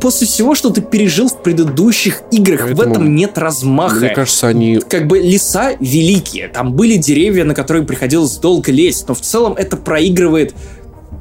после 0.00 0.26
всего, 0.26 0.54
что 0.54 0.70
ты 0.70 0.80
пережил 0.80 1.28
в 1.28 1.42
предыдущих 1.42 2.22
играх, 2.30 2.60
Поэтому, 2.62 2.76
в 2.76 2.80
этом 2.80 3.14
нет 3.14 3.36
размаха. 3.36 3.96
Мне 3.96 4.08
кажется, 4.10 4.48
они... 4.48 4.80
Как 4.88 5.06
бы 5.06 5.18
леса 5.18 5.72
великие, 5.78 6.48
там 6.48 6.72
были 6.72 6.96
деревья, 6.96 7.44
на 7.44 7.54
которые 7.54 7.84
приходилось 7.84 8.36
долго 8.36 8.72
лезть, 8.72 9.06
но 9.08 9.14
в 9.14 9.20
целом 9.20 9.54
это 9.58 9.76
проигрывает 9.76 10.54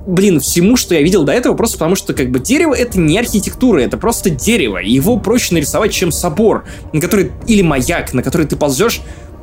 блин, 0.08 0.40
всему, 0.40 0.76
что 0.76 0.96
я 0.96 1.02
видел 1.02 1.24
до 1.24 1.34
этого, 1.34 1.56
просто 1.56 1.78
потому 1.78 1.96
что, 1.96 2.14
как 2.14 2.32
бы, 2.32 2.40
дерево— 2.40 2.74
это 2.78 3.00
не 3.00 3.20
архитектура, 3.20 3.80
это 3.80 3.98
просто 3.98 4.32
дерево. 4.32 4.78
Его 4.78 5.18
проще 5.18 5.54
нарисовать, 5.54 5.92
чем 5.92 6.12
собор, 6.12 6.66
на 6.94 7.02
который, 7.02 7.32
или 7.46 7.62
маяк, 7.62 8.14
на 8.14 8.24
который 8.24 8.48
ты 8.48 8.56
ползешь 8.56 9.02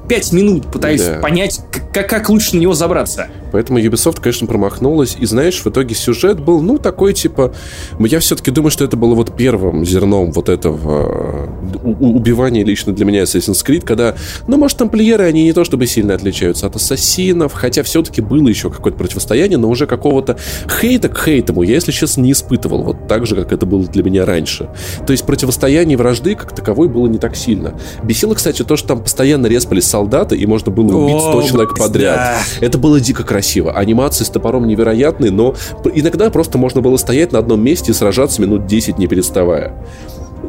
пять 0.09 0.33
минут 0.33 0.71
пытаюсь 0.71 1.05
да. 1.05 1.21
понять, 1.21 1.61
как, 1.93 2.09
как 2.09 2.29
лучше 2.29 2.57
на 2.57 2.61
него 2.61 2.75
забраться. 2.75 3.29
Поэтому 3.57 3.79
Ubisoft, 3.79 4.21
конечно, 4.21 4.47
промахнулась. 4.47 5.17
И 5.19 5.25
знаешь, 5.25 5.65
в 5.65 5.67
итоге 5.67 5.95
сюжет 5.95 6.39
был, 6.41 6.61
ну, 6.61 6.77
такой, 6.77 7.15
типа... 7.15 7.55
Я 7.99 8.21
все-таки 8.21 8.51
думаю, 8.51 8.71
что 8.71 8.85
это 8.85 8.99
было 8.99 9.15
вот 9.15 9.35
первым 9.35 9.83
зерном 9.87 10.31
вот 10.33 10.51
этого 10.51 11.49
э, 11.83 11.89
убивания 11.89 12.63
лично 12.67 12.93
для 12.93 13.07
меня 13.07 13.23
Assassin's 13.23 13.65
Creed, 13.65 13.81
когда, 13.81 14.15
ну, 14.47 14.59
может, 14.59 14.77
тамплиеры, 14.77 15.25
они 15.25 15.45
не 15.45 15.55
то 15.55 15.65
чтобы 15.65 15.87
сильно 15.87 16.13
отличаются 16.13 16.67
от 16.67 16.77
ассасинов, 16.77 17.55
хотя 17.55 17.83
все-таки 17.83 18.21
было 18.21 18.47
еще 18.47 18.69
какое-то 18.69 18.99
противостояние, 18.99 19.57
но 19.57 19.71
уже 19.71 19.87
какого-то 19.87 20.37
хейта 20.79 21.09
к 21.09 21.19
хейтому 21.19 21.63
я, 21.63 21.77
если 21.77 21.93
честно, 21.93 22.21
не 22.21 22.33
испытывал. 22.33 22.83
Вот 22.83 23.09
так 23.09 23.27
же, 23.27 23.37
как 23.37 23.53
это 23.53 23.65
было 23.65 23.85
для 23.85 24.03
меня 24.03 24.27
раньше. 24.27 24.69
То 25.07 25.13
есть 25.13 25.25
противостояние 25.25 25.97
вражды 25.97 26.35
как 26.35 26.55
таковой 26.55 26.89
было 26.89 27.07
не 27.07 27.17
так 27.17 27.35
сильно. 27.35 27.73
Бесило, 28.03 28.35
кстати, 28.35 28.65
то, 28.65 28.77
что 28.77 28.89
там 28.89 29.03
постоянно 29.03 29.47
респались 29.47 29.87
солдаты, 29.87 30.37
и 30.37 30.45
можно 30.45 30.71
было 30.71 30.95
убить 30.95 31.23
100 31.23 31.43
человек 31.49 31.79
подряд. 31.79 32.17
Да. 32.17 32.39
Это 32.61 32.77
было 32.77 33.01
дико 33.01 33.25
красиво. 33.25 33.46
Анимации 33.55 34.25
с 34.25 34.29
топором 34.29 34.67
невероятные, 34.67 35.31
но 35.31 35.55
иногда 35.95 36.31
просто 36.31 36.59
можно 36.59 36.81
было 36.81 36.97
стоять 36.97 37.33
на 37.33 37.39
одном 37.39 37.63
месте 37.63 37.93
и 37.93 37.95
сражаться 37.95 38.43
минут 38.43 38.67
10, 38.67 38.99
не 38.99 39.07
переставая. 39.07 39.73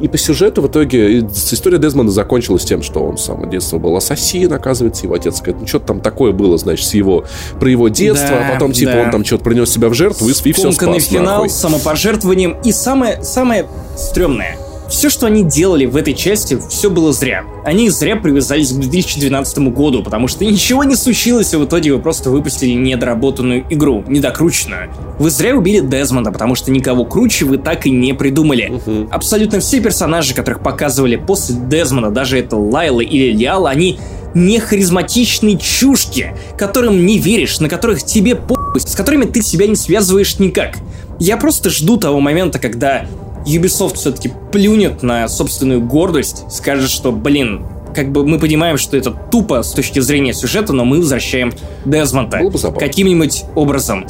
И 0.02 0.08
по 0.08 0.18
сюжету 0.18 0.62
в 0.62 0.68
итоге 0.68 1.20
история 1.20 1.80
Дезмонда 1.80 2.12
закончилась 2.12 2.66
тем, 2.66 2.84
что 2.84 3.00
он 3.04 3.18
с 3.18 3.26
самого 3.26 3.48
детства 3.48 3.80
был 3.80 3.96
ассасин, 3.96 4.52
оказывается, 4.54 5.06
его 5.06 5.16
отец 5.16 5.38
сказать, 5.38 5.60
ну 5.60 5.68
что-то 5.68 5.88
там 5.88 6.02
такое 6.02 6.32
было, 6.32 6.58
значит, 6.58 6.86
с 6.86 6.94
его, 6.94 7.26
про 7.60 7.70
его 7.70 7.88
детство, 7.90 8.30
да, 8.30 8.48
а 8.48 8.54
потом 8.54 8.74
типа 8.74 8.92
да. 8.92 9.02
он 9.04 9.12
там 9.12 9.26
что-то 9.26 9.44
принес 9.44 9.72
себя 9.72 9.90
в 9.90 9.94
жертву 9.94 10.28
и, 10.28 10.32
и 10.32 10.52
все 10.52 10.72
спас. 10.72 11.04
финал 11.06 11.26
нахуй. 11.26 11.50
с 11.50 11.54
самопожертвованием. 11.54 12.58
И 12.64 12.72
самое, 12.72 13.24
самое 13.24 13.66
стрёмное, 13.98 14.58
все, 14.90 15.10
что 15.10 15.26
они 15.26 15.44
делали 15.44 15.86
в 15.86 15.96
этой 15.96 16.14
части, 16.14 16.58
все 16.70 16.90
было 16.90 17.12
зря. 17.14 17.44
Они 17.66 17.90
зря 17.90 18.16
привязались 18.16 18.72
к 18.72 18.80
2012 18.80 19.58
году, 19.70 20.04
потому 20.04 20.28
что 20.28 20.46
ничего 20.46 20.84
не 20.84 20.96
случилось, 20.96 21.54
и 21.54 21.58
в 21.58 21.66
итоге 21.66 21.94
вы 21.94 22.00
просто 22.00 22.30
выпустили 22.30 22.72
недоработанную 22.72 23.66
игру, 23.70 24.04
недокрученную. 24.08 24.90
Вы 25.20 25.30
зря 25.30 25.56
убили 25.56 25.80
Дезмонда, 25.80 26.32
потому 26.32 26.56
что 26.56 26.72
никого 26.72 27.06
круче 27.06 27.46
вы 27.46 27.58
так 27.58 27.86
и 27.86 27.90
не 27.90 28.14
придумали. 28.14 28.82
Угу. 28.86 29.10
Абсолютно 29.12 29.60
все 29.60 29.80
персонажи, 29.82 30.34
которых 30.34 30.62
показывали 30.62 31.16
после 31.16 31.56
Дезмонда, 31.56 32.10
даже 32.10 32.40
это 32.40 32.56
Лайла 32.56 33.02
или 33.02 33.34
Лиала, 33.34 33.70
они 33.70 34.00
не 34.34 34.60
харизматичные 34.60 35.58
чушки, 35.58 36.34
которым 36.58 37.06
не 37.06 37.18
веришь, 37.18 37.60
на 37.60 37.70
которых 37.70 38.04
тебе 38.04 38.36
похуй, 38.36 38.80
с 38.80 38.96
которыми 38.96 39.26
ты 39.26 39.42
себя 39.42 39.68
не 39.68 39.76
связываешь 39.76 40.40
никак. 40.40 40.78
Я 41.20 41.38
просто 41.38 41.70
жду 41.70 41.98
того 41.98 42.20
момента, 42.20 42.60
когда 42.60 43.08
Ubisoft 43.48 43.96
все-таки 43.96 44.32
плюнет 44.52 45.04
на 45.04 45.28
собственную 45.28 45.82
гордость, 45.82 46.44
скажет, 46.52 46.90
что, 46.90 47.12
блин, 47.12 47.66
как 47.96 48.12
бы 48.12 48.26
мы 48.28 48.40
понимаем, 48.40 48.78
что 48.78 48.98
это 48.98 49.12
тупо 49.12 49.64
с 49.64 49.72
точки 49.72 50.00
зрения 50.00 50.34
сюжета, 50.34 50.74
но 50.74 50.86
мы 50.86 50.98
возвращаем 50.98 51.54
Дезмонта 51.86 52.42
каким-нибудь 52.78 53.46
образом. 53.56 54.06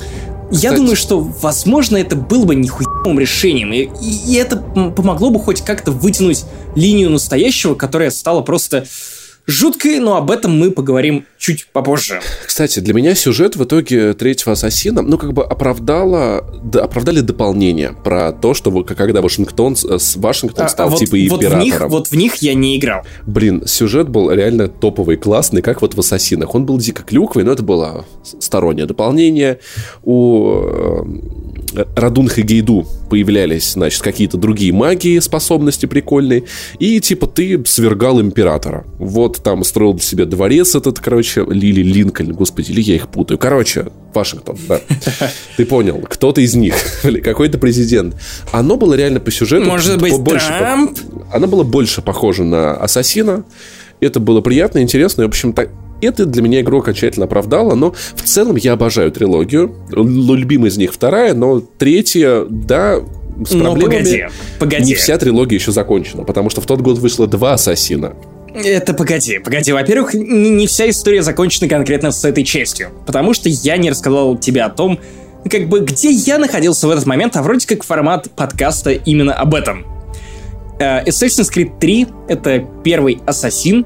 Кстати. 0.50 0.64
Я 0.64 0.72
думаю, 0.72 0.96
что, 0.96 1.20
возможно, 1.20 1.98
это 1.98 2.16
было 2.16 2.46
бы 2.46 2.56
нихуевым 2.56 3.20
решением, 3.20 3.74
и, 3.74 3.90
и 4.02 4.36
это 4.36 4.58
помогло 4.58 5.30
бы 5.30 5.40
хоть 5.40 5.62
как-то 5.62 5.92
вытянуть 5.92 6.46
линию 6.76 7.10
настоящего, 7.10 7.76
которая 7.76 8.12
стала 8.12 8.42
просто 8.42 8.86
жуткой, 9.48 10.00
но 10.00 10.18
об 10.18 10.30
этом 10.30 10.58
мы 10.60 10.72
поговорим 10.72 11.26
чуть 11.38 11.68
попозже. 11.68 12.20
Кстати, 12.46 12.80
для 12.80 12.94
меня 12.94 13.16
сюжет 13.16 13.56
в 13.56 13.64
итоге 13.64 14.14
третьего 14.14 14.52
ассасина, 14.52 15.02
ну, 15.02 15.18
как 15.18 15.34
бы 15.34 15.44
оправдала, 15.44 16.46
да, 16.64 16.84
оправдали 16.84 17.22
дополнение 17.22 17.96
про 18.04 18.34
то, 18.34 18.54
что 18.54 18.72
когда 18.84 19.22
Вашингтон, 19.22 19.76
Вашингтон 20.16 20.66
а, 20.66 20.70
стал 20.70 20.88
а 20.88 20.92
вот, 20.92 21.00
типа 21.00 21.16
вот 21.30 21.42
императором. 21.44 21.60
В 21.60 21.64
них, 21.64 21.82
вот 21.88 22.08
в 22.08 22.16
них 22.16 22.36
я 22.36 22.54
не 22.54 22.78
играл. 22.78 23.04
Блин, 23.26 23.64
сюжет 23.66 24.10
был 24.10 24.30
реально 24.32 24.68
топовый, 24.68 25.16
классный, 25.16 25.62
как 25.62 25.82
вот 25.82 25.96
в 25.96 26.00
Ассасинах. 26.00 26.54
Он 26.54 26.66
был 26.66 26.78
дико 26.78 27.04
клюквый, 27.04 27.46
но 27.46 27.54
это 27.54 27.64
было 27.64 28.06
стороннее 28.24 28.86
дополнение. 28.86 29.60
У 30.04 31.06
э, 31.74 31.86
Радунх 31.96 32.38
и 32.38 32.42
Гейду 32.42 32.88
появлялись, 33.10 33.74
значит, 33.74 34.02
какие-то 34.02 34.38
другие 34.38 34.74
магии, 34.74 35.20
способности 35.20 35.86
прикольные, 35.86 36.44
и, 36.80 37.00
типа, 37.00 37.28
ты 37.28 37.64
свергал 37.66 38.22
императора. 38.22 38.86
Вот 39.00 39.42
там 39.44 39.64
строил 39.64 40.00
себе 40.00 40.26
дворец 40.26 40.76
этот, 40.76 41.00
короче, 41.00 41.46
Лили 41.48 41.82
Линкольн, 41.82 42.34
господи, 42.34 42.72
или 42.72 42.82
я 42.82 42.96
их 42.96 43.08
путаю. 43.08 43.38
Короче, 43.38 43.88
Вашингтон, 44.14 44.58
да. 44.68 44.82
Ты 45.58 45.66
понял, 45.66 46.04
кто-то 46.10 46.42
из 46.42 46.56
них, 46.56 46.76
какой-то 47.24 47.58
президент. 47.58 48.16
Оно 48.52 48.78
было 48.78 48.94
реально 48.94 49.20
по 49.20 49.32
сюжету... 49.32 49.66
Может 49.66 50.02
быть, 50.02 50.18
больше, 50.18 50.48
Трамп? 50.48 50.98
Оно 51.32 51.48
было 51.48 51.64
больше 51.64 52.02
похоже 52.02 52.44
на 52.44 52.74
Ассасина, 52.74 53.44
это 54.00 54.20
было 54.20 54.42
приятно, 54.42 54.80
интересно. 54.80 55.24
И, 55.24 55.26
в 55.26 55.30
общем, 55.30 55.54
так, 55.54 55.70
это 56.02 56.26
для 56.26 56.42
меня 56.42 56.62
игру 56.62 56.80
окончательно 56.80 57.26
оправдало, 57.26 57.76
но 57.76 57.94
в 58.16 58.22
целом 58.24 58.56
я 58.56 58.74
обожаю 58.74 59.12
трилогию. 59.12 59.76
Любимая 59.90 60.70
из 60.70 60.78
них 60.78 60.94
вторая, 60.94 61.34
но 61.34 61.60
третья, 61.60 62.46
да, 62.50 62.98
с 63.46 63.52
но 63.54 63.66
проблемами. 63.76 63.98
погоди, 63.98 64.26
погоди. 64.60 64.84
Не 64.86 64.96
вся 64.96 65.18
трилогия 65.18 65.58
еще 65.58 65.72
закончена, 65.72 66.24
потому 66.24 66.50
что 66.50 66.62
в 66.62 66.66
тот 66.66 66.82
год 66.82 66.98
вышло 66.98 67.28
два 67.28 67.54
Ассасина. 67.54 68.16
Это 68.54 68.94
погоди, 68.96 69.38
погоди. 69.40 69.72
Во-первых, 69.72 70.14
не, 70.16 70.50
не 70.50 70.66
вся 70.68 70.90
история 70.90 71.22
закончена 71.22 71.68
конкретно 71.68 72.12
с 72.12 72.26
этой 72.26 72.44
частью, 72.44 72.90
потому 73.06 73.34
что 73.34 73.50
я 73.50 73.78
не 73.78 73.92
рассказал 73.92 74.36
тебе 74.38 74.64
о 74.64 74.70
том, 74.70 75.00
как 75.50 75.70
бы 75.70 75.82
где 75.82 76.10
я 76.10 76.40
находился 76.40 76.88
в 76.88 76.90
этот 76.90 77.06
момент, 77.06 77.36
а 77.38 77.44
вроде 77.44 77.68
как 77.68 77.84
формат 77.84 78.32
подкаста 78.36 78.92
именно 78.92 79.34
об 79.34 79.54
этом. 79.54 79.86
э, 80.80 81.04
Assassin's 81.06 81.52
Creed 81.54 81.78
3— 81.80 82.08
это 82.28 82.66
первый 82.84 83.20
ассасин, 83.28 83.86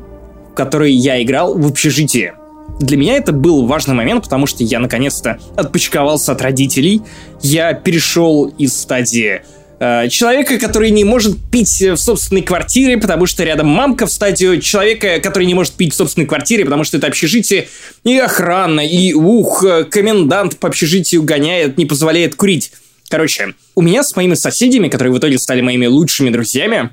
в 0.52 0.56
который 0.56 0.92
я 0.92 1.22
играл 1.22 1.58
в 1.58 1.66
общежитии. 1.66 2.34
Для 2.80 2.98
меня 2.98 3.16
это 3.16 3.32
был 3.32 3.66
важный 3.66 3.96
момент, 3.96 4.24
потому 4.24 4.48
что 4.48 4.64
я 4.64 4.80
наконец-то 4.80 5.40
отпочковался 5.56 6.32
от 6.32 6.42
родителей. 6.42 7.02
Я 7.42 7.74
перешел 7.74 8.54
из 8.58 8.80
стадии 8.80 9.42
э, 9.80 10.10
человека, 10.10 10.58
который 10.58 10.90
не 10.90 11.04
может 11.04 11.38
пить 11.52 11.82
в 11.82 11.98
собственной 11.98 12.42
квартире, 12.42 12.98
потому 12.98 13.26
что 13.26 13.44
рядом 13.44 13.68
мамка, 13.68 14.08
в 14.08 14.12
стадию 14.12 14.60
человека, 14.62 15.20
который 15.20 15.46
не 15.46 15.54
может 15.54 15.74
пить 15.74 15.94
в 15.94 15.98
собственной 15.98 16.26
квартире, 16.26 16.66
потому 16.66 16.84
что 16.84 16.98
это 16.98 17.08
общежитие 17.08 17.68
и 18.04 18.18
охрана, 18.18 18.82
и 18.82 19.14
ух, 19.14 19.64
комендант 19.90 20.58
по 20.58 20.68
общежитию 20.68 21.24
гоняет, 21.24 21.78
не 21.78 21.86
позволяет 21.86 22.36
курить. 22.36 22.72
Короче, 23.10 23.56
у 23.76 23.82
меня 23.82 24.04
с 24.04 24.16
моими 24.16 24.36
соседями, 24.36 24.88
которые 24.88 25.14
в 25.14 25.18
итоге 25.18 25.38
стали 25.38 25.60
моими 25.60 25.86
лучшими 25.86 26.30
друзьями, 26.30 26.92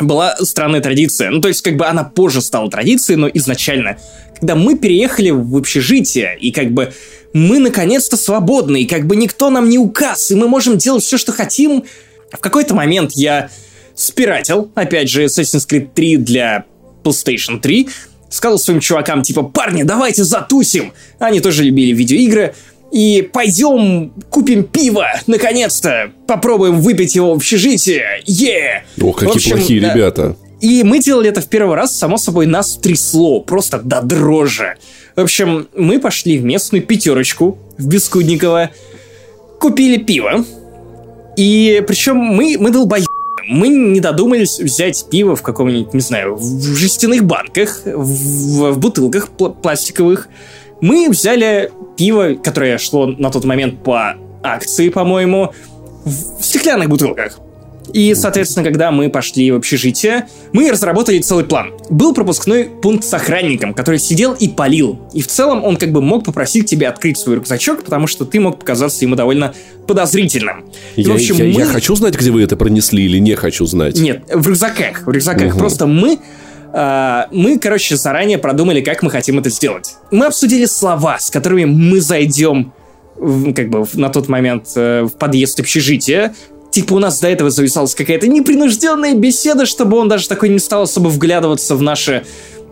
была 0.00 0.36
странная 0.42 0.80
традиция. 0.80 1.30
Ну, 1.30 1.40
то 1.40 1.48
есть, 1.48 1.62
как 1.62 1.76
бы 1.76 1.86
она 1.86 2.04
позже 2.04 2.40
стала 2.40 2.70
традицией, 2.70 3.18
но 3.18 3.28
изначально 3.32 3.96
когда 4.38 4.54
мы 4.54 4.76
переехали 4.76 5.30
в 5.30 5.56
общежитие, 5.56 6.36
и 6.38 6.52
как 6.52 6.70
бы 6.70 6.92
мы 7.32 7.58
наконец-то 7.58 8.16
свободны, 8.16 8.82
и 8.82 8.86
как 8.86 9.06
бы 9.06 9.16
никто 9.16 9.50
нам 9.50 9.68
не 9.68 9.78
указ, 9.78 10.30
и 10.30 10.34
мы 10.34 10.48
можем 10.48 10.78
делать 10.78 11.04
все, 11.04 11.16
что 11.16 11.32
хотим. 11.32 11.84
В 12.30 12.38
какой-то 12.38 12.74
момент 12.74 13.12
я 13.14 13.50
спиратил, 13.94 14.70
опять 14.74 15.08
же, 15.08 15.24
Assassin's 15.24 15.66
Creed 15.68 15.88
3 15.94 16.16
для 16.18 16.64
PlayStation 17.02 17.60
3, 17.60 17.88
сказал 18.28 18.58
своим 18.58 18.80
чувакам, 18.80 19.22
типа, 19.22 19.42
парни, 19.42 19.84
давайте 19.84 20.24
затусим. 20.24 20.92
Они 21.18 21.40
тоже 21.40 21.64
любили 21.64 21.92
видеоигры. 21.92 22.54
И 22.96 23.20
пойдем 23.20 24.10
купим 24.30 24.64
пиво, 24.64 25.04
наконец-то. 25.26 26.12
Попробуем 26.26 26.80
выпить 26.80 27.14
его 27.14 27.34
в 27.34 27.36
общежитие. 27.36 28.22
Е! 28.24 28.84
Yeah! 28.96 29.04
Ох, 29.06 29.18
какие 29.18 29.34
общем, 29.34 29.56
плохие 29.58 29.80
да, 29.82 29.92
ребята. 29.92 30.36
И 30.62 30.82
мы 30.82 30.98
делали 31.00 31.28
это 31.28 31.42
в 31.42 31.46
первый 31.46 31.76
раз, 31.76 31.94
само 31.94 32.16
собой, 32.16 32.46
нас 32.46 32.78
трясло, 32.78 33.40
просто 33.40 33.80
до 33.80 34.00
дрожи. 34.00 34.76
В 35.14 35.20
общем, 35.20 35.68
мы 35.76 36.00
пошли 36.00 36.38
в 36.38 36.44
местную 36.44 36.82
пятерочку 36.82 37.58
в 37.76 37.86
Бескудниково, 37.86 38.70
купили 39.60 39.98
пиво, 39.98 40.46
и 41.36 41.84
причем 41.86 42.16
мы, 42.16 42.56
мы 42.58 42.70
долбоебы. 42.70 43.06
Мы 43.46 43.68
не 43.68 44.00
додумались 44.00 44.58
взять 44.58 45.04
пиво 45.10 45.36
в 45.36 45.42
каком-нибудь, 45.42 45.92
не 45.92 46.00
знаю, 46.00 46.36
в 46.36 46.74
жестяных 46.74 47.24
банках, 47.24 47.82
в, 47.84 48.72
в 48.72 48.78
бутылках 48.78 49.28
пл- 49.36 49.54
пластиковых. 49.54 50.28
Мы 50.80 51.10
взяли 51.10 51.70
пиво, 51.96 52.34
которое 52.34 52.78
шло 52.78 53.06
на 53.06 53.30
тот 53.30 53.44
момент 53.44 53.82
по 53.82 54.14
акции, 54.42 54.88
по-моему, 54.88 55.52
в 56.04 56.42
стеклянных 56.42 56.88
бутылках. 56.88 57.40
И, 57.92 58.14
соответственно, 58.14 58.64
когда 58.64 58.90
мы 58.90 59.08
пошли 59.08 59.50
в 59.50 59.56
общежитие, 59.56 60.26
мы 60.52 60.70
разработали 60.70 61.18
целый 61.18 61.44
план. 61.44 61.72
Был 61.88 62.14
пропускной 62.14 62.64
пункт 62.64 63.04
с 63.04 63.14
охранником, 63.14 63.74
который 63.74 63.98
сидел 63.98 64.32
и 64.34 64.48
палил. 64.48 65.00
И 65.12 65.22
в 65.22 65.28
целом 65.28 65.64
он 65.64 65.76
как 65.76 65.92
бы 65.92 66.02
мог 66.02 66.24
попросить 66.24 66.68
тебя 66.68 66.90
открыть 66.90 67.16
свой 67.16 67.36
рюкзачок, 67.36 67.84
потому 67.84 68.06
что 68.06 68.24
ты 68.24 68.40
мог 68.40 68.58
показаться 68.58 69.04
ему 69.04 69.14
довольно 69.14 69.54
подозрительным. 69.86 70.64
И, 70.96 71.02
я, 71.02 71.12
в 71.12 71.14
общем, 71.14 71.36
я, 71.36 71.44
мы... 71.44 71.50
я 71.60 71.66
хочу 71.66 71.94
знать, 71.94 72.16
где 72.16 72.30
вы 72.30 72.42
это 72.42 72.56
пронесли 72.56 73.04
или 73.04 73.18
не 73.18 73.34
хочу 73.34 73.66
знать? 73.66 73.98
Нет, 73.98 74.24
в 74.32 74.48
рюкзаках. 74.48 75.06
В 75.06 75.10
рюкзаках. 75.10 75.52
Угу. 75.52 75.58
Просто 75.58 75.86
мы 75.86 76.18
мы, 76.72 77.58
короче, 77.58 77.96
заранее 77.96 78.38
продумали, 78.38 78.80
как 78.80 79.02
мы 79.02 79.10
хотим 79.10 79.38
это 79.38 79.50
сделать. 79.50 79.94
Мы 80.10 80.26
обсудили 80.26 80.66
слова, 80.66 81.18
с 81.18 81.30
которыми 81.30 81.64
мы 81.64 82.00
зайдем 82.00 82.72
как 83.54 83.70
бы 83.70 83.86
на 83.94 84.10
тот 84.10 84.28
момент 84.28 84.68
э, 84.76 85.02
в 85.02 85.12
подъезд 85.16 85.58
общежития, 85.60 86.34
типа 86.70 86.94
у 86.94 86.98
нас 86.98 87.18
до 87.20 87.28
этого 87.28 87.50
зависалась 87.50 87.94
какая-то 87.94 88.28
непринужденная 88.28 89.14
беседа, 89.14 89.66
чтобы 89.66 89.96
он 89.96 90.08
даже 90.08 90.28
такой 90.28 90.50
не 90.50 90.58
стал 90.58 90.82
особо 90.82 91.08
вглядываться 91.08 91.74
в 91.76 91.82
наши 91.82 92.24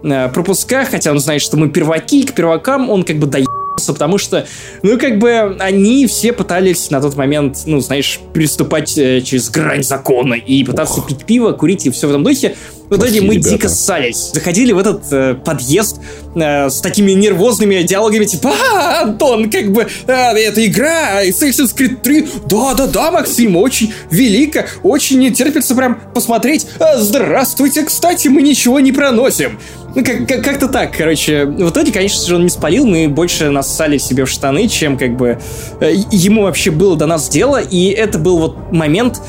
э, 0.03 0.29
пропуска, 0.29 0.85
хотя 0.85 1.13
он 1.13 1.19
знает, 1.19 1.41
что 1.41 1.57
мы 1.57 1.71
перваки, 1.71 2.25
к 2.25 2.35
первакам 2.35 2.91
он 2.91 3.05
как 3.05 3.17
бы 3.17 3.27
доебался, 3.27 3.64
потому 3.87 4.19
что, 4.19 4.47
ну, 4.83 4.99
как 4.99 5.19
бы 5.19 5.57
они 5.59 6.07
все 6.07 6.33
пытались 6.33 6.91
на 6.91 7.01
тот 7.01 7.17
момент, 7.17 7.59
ну, 7.67 7.81
знаешь, 7.81 8.21
приступать 8.33 8.97
э, 8.97 9.21
через 9.21 9.51
грань 9.51 9.83
закона 9.83 10.35
и 10.35 10.65
пытаться 10.65 11.01
Ох. 11.01 11.09
пить 11.09 11.25
пиво, 11.25 11.53
курить 11.53 11.87
и 11.87 11.91
все 11.91 12.07
в 12.07 12.11
этом 12.11 12.25
духе. 12.25 12.57
В 12.91 12.97
итоге 12.97 13.23
мы 13.23 13.35
ребята. 13.35 13.51
дико 13.51 13.69
ссались. 13.69 14.31
Заходили 14.33 14.73
в 14.73 14.79
этот 14.79 15.11
э, 15.11 15.35
подъезд 15.35 16.01
э, 16.35 16.69
с 16.69 16.81
такими 16.81 17.13
нервозными 17.13 17.83
диалогами, 17.83 18.25
типа, 18.25 18.53
а, 18.73 19.03
Антон, 19.03 19.51
как 19.51 19.73
бы, 19.73 19.87
а, 20.07 20.35
это 20.35 20.65
игра, 20.65 21.25
Assassin's 21.25 21.75
Creed 21.75 22.03
3, 22.03 22.29
да-да-да, 22.47 23.11
Максим, 23.11 23.57
очень 23.57 23.93
велико, 24.11 24.67
очень 24.83 25.19
не 25.19 25.31
терпится 25.33 25.75
прям 25.75 25.99
посмотреть. 26.15 26.67
А, 26.79 26.99
здравствуйте, 26.99 27.83
кстати, 27.85 28.29
мы 28.29 28.43
ничего 28.43 28.81
не 28.81 28.93
проносим. 28.93 29.59
Ну, 29.95 30.05
как- 30.05 30.27
как- 30.27 30.43
как-то 30.45 30.69
так, 30.69 30.97
короче. 30.97 31.45
В 31.45 31.71
итоге, 31.71 31.93
конечно 31.93 32.27
же, 32.27 32.35
он 32.37 32.43
не 32.43 32.49
спалил, 32.51 32.85
мы 32.85 33.09
больше 33.09 33.51
нассали 33.51 33.99
себе 33.99 34.25
в 34.25 34.29
штаны, 34.29 34.67
чем 34.69 34.99
как 34.99 35.17
бы 35.17 35.39
э, 35.81 35.93
ему 36.11 36.43
вообще 36.43 36.71
было 36.71 36.97
до 36.97 37.07
нас 37.07 37.29
дело, 37.29 37.61
и 37.61 37.91
это 37.91 38.19
был 38.19 38.39
вот 38.39 38.73
момент 38.73 39.21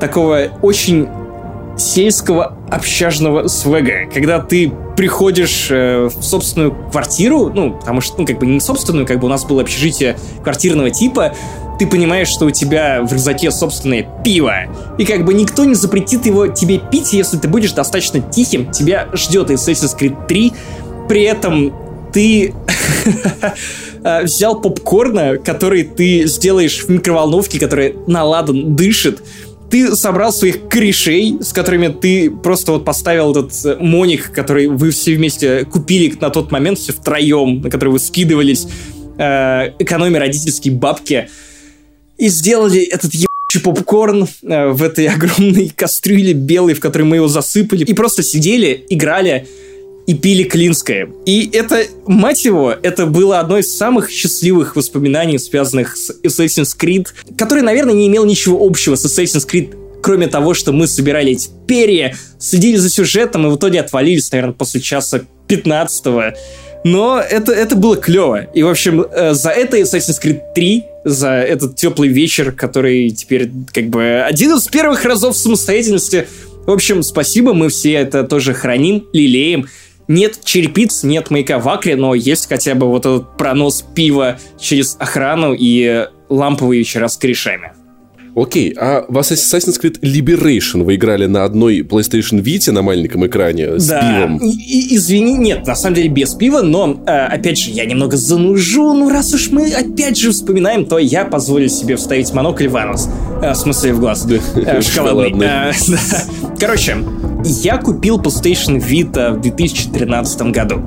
такого 0.00 0.48
очень 0.62 1.08
сельского 1.76 2.56
общажного 2.70 3.48
свега, 3.48 4.10
когда 4.12 4.38
ты 4.38 4.72
приходишь 4.96 5.68
э, 5.70 6.08
в 6.14 6.22
собственную 6.22 6.74
квартиру, 6.90 7.50
ну, 7.54 7.72
потому 7.72 8.00
что, 8.00 8.20
ну, 8.20 8.26
как 8.26 8.38
бы 8.38 8.46
не 8.46 8.60
собственную, 8.60 9.06
как 9.06 9.20
бы 9.20 9.26
у 9.26 9.30
нас 9.30 9.44
было 9.44 9.60
общежитие 9.62 10.16
квартирного 10.42 10.90
типа, 10.90 11.34
ты 11.78 11.86
понимаешь, 11.86 12.28
что 12.28 12.46
у 12.46 12.50
тебя 12.50 13.02
в 13.02 13.12
рюкзаке 13.12 13.50
собственное 13.50 14.08
пиво, 14.24 14.54
и 14.98 15.04
как 15.04 15.24
бы 15.24 15.34
никто 15.34 15.64
не 15.64 15.74
запретит 15.74 16.26
его 16.26 16.46
тебе 16.46 16.78
пить, 16.78 17.12
если 17.12 17.36
ты 17.36 17.48
будешь 17.48 17.72
достаточно 17.72 18.20
тихим, 18.20 18.70
тебя 18.70 19.08
ждет 19.12 19.50
Assassin's 19.50 19.98
Creed 19.98 20.26
3, 20.26 20.52
при 21.08 21.22
этом 21.22 21.74
ты 22.12 22.54
э, 24.04 24.22
взял 24.22 24.60
попкорна, 24.60 25.36
который 25.36 25.84
ты 25.84 26.26
сделаешь 26.26 26.84
в 26.84 26.88
микроволновке, 26.88 27.58
которая 27.58 27.92
наладан 28.06 28.74
дышит, 28.74 29.22
ты 29.70 29.96
собрал 29.96 30.32
своих 30.32 30.68
корешей, 30.68 31.38
с 31.40 31.52
которыми 31.52 31.88
ты 31.88 32.30
просто 32.30 32.72
вот 32.72 32.84
поставил 32.84 33.32
этот 33.32 33.52
э, 33.64 33.76
моник, 33.80 34.32
который 34.32 34.68
вы 34.68 34.90
все 34.90 35.14
вместе 35.14 35.64
купили 35.64 36.14
на 36.20 36.30
тот 36.30 36.50
момент, 36.52 36.78
все 36.78 36.92
втроем, 36.92 37.60
на 37.62 37.70
который 37.70 37.90
вы 37.90 37.98
скидывались, 37.98 38.66
э, 39.18 39.72
экономя 39.78 40.20
родительские 40.20 40.74
бабки, 40.74 41.28
и 42.18 42.28
сделали 42.28 42.82
этот 42.82 43.12
ебучий 43.14 43.60
попкорн 43.62 44.28
э, 44.42 44.68
в 44.68 44.82
этой 44.82 45.06
огромной 45.14 45.72
кастрюле 45.74 46.32
белой, 46.32 46.74
в 46.74 46.80
которой 46.80 47.02
мы 47.02 47.16
его 47.16 47.28
засыпали, 47.28 47.84
и 47.84 47.94
просто 47.94 48.22
сидели, 48.22 48.84
играли, 48.88 49.46
и 50.06 50.14
пили 50.14 50.44
Клинское. 50.44 51.08
И 51.24 51.50
это, 51.52 51.84
мать 52.06 52.44
его, 52.44 52.70
это 52.70 53.06
было 53.06 53.40
одно 53.40 53.58
из 53.58 53.76
самых 53.76 54.08
счастливых 54.08 54.76
воспоминаний, 54.76 55.38
связанных 55.38 55.96
с 55.96 56.12
Assassin's 56.22 56.76
Creed, 56.78 57.08
который, 57.36 57.62
наверное, 57.62 57.94
не 57.94 58.06
имел 58.06 58.24
ничего 58.24 58.64
общего 58.64 58.94
с 58.94 59.04
Assassin's 59.04 59.48
Creed, 59.48 59.74
кроме 60.02 60.28
того, 60.28 60.54
что 60.54 60.72
мы 60.72 60.86
собирали 60.86 61.32
эти 61.32 61.48
перья, 61.66 62.16
следили 62.38 62.76
за 62.76 62.88
сюжетом 62.88 63.46
и 63.46 63.50
в 63.50 63.56
итоге 63.56 63.80
отвалились, 63.80 64.30
наверное, 64.30 64.54
после 64.54 64.80
часа 64.80 65.22
15 65.48 66.06
-го. 66.06 66.34
Но 66.86 67.18
это, 67.18 67.50
это 67.50 67.74
было 67.74 67.96
клево. 67.96 68.44
И, 68.54 68.62
в 68.62 68.68
общем, 68.68 69.00
э, 69.00 69.34
за 69.34 69.50
это 69.50 69.76
Assassin's 69.76 70.22
Creed 70.22 70.40
3, 70.54 70.84
за 71.04 71.30
этот 71.30 71.74
теплый 71.74 72.08
вечер, 72.08 72.52
который 72.52 73.10
теперь 73.10 73.50
как 73.74 73.88
бы 73.88 74.22
один 74.24 74.54
из 74.54 74.68
первых 74.68 75.04
разов 75.04 75.36
самостоятельности. 75.36 76.28
В 76.64 76.70
общем, 76.70 77.02
спасибо, 77.02 77.54
мы 77.54 77.70
все 77.70 77.94
это 77.94 78.22
тоже 78.22 78.54
храним, 78.54 79.04
лелеем. 79.12 79.66
Нет 80.06 80.38
черепиц, 80.44 81.02
нет 81.02 81.28
маяка 81.28 81.58
в 81.58 81.68
Акре, 81.68 81.96
но 81.96 82.14
есть 82.14 82.48
хотя 82.48 82.76
бы 82.76 82.86
вот 82.86 83.04
этот 83.04 83.36
пронос 83.36 83.84
пива 83.96 84.38
через 84.56 84.94
охрану 85.00 85.56
и 85.58 86.06
ламповые 86.28 86.78
вечера 86.78 87.08
с 87.08 87.16
корешами. 87.16 87.72
Окей, 88.36 88.74
а 88.78 89.06
в 89.08 89.16
Assassin's 89.16 89.80
Creed 89.80 89.98
Liberation 90.02 90.84
вы 90.84 90.96
играли 90.96 91.24
на 91.24 91.44
одной 91.44 91.80
PlayStation 91.80 92.42
Vita 92.42 92.70
на 92.70 92.82
маленьком 92.82 93.26
экране 93.26 93.78
с 93.80 93.88
да. 93.88 94.00
пивом? 94.00 94.36
И, 94.38 94.50
и, 94.50 94.96
извини, 94.96 95.38
нет, 95.38 95.66
на 95.66 95.74
самом 95.74 95.96
деле 95.96 96.08
без 96.08 96.34
пива, 96.34 96.60
но, 96.60 97.02
э, 97.06 97.10
опять 97.10 97.58
же, 97.58 97.70
я 97.70 97.86
немного 97.86 98.18
занужу, 98.18 98.92
ну 98.92 99.08
раз 99.08 99.32
уж 99.32 99.50
мы 99.50 99.72
опять 99.72 100.18
же 100.18 100.32
вспоминаем, 100.32 100.84
то 100.84 100.98
я 100.98 101.24
позволю 101.24 101.70
себе 101.70 101.96
вставить 101.96 102.30
монокль 102.34 102.68
в 102.68 102.76
анус. 102.76 103.08
Э, 103.40 103.52
в 103.52 103.56
смысле, 103.56 103.94
в 103.94 104.00
глаз. 104.00 104.26
Э, 104.54 104.82
шоколадный. 104.82 105.46
Э, 105.46 105.72
Короче, 106.60 106.98
я 107.42 107.78
купил 107.78 108.20
PlayStation 108.20 108.86
Vita 108.86 109.32
в 109.32 109.40
2013 109.40 110.42
году. 110.52 110.82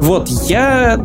Вот, 0.00 0.30
я 0.48 0.96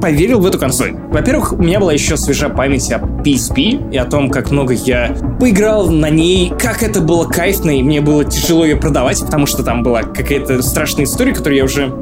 поверил 0.00 0.40
в 0.40 0.46
эту 0.46 0.58
консоль. 0.58 0.94
Во-первых, 1.10 1.52
у 1.52 1.56
меня 1.56 1.80
была 1.80 1.92
еще 1.92 2.16
свежа 2.16 2.48
память 2.48 2.90
о 2.92 2.98
PSP 2.98 3.92
и 3.92 3.96
о 3.96 4.04
том, 4.04 4.30
как 4.30 4.50
много 4.50 4.74
я 4.74 5.16
поиграл 5.38 5.90
на 5.90 6.10
ней, 6.10 6.52
как 6.58 6.82
это 6.82 7.00
было 7.00 7.26
кайфно, 7.26 7.70
и 7.70 7.82
мне 7.82 8.00
было 8.00 8.24
тяжело 8.24 8.64
ее 8.64 8.76
продавать, 8.76 9.20
потому 9.20 9.46
что 9.46 9.62
там 9.62 9.82
была 9.82 10.02
какая-то 10.02 10.62
страшная 10.62 11.04
история, 11.04 11.32
которую 11.32 11.58
я 11.58 11.64
уже 11.64 11.92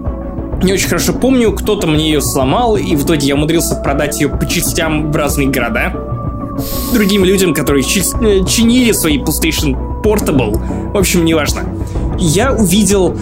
не 0.62 0.72
очень 0.72 0.88
хорошо 0.88 1.12
помню. 1.12 1.52
Кто-то 1.52 1.86
мне 1.86 2.06
ее 2.06 2.20
сломал, 2.20 2.76
и 2.76 2.96
в 2.96 3.04
итоге 3.04 3.26
я 3.28 3.34
умудрился 3.34 3.76
продать 3.76 4.20
ее 4.20 4.28
по 4.28 4.46
частям 4.46 5.10
в 5.10 5.16
разные 5.16 5.48
города. 5.48 5.92
другим 6.92 7.24
людям, 7.24 7.54
которые 7.54 7.84
э, 7.84 8.44
чинили 8.46 8.92
свои 8.92 9.18
PlayStation 9.18 10.02
Portable. 10.02 10.92
В 10.92 10.96
общем, 10.96 11.24
неважно. 11.24 11.62
Я 12.18 12.52
увидел 12.52 13.16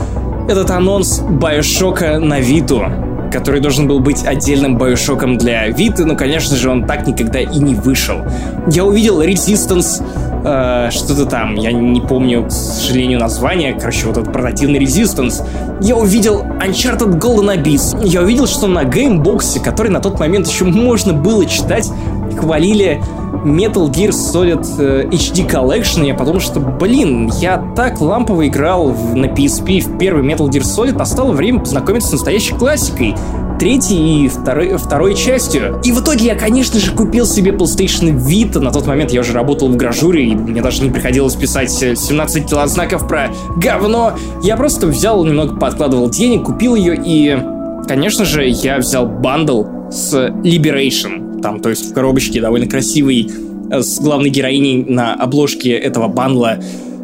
этот 0.49 0.71
анонс 0.71 1.21
BioShock 1.21 2.08
а 2.08 2.19
на 2.19 2.41
Виту 2.41 3.06
который 3.31 3.61
должен 3.61 3.87
был 3.87 4.01
быть 4.01 4.25
отдельным 4.25 4.77
BioShock 4.77 5.26
ом 5.26 5.39
для 5.39 5.69
Виты, 5.69 6.05
но, 6.05 6.17
конечно 6.17 6.57
же, 6.57 6.71
он 6.71 6.87
так 6.87 7.07
никогда 7.07 7.41
и 7.41 7.59
не 7.59 7.75
вышел. 7.75 8.25
Я 8.71 8.85
увидел 8.85 9.23
Resistance, 9.23 10.03
э, 10.47 10.91
что-то 10.91 11.27
там, 11.27 11.57
я 11.57 11.73
не 11.73 12.01
помню, 12.01 12.45
к 12.45 12.51
сожалению, 12.51 13.19
название, 13.19 13.75
короче, 13.75 14.07
вот 14.07 14.17
этот 14.17 14.33
портативный 14.33 14.79
Resistance. 14.79 15.47
Я 15.81 15.97
увидел 15.97 16.43
Uncharted 16.43 17.19
Golden 17.19 17.57
Abyss. 17.57 18.05
Я 18.05 18.23
увидел, 18.23 18.47
что 18.47 18.67
на 18.67 18.85
геймбоксе, 18.85 19.61
который 19.61 19.91
на 19.91 20.01
тот 20.01 20.19
момент 20.21 20.47
еще 20.47 20.65
можно 20.65 21.13
было 21.13 21.45
читать, 21.47 21.91
хвалили 22.39 23.03
Metal 23.45 23.89
Gear 23.91 24.11
Solid 24.11 24.67
э, 24.79 25.07
HD 25.09 25.49
Collection, 25.49 26.05
я 26.05 26.15
подумал, 26.15 26.41
что, 26.41 26.61
блин, 26.61 27.31
я 27.41 27.63
так 27.77 28.01
лампово 28.01 28.47
играл 28.47 28.89
на 29.15 29.27
PSP 29.27 29.81
в 29.81 29.99
первый 29.99 30.25
Metal 30.25 30.49
Gear 30.49 30.63
Solid, 30.63 30.99
настало 30.99 31.33
время 31.33 31.61
познакомиться 31.61 32.09
с 32.09 32.13
настоящей 32.13 32.55
классикой 32.55 33.15
третьей 33.59 34.25
и 34.25 34.29
второй, 34.29 34.77
второй 34.77 35.15
частью. 35.15 35.81
И 35.85 35.93
в 35.93 36.01
итоге 36.01 36.27
я, 36.27 36.35
конечно 36.35 36.81
же, 36.81 36.93
купил 36.93 37.27
себе 37.27 37.53
PlayStation 37.53 38.17
Vita. 38.17 38.61
На 38.61 38.71
тот 38.71 38.87
момент 38.87 39.13
я 39.13 39.21
уже 39.21 39.33
работал 39.33 39.69
в 39.69 39.77
гражуре, 39.77 40.25
и 40.25 40.35
мне 40.35 40.63
даже 40.63 40.83
не 40.83 40.91
приходилось 40.91 41.35
писать 41.35 41.71
17 41.71 42.37
э, 42.37 42.47
килознаков 42.47 43.07
про 43.09 43.31
говно. 43.57 44.15
Я 44.43 44.57
просто 44.57 44.87
взял, 44.87 45.25
немного 45.25 45.57
подкладывал 45.57 46.11
денег, 46.11 46.45
купил 46.45 46.75
ее, 46.75 47.01
и, 47.05 47.39
конечно 47.87 48.25
же, 48.25 48.47
я 48.47 48.79
взял 48.79 49.07
bundle 49.07 49.65
с 49.91 50.15
Liberation 50.15 51.27
там, 51.47 51.61
то 51.61 51.71
есть 51.71 51.91
в 51.91 51.95
коробочке 51.95 52.41
довольно 52.41 52.67
красивый 52.67 53.31
э, 53.71 53.81
с 53.81 54.01
главной 54.01 54.31
героиней 54.31 54.85
на 54.85 55.15
обложке 55.15 55.71
этого 55.71 56.09
бандла 56.09 56.59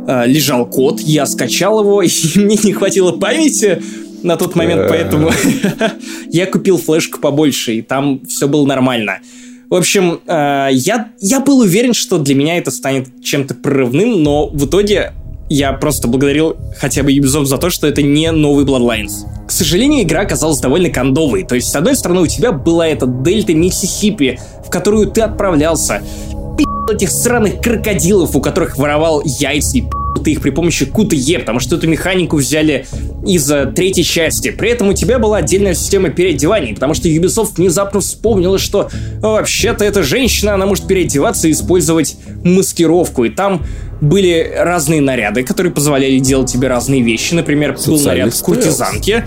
э, 0.06 0.26
лежал 0.26 0.66
код, 0.66 1.00
я 1.00 1.26
скачал 1.26 1.80
его, 1.80 2.02
и 2.02 2.08
мне 2.34 2.56
не 2.62 2.72
хватило 2.72 3.12
памяти 3.12 3.82
на 4.22 4.36
тот 4.36 4.54
момент, 4.54 4.88
поэтому 4.88 5.30
я 6.30 6.46
купил 6.46 6.78
флешку 6.78 7.20
побольше, 7.20 7.74
и 7.74 7.82
там 7.82 8.20
все 8.26 8.48
было 8.48 8.66
нормально. 8.66 9.18
В 9.68 9.74
общем, 9.74 10.20
э, 10.26 10.68
я, 10.72 11.08
я 11.20 11.40
был 11.40 11.60
уверен, 11.60 11.94
что 11.94 12.18
для 12.18 12.34
меня 12.34 12.58
это 12.58 12.70
станет 12.70 13.08
чем-то 13.22 13.54
прорывным, 13.54 14.22
но 14.22 14.48
в 14.48 14.66
итоге 14.66 15.12
я 15.48 15.72
просто 15.72 16.08
благодарил 16.08 16.56
хотя 16.78 17.02
бы 17.02 17.12
Ubisoft 17.12 17.46
за 17.46 17.58
то, 17.58 17.70
что 17.70 17.86
это 17.86 18.02
не 18.02 18.30
новый 18.32 18.64
Bloodlines. 18.64 19.26
К 19.46 19.50
сожалению, 19.50 20.02
игра 20.02 20.22
оказалась 20.22 20.60
довольно 20.60 20.90
кондовой. 20.90 21.44
То 21.44 21.54
есть, 21.54 21.68
с 21.68 21.76
одной 21.76 21.96
стороны, 21.96 22.22
у 22.22 22.26
тебя 22.26 22.52
была 22.52 22.86
эта 22.86 23.06
дельта 23.06 23.54
Миссисипи, 23.54 24.38
в 24.66 24.70
которую 24.70 25.10
ты 25.10 25.20
отправлялся, 25.20 26.02
этих 26.90 27.10
сраных 27.10 27.60
крокодилов, 27.60 28.34
у 28.36 28.40
которых 28.40 28.76
воровал 28.76 29.22
яйца 29.24 29.78
и 29.78 29.84
ты 30.20 30.32
их 30.32 30.40
при 30.40 30.50
помощи 30.50 30.84
QTE, 30.84 31.40
потому 31.40 31.60
что 31.60 31.76
эту 31.76 31.88
механику 31.88 32.36
взяли 32.36 32.86
из 33.26 33.50
uh, 33.50 33.72
третьей 33.72 34.04
части. 34.04 34.50
При 34.50 34.70
этом 34.70 34.88
у 34.88 34.92
тебя 34.92 35.18
была 35.18 35.38
отдельная 35.38 35.74
система 35.74 36.10
переодеваний, 36.10 36.74
потому 36.74 36.94
что 36.94 37.08
Ubisoft 37.08 37.56
внезапно 37.56 38.00
вспомнила, 38.00 38.58
что 38.58 38.90
вообще-то 39.20 39.84
эта 39.84 40.02
женщина, 40.02 40.54
она 40.54 40.66
может 40.66 40.86
переодеваться 40.86 41.48
и 41.48 41.52
использовать 41.52 42.16
маскировку. 42.44 43.24
И 43.24 43.30
там 43.30 43.64
были 44.00 44.52
разные 44.56 45.00
наряды, 45.00 45.44
которые 45.44 45.72
позволяли 45.72 46.18
делать 46.18 46.50
тебе 46.50 46.68
разные 46.68 47.02
вещи. 47.02 47.34
Например, 47.34 47.78
был 47.86 48.00
наряд 48.00 48.34
куртизанки, 48.42 49.24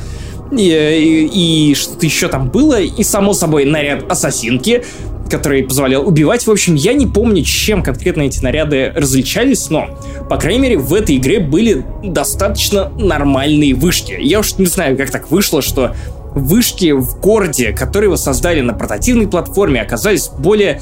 и, 0.51 1.29
и, 1.33 1.71
и 1.71 1.75
что-то 1.75 2.05
еще 2.05 2.27
там 2.27 2.49
было, 2.49 2.79
и, 2.79 3.03
само 3.03 3.33
собой, 3.33 3.65
наряд 3.65 4.09
ассасинки, 4.09 4.83
который 5.29 5.63
позволял 5.63 6.07
убивать. 6.07 6.45
В 6.45 6.51
общем, 6.51 6.75
я 6.75 6.93
не 6.93 7.07
помню, 7.07 7.43
чем 7.43 7.83
конкретно 7.83 8.23
эти 8.23 8.43
наряды 8.43 8.91
различались, 8.95 9.69
но, 9.69 9.89
по 10.29 10.37
крайней 10.37 10.59
мере, 10.59 10.77
в 10.77 10.93
этой 10.93 11.17
игре 11.17 11.39
были 11.39 11.85
достаточно 12.03 12.89
нормальные 12.97 13.73
вышки. 13.73 14.15
Я 14.19 14.39
уж 14.39 14.57
не 14.57 14.65
знаю, 14.65 14.97
как 14.97 15.09
так 15.09 15.31
вышло, 15.31 15.61
что 15.61 15.95
вышки 16.33 16.91
в 16.91 17.19
городе, 17.19 17.71
которые 17.71 18.09
вы 18.09 18.17
создали 18.17 18.61
на 18.61 18.73
портативной 18.73 19.27
платформе, 19.27 19.81
оказались 19.81 20.29
более 20.29 20.81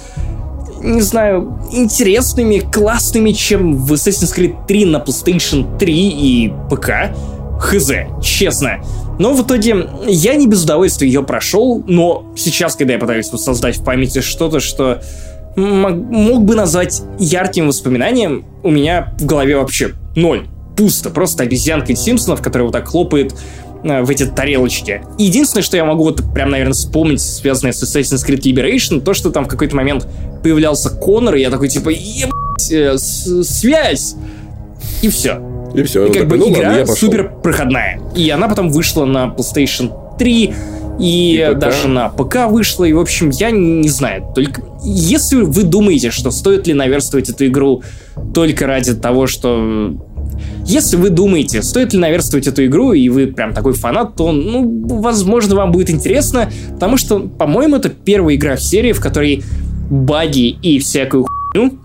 не 0.81 1.01
знаю, 1.01 1.59
интересными, 1.71 2.59
классными, 2.59 3.31
чем 3.31 3.77
в 3.77 3.93
Assassin's 3.93 4.35
Creed 4.35 4.67
3 4.67 4.85
на 4.85 4.97
PlayStation 4.97 5.77
3 5.77 5.93
и 5.93 6.53
ПК. 6.69 7.15
Хз, 7.57 7.91
честно. 8.21 8.83
Но 9.19 9.33
в 9.33 9.45
итоге 9.45 9.87
я 10.07 10.35
не 10.35 10.47
без 10.47 10.63
удовольствия 10.63 11.07
ее 11.07 11.23
прошел, 11.23 11.83
но 11.87 12.31
сейчас, 12.35 12.75
когда 12.75 12.93
я 12.93 12.99
пытаюсь 12.99 13.31
воссоздать 13.31 13.77
в 13.77 13.83
памяти 13.83 14.21
что-то, 14.21 14.59
что 14.59 15.01
мог 15.55 16.43
бы 16.43 16.55
назвать 16.55 17.03
ярким 17.19 17.67
воспоминанием, 17.67 18.45
у 18.63 18.71
меня 18.71 19.13
в 19.19 19.25
голове 19.25 19.57
вообще 19.57 19.91
ноль. 20.15 20.47
Пусто. 20.75 21.11
Просто 21.11 21.43
обезьянка 21.43 21.93
из 21.93 21.99
Симпсонов, 21.99 22.41
которая 22.41 22.65
вот 22.65 22.71
так 22.71 22.87
хлопает 22.87 23.35
э, 23.83 24.01
в 24.01 24.09
эти 24.09 24.25
тарелочки. 24.25 25.03
Единственное, 25.19 25.61
что 25.61 25.77
я 25.77 25.85
могу 25.85 26.03
вот 26.03 26.23
прям, 26.33 26.49
наверное, 26.49 26.73
вспомнить, 26.73 27.21
связанное 27.21 27.73
с 27.73 27.83
Assassin's 27.83 28.27
Creed 28.27 28.41
Liberation, 28.41 29.01
то, 29.01 29.13
что 29.13 29.29
там 29.29 29.45
в 29.45 29.47
какой-то 29.47 29.75
момент 29.75 30.07
появлялся 30.41 30.89
Конор, 30.89 31.35
и 31.35 31.41
я 31.41 31.51
такой, 31.51 31.69
типа, 31.69 31.89
ебать, 31.89 32.71
э, 32.71 32.97
связь! 32.97 34.15
И 35.03 35.09
все. 35.09 35.52
И 35.73 35.83
все. 35.83 36.05
И 36.05 36.13
как 36.13 36.27
бы 36.27 36.37
ну, 36.37 36.51
игра 36.51 36.69
ладно, 36.69 36.85
супер 36.87 37.31
проходная. 37.41 37.99
И 38.15 38.29
она 38.29 38.47
потом 38.47 38.69
вышла 38.69 39.05
на 39.05 39.25
PlayStation 39.25 39.91
3, 40.17 40.53
и, 40.99 41.47
и 41.51 41.55
даже 41.55 41.87
на 41.87 42.09
ПК 42.09 42.47
вышла, 42.47 42.85
и, 42.85 42.93
в 42.93 42.99
общем, 42.99 43.31
я 43.31 43.51
не 43.51 43.89
знаю. 43.89 44.25
Только 44.35 44.61
если 44.83 45.37
вы 45.37 45.63
думаете, 45.63 46.11
что 46.11 46.29
стоит 46.31 46.67
ли 46.67 46.73
наверстывать 46.73 47.29
эту 47.29 47.47
игру 47.47 47.83
только 48.33 48.67
ради 48.67 48.93
того, 48.93 49.27
что... 49.27 49.95
Если 50.65 50.95
вы 50.95 51.09
думаете, 51.09 51.61
стоит 51.61 51.93
ли 51.93 51.99
наверстывать 51.99 52.47
эту 52.47 52.65
игру, 52.65 52.93
и 52.93 53.09
вы 53.09 53.27
прям 53.27 53.53
такой 53.53 53.73
фанат, 53.73 54.15
то, 54.15 54.31
ну, 54.31 54.87
возможно, 55.01 55.55
вам 55.55 55.71
будет 55.71 55.89
интересно, 55.89 56.49
потому 56.71 56.95
что, 56.95 57.19
по-моему, 57.19 57.75
это 57.75 57.89
первая 57.89 58.35
игра 58.35 58.55
в 58.55 58.61
серии, 58.61 58.93
в 58.93 59.01
которой 59.01 59.43
баги 59.89 60.57
и 60.61 60.79
всякую 60.79 61.25
хуйню 61.25 61.77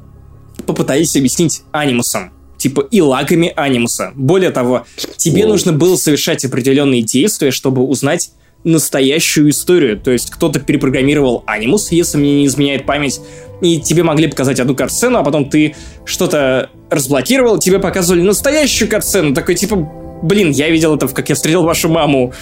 попытались 0.65 1.17
объяснить 1.17 1.63
анимусом 1.73 2.31
типа 2.59 2.83
и 2.91 3.01
лагами 3.01 3.53
анимуса. 3.57 4.13
Более 4.15 4.51
того, 4.51 4.87
тебе 5.17 5.43
Воу. 5.43 5.53
нужно 5.53 5.73
было 5.73 5.97
совершать 5.97 6.45
определенные 6.45 7.03
действия, 7.03 7.51
чтобы 7.51 7.83
узнать 7.83 8.33
настоящую 8.65 9.51
историю. 9.51 9.99
То 9.99 10.11
есть 10.11 10.31
кто-то 10.31 10.61
перепрограммировал 10.61 11.45
анимус, 11.47 11.93
если 11.93 12.19
мне 12.19 12.41
не 12.41 12.47
изменяет 12.47 12.85
память, 12.87 13.21
и 13.63 13.81
тебе 13.81 14.03
могли 14.03 14.29
показать 14.29 14.61
одну 14.61 14.75
катсцену, 14.75 15.19
а 15.19 15.25
потом 15.25 15.49
ты 15.49 15.75
что-то 16.05 16.71
разблокировал, 16.91 17.59
тебе 17.59 17.79
показывали 17.79 18.23
настоящую 18.23 18.89
катсцену, 18.89 19.35
такой 19.35 19.55
типа, 19.55 19.89
блин, 20.23 20.51
я 20.51 20.71
видел 20.71 20.97
это, 20.97 21.09
как 21.09 21.29
я 21.29 21.35
встретил 21.35 21.63
вашу 21.63 21.89
маму. 21.89 22.33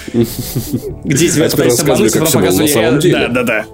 Где 1.05 1.29
тебя 1.29 1.49
пытались 1.49 1.81
обмануть, 1.81 2.13
потом 2.13 2.33
показывали... 2.33 3.11
Да, 3.11 3.29
да, 3.29 3.43
да. 3.43 3.67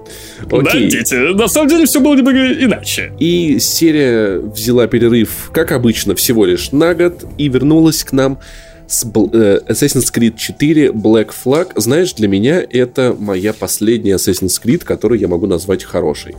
Окей. 0.50 0.90
Да, 0.90 0.98
дети, 0.98 1.14
на 1.14 1.48
самом 1.48 1.68
деле 1.68 1.86
все 1.86 2.00
было 2.00 2.14
немного 2.14 2.52
иначе. 2.52 3.12
И 3.18 3.58
серия 3.60 4.38
взяла 4.38 4.86
перерыв, 4.86 5.50
как 5.52 5.72
обычно, 5.72 6.14
всего 6.14 6.44
лишь 6.44 6.72
на 6.72 6.94
год 6.94 7.24
и 7.38 7.48
вернулась 7.48 8.02
к 8.04 8.12
нам 8.12 8.38
с 8.86 9.04
э, 9.04 9.60
Assassin's 9.68 10.12
Creed 10.12 10.36
4 10.36 10.88
Black 10.88 11.30
Flag. 11.44 11.72
Знаешь, 11.76 12.12
для 12.14 12.28
меня 12.28 12.62
это 12.68 13.16
моя 13.18 13.52
последняя 13.52 14.14
Assassin's 14.14 14.60
Creed, 14.62 14.84
которую 14.84 15.18
я 15.20 15.28
могу 15.28 15.46
назвать 15.46 15.84
хорошей. 15.84 16.34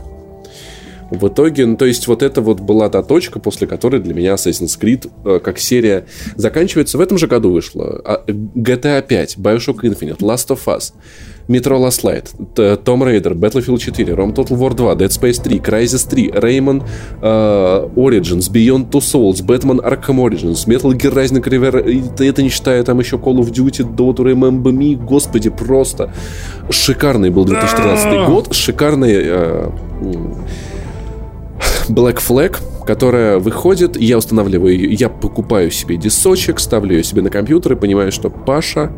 В 1.14 1.28
итоге, 1.28 1.66
ну, 1.66 1.76
то 1.76 1.84
есть 1.84 2.06
вот 2.06 2.22
это 2.22 2.40
вот 2.40 2.60
была 2.60 2.88
та 2.88 3.02
точка, 3.02 3.38
после 3.38 3.66
которой 3.66 4.00
для 4.00 4.14
меня 4.14 4.34
Assassin's 4.34 4.78
Creed 4.78 5.10
э, 5.24 5.40
как 5.40 5.58
серия 5.58 6.06
заканчивается. 6.36 6.98
В 6.98 7.00
этом 7.00 7.18
же 7.18 7.26
году 7.26 7.52
вышла 7.52 8.00
а, 8.04 8.24
GTA 8.26 9.02
5, 9.06 9.36
Bioshock 9.38 9.82
Infinite, 9.82 10.18
Last 10.18 10.48
of 10.48 10.60
Us, 10.66 10.92
Metro 11.48 11.78
Last 11.78 12.04
Light, 12.04 12.34
Tomb 12.84 13.02
Raider, 13.02 13.34
Battlefield 13.34 13.80
4, 13.80 14.14
Rome 14.14 14.32
Total 14.32 14.56
War 14.56 14.74
2, 14.74 14.94
Dead 14.94 15.10
Space 15.10 15.38
3, 15.42 15.60
Crysis 15.60 16.06
3, 16.08 16.30
Rayman 16.30 16.82
uh, 17.20 17.90
Origins, 17.96 18.48
Beyond 18.48 18.90
Two 18.90 19.00
Souls, 19.00 19.42
Batman 19.42 19.80
Arkham 19.80 20.18
Origins, 20.18 20.66
Metal 20.66 20.92
Gear 20.92 21.12
Rising 21.12 21.42
Rever, 21.42 22.24
это 22.24 22.42
не 22.42 22.48
считая 22.48 22.82
там 22.82 22.98
еще 22.98 23.16
Call 23.16 23.38
of 23.38 23.50
Duty, 23.52 23.84
Dota, 23.94 24.24
Remember 24.24 24.72
Me, 24.72 24.96
господи, 24.96 25.50
просто 25.50 26.12
шикарный 26.70 27.30
был 27.30 27.44
2013 27.44 28.28
год, 28.28 28.54
шикарный 28.54 29.12
uh, 29.12 29.72
Black 31.88 32.16
Flag, 32.16 32.58
которая 32.86 33.38
выходит, 33.38 33.96
я 33.96 34.18
устанавливаю 34.18 34.74
ее, 34.74 34.92
я 34.92 35.08
покупаю 35.08 35.70
себе 35.70 35.96
дисочек, 35.96 36.60
ставлю 36.60 36.96
ее 36.96 37.04
себе 37.04 37.22
на 37.22 37.30
компьютер 37.30 37.72
и 37.72 37.76
понимаю, 37.76 38.10
что 38.12 38.30
Паша, 38.30 38.92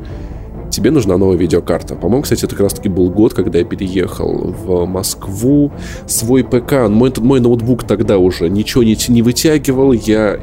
тебе 0.70 0.90
нужна 0.90 1.16
новая 1.16 1.36
видеокарта. 1.36 1.94
По-моему, 1.94 2.22
кстати, 2.22 2.44
это 2.44 2.54
как 2.54 2.64
раз-таки 2.64 2.88
был 2.88 3.10
год, 3.10 3.34
когда 3.34 3.58
я 3.58 3.64
переехал 3.64 4.54
в 4.58 4.86
Москву. 4.86 5.72
Свой 6.06 6.44
ПК, 6.44 6.88
мой, 6.88 7.12
мой 7.18 7.40
ноутбук 7.40 7.84
тогда 7.84 8.18
уже 8.18 8.48
ничего 8.48 8.82
не, 8.82 8.96
не 9.08 9.22
вытягивал. 9.22 9.92
Я 9.92 10.38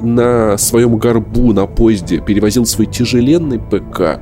на 0.00 0.56
своем 0.58 0.96
горбу 0.96 1.52
на 1.52 1.66
поезде 1.66 2.18
перевозил 2.18 2.66
свой 2.66 2.86
тяжеленный 2.86 3.58
ПК 3.58 4.20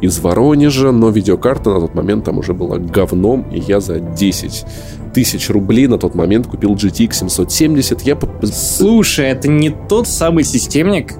из 0.00 0.18
Воронежа, 0.18 0.90
но 0.90 1.10
видеокарта 1.10 1.70
на 1.70 1.80
тот 1.80 1.94
момент 1.94 2.24
там 2.24 2.38
уже 2.38 2.52
была 2.52 2.78
говном, 2.78 3.46
и 3.50 3.60
я 3.60 3.80
за 3.80 4.00
10 4.00 4.66
тысяч 5.16 5.48
рублей 5.48 5.86
на 5.86 5.96
тот 5.96 6.14
момент 6.14 6.46
купил 6.46 6.74
GTX 6.74 7.14
770. 7.14 8.02
Я... 8.02 8.18
Слушай, 8.42 9.28
это 9.30 9.48
не 9.48 9.70
тот 9.70 10.06
самый 10.06 10.44
системник, 10.44 11.14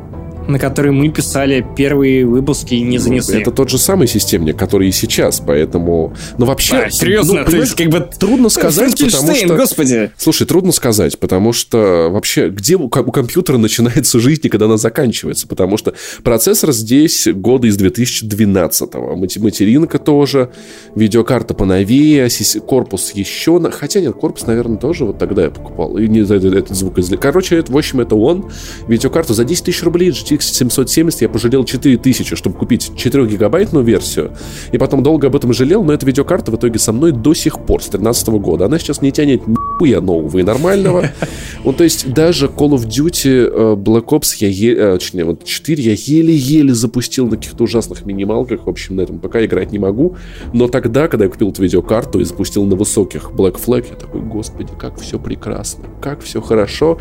на 0.48 0.58
который 0.58 0.92
мы 0.92 1.08
писали 1.08 1.66
первые 1.76 2.26
выпуски 2.26 2.74
и 2.74 2.82
не 2.82 2.98
занесли. 2.98 3.40
Это 3.40 3.50
тот 3.50 3.70
же 3.70 3.78
самый 3.78 4.08
системник, 4.08 4.56
который 4.56 4.88
и 4.88 4.92
сейчас, 4.92 5.42
поэтому... 5.44 6.14
Но 6.38 6.46
вообще... 6.46 6.72
Да, 6.72 6.90
серьезно, 6.90 7.40
ну, 7.40 7.50
то 7.50 7.56
есть 7.56 7.74
как 7.74 7.88
бы... 7.88 8.08
Трудно 8.18 8.48
сказать, 8.48 8.92
потому 8.92 9.34
что... 9.34 9.56
господи! 9.56 10.10
Слушай, 10.16 10.46
трудно 10.46 10.72
сказать, 10.72 11.18
потому 11.18 11.52
что 11.52 12.08
вообще 12.10 12.48
где 12.48 12.76
у 12.76 12.88
компьютера 12.88 13.58
начинается 13.58 14.20
жизнь 14.20 14.42
и 14.44 14.48
когда 14.48 14.66
она 14.66 14.76
заканчивается? 14.76 15.46
Потому 15.46 15.76
что 15.76 15.94
процессор 16.22 16.72
здесь 16.72 17.26
года 17.26 17.66
из 17.66 17.78
2012-го. 17.78 19.16
Материнка 19.16 19.98
тоже, 19.98 20.50
видеокарта 20.94 21.54
поновее, 21.54 22.28
корпус 22.66 23.12
еще... 23.12 23.60
Хотя 23.70 24.00
нет, 24.00 24.14
корпус, 24.14 24.46
наверное, 24.46 24.76
тоже 24.76 25.04
вот 25.04 25.18
тогда 25.18 25.44
я 25.44 25.50
покупал. 25.50 25.98
И 25.98 26.08
не 26.08 26.20
этот 26.20 26.76
звук. 26.76 26.96
Короче, 27.20 27.56
это, 27.56 27.72
в 27.72 27.76
общем, 27.76 28.00
это 28.00 28.14
он. 28.16 28.50
Видеокарту 28.88 29.34
за 29.34 29.44
10 29.44 29.64
тысяч 29.64 29.82
рублей 29.82 30.10
GT 30.10 30.35
GTX 30.36 30.40
770 30.40 31.22
я 31.22 31.28
пожалел 31.28 31.64
4000, 31.64 32.34
чтобы 32.36 32.56
купить 32.56 32.92
4-гигабайтную 32.96 33.82
версию. 33.82 34.32
И 34.72 34.78
потом 34.78 35.02
долго 35.02 35.28
об 35.28 35.36
этом 35.36 35.52
жалел, 35.52 35.82
но 35.82 35.92
эта 35.92 36.06
видеокарта 36.06 36.50
в 36.50 36.56
итоге 36.56 36.78
со 36.78 36.92
мной 36.92 37.12
до 37.12 37.34
сих 37.34 37.58
пор, 37.60 37.82
с 37.82 37.88
2013 37.88 38.28
года. 38.28 38.66
Она 38.66 38.78
сейчас 38.78 39.02
не 39.02 39.12
тянет 39.12 39.46
нихуя 39.46 40.00
нового 40.00 40.38
и 40.38 40.42
нормального. 40.42 41.10
Ну, 41.64 41.72
то 41.72 41.82
есть 41.82 42.12
даже 42.12 42.46
Call 42.46 42.74
of 42.74 42.86
Duty 42.86 43.50
э, 43.50 43.74
Black 43.74 44.06
Ops 44.06 44.36
я 44.38 44.48
еле, 44.48 44.76
э, 44.76 44.98
точнее, 44.98 45.24
вот 45.24 45.42
4 45.42 45.82
я 45.82 45.94
еле-еле 45.96 46.72
запустил 46.74 47.26
на 47.26 47.36
каких-то 47.36 47.64
ужасных 47.64 48.06
минималках. 48.06 48.66
В 48.66 48.70
общем, 48.70 48.96
на 48.96 49.00
этом 49.00 49.18
пока 49.18 49.44
играть 49.44 49.72
не 49.72 49.80
могу. 49.80 50.16
Но 50.52 50.68
тогда, 50.68 51.08
когда 51.08 51.24
я 51.24 51.30
купил 51.30 51.50
эту 51.50 51.62
видеокарту 51.62 52.20
и 52.20 52.24
запустил 52.24 52.64
на 52.66 52.76
высоких 52.76 53.32
Black 53.32 53.56
Flag, 53.56 53.86
я 53.90 53.96
такой, 53.96 54.20
господи, 54.20 54.70
как 54.78 55.00
все 55.00 55.18
прекрасно, 55.18 55.86
как 56.00 56.20
все 56.20 56.40
хорошо. 56.40 57.00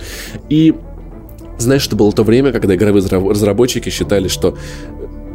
И 0.50 0.74
знаешь, 1.58 1.88
это 1.88 1.96
было 1.96 2.12
то 2.12 2.24
время, 2.24 2.52
когда 2.52 2.76
игровые 2.76 3.06
разработчики 3.06 3.90
считали, 3.90 4.28
что 4.28 4.58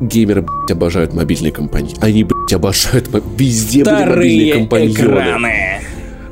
геймеры, 0.00 0.42
блядь, 0.42 0.70
обожают 0.70 1.14
мобильные 1.14 1.52
компании. 1.52 1.94
Они, 2.00 2.24
блядь, 2.24 2.52
обожают 2.52 3.08
везде 3.36 3.84
были 3.84 4.04
мобильные 4.04 4.54
компаньоны. 4.54 4.92
экраны. 4.92 5.80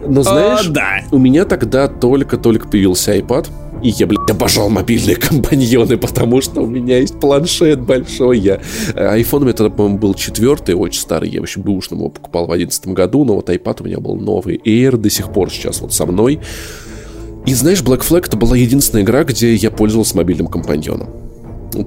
Но 0.07 0.23
знаешь, 0.23 0.67
О, 0.69 0.71
да. 0.71 1.01
у 1.11 1.19
меня 1.19 1.45
тогда 1.45 1.89
только-только 1.89 2.69
появился 2.69 3.17
iPad, 3.17 3.49
и 3.83 3.91
я, 3.91 4.07
блядь, 4.07 4.31
обожал 4.31 4.71
мобильные 4.71 5.17
компаньоны, 5.17 5.97
потому 5.97 6.41
что 6.41 6.63
у 6.63 6.67
меня 6.67 6.99
есть 6.99 7.19
планшет 7.21 7.81
большой. 7.81 8.39
Я... 8.39 8.61
iPhone 8.95 9.39
у 9.39 9.45
меня 9.45 9.53
тогда, 9.53 9.71
по-моему, 9.71 9.99
был 9.99 10.15
четвертый, 10.15 10.75
очень 10.75 11.01
старый. 11.01 11.29
Я 11.31 11.41
вообще 11.41 11.61
бэушным 11.61 12.01
его 12.01 12.09
покупал 12.09 12.47
в 12.47 12.53
одиннадцатом 12.53 12.95
году, 12.95 13.25
но 13.25 13.35
вот 13.35 13.51
iPad 13.51 13.83
у 13.83 13.85
меня 13.85 14.01
был 14.01 14.17
новый. 14.17 14.61
Air 14.65 14.97
до 14.97 15.11
сих 15.11 15.33
пор 15.33 15.51
сейчас 15.51 15.81
вот 15.81 15.93
со 15.93 16.07
мной. 16.07 16.41
И 17.49 17.55
знаешь, 17.55 17.81
Black 17.81 18.01
Flag 18.01 18.27
это 18.27 18.37
была 18.37 18.59
единственная 18.59 19.05
игра, 19.05 19.25
где 19.25 19.55
я 19.55 19.71
пользовался 19.71 20.19
мобильным 20.19 20.49
компаньоном. 20.49 21.09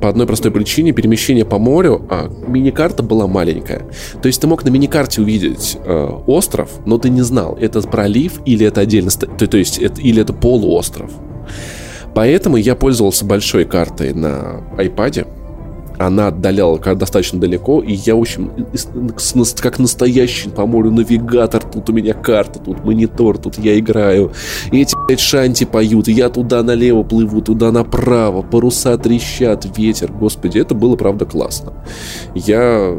По 0.02 0.10
одной 0.10 0.26
простой 0.26 0.50
причине 0.50 0.92
перемещение 0.92 1.46
по 1.46 1.60
морю, 1.60 2.04
а 2.10 2.32
мини-карта 2.48 3.04
была 3.04 3.28
маленькая. 3.28 3.84
То 4.24 4.26
есть 4.26 4.42
ты 4.42 4.48
мог 4.48 4.64
на 4.64 4.70
мини-карте 4.70 5.22
увидеть 5.22 5.78
э, 5.86 6.10
остров, 6.26 6.72
но 6.88 6.98
ты 6.98 7.10
не 7.10 7.22
знал, 7.22 7.56
это 7.62 7.80
пролив 7.82 8.42
или 8.44 8.66
это 8.66 8.82
отдельно, 8.82 9.12
то, 9.12 9.46
то 9.46 9.58
есть 9.58 9.78
это, 9.78 10.02
или 10.02 10.24
это 10.24 10.34
полуостров. 10.34 11.12
Поэтому 12.16 12.58
я 12.58 12.74
пользовался 12.74 13.24
большой 13.26 13.66
картой 13.66 14.16
на 14.16 14.64
iPad, 14.80 15.28
она 15.98 16.28
отдаляла 16.28 16.78
достаточно 16.80 17.40
далеко, 17.40 17.82
и 17.82 17.94
я, 17.94 18.16
в 18.16 18.20
общем, 18.20 18.52
как 19.62 19.80
настоящий 19.80 20.50
по 20.50 20.66
морю 20.66 20.92
навигатор, 20.92 21.64
тут 21.64 21.90
у 21.90 21.94
меня 21.94 22.14
карта, 22.14 22.60
тут 22.60 22.84
монитор, 22.84 23.38
тут 23.38 23.58
я 23.58 23.78
играю, 23.78 24.32
и 24.72 24.82
эти, 24.82 24.96
блядь, 25.08 25.20
шанти 25.20 25.66
поют, 25.66 26.08
я 26.08 26.30
туда 26.30 26.64
налево 26.64 27.04
плыву, 27.04 27.42
туда 27.42 27.72
направо, 27.72 28.42
паруса 28.42 28.98
трещат, 28.98 29.78
ветер, 29.78 30.12
господи, 30.12 30.60
это 30.60 30.76
было, 30.76 30.96
правда, 30.96 31.26
классно. 31.26 31.74
Я 32.34 32.96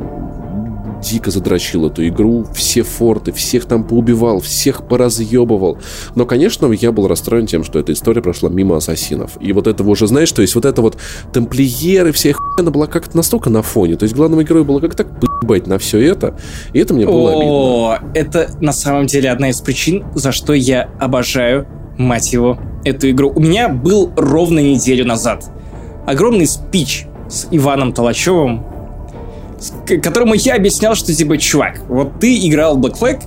дико 1.02 1.30
задрочил 1.30 1.86
эту 1.86 2.06
игру, 2.08 2.46
все 2.54 2.82
форты, 2.82 3.32
всех 3.32 3.64
там 3.66 3.84
поубивал, 3.84 4.40
всех 4.40 4.86
поразъебывал. 4.86 5.78
Но, 6.14 6.26
конечно, 6.26 6.70
я 6.72 6.92
был 6.92 7.08
расстроен 7.08 7.46
тем, 7.46 7.64
что 7.64 7.78
эта 7.78 7.92
история 7.92 8.22
прошла 8.22 8.48
мимо 8.50 8.76
ассасинов. 8.76 9.32
И 9.40 9.52
вот 9.52 9.66
этого 9.66 9.90
уже, 9.90 10.06
знаешь, 10.06 10.32
то 10.32 10.42
есть 10.42 10.54
вот 10.54 10.64
это 10.64 10.82
вот 10.82 10.96
тамплиеры, 11.32 12.12
вся 12.12 12.30
их 12.30 12.38
она 12.58 12.70
была 12.70 12.86
как-то 12.86 13.16
настолько 13.16 13.50
на 13.50 13.62
фоне. 13.62 13.96
То 13.96 14.04
есть 14.04 14.14
главному 14.14 14.42
герою 14.42 14.64
было 14.64 14.80
как 14.80 14.94
так 14.94 15.08
поебать 15.20 15.66
на 15.66 15.78
все 15.78 15.98
это. 15.98 16.36
И 16.72 16.78
это 16.78 16.94
мне 16.94 17.06
было 17.06 17.32
О, 17.34 17.98
это 18.14 18.50
на 18.60 18.72
самом 18.72 19.06
деле 19.06 19.30
одна 19.30 19.50
из 19.50 19.60
причин, 19.60 20.04
за 20.14 20.32
что 20.32 20.52
я 20.52 20.88
обожаю, 21.00 21.66
мать 21.98 22.32
его, 22.32 22.58
эту 22.84 23.10
игру. 23.10 23.32
У 23.34 23.40
меня 23.40 23.68
был 23.68 24.12
ровно 24.16 24.58
неделю 24.60 25.06
назад 25.06 25.50
огромный 26.06 26.46
спич 26.46 27.06
с 27.28 27.46
Иваном 27.50 27.92
Толачевым 27.92 28.64
которому 29.86 30.34
я 30.34 30.54
объяснял, 30.54 30.94
что 30.94 31.14
типа, 31.14 31.38
чувак, 31.38 31.80
вот 31.88 32.20
ты 32.20 32.36
играл 32.46 32.76
в 32.76 32.80
Black 32.80 32.98
Flag, 32.98 33.22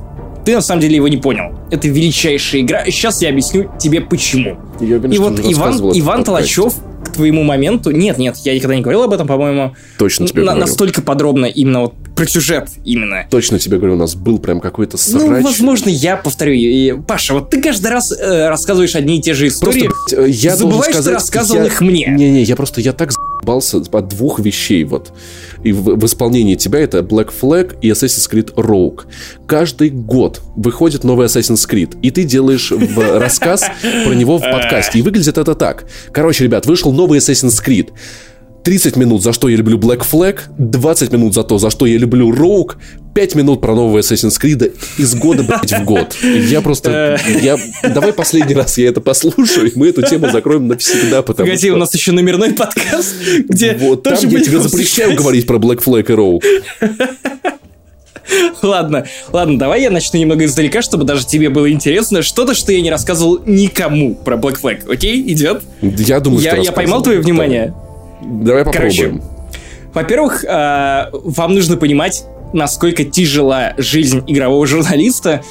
ты 0.45 0.53
на 0.53 0.61
самом 0.61 0.81
деле 0.81 0.97
его 0.97 1.07
не 1.07 1.17
понял. 1.17 1.57
Это 1.71 1.87
величайшая 1.87 2.61
игра, 2.61 2.85
сейчас 2.85 3.21
я 3.21 3.29
объясню 3.29 3.71
тебе 3.79 4.01
почему. 4.01 4.57
Я, 4.79 4.99
конечно, 4.99 5.13
и 5.13 5.17
вот 5.17 5.39
Иван, 5.39 5.91
Иван 5.93 6.23
Толачев 6.23 6.75
к 7.03 7.09
твоему 7.11 7.43
моменту... 7.43 7.91
Нет, 7.91 8.17
нет, 8.17 8.35
я 8.43 8.53
никогда 8.53 8.75
не 8.75 8.81
говорил 8.81 9.03
об 9.03 9.13
этом, 9.13 9.27
по-моему. 9.27 9.75
Точно 9.97 10.27
тебе 10.27 10.41
на- 10.41 10.51
говорил. 10.51 10.67
Настолько 10.67 11.01
подробно 11.01 11.45
именно 11.45 11.81
вот 11.81 11.93
про 12.15 12.25
сюжет 12.27 12.69
именно. 12.83 13.25
Точно 13.29 13.59
тебе 13.59 13.77
говорю, 13.77 13.93
у 13.93 13.97
нас 13.97 14.15
был 14.15 14.39
прям 14.39 14.59
какой-то 14.59 14.97
срач. 14.97 15.21
Ну, 15.21 15.41
возможно, 15.41 15.89
я 15.89 16.17
повторю. 16.17 16.53
И, 16.53 16.93
Паша, 17.07 17.33
вот 17.33 17.49
ты 17.49 17.61
каждый 17.61 17.87
раз 17.87 18.11
э, 18.11 18.47
рассказываешь 18.47 18.95
одни 18.95 19.17
и 19.17 19.21
те 19.21 19.33
же 19.33 19.47
истории. 19.47 19.87
Просто, 19.87 20.15
блядь, 20.17 20.35
я 20.35 20.55
Забываешь, 20.55 20.85
сказать, 20.85 21.03
что 21.03 21.13
рассказывал 21.13 21.61
я... 21.61 21.67
их 21.67 21.81
мне. 21.81 22.07
Не-не, 22.07 22.43
я 22.43 22.55
просто, 22.55 22.81
я 22.81 22.93
так 22.93 23.11
заебался 23.45 23.77
от 23.77 24.07
двух 24.07 24.39
вещей 24.39 24.83
вот. 24.83 25.13
И 25.63 25.71
в, 25.71 25.95
в 25.95 26.05
исполнении 26.05 26.55
тебя 26.55 26.79
это 26.79 26.99
Black 26.99 27.31
Flag 27.39 27.77
и 27.81 27.89
Assassin's 27.89 28.29
Creed 28.31 28.53
Rogue. 28.55 29.01
Каждый 29.47 29.89
год 29.89 30.41
выходит 30.55 31.03
новый 31.03 31.27
Assassin's 31.27 31.69
Creed, 31.69 31.97
и 32.01 32.11
ты 32.11 32.23
делаешь 32.23 32.71
в 32.71 33.19
рассказ 33.19 33.63
про 33.81 34.13
него 34.13 34.37
в 34.37 34.41
подкасте. 34.41 34.99
И 34.99 35.01
выглядит 35.01 35.37
это 35.37 35.55
так. 35.55 35.85
Короче, 36.11 36.43
ребят, 36.43 36.65
вышел 36.65 36.91
новый 36.91 37.19
Assassin's 37.19 37.63
Creed. 37.63 37.91
30 38.65 38.95
минут, 38.95 39.21
за 39.21 39.31
что 39.31 39.47
я 39.47 39.57
люблю 39.57 39.77
Black 39.77 40.01
Flag, 40.11 40.39
20 40.57 41.11
минут 41.13 41.35
за 41.35 41.43
то, 41.43 41.59
за 41.59 41.69
что 41.69 41.85
я 41.85 41.99
люблю 41.99 42.33
Rogue, 42.33 42.73
5 43.13 43.35
минут 43.35 43.61
про 43.61 43.75
нового 43.75 43.99
Assassin's 43.99 44.41
Creed 44.41 44.73
из 44.97 45.13
года, 45.13 45.43
блядь, 45.43 45.71
в 45.71 45.83
год. 45.85 46.15
Я 46.23 46.61
просто... 46.61 47.19
Я, 47.41 47.59
давай 47.83 48.11
последний 48.11 48.55
раз 48.55 48.79
я 48.79 48.89
это 48.89 49.01
послушаю, 49.01 49.71
и 49.71 49.77
мы 49.77 49.89
эту 49.89 50.01
тему 50.01 50.31
закроем 50.31 50.67
навсегда, 50.67 51.21
потому 51.21 51.45
Погоди, 51.45 51.67
что... 51.67 51.75
у 51.75 51.77
нас 51.77 51.93
еще 51.93 52.11
номерной 52.11 52.53
подкаст, 52.53 53.13
где 53.47 53.77
Вот, 53.79 54.01
там 54.01 54.17
я 54.17 54.39
тебе 54.41 54.59
запрещаю 54.59 55.15
говорить 55.15 55.45
про 55.45 55.57
Black 55.57 55.83
Flag 55.83 56.11
и 56.11 56.15
Rogue. 56.15 56.43
Ладно, 58.63 59.05
ладно, 59.31 59.59
давай 59.59 59.83
я 59.83 59.91
начну 59.91 60.19
немного 60.19 60.43
издалека, 60.45 60.81
чтобы 60.81 61.03
даже 61.03 61.27
тебе 61.27 61.49
было 61.49 61.71
интересно. 61.71 62.23
Что-то, 62.23 62.55
что 62.55 62.71
я 62.71 62.81
не 62.81 62.89
рассказывал 62.89 63.41
никому 63.45 64.15
про 64.15 64.37
Black 64.37 64.59
Flag, 64.59 64.91
окей? 64.91 65.21
Идет? 65.31 65.61
Я 65.81 66.19
думаю, 66.19 66.41
я, 66.41 66.53
что 66.53 66.61
Я 66.61 66.71
поймал 66.71 67.03
твое 67.03 67.19
внимание? 67.19 67.75
Давай 68.25 68.65
попробуем. 68.65 69.19
Короче, 69.19 69.21
во-первых, 69.93 70.43
э, 70.43 71.09
вам 71.11 71.55
нужно 71.55 71.77
понимать, 71.77 72.25
насколько 72.53 73.05
тяжела 73.05 73.73
жизнь 73.77 74.23
игрового 74.27 74.67
журналиста, 74.67 75.41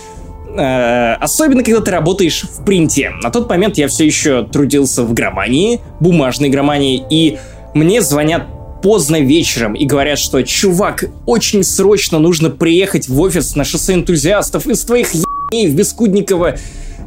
э, 0.54 1.14
особенно 1.14 1.62
когда 1.64 1.80
ты 1.80 1.90
работаешь 1.90 2.44
в 2.44 2.64
принте. 2.64 3.10
На 3.22 3.30
тот 3.30 3.48
момент 3.48 3.78
я 3.78 3.88
все 3.88 4.04
еще 4.04 4.44
трудился 4.44 5.02
в 5.02 5.14
громании, 5.14 5.80
бумажной 6.00 6.50
громании, 6.50 7.02
и 7.10 7.38
мне 7.74 8.02
звонят 8.02 8.44
поздно 8.82 9.18
вечером 9.18 9.72
и 9.74 9.86
говорят, 9.86 10.18
что 10.18 10.42
«Чувак, 10.42 11.06
очень 11.24 11.64
срочно 11.64 12.18
нужно 12.18 12.50
приехать 12.50 13.08
в 13.08 13.18
офис 13.20 13.56
на 13.56 13.64
шоссе 13.64 13.94
энтузиастов 13.94 14.66
из 14.66 14.84
твоих 14.84 15.14
ебней 15.14 15.68
в 15.68 15.74
Бескудниково 15.74 16.56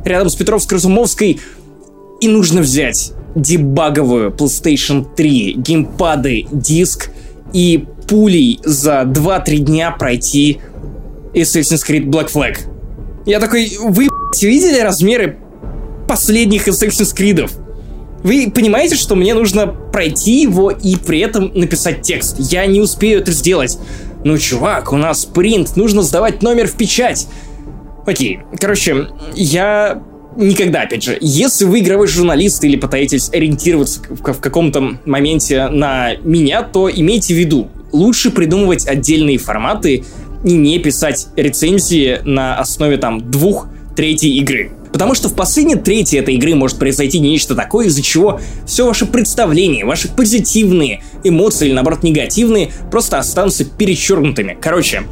рядом 0.03 0.29
с 0.29 0.35
Петровско-Разумовской 0.35 1.39
и 2.19 2.27
нужно 2.27 2.61
взять 2.61 3.13
дебаговую 3.37 4.31
PlayStation 4.31 5.05
3, 5.15 5.53
геймпады, 5.57 6.47
диск 6.51 7.11
и 7.53 7.85
пулей 8.07 8.59
за 8.63 9.03
2-3 9.03 9.57
дня 9.57 9.91
пройти 9.91 10.59
Assassin's 11.33 11.85
Creed 11.87 12.05
Black 12.05 12.31
Flag. 12.31 12.57
Я 13.25 13.39
такой, 13.39 13.71
вы, 13.79 14.07
видели 14.41 14.79
размеры 14.79 15.37
последних 16.07 16.67
Assassin's 16.67 17.15
Creed? 17.15 17.49
Вы 18.23 18.51
понимаете, 18.53 18.95
что 18.95 19.15
мне 19.15 19.33
нужно 19.33 19.67
пройти 19.67 20.41
его 20.41 20.71
и 20.71 20.95
при 20.95 21.19
этом 21.19 21.51
написать 21.53 22.01
текст? 22.01 22.37
Я 22.39 22.65
не 22.65 22.81
успею 22.81 23.19
это 23.19 23.31
сделать. 23.31 23.77
Ну, 24.23 24.37
чувак, 24.37 24.91
у 24.91 24.97
нас 24.97 25.25
принт, 25.25 25.75
нужно 25.75 26.01
сдавать 26.01 26.41
номер 26.41 26.67
в 26.67 26.73
печать. 26.73 27.27
Окей, 28.05 28.39
короче, 28.59 29.09
я 29.35 30.01
никогда, 30.37 30.83
опять 30.83 31.03
же, 31.03 31.17
если 31.19 31.65
вы 31.65 31.79
игровой 31.79 32.07
журналист 32.07 32.63
или 32.63 32.77
пытаетесь 32.77 33.29
ориентироваться 33.33 34.01
в, 34.09 34.33
в 34.33 34.39
каком-то 34.39 34.99
моменте 35.05 35.67
на 35.67 36.15
меня, 36.23 36.63
то 36.63 36.89
имейте 36.89 37.33
в 37.33 37.37
виду, 37.37 37.69
лучше 37.91 38.31
придумывать 38.31 38.87
отдельные 38.87 39.37
форматы 39.37 40.05
и 40.43 40.53
не 40.53 40.79
писать 40.79 41.27
рецензии 41.35 42.19
на 42.23 42.57
основе 42.57 42.97
там 42.97 43.29
двух 43.29 43.67
третьей 43.95 44.37
игры. 44.37 44.71
Потому 44.93 45.13
что 45.15 45.29
в 45.29 45.35
последней 45.35 45.75
трети 45.75 46.15
этой 46.15 46.35
игры 46.35 46.55
может 46.55 46.77
произойти 46.79 47.19
нечто 47.19 47.55
такое, 47.55 47.87
из-за 47.87 48.01
чего 48.01 48.39
все 48.65 48.85
ваши 48.85 49.05
представления, 49.05 49.85
ваши 49.85 50.07
позитивные 50.07 51.03
эмоции 51.23 51.67
или 51.67 51.73
наоборот 51.73 52.03
негативные 52.03 52.71
просто 52.89 53.19
останутся 53.19 53.65
перечеркнутыми. 53.65 54.57
Короче, 54.59 55.03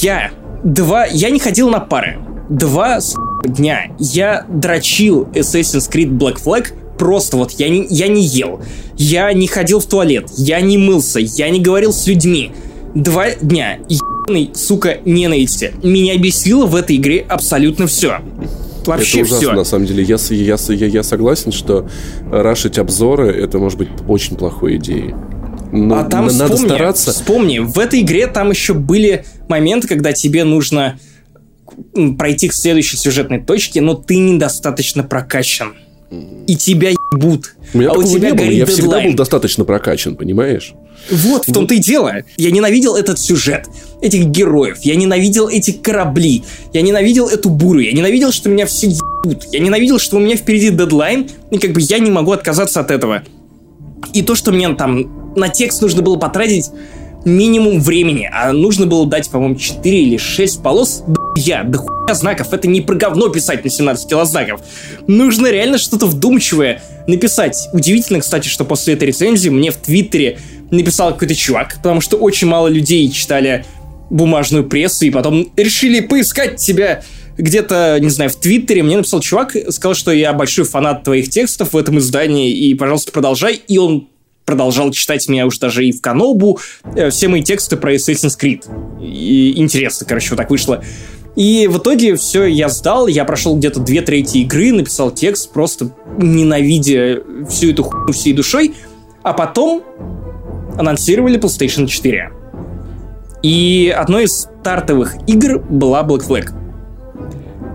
я 0.00 0.30
два... 0.62 1.06
Я 1.06 1.30
не 1.30 1.40
ходил 1.40 1.68
на 1.68 1.80
пары. 1.80 2.18
Два 2.48 3.00
дня 3.44 3.88
я 3.98 4.46
дрочил 4.48 5.24
Assassin's 5.34 5.90
Creed 5.90 6.10
Black 6.10 6.42
Flag 6.42 6.68
просто 6.96 7.36
вот 7.36 7.52
я 7.52 7.68
не, 7.68 7.86
я 7.90 8.08
не 8.08 8.24
ел, 8.24 8.60
я 8.96 9.32
не 9.32 9.46
ходил 9.46 9.80
в 9.80 9.86
туалет, 9.86 10.30
я 10.36 10.60
не 10.60 10.78
мылся, 10.78 11.20
я 11.20 11.50
не 11.50 11.60
говорил 11.60 11.92
с 11.92 12.06
людьми. 12.06 12.52
Два 12.94 13.30
дня 13.30 13.78
ебаной, 13.88 14.52
сука, 14.54 14.98
ненависти. 15.04 15.74
Меня 15.82 16.16
бесило 16.16 16.66
в 16.66 16.74
этой 16.74 16.96
игре 16.96 17.24
абсолютно 17.28 17.86
все. 17.86 18.20
Вообще 18.86 19.20
это 19.20 19.26
ужасно, 19.26 19.48
все. 19.48 19.56
на 19.56 19.64
самом 19.64 19.86
деле. 19.86 20.04
Я, 20.04 20.16
я, 20.30 20.56
я, 20.68 20.86
я 20.86 21.02
согласен, 21.02 21.52
что 21.52 21.88
рашить 22.30 22.78
обзоры 22.78 23.32
это 23.32 23.58
может 23.58 23.78
быть 23.78 23.88
очень 24.08 24.36
плохой 24.36 24.76
идеей. 24.76 25.14
Но 25.72 25.98
а 25.98 26.04
там 26.04 26.26
надо 26.26 26.54
вспомни, 26.54 26.68
стараться. 26.68 27.12
Вспомни, 27.12 27.58
в 27.58 27.78
этой 27.78 28.00
игре 28.00 28.28
там 28.28 28.50
еще 28.50 28.72
были 28.72 29.24
моменты, 29.48 29.88
когда 29.88 30.12
тебе 30.12 30.44
нужно 30.44 30.98
пройти 32.18 32.48
к 32.48 32.54
следующей 32.54 32.96
сюжетной 32.96 33.42
точке, 33.42 33.80
но 33.80 33.94
ты 33.94 34.16
недостаточно 34.16 35.02
прокачан. 35.02 35.74
И 36.46 36.56
тебя 36.56 36.90
ебут. 36.90 37.56
У 37.74 37.78
меня 37.78 37.90
а 37.90 37.94
у 37.94 38.02
тебя 38.02 38.30
не 38.30 38.36
было. 38.36 38.44
Я 38.44 38.64
дедлайн. 38.64 38.68
всегда 38.68 39.00
был 39.00 39.14
достаточно 39.14 39.64
прокачан, 39.64 40.14
понимаешь? 40.16 40.74
Вот, 41.10 41.46
в 41.46 41.52
том-то 41.52 41.74
и 41.74 41.78
дело. 41.78 42.22
Я 42.36 42.50
ненавидел 42.50 42.96
этот 42.96 43.18
сюжет, 43.18 43.66
этих 44.00 44.26
героев, 44.26 44.78
я 44.82 44.96
ненавидел 44.96 45.48
эти 45.48 45.72
корабли, 45.72 46.42
я 46.72 46.82
ненавидел 46.82 47.28
эту 47.28 47.50
бурю, 47.50 47.80
я 47.80 47.92
ненавидел, 47.92 48.32
что 48.32 48.48
меня 48.48 48.66
все 48.66 48.88
ебут, 48.88 49.44
я 49.52 49.60
ненавидел, 49.60 49.98
что 49.98 50.16
у 50.16 50.20
меня 50.20 50.36
впереди 50.36 50.70
дедлайн, 50.70 51.28
и 51.50 51.58
как 51.58 51.72
бы 51.72 51.80
я 51.80 51.98
не 51.98 52.10
могу 52.10 52.32
отказаться 52.32 52.80
от 52.80 52.90
этого. 52.90 53.22
И 54.14 54.22
то, 54.22 54.34
что 54.34 54.52
мне 54.52 54.72
там 54.74 55.34
на 55.36 55.48
текст 55.48 55.82
нужно 55.82 56.02
было 56.02 56.16
потратить 56.16 56.70
минимум 57.24 57.80
времени, 57.80 58.28
а 58.32 58.52
нужно 58.52 58.86
было 58.86 59.06
дать, 59.06 59.28
по-моему, 59.28 59.56
4 59.56 60.02
или 60.02 60.16
6 60.16 60.62
полос, 60.62 61.02
я, 61.36 61.62
да 61.64 61.78
хуя 61.78 62.14
знаков, 62.14 62.52
это 62.52 62.66
не 62.68 62.80
про 62.80 62.94
говно 62.94 63.28
писать 63.28 63.64
на 63.64 63.70
17 63.70 64.08
килознаков. 64.08 64.60
Нужно 65.06 65.48
реально 65.50 65.78
что-то 65.78 66.06
вдумчивое 66.06 66.82
написать. 67.06 67.68
Удивительно, 67.72 68.20
кстати, 68.20 68.48
что 68.48 68.64
после 68.64 68.94
этой 68.94 69.08
рецензии 69.08 69.48
мне 69.48 69.70
в 69.70 69.76
Твиттере 69.76 70.38
написал 70.70 71.12
какой-то 71.12 71.34
чувак, 71.34 71.76
потому 71.76 72.00
что 72.00 72.16
очень 72.16 72.48
мало 72.48 72.68
людей 72.68 73.10
читали 73.10 73.64
бумажную 74.10 74.64
прессу 74.64 75.06
и 75.06 75.10
потом 75.10 75.52
решили 75.56 76.00
поискать 76.00 76.56
тебя 76.56 77.02
где-то, 77.36 77.98
не 78.00 78.10
знаю, 78.10 78.30
в 78.30 78.36
Твиттере. 78.36 78.82
Мне 78.82 78.96
написал 78.96 79.20
чувак, 79.20 79.56
сказал, 79.70 79.94
что 79.94 80.10
я 80.12 80.32
большой 80.32 80.64
фанат 80.64 81.04
твоих 81.04 81.28
текстов 81.28 81.72
в 81.72 81.76
этом 81.76 81.98
издании, 81.98 82.50
и, 82.50 82.74
пожалуйста, 82.74 83.12
продолжай. 83.12 83.60
И 83.68 83.78
он 83.78 84.08
продолжал 84.46 84.92
читать 84.92 85.28
меня 85.28 85.44
уж 85.44 85.58
даже 85.58 85.84
и 85.84 85.92
в 85.92 86.00
Канобу, 86.00 86.60
э, 86.94 87.10
все 87.10 87.28
мои 87.28 87.42
тексты 87.42 87.76
про 87.76 87.94
Assassin's 87.94 88.38
Creed. 88.40 88.62
И 89.02 89.54
интересно, 89.56 90.06
короче, 90.08 90.30
вот 90.30 90.36
так 90.36 90.50
вышло. 90.50 90.82
И 91.36 91.68
в 91.68 91.78
итоге 91.78 92.16
все, 92.16 92.44
я 92.46 92.70
сдал, 92.70 93.06
я 93.06 93.26
прошел 93.26 93.56
где-то 93.56 93.80
две 93.80 94.00
трети 94.00 94.38
игры, 94.38 94.72
написал 94.72 95.10
текст, 95.10 95.52
просто 95.52 95.90
ненавидя 96.16 97.22
всю 97.48 97.70
эту 97.70 97.84
хуйню 97.84 98.12
всей 98.12 98.32
душой. 98.32 98.74
А 99.22 99.34
потом 99.34 99.82
анонсировали 100.78 101.38
PlayStation 101.38 101.86
4. 101.86 102.32
И 103.42 103.94
одной 103.96 104.24
из 104.24 104.48
стартовых 104.60 105.14
игр 105.26 105.58
была 105.58 106.02
Black 106.02 106.26
Flag. 106.26 106.52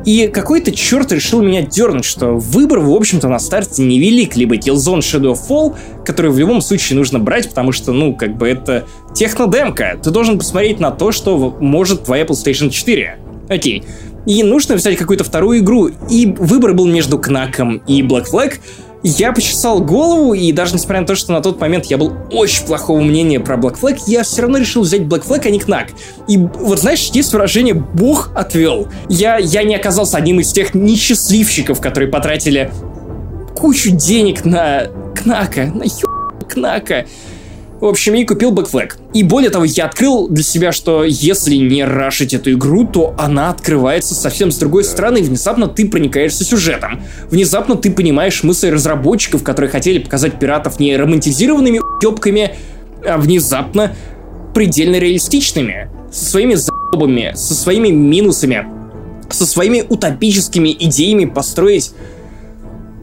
И 0.05 0.27
какой-то 0.27 0.71
черт 0.71 1.11
решил 1.11 1.43
меня 1.43 1.61
дернуть, 1.61 2.05
что 2.05 2.35
выбор, 2.35 2.79
в 2.79 2.91
общем-то, 2.91 3.27
на 3.27 3.37
старте 3.37 3.83
невелик. 3.83 4.35
Либо 4.35 4.55
Killzone 4.55 4.99
Shadow 4.99 5.37
Fall, 5.37 5.75
который 6.03 6.31
в 6.31 6.39
любом 6.39 6.61
случае 6.61 6.97
нужно 6.97 7.19
брать, 7.19 7.47
потому 7.49 7.71
что, 7.71 7.91
ну, 7.91 8.15
как 8.15 8.35
бы 8.35 8.49
это 8.49 8.85
технодемка. 9.13 9.99
Ты 10.01 10.09
должен 10.09 10.39
посмотреть 10.39 10.79
на 10.79 10.89
то, 10.89 11.11
что 11.11 11.55
может 11.59 12.05
твоя 12.05 12.23
PlayStation 12.23 12.71
4. 12.71 13.19
Окей. 13.51 13.83
И 14.25 14.43
нужно 14.43 14.75
взять 14.75 14.97
какую-то 14.97 15.23
вторую 15.23 15.59
игру. 15.59 15.89
И 16.09 16.25
выбор 16.37 16.73
был 16.73 16.85
между 16.85 17.19
Кнаком 17.19 17.77
и 17.87 18.01
Black 18.01 18.25
Flag 18.31 18.59
я 19.03 19.31
почесал 19.31 19.81
голову, 19.81 20.33
и 20.33 20.51
даже 20.51 20.75
несмотря 20.75 21.01
на 21.01 21.07
то, 21.07 21.15
что 21.15 21.31
на 21.31 21.41
тот 21.41 21.59
момент 21.59 21.85
я 21.85 21.97
был 21.97 22.13
очень 22.31 22.65
плохого 22.65 23.01
мнения 23.01 23.39
про 23.39 23.55
Black 23.57 23.79
Flag, 23.79 23.99
я 24.05 24.21
все 24.23 24.43
равно 24.43 24.59
решил 24.59 24.83
взять 24.83 25.01
Black 25.01 25.25
Flag, 25.25 25.41
а 25.45 25.49
не 25.49 25.59
Кнак. 25.59 25.87
И 26.27 26.37
вот 26.37 26.79
знаешь, 26.79 27.09
есть 27.13 27.33
выражение 27.33 27.73
«Бог 27.73 28.31
отвел». 28.35 28.89
Я, 29.09 29.37
я 29.37 29.63
не 29.63 29.75
оказался 29.75 30.17
одним 30.17 30.39
из 30.39 30.51
тех 30.51 30.75
несчастливчиков, 30.75 31.81
которые 31.81 32.09
потратили 32.09 32.71
кучу 33.55 33.89
денег 33.89 34.45
на 34.45 34.83
Кнака, 35.15 35.65
на 35.65 35.83
ё... 35.83 36.31
Кнака. 36.47 37.07
В 37.81 37.85
общем, 37.87 38.13
и 38.13 38.23
купил 38.25 38.53
Backflag. 38.53 38.93
И 39.11 39.23
более 39.23 39.49
того, 39.49 39.65
я 39.65 39.85
открыл 39.85 40.27
для 40.27 40.43
себя, 40.43 40.71
что 40.71 41.03
если 41.03 41.55
не 41.55 41.83
рашить 41.83 42.31
эту 42.31 42.51
игру, 42.51 42.85
то 42.85 43.15
она 43.17 43.49
открывается 43.49 44.13
совсем 44.13 44.51
с 44.51 44.57
другой 44.57 44.83
стороны, 44.83 45.17
и 45.17 45.23
внезапно 45.23 45.67
ты 45.67 45.89
проникаешься 45.89 46.43
сюжетом. 46.43 47.01
Внезапно 47.31 47.75
ты 47.75 47.89
понимаешь 47.89 48.43
мысли 48.43 48.67
разработчиков, 48.67 49.41
которые 49.41 49.71
хотели 49.71 49.97
показать 49.97 50.37
пиратов 50.37 50.79
не 50.79 50.95
романтизированными 50.95 51.81
ёбками, 52.03 52.55
а 53.03 53.17
внезапно 53.17 53.95
предельно 54.53 54.97
реалистичными. 54.97 55.89
Со 56.11 56.25
своими 56.25 56.53
заебами, 56.53 57.31
со 57.33 57.55
своими 57.55 57.87
минусами, 57.87 58.63
со 59.31 59.47
своими 59.47 59.83
утопическими 59.89 60.69
идеями 60.79 61.25
построить 61.25 61.93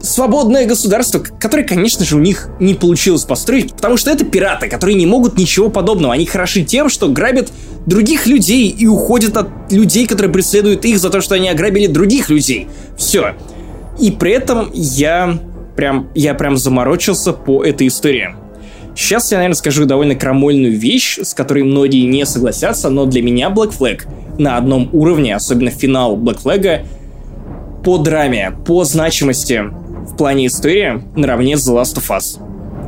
свободное 0.01 0.65
государство, 0.65 1.19
которое, 1.19 1.63
конечно 1.63 2.05
же, 2.05 2.15
у 2.15 2.19
них 2.19 2.49
не 2.59 2.73
получилось 2.73 3.23
построить, 3.23 3.73
потому 3.73 3.97
что 3.97 4.11
это 4.11 4.25
пираты, 4.25 4.69
которые 4.69 4.95
не 4.95 5.05
могут 5.05 5.37
ничего 5.37 5.69
подобного. 5.69 6.13
Они 6.13 6.25
хороши 6.25 6.63
тем, 6.63 6.89
что 6.89 7.09
грабят 7.09 7.51
других 7.85 8.27
людей 8.27 8.69
и 8.69 8.87
уходят 8.87 9.37
от 9.37 9.71
людей, 9.71 10.07
которые 10.07 10.31
преследуют 10.31 10.85
их 10.85 10.99
за 10.99 11.09
то, 11.09 11.21
что 11.21 11.35
они 11.35 11.49
ограбили 11.49 11.87
других 11.87 12.29
людей. 12.29 12.67
Все. 12.97 13.35
И 13.99 14.11
при 14.11 14.31
этом 14.31 14.69
я 14.73 15.39
прям, 15.75 16.09
я 16.15 16.33
прям 16.33 16.57
заморочился 16.57 17.33
по 17.33 17.63
этой 17.63 17.87
истории. 17.87 18.35
Сейчас 18.95 19.31
я, 19.31 19.37
наверное, 19.37 19.55
скажу 19.55 19.85
довольно 19.85 20.15
крамольную 20.15 20.77
вещь, 20.77 21.19
с 21.21 21.33
которой 21.33 21.63
многие 21.63 22.05
не 22.05 22.25
согласятся, 22.25 22.89
но 22.89 23.05
для 23.05 23.21
меня 23.21 23.49
Black 23.49 23.77
Flag 23.77 24.01
на 24.37 24.57
одном 24.57 24.89
уровне, 24.93 25.35
особенно 25.35 25.71
финал 25.71 26.17
Black 26.17 26.43
Flag, 26.43 26.85
по 27.83 27.97
драме, 27.97 28.51
по 28.65 28.83
значимости, 28.83 29.63
в 30.09 30.17
плане 30.17 30.47
истории 30.47 31.03
наравне 31.15 31.57
с 31.57 31.67
The 31.67 31.75
Last 31.75 31.97
of 31.97 32.09
Us. 32.09 32.39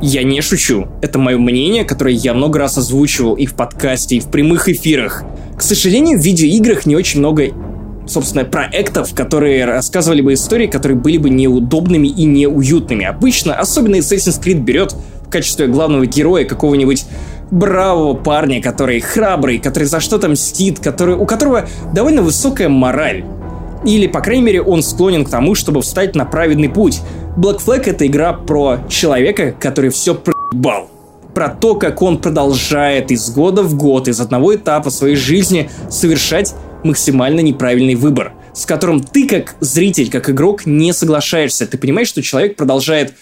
Я 0.02 0.24
не 0.24 0.40
шучу. 0.40 0.88
Это 1.00 1.18
мое 1.18 1.38
мнение, 1.38 1.84
которое 1.84 2.14
я 2.14 2.34
много 2.34 2.58
раз 2.58 2.76
озвучивал 2.76 3.34
и 3.34 3.46
в 3.46 3.54
подкасте, 3.54 4.16
и 4.16 4.20
в 4.20 4.26
прямых 4.26 4.68
эфирах. 4.68 5.22
К 5.56 5.62
сожалению, 5.62 6.18
в 6.18 6.22
видеоиграх 6.22 6.86
не 6.86 6.96
очень 6.96 7.20
много 7.20 7.52
собственно, 8.06 8.44
проектов, 8.44 9.14
которые 9.14 9.64
рассказывали 9.64 10.22
бы 10.22 10.32
истории, 10.32 10.66
которые 10.66 10.98
были 10.98 11.18
бы 11.18 11.30
неудобными 11.30 12.08
и 12.08 12.24
неуютными. 12.24 13.04
Обычно, 13.04 13.54
особенно 13.54 13.96
Assassin's 13.96 14.42
Creed 14.42 14.60
берет 14.60 14.92
в 15.24 15.30
качестве 15.30 15.68
главного 15.68 16.04
героя 16.04 16.44
какого-нибудь 16.44 17.04
бравого 17.52 18.14
парня, 18.14 18.60
который 18.60 19.00
храбрый, 19.00 19.58
который 19.58 19.84
за 19.84 20.00
что-то 20.00 20.28
мстит, 20.28 20.80
который, 20.80 21.14
у 21.14 21.26
которого 21.26 21.68
довольно 21.94 22.22
высокая 22.22 22.68
мораль. 22.68 23.24
Или, 23.84 24.06
по 24.06 24.20
крайней 24.20 24.42
мере, 24.42 24.62
он 24.62 24.82
склонен 24.82 25.24
к 25.24 25.30
тому, 25.30 25.54
чтобы 25.54 25.82
встать 25.82 26.14
на 26.14 26.24
праведный 26.24 26.68
путь. 26.68 27.00
Black 27.36 27.64
Flag— 27.64 27.82
это 27.86 28.06
игра 28.06 28.32
про 28.32 28.80
человека, 28.88 29.54
который 29.58 29.90
все 29.90 30.14
проебал. 30.14 30.88
Про 31.34 31.48
то, 31.48 31.74
как 31.74 32.02
он 32.02 32.18
продолжает 32.18 33.10
из 33.10 33.30
года 33.30 33.62
в 33.62 33.76
год, 33.76 34.06
из 34.06 34.20
одного 34.20 34.54
этапа 34.54 34.90
своей 34.90 35.16
жизни 35.16 35.70
совершать 35.90 36.54
максимально 36.84 37.40
неправильный 37.40 37.94
выбор, 37.94 38.34
с 38.54 38.66
которым 38.66 39.02
ты, 39.02 39.26
как 39.26 39.56
зритель, 39.60 40.10
как 40.10 40.28
игрок, 40.30 40.66
не 40.66 40.92
соглашаешься. 40.92 41.66
Ты 41.66 41.78
понимаешь, 41.78 42.08
что 42.08 42.22
человек 42.22 42.56
продолжает 42.56 43.14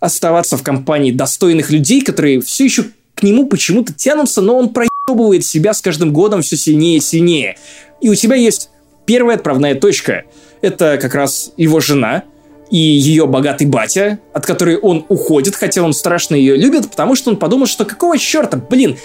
оставаться 0.00 0.56
в 0.56 0.62
компании 0.62 1.12
достойных 1.12 1.70
людей, 1.70 2.00
которые 2.00 2.40
все 2.40 2.64
еще 2.64 2.84
к 3.14 3.22
нему 3.22 3.46
почему-то 3.46 3.92
тянутся, 3.92 4.40
но 4.40 4.56
он 4.56 4.70
проебывает 4.70 5.44
себя 5.44 5.74
с 5.74 5.82
каждым 5.82 6.12
годом 6.12 6.40
все 6.40 6.56
сильнее 6.56 6.96
и 6.96 7.00
сильнее. 7.00 7.58
И 8.00 8.08
у 8.08 8.14
тебя 8.14 8.36
есть 8.36 8.70
Первая 9.10 9.38
отправная 9.38 9.74
точка— 9.74 10.22
это 10.60 10.96
как 10.96 11.16
раз 11.16 11.50
его 11.56 11.80
жена 11.80 12.22
и 12.70 12.76
ее 12.76 13.26
богатый 13.26 13.66
батя, 13.66 14.20
от 14.32 14.46
которой 14.46 14.76
он 14.76 15.04
уходит, 15.08 15.56
хотя 15.56 15.82
он 15.82 15.94
страшно 15.94 16.36
ее 16.36 16.54
любит, 16.56 16.88
потому 16.88 17.16
что 17.16 17.30
он 17.30 17.36
подумал, 17.36 17.66
что 17.66 17.84
какого 17.84 18.16
черта, 18.18 18.56
блин, 18.56 18.96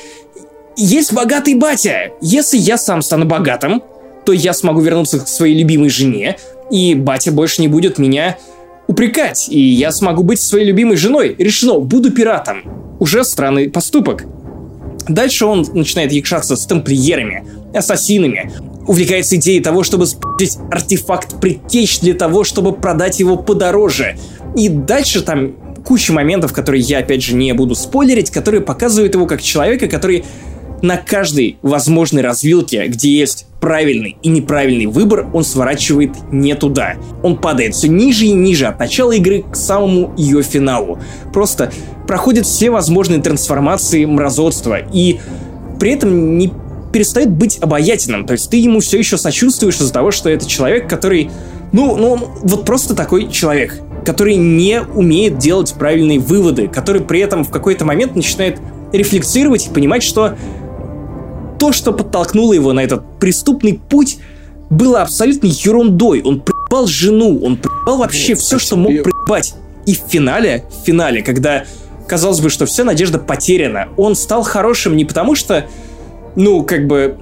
есть 0.78 1.12
богатый 1.12 1.56
батя. 1.56 2.12
Если 2.22 2.56
я 2.56 2.78
сам 2.78 3.02
стану 3.02 3.26
богатым, 3.26 3.82
то 4.28 4.32
я 4.32 4.54
смогу 4.54 4.80
вернуться 4.82 5.22
к 5.22 5.28
своей 5.28 5.58
любимой 5.58 5.90
жене, 5.90 6.38
и 6.70 6.94
батя 6.94 7.32
больше 7.32 7.64
не 7.64 7.68
будет 7.68 7.98
меня 7.98 8.38
упрекать, 8.86 9.50
и 9.50 9.60
я 9.60 9.92
смогу 9.92 10.22
быть 10.22 10.40
своей 10.40 10.68
любимой 10.68 10.98
женой. 10.98 11.36
Решено, 11.40 11.80
буду 11.80 12.12
пиратом. 12.12 12.62
Уже 13.00 13.24
странный 13.24 13.72
поступок. 13.72 14.26
Дальше 15.08 15.48
он 15.48 15.66
начинает 15.74 16.12
якшаться 16.12 16.56
с 16.56 16.68
тамплиерами, 16.68 17.44
ассасинами. 17.74 18.52
Увлекается 18.88 19.36
идеей 19.36 19.62
того, 19.62 19.84
чтобы 19.84 20.06
спить 20.06 20.58
артефакт 20.72 21.40
предтеч 21.40 22.00
для 22.00 22.14
того, 22.14 22.44
чтобы 22.44 22.74
продать 22.74 23.20
его 23.20 23.38
подороже. 23.38 24.18
И 24.56 24.70
дальше 24.70 25.22
там 25.22 25.54
куча 25.86 26.14
моментов, 26.14 26.54
которые 26.54 26.82
я, 26.82 27.00
опять 27.00 27.24
же, 27.24 27.36
не 27.36 27.54
буду 27.54 27.76
спойлерить, 27.76 28.32
которые 28.32 28.62
показывают 28.62 29.14
его 29.14 29.26
как 29.26 29.42
человека, 29.42 29.88
который 29.88 30.26
на 30.82 30.98
каждой 30.98 31.58
возможной 31.62 32.22
развилке, 32.22 32.86
где 32.88 33.10
есть 33.10 33.48
правильный 33.60 34.18
и 34.22 34.30
неправильный 34.30 34.86
выбор, 34.86 35.28
он 35.34 35.44
сворачивает 35.44 36.12
не 36.32 36.54
туда. 36.56 36.96
Он 37.24 37.38
падает 37.38 37.74
все 37.74 37.88
ниже 37.88 38.26
и 38.26 38.34
ниже 38.34 38.68
от 38.68 38.80
начала 38.80 39.14
игры 39.14 39.44
к 39.50 39.56
самому 39.56 40.14
ее 40.18 40.44
финалу. 40.44 41.00
Просто 41.34 41.72
проходит 42.08 42.46
все 42.46 42.70
возможные 42.70 43.22
трансформации 43.22 44.06
мразотства 44.06 44.78
и 44.78 45.20
при 45.80 45.92
этом 45.92 46.38
не 46.38 46.52
перестает 46.96 47.30
быть 47.30 47.58
обаятельным. 47.60 48.26
То 48.26 48.32
есть 48.32 48.50
ты 48.50 48.56
ему 48.56 48.80
все 48.80 48.98
еще 48.98 49.18
сочувствуешь 49.18 49.76
из-за 49.76 49.92
того, 49.92 50.12
что 50.12 50.30
это 50.30 50.46
человек, 50.48 50.90
который, 50.90 51.30
ну, 51.74 51.98
ну, 51.98 52.16
вот 52.42 52.64
просто 52.64 52.96
такой 52.96 53.30
человек, 53.30 53.82
который 54.06 54.38
не 54.38 54.82
умеет 54.82 55.38
делать 55.38 55.74
правильные 55.78 56.20
выводы, 56.20 56.70
который 56.70 57.02
при 57.02 57.20
этом 57.20 57.44
в 57.44 57.50
какой-то 57.50 57.84
момент 57.84 58.16
начинает 58.16 58.62
рефлексировать 58.94 59.68
и 59.68 59.70
понимать, 59.72 60.04
что 60.04 60.38
то, 61.60 61.74
что 61.74 61.92
подтолкнуло 61.92 62.54
его 62.54 62.72
на 62.72 62.80
этот 62.80 63.04
преступный 63.20 63.74
путь, 63.74 64.20
было 64.70 65.02
абсолютно 65.02 65.48
ерундой. 65.48 66.22
Он 66.22 66.40
приебал 66.40 66.88
жену, 66.88 67.42
он 67.44 67.58
приебал 67.58 67.98
вообще 67.98 68.36
ну, 68.36 68.40
все, 68.40 68.58
что 68.58 68.78
мог 68.78 68.92
приебать. 68.92 69.54
И 69.86 69.96
в 69.96 70.04
финале, 70.08 70.64
в 70.70 70.86
финале, 70.86 71.22
когда 71.24 71.66
казалось 72.08 72.40
бы, 72.40 72.50
что 72.50 72.66
вся 72.66 72.86
надежда 72.86 73.20
потеряна, 73.20 73.90
он 73.98 74.16
стал 74.16 74.44
хорошим 74.44 74.96
не 74.96 75.04
потому, 75.04 75.36
что, 75.36 75.66
ну, 76.36 76.64
как 76.64 76.88
бы, 76.88 77.18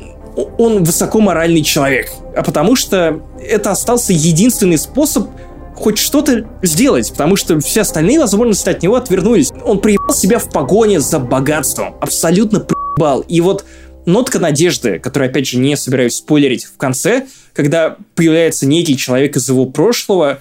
он 0.58 0.84
высокоморальный 0.84 1.64
человек, 1.64 2.12
а 2.36 2.44
потому 2.44 2.76
что 2.76 3.22
это 3.40 3.72
остался 3.72 4.14
единственный 4.14 4.78
способ 4.78 5.30
хоть 5.76 5.98
что-то 5.98 6.48
сделать, 6.62 7.12
потому 7.12 7.36
что 7.36 7.60
все 7.60 7.82
остальные 7.82 8.20
возможности 8.20 8.70
от 8.70 8.82
него 8.84 8.96
отвернулись. 8.96 9.52
Он 9.64 9.80
приебал 9.80 10.14
себя 10.14 10.40
в 10.40 10.50
погоне 10.50 11.00
за 11.00 11.20
богатством, 11.20 11.96
абсолютно 12.00 12.60
приебал. 12.60 13.22
И 13.22 13.42
вот 13.42 13.66
нотка 14.06 14.40
надежды, 14.40 15.00
которую, 15.00 15.30
опять 15.30 15.48
же, 15.48 15.58
не 15.58 15.76
собираюсь 15.76 16.16
спойлерить 16.16 16.66
в 16.66 16.78
конце, 16.78 17.26
когда 17.54 17.98
появляется 18.16 18.66
некий 18.66 18.98
человек 18.98 19.36
из 19.36 19.50
его 19.50 19.66
прошлого, 19.66 20.40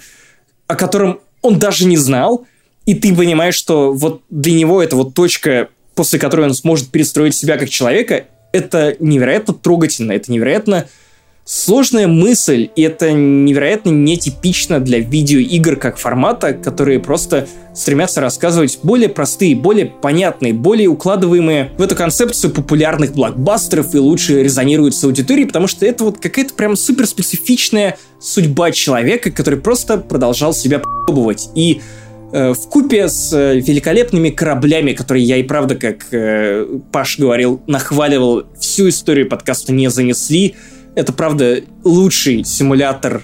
о 0.66 0.76
котором 0.76 1.20
он 1.40 1.58
даже 1.58 1.86
не 1.86 1.96
знал, 1.96 2.46
и 2.86 2.94
ты 2.94 3.14
понимаешь, 3.14 3.54
что 3.54 3.92
вот 3.92 4.22
для 4.30 4.54
него 4.54 4.82
это 4.82 4.96
вот 4.96 5.14
точка, 5.14 5.68
после 5.94 6.18
которой 6.18 6.46
он 6.46 6.54
сможет 6.54 6.88
перестроить 6.90 7.34
себя 7.34 7.56
как 7.56 7.68
человека, 7.68 8.26
это 8.52 8.96
невероятно 9.00 9.54
трогательно, 9.54 10.12
это 10.12 10.30
невероятно 10.30 10.86
сложная 11.44 12.06
мысль, 12.06 12.70
и 12.76 12.82
это 12.82 13.12
невероятно 13.12 13.90
нетипично 13.90 14.78
для 14.78 15.00
видеоигр 15.00 15.76
как 15.76 15.98
формата, 15.98 16.54
которые 16.54 17.00
просто 17.00 17.48
стремятся 17.74 18.20
рассказывать 18.20 18.78
более 18.82 19.08
простые, 19.08 19.56
более 19.56 19.86
понятные, 19.86 20.52
более 20.52 20.88
укладываемые 20.88 21.72
в 21.76 21.82
эту 21.82 21.96
концепцию 21.96 22.52
популярных 22.52 23.12
блокбастеров 23.14 23.94
и 23.94 23.98
лучше 23.98 24.42
резонируют 24.42 24.94
с 24.94 25.02
аудиторией, 25.02 25.46
потому 25.46 25.66
что 25.66 25.84
это 25.84 26.04
вот 26.04 26.18
какая-то 26.18 26.54
прям 26.54 26.76
суперспецифичная 26.76 27.98
судьба 28.20 28.70
человека, 28.70 29.30
который 29.32 29.58
просто 29.58 29.98
продолжал 29.98 30.54
себя 30.54 30.78
пробовать. 30.78 31.48
И 31.56 31.80
в 32.54 32.68
купе 32.68 33.08
с 33.08 33.32
э, 33.32 33.60
великолепными 33.60 34.30
кораблями, 34.30 34.92
которые 34.92 35.24
я 35.24 35.36
и 35.36 35.42
правда, 35.42 35.74
как 35.74 36.06
э, 36.12 36.66
Паш 36.90 37.18
говорил, 37.18 37.60
нахваливал, 37.66 38.44
всю 38.58 38.88
историю 38.88 39.28
подкаста 39.28 39.72
не 39.72 39.90
занесли, 39.90 40.54
это, 40.94 41.12
правда, 41.12 41.60
лучший 41.84 42.44
симулятор 42.44 43.22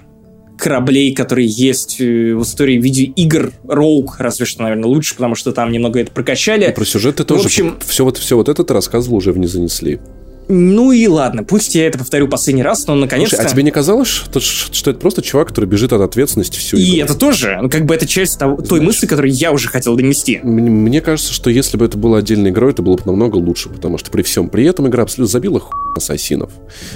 кораблей, 0.59 1.15
которые 1.15 1.47
есть 1.47 2.01
э, 2.01 2.35
в 2.35 2.43
истории 2.43 2.77
видеоигр 2.77 3.53
Роук, 3.67 4.17
разве 4.19 4.45
что, 4.45 4.63
наверное, 4.63 4.89
лучше, 4.89 5.15
потому 5.15 5.35
что 5.35 5.53
там 5.53 5.73
немного 5.73 6.01
это 6.01 6.11
прокачали. 6.11 6.69
И 6.69 6.73
про 6.75 6.85
сюжет 6.85 7.17
ты 7.17 7.25
тоже... 7.25 7.43
В 7.43 7.47
общем, 7.47 7.79
все 7.87 8.05
вот, 8.05 8.19
все 8.19 8.37
вот 8.37 8.49
это 8.49 8.65
ты 8.65 8.75
рассказывал 8.75 9.19
уже 9.19 9.33
в 9.33 9.39
«Не 9.39 9.47
занесли». 9.47 10.01
Ну 10.49 10.93
и 10.93 11.07
ладно, 11.07 11.45
пусть 11.45 11.75
я 11.75 11.87
это 11.87 11.99
повторю 11.99 12.27
последний 12.29 12.63
раз, 12.63 12.87
но 12.87 12.95
наконец-то... 12.95 13.37
Слушай, 13.37 13.47
а 13.49 13.51
тебе 13.51 13.63
не 13.63 13.71
казалось, 13.71 14.09
что, 14.09 14.41
что 14.41 14.91
это 14.91 14.99
просто 14.99 15.21
чувак, 15.21 15.49
который 15.49 15.67
бежит 15.67 15.93
от 15.93 16.01
ответственности 16.01 16.59
всю 16.59 16.79
И 16.79 16.97
это 16.97 17.15
тоже, 17.15 17.59
ну 17.61 17.69
как 17.69 17.85
бы 17.85 17.95
это 17.95 18.07
часть 18.07 18.39
того, 18.39 18.57
той 18.57 18.81
мысли, 18.81 19.07
которую 19.07 19.33
я 19.33 19.53
уже 19.53 19.69
хотел 19.69 19.95
донести. 19.95 20.41
Мне, 20.43 20.71
мне 20.71 21.01
кажется, 21.01 21.33
что 21.33 21.51
если 21.51 21.77
бы 21.77 21.85
это 21.85 21.99
было 21.99 22.19
отдельной 22.19 22.51
игрой, 22.51 22.73
это 22.73 22.83
было 22.83 22.97
бы 22.97 23.03
намного 23.05 23.37
лучше, 23.37 23.69
потому 23.69 23.99
что 23.99 24.11
при 24.11 24.23
всем 24.23 24.49
при 24.49 24.65
этом 24.65 24.89
игра 24.89 25.03
абсолютно 25.03 25.31
забила 25.31 25.61
хуй 25.61 25.77
ассасинов, 25.95 26.51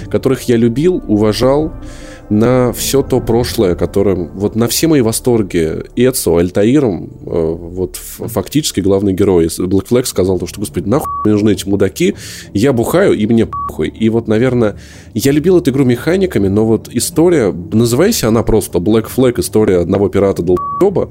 которых 0.09 0.43
я 0.43 0.57
любил, 0.57 1.03
уважал, 1.07 1.73
на 2.29 2.73
все 2.73 3.01
то 3.01 3.19
прошлое, 3.19 3.75
которым... 3.75 4.31
Вот 4.35 4.55
на 4.55 4.67
все 4.67 4.87
мои 4.87 5.01
восторги 5.01 5.83
Эцо, 5.95 6.37
Альтаиром, 6.37 7.09
э, 7.25 7.29
вот 7.29 7.95
фактически 7.97 8.79
главный 8.79 9.13
герой. 9.13 9.45
Black 9.45 9.87
Flag 9.89 10.05
сказал, 10.05 10.39
что, 10.47 10.59
господи, 10.59 10.87
нахуй 10.87 11.07
мне 11.25 11.33
нужны 11.33 11.51
эти 11.51 11.67
мудаки, 11.67 12.15
я 12.53 12.73
бухаю, 12.73 13.13
и 13.13 13.25
мне 13.25 13.45
похуй. 13.45 13.89
И 13.89 14.09
вот, 14.09 14.27
наверное, 14.27 14.77
я 15.13 15.31
любил 15.31 15.57
эту 15.57 15.71
игру 15.71 15.85
механиками, 15.85 16.47
но 16.47 16.65
вот 16.65 16.89
история, 16.91 17.51
называйся 17.51 18.27
она 18.27 18.43
просто 18.43 18.79
Black 18.79 19.07
Flag, 19.15 19.39
история 19.39 19.79
одного 19.79 20.09
пирата 20.09 20.41
долбоеба, 20.41 21.09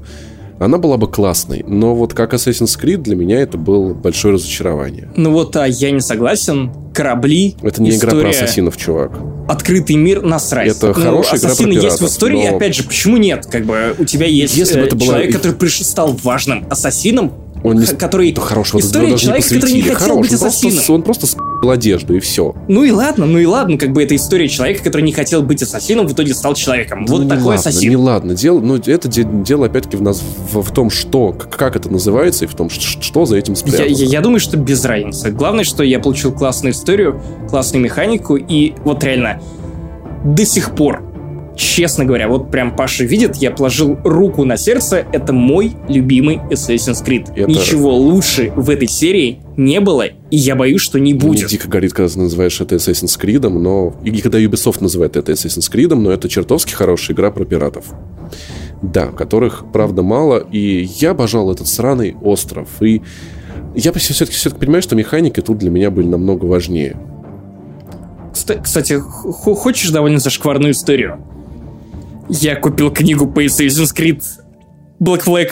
она 0.59 0.77
была 0.77 0.97
бы 0.97 1.07
классной. 1.07 1.63
Но 1.67 1.95
вот 1.95 2.13
как 2.13 2.33
Assassin's 2.33 2.79
Creed 2.79 2.97
для 2.97 3.15
меня 3.15 3.39
это 3.39 3.57
было 3.57 3.93
большое 3.93 4.35
разочарование. 4.35 5.09
Ну 5.15 5.31
вот, 5.31 5.55
а 5.55 5.67
я 5.67 5.91
не 5.91 6.01
согласен. 6.01 6.71
Корабли. 6.93 7.55
Это 7.63 7.81
не 7.81 7.89
история... 7.89 8.11
игра 8.11 8.21
про 8.21 8.29
ассасинов, 8.29 8.77
чувак. 8.77 9.11
Открытый 9.47 9.95
мир 9.95 10.21
насрать. 10.21 10.69
Это 10.69 10.87
ну, 10.87 10.93
хорошая 10.93 11.39
игра 11.39 11.55
про 11.55 11.65
пиратов, 11.65 11.83
есть 11.83 12.01
в 12.01 12.05
истории, 12.05 12.49
но... 12.49 12.55
опять 12.55 12.75
же, 12.75 12.83
почему 12.83 13.17
нет? 13.17 13.47
Как 13.51 13.65
бы 13.65 13.95
у 13.97 14.05
тебя 14.05 14.27
есть 14.27 14.55
Если 14.55 14.79
э, 14.79 14.85
это 14.85 14.99
человек, 14.99 15.31
была... 15.31 15.39
который 15.39 15.55
пришел, 15.55 15.85
стал 15.85 16.13
важным 16.23 16.65
ассасином, 16.69 17.33
он 17.63 17.79
не... 17.79 17.85
который... 17.85 18.31
Это 18.31 18.41
хорошего 18.41 18.79
История 18.79 19.17
человека, 19.17 19.47
который 19.47 19.73
не 19.73 19.81
хотел 19.81 19.97
Хорош, 19.97 20.29
быть 20.29 20.33
ассасином. 20.33 20.77
Он 20.89 21.01
просто, 21.03 21.25
он 21.25 21.33
просто 21.41 21.71
одежду, 21.71 22.15
и 22.15 22.19
все. 22.19 22.53
Ну 22.67 22.83
и 22.83 22.91
ладно, 22.91 23.25
ну 23.25 23.37
и 23.37 23.45
ладно, 23.45 23.77
как 23.77 23.93
бы 23.93 24.03
это 24.03 24.15
история 24.15 24.47
человека, 24.49 24.83
который 24.83 25.01
не 25.01 25.13
хотел 25.13 25.41
быть 25.41 25.61
ассасином, 25.61 26.07
в 26.07 26.13
итоге 26.13 26.33
стал 26.33 26.55
человеком. 26.55 27.05
Ну, 27.07 27.17
вот 27.17 27.29
такой 27.29 27.43
ладно, 27.43 27.59
ассасин. 27.59 27.89
Не 27.89 27.95
ладно, 27.95 28.35
дело, 28.35 28.59
ну 28.59 28.75
это 28.75 29.07
дело 29.07 29.67
опять-таки 29.67 29.97
в, 29.97 30.01
нас, 30.01 30.21
в, 30.51 30.61
в 30.61 30.71
том, 30.73 30.89
что, 30.89 31.31
как 31.33 31.75
это 31.75 31.89
называется, 31.89 32.45
и 32.45 32.47
в 32.47 32.55
том, 32.55 32.69
что 32.69 33.25
за 33.25 33.37
этим 33.37 33.55
спрятано. 33.55 33.85
Я, 33.85 33.95
я, 33.95 34.05
я 34.05 34.21
думаю, 34.21 34.39
что 34.39 34.57
без 34.57 34.83
разницы. 34.83 35.31
Главное, 35.31 35.63
что 35.63 35.83
я 35.83 35.99
получил 35.99 36.33
классную 36.33 36.73
историю, 36.73 37.21
классную 37.49 37.83
механику, 37.83 38.35
и 38.35 38.73
вот 38.83 39.03
реально 39.03 39.41
до 40.25 40.45
сих 40.45 40.75
пор 40.75 41.03
честно 41.55 42.05
говоря, 42.05 42.27
вот 42.27 42.51
прям 42.51 42.75
Паша 42.75 43.03
видит, 43.03 43.35
я 43.37 43.51
положил 43.51 43.97
руку 44.03 44.43
на 44.45 44.57
сердце, 44.57 45.05
это 45.11 45.33
мой 45.33 45.73
любимый 45.87 46.37
Assassin's 46.49 47.05
Creed. 47.05 47.31
Это... 47.35 47.49
Ничего 47.49 47.95
лучше 47.95 48.51
в 48.55 48.69
этой 48.69 48.87
серии 48.87 49.41
не 49.57 49.79
было, 49.79 50.05
и 50.05 50.37
я 50.37 50.55
боюсь, 50.55 50.81
что 50.81 50.99
не 50.99 51.13
будет. 51.13 51.41
Мне 51.41 51.49
дико 51.49 51.67
горит, 51.67 51.93
когда 51.93 52.11
ты 52.11 52.19
называешь 52.19 52.59
это 52.59 52.75
Assassin's 52.75 53.19
Creed, 53.19 53.47
но... 53.47 53.95
И 54.03 54.21
когда 54.21 54.39
Ubisoft 54.39 54.81
называет 54.81 55.15
это 55.15 55.31
Assassin's 55.31 55.71
Creed, 55.71 55.93
но 55.93 56.11
это 56.11 56.27
чертовски 56.29 56.73
хорошая 56.73 57.15
игра 57.15 57.31
про 57.31 57.45
пиратов. 57.45 57.85
Да, 58.81 59.07
которых, 59.07 59.63
правда, 59.71 60.01
мало, 60.01 60.39
и 60.39 60.89
я 60.99 61.11
обожал 61.11 61.51
этот 61.51 61.67
сраный 61.67 62.15
остров, 62.21 62.67
и 62.81 63.01
я 63.75 63.93
все-таки 63.93 64.35
все 64.35 64.49
понимаю, 64.49 64.81
что 64.81 64.95
механики 64.95 65.39
тут 65.39 65.57
для 65.59 65.69
меня 65.69 65.89
были 65.89 66.07
намного 66.07 66.45
важнее. 66.45 66.97
Кстати, 68.33 68.99
хочешь 68.99 69.89
довольно 69.91 70.19
зашкварную 70.19 70.71
историю? 70.71 71.19
Я 72.29 72.55
купил 72.55 72.91
книгу 72.91 73.27
по 73.27 73.43
Assassin's 73.43 73.93
Creed 73.95 74.21
Black 74.99 75.25
Flag. 75.25 75.49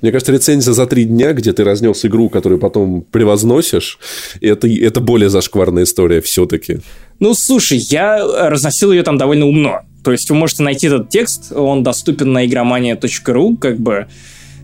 Мне 0.00 0.10
кажется, 0.10 0.32
рецензия 0.32 0.72
за 0.72 0.86
три 0.86 1.04
дня, 1.04 1.32
где 1.32 1.52
ты 1.52 1.64
разнес 1.64 2.04
игру, 2.04 2.28
которую 2.28 2.58
потом 2.58 3.02
превозносишь, 3.02 3.98
это, 4.40 4.68
это 4.68 5.00
более 5.00 5.30
зашкварная 5.30 5.84
история 5.84 6.20
все-таки. 6.20 6.80
Ну, 7.20 7.34
слушай, 7.34 7.78
я 7.78 8.18
разносил 8.48 8.92
ее 8.92 9.04
там 9.04 9.16
довольно 9.16 9.46
умно. 9.46 9.82
То 10.02 10.10
есть 10.10 10.28
вы 10.30 10.36
можете 10.36 10.64
найти 10.64 10.88
этот 10.88 11.08
текст, 11.08 11.52
он 11.52 11.84
доступен 11.84 12.32
на 12.32 12.44
игромания.ру, 12.46 13.56
как 13.56 13.78
бы 13.78 14.08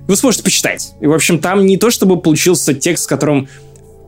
вы 0.09 0.17
сможете 0.17 0.43
почитать. 0.43 0.95
И, 1.01 1.07
в 1.07 1.13
общем, 1.13 1.39
там 1.39 1.67
не 1.67 1.77
то, 1.77 1.91
чтобы 1.91 2.21
получился 2.21 2.75
текст, 2.75 3.05
с 3.05 3.07
которым 3.07 3.49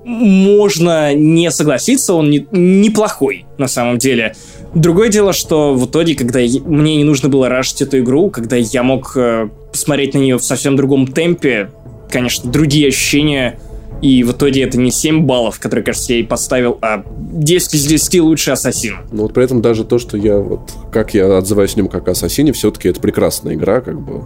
можно 0.05 1.14
не 1.14 1.51
согласиться, 1.51 2.14
он 2.14 2.31
не, 2.31 2.47
неплохой 2.51 3.44
на 3.59 3.68
самом 3.68 3.98
деле. 3.98 4.35
Другое 4.74 5.09
дело, 5.09 5.32
что 5.32 5.74
в 5.74 5.86
итоге, 5.86 6.14
когда 6.14 6.39
я, 6.39 6.60
мне 6.60 6.97
не 6.97 7.05
нужно 7.05 7.28
было 7.28 7.48
рашить 7.48 7.82
эту 7.82 7.98
игру, 7.98 8.31
когда 8.31 8.56
я 8.56 8.82
мог 8.82 9.16
э, 9.16 9.48
посмотреть 9.72 10.14
на 10.14 10.18
нее 10.18 10.39
в 10.39 10.44
совсем 10.44 10.77
другом 10.77 11.06
темпе, 11.06 11.70
конечно, 12.09 12.51
другие 12.51 12.89
ощущения, 12.89 13.59
и 14.02 14.22
в 14.22 14.32
итоге 14.32 14.62
это 14.62 14.78
не 14.78 14.90
7 14.90 15.22
баллов, 15.27 15.59
которые, 15.59 15.85
кажется, 15.85 16.12
я 16.12 16.18
ей 16.20 16.27
поставил, 16.27 16.78
а 16.81 17.05
10 17.06 17.74
из 17.74 17.86
10 17.86 18.20
лучший 18.20 18.55
ассасин. 18.55 18.97
Ну 19.12 19.22
вот 19.22 19.35
при 19.35 19.44
этом 19.44 19.60
даже 19.60 19.85
то, 19.85 19.98
что 19.98 20.16
я 20.16 20.39
вот, 20.39 20.72
как 20.90 21.14
я 21.14 21.36
отзываюсь 21.36 21.74
о 21.74 21.78
нем 21.78 21.89
как 21.89 22.09
ассасине, 22.09 22.52
все-таки 22.52 22.89
это 22.89 23.01
прекрасная 23.01 23.55
игра, 23.55 23.81
как 23.81 24.01
бы. 24.01 24.24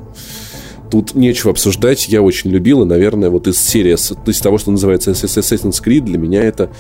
Тут 0.94 1.16
нечего 1.16 1.50
обсуждать, 1.50 2.06
я 2.06 2.22
очень 2.22 2.50
любил, 2.50 2.82
и, 2.82 2.84
наверное, 2.86 3.28
вот 3.28 3.48
из 3.48 3.58
серии, 3.60 3.94
из 4.30 4.40
того, 4.40 4.58
что 4.58 4.70
называется 4.70 5.10
Assassin's 5.10 5.82
Creed, 5.84 6.02
для 6.02 6.18
меня 6.18 6.40
это 6.40 6.70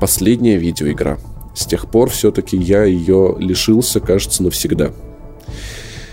последняя 0.00 0.56
видеоигра 0.56 1.20
С 1.54 1.64
тех 1.64 1.88
пор 1.88 2.10
все-таки 2.10 2.56
я 2.56 2.82
ее 2.82 3.36
лишился, 3.38 4.00
кажется, 4.00 4.42
навсегда. 4.42 4.90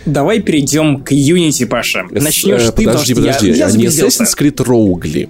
Давай 0.05 0.39
перейдем 0.39 1.01
к 1.01 1.13
Unity, 1.13 1.65
Паша. 1.65 2.03
Начнешь 2.11 2.61
э, 2.61 2.71
ты, 2.73 2.85
подожди, 2.85 3.15
подожди. 3.15 3.49
Я, 3.49 3.69
я 3.69 3.71
не 3.71 3.85
Assassin's 3.85 4.37
Creed 4.37 4.57
Rogue 4.57 5.27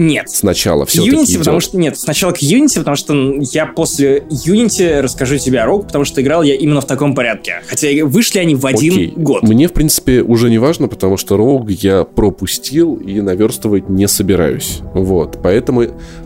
Нет. 0.00 0.30
Сначала 0.30 0.86
все 0.86 1.06
Unity, 1.06 1.38
потому 1.38 1.60
что 1.60 1.76
нет, 1.76 1.98
сначала 1.98 2.32
к 2.32 2.42
Unity, 2.42 2.78
потому 2.78 2.96
что 2.96 3.14
я 3.52 3.66
после 3.66 4.20
Unity 4.30 5.00
расскажу 5.00 5.36
тебе 5.36 5.60
о 5.60 5.66
Rogue, 5.66 5.86
потому 5.86 6.04
что 6.04 6.22
играл 6.22 6.42
я 6.42 6.54
именно 6.54 6.80
в 6.80 6.86
таком 6.86 7.14
порядке. 7.14 7.62
Хотя 7.66 7.88
вышли 8.04 8.38
они 8.38 8.54
в 8.54 8.64
один 8.64 8.94
Окей. 8.94 9.12
год. 9.14 9.42
Мне, 9.42 9.68
в 9.68 9.74
принципе, 9.74 10.22
уже 10.22 10.48
не 10.48 10.58
важно, 10.58 10.88
потому 10.88 11.18
что 11.18 11.36
Rogue 11.36 11.70
я 11.70 12.04
пропустил 12.04 12.94
и 12.94 13.20
наверстывать 13.20 13.90
не 13.90 14.08
собираюсь. 14.08 14.78
Вот. 14.94 15.38
Поэтому 15.42 15.82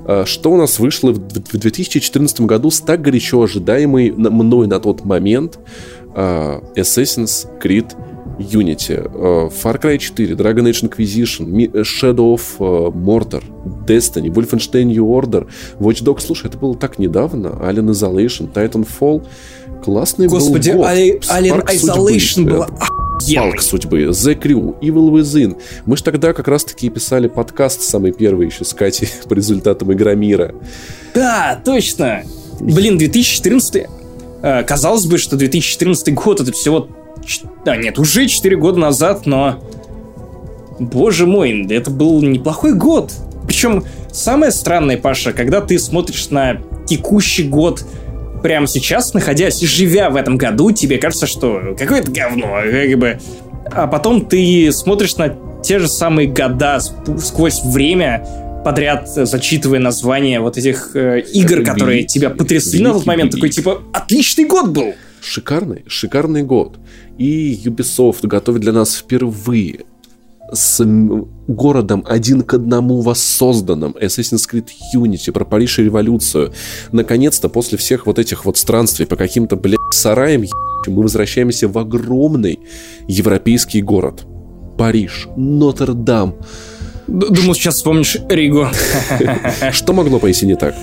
э, 0.07 0.25
что 0.25 0.53
у 0.53 0.57
нас 0.57 0.79
вышло 0.79 1.11
в 1.11 1.19
в 1.19 1.59
2014 1.59 2.43
году 2.43 2.71
с 2.71 2.81
так 2.81 3.03
горячо 3.03 3.43
ожидаемой 3.43 4.13
мной 4.13 4.67
на 4.67 4.79
тот 4.81 5.05
момент 5.05 5.59
э, 6.15 6.61
Assassin's 6.77 7.47
Creed 7.61 7.93
Unity, 8.39 8.95
э, 8.95 9.51
Far 9.51 9.81
Cry 9.81 9.99
4, 9.99 10.35
Dragon 10.35 10.65
Age 10.67 10.83
Inquisition, 10.89 11.71
э, 11.73 11.83
Shadow 11.83 12.35
of 12.35 12.43
э, 12.59 12.91
Mordor, 12.93 13.43
Destiny, 13.87 14.29
Wolfenstein 14.31 14.85
New 14.85 15.05
Order, 15.05 15.47
Watch 15.79 16.03
Dogs. 16.03 16.21
Слушай, 16.21 16.49
это 16.49 16.59
было 16.59 16.75
так 16.77 16.99
недавно. 16.99 17.49
Alien 17.49 17.91
Isolation, 17.91 18.53
Titanfall. 18.53 19.27
Классный 19.85 20.29
Господи, 20.29 20.71
был 20.71 20.79
год. 20.79 20.87
Али- 20.87 21.19
Alien. 21.21 21.65
Isolation 21.67 22.45
была. 22.45 22.69
Палк 23.35 23.63
судьбы, 23.63 24.03
The 24.05 24.39
Crew, 24.39 24.79
Evil 24.81 25.11
Within. 25.11 25.57
Мы 25.87 25.97
же 25.97 26.03
тогда 26.03 26.33
как 26.33 26.49
раз-таки 26.49 26.89
писали 26.91 27.29
подкаст 27.29 27.81
самый 27.83 28.13
первый 28.13 28.47
еще 28.47 28.65
с 28.65 28.75
Катей 28.75 29.09
по 29.29 29.35
результатам 29.35 29.93
Игромира. 29.93 30.55
Да, 31.15 31.61
точно. 31.65 32.23
Блин, 32.61 32.99
2014... 32.99 33.87
э, 34.43 34.63
казалось 34.65 35.07
бы, 35.07 35.19
что 35.19 35.37
2014 35.37 36.13
год 36.15 36.41
это 36.41 36.53
всего... 36.53 36.89
Да, 37.65 37.77
нет, 37.77 37.99
уже 37.99 38.27
4 38.27 38.57
года 38.57 38.79
назад, 38.79 39.27
но... 39.27 39.63
Боже 40.79 41.27
мой, 41.27 41.67
это 41.71 41.91
был 41.91 42.21
неплохой 42.21 42.75
год. 42.75 43.13
Причем 43.47 43.85
самое 44.11 44.51
странное, 44.51 44.97
Паша, 44.97 45.33
когда 45.33 45.61
ты 45.61 45.79
смотришь 45.79 46.31
на 46.31 46.59
текущий 46.87 47.45
год 47.45 47.85
прямо 48.43 48.67
сейчас, 48.67 49.15
находясь, 49.15 49.61
живя 49.61 50.11
в 50.11 50.17
этом 50.17 50.37
году, 50.37 50.73
тебе 50.73 50.99
кажется, 50.99 51.27
что 51.27 51.77
какое-то 51.79 52.11
говно, 52.11 52.57
как 52.71 52.99
бы... 52.99 53.19
А 53.71 53.87
потом 53.87 54.27
ты 54.27 54.71
смотришь 54.73 55.17
на 55.17 55.37
те 55.63 55.79
же 55.79 55.89
самые 55.89 56.29
года 56.29 56.79
сквозь 57.19 57.63
время, 57.65 58.27
подряд 58.65 59.09
э, 59.17 59.27
зачитывая 59.27 59.79
названия 59.79 60.41
вот 60.41 60.57
этих 60.57 60.91
э, 60.95 61.21
игр, 61.33 61.63
которые 61.63 62.05
тебя 62.05 62.31
потрясли 62.31 62.83
на 62.83 62.93
тот 62.93 63.07
момент, 63.07 63.33
такой 63.33 63.51
типа 63.51 63.83
отличный 63.93 64.45
год 64.45 64.69
был. 64.71 64.95
Шикарный, 65.25 65.85
шикарный 65.87 66.43
год. 66.43 66.79
И 67.17 67.59
Ubisoft 67.65 68.27
готовит 68.27 68.61
для 68.61 68.73
нас 68.73 68.95
впервые 68.97 69.87
с 70.53 70.85
городом 71.49 72.05
один 72.07 72.43
к 72.43 72.53
одному 72.53 73.01
воссозданным 73.01 73.93
Assassin's 73.93 74.45
Creed 74.51 74.69
Unity 74.95 75.33
про 75.33 75.47
Париж 75.47 75.79
и 75.79 75.85
революцию. 75.85 76.53
Наконец-то, 76.93 77.49
после 77.49 77.79
всех 77.79 78.07
вот 78.07 78.19
этих 78.19 78.45
вот 78.45 78.59
странствий 78.59 79.07
по 79.07 79.17
каким-то, 79.17 79.57
блядь, 79.57 79.79
сараям, 79.93 80.45
мы 80.87 81.03
возвращаемся 81.03 81.69
в 81.69 81.79
огромный 81.79 82.61
европейский 83.09 83.81
город. 83.81 84.27
Париж, 84.77 85.29
Нотр-Дам. 85.37 86.35
Думал, 87.07 87.55
сейчас 87.55 87.77
вспомнишь 87.77 88.19
Ригу. 88.29 88.69
Что 89.73 89.95
могло 89.95 90.19
пойти 90.19 90.45
не 90.45 90.57
так? 90.57 90.75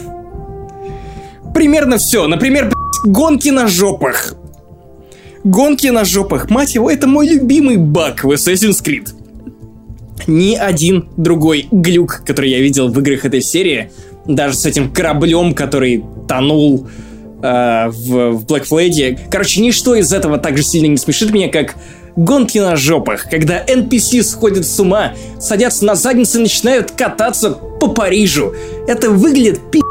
Примерно 1.53 1.99
все. 1.99 2.27
Например, 2.27 2.71
гонки 3.03 3.49
на 3.49 3.67
жопах. 3.67 4.35
Гонки 5.43 5.87
на 5.87 6.05
жопах, 6.05 6.49
мать 6.49 6.75
его, 6.75 6.89
это 6.89 7.07
мой 7.07 7.27
любимый 7.27 7.77
баг 7.77 8.23
в 8.23 8.31
Assassin's 8.31 8.83
Creed. 8.83 9.09
Ни 10.27 10.55
один 10.55 11.09
другой 11.17 11.67
глюк, 11.71 12.21
который 12.25 12.51
я 12.51 12.59
видел 12.59 12.89
в 12.89 12.99
играх 12.99 13.25
этой 13.25 13.41
серии, 13.41 13.91
даже 14.25 14.55
с 14.55 14.65
этим 14.67 14.91
кораблем, 14.91 15.55
который 15.55 16.03
тонул 16.27 16.87
э, 17.41 17.87
в, 17.89 18.31
в 18.33 18.45
Black 18.45 18.67
Flag. 18.69 19.19
Короче, 19.31 19.61
ничто 19.61 19.95
из 19.95 20.13
этого 20.13 20.37
так 20.37 20.57
же 20.57 20.63
сильно 20.63 20.87
не 20.87 20.97
смешит 20.97 21.31
меня, 21.31 21.49
как 21.49 21.75
гонки 22.15 22.59
на 22.59 22.75
жопах, 22.75 23.27
когда 23.27 23.65
NPC 23.65 24.21
сходят 24.21 24.67
с 24.67 24.79
ума, 24.79 25.13
садятся 25.39 25.85
на 25.85 25.95
задницы 25.95 26.37
и 26.37 26.41
начинают 26.41 26.91
кататься 26.91 27.51
по 27.51 27.87
Парижу. 27.87 28.53
Это 28.87 29.09
выглядит 29.09 29.71
пи*** 29.71 29.81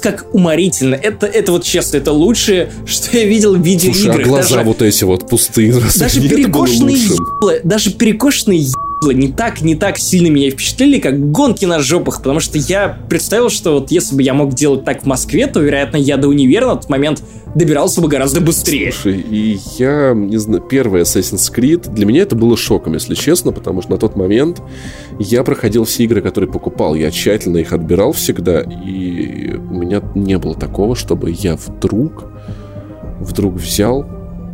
как 0.00 0.26
уморительно. 0.32 0.94
Это, 0.94 1.26
это 1.26 1.52
вот 1.52 1.64
честно, 1.64 1.96
это 1.98 2.12
лучшее, 2.12 2.70
что 2.86 3.16
я 3.16 3.24
видел 3.24 3.54
в 3.54 3.58
Слушай, 3.58 3.68
а 3.68 3.88
видеоиграх. 3.88 4.26
глаза 4.26 4.56
Даже- 4.56 4.66
вот 4.68 4.82
эти 4.82 5.04
вот 5.04 5.28
пустые. 5.28 5.72
даже 5.96 6.20
перекошенные 6.20 6.96
еблы, 6.96 7.60
даже 7.64 7.90
перекошенные 7.92 8.58
еблы 8.60 8.89
не 9.08 9.28
так, 9.28 9.62
не 9.62 9.74
так 9.74 9.98
сильно 9.98 10.28
меня 10.28 10.50
впечатлили, 10.50 10.98
как 10.98 11.30
гонки 11.30 11.64
на 11.64 11.80
жопах, 11.80 12.18
потому 12.18 12.40
что 12.40 12.58
я 12.58 12.98
представил, 13.08 13.48
что 13.48 13.80
вот 13.80 13.90
если 13.90 14.14
бы 14.14 14.22
я 14.22 14.34
мог 14.34 14.54
делать 14.54 14.84
так 14.84 15.02
в 15.02 15.06
Москве, 15.06 15.46
то, 15.46 15.60
вероятно, 15.60 15.96
я 15.96 16.16
до 16.16 16.28
универа 16.28 16.66
на 16.66 16.76
тот 16.76 16.90
момент 16.90 17.22
добирался 17.54 18.00
бы 18.00 18.08
гораздо 18.08 18.40
быстрее. 18.40 18.92
Слушай, 18.92 19.20
и 19.20 19.58
я, 19.78 20.12
не 20.14 20.36
знаю, 20.36 20.62
первый 20.62 21.02
Assassin's 21.02 21.52
Creed, 21.52 21.92
для 21.92 22.06
меня 22.06 22.22
это 22.22 22.36
было 22.36 22.56
шоком, 22.56 22.92
если 22.94 23.14
честно, 23.14 23.52
потому 23.52 23.82
что 23.82 23.92
на 23.92 23.98
тот 23.98 24.16
момент 24.16 24.62
я 25.18 25.42
проходил 25.42 25.84
все 25.84 26.04
игры, 26.04 26.20
которые 26.20 26.50
покупал, 26.50 26.94
я 26.94 27.10
тщательно 27.10 27.56
их 27.56 27.72
отбирал 27.72 28.12
всегда, 28.12 28.60
и 28.60 29.54
у 29.54 29.74
меня 29.74 30.02
не 30.14 30.38
было 30.38 30.54
такого, 30.54 30.94
чтобы 30.94 31.34
я 31.36 31.56
вдруг, 31.56 32.24
вдруг 33.18 33.54
взял 33.54 34.06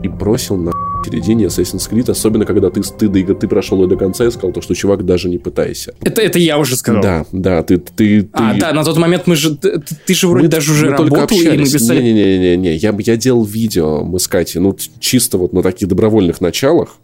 и 0.02 0.09
бросил 0.09 0.56
на 0.56 0.73
середине 1.07 1.45
Assassin's 1.47 1.89
Creed, 1.91 2.11
особенно 2.11 2.45
когда 2.45 2.70
ты, 2.70 2.83
ты, 2.83 3.07
игры- 3.07 3.35
ты 3.35 3.49
прошел 3.49 3.83
ее 3.83 3.89
до 3.89 3.97
конца 3.97 4.27
и 4.27 4.31
сказал, 4.31 4.53
то, 4.53 4.61
что, 4.61 4.74
чувак, 4.74 5.05
даже 5.05 5.28
не 5.28 5.39
пытайся. 5.39 5.95
Это, 6.03 6.20
это 6.23 6.39
я 6.39 6.59
уже 6.59 6.77
сказал. 6.77 7.03
Да, 7.03 7.27
да, 7.33 7.62
ты... 7.62 7.78
ты, 7.78 8.23
ты... 8.23 8.28
А, 8.33 8.55
да, 8.59 8.73
на 8.73 8.85
тот 8.85 8.97
момент 8.99 9.27
мы 9.27 9.37
же... 9.37 9.57
Ты, 9.57 9.81
ты 10.07 10.15
же 10.15 10.28
вроде 10.28 10.45
Мы- 10.47 10.51
даже 10.51 10.73
уже 10.73 10.91
мы 10.91 10.97
только 10.97 11.15
работал, 11.16 11.39
и 11.41 11.45
мы 11.45 11.49
общались. 11.53 11.73
писали... 11.73 12.03
Не-не-не, 12.03 12.74
я, 12.77 12.95
я 12.99 13.16
делал 13.16 13.45
видео, 13.45 14.03
мы 14.05 14.19
с 14.20 14.28
Катей, 14.28 14.61
ну, 14.61 14.77
чисто 15.01 15.39
вот 15.39 15.53
на 15.53 15.62
таких 15.62 15.89
добровольных 15.89 16.41
началах. 16.41 16.97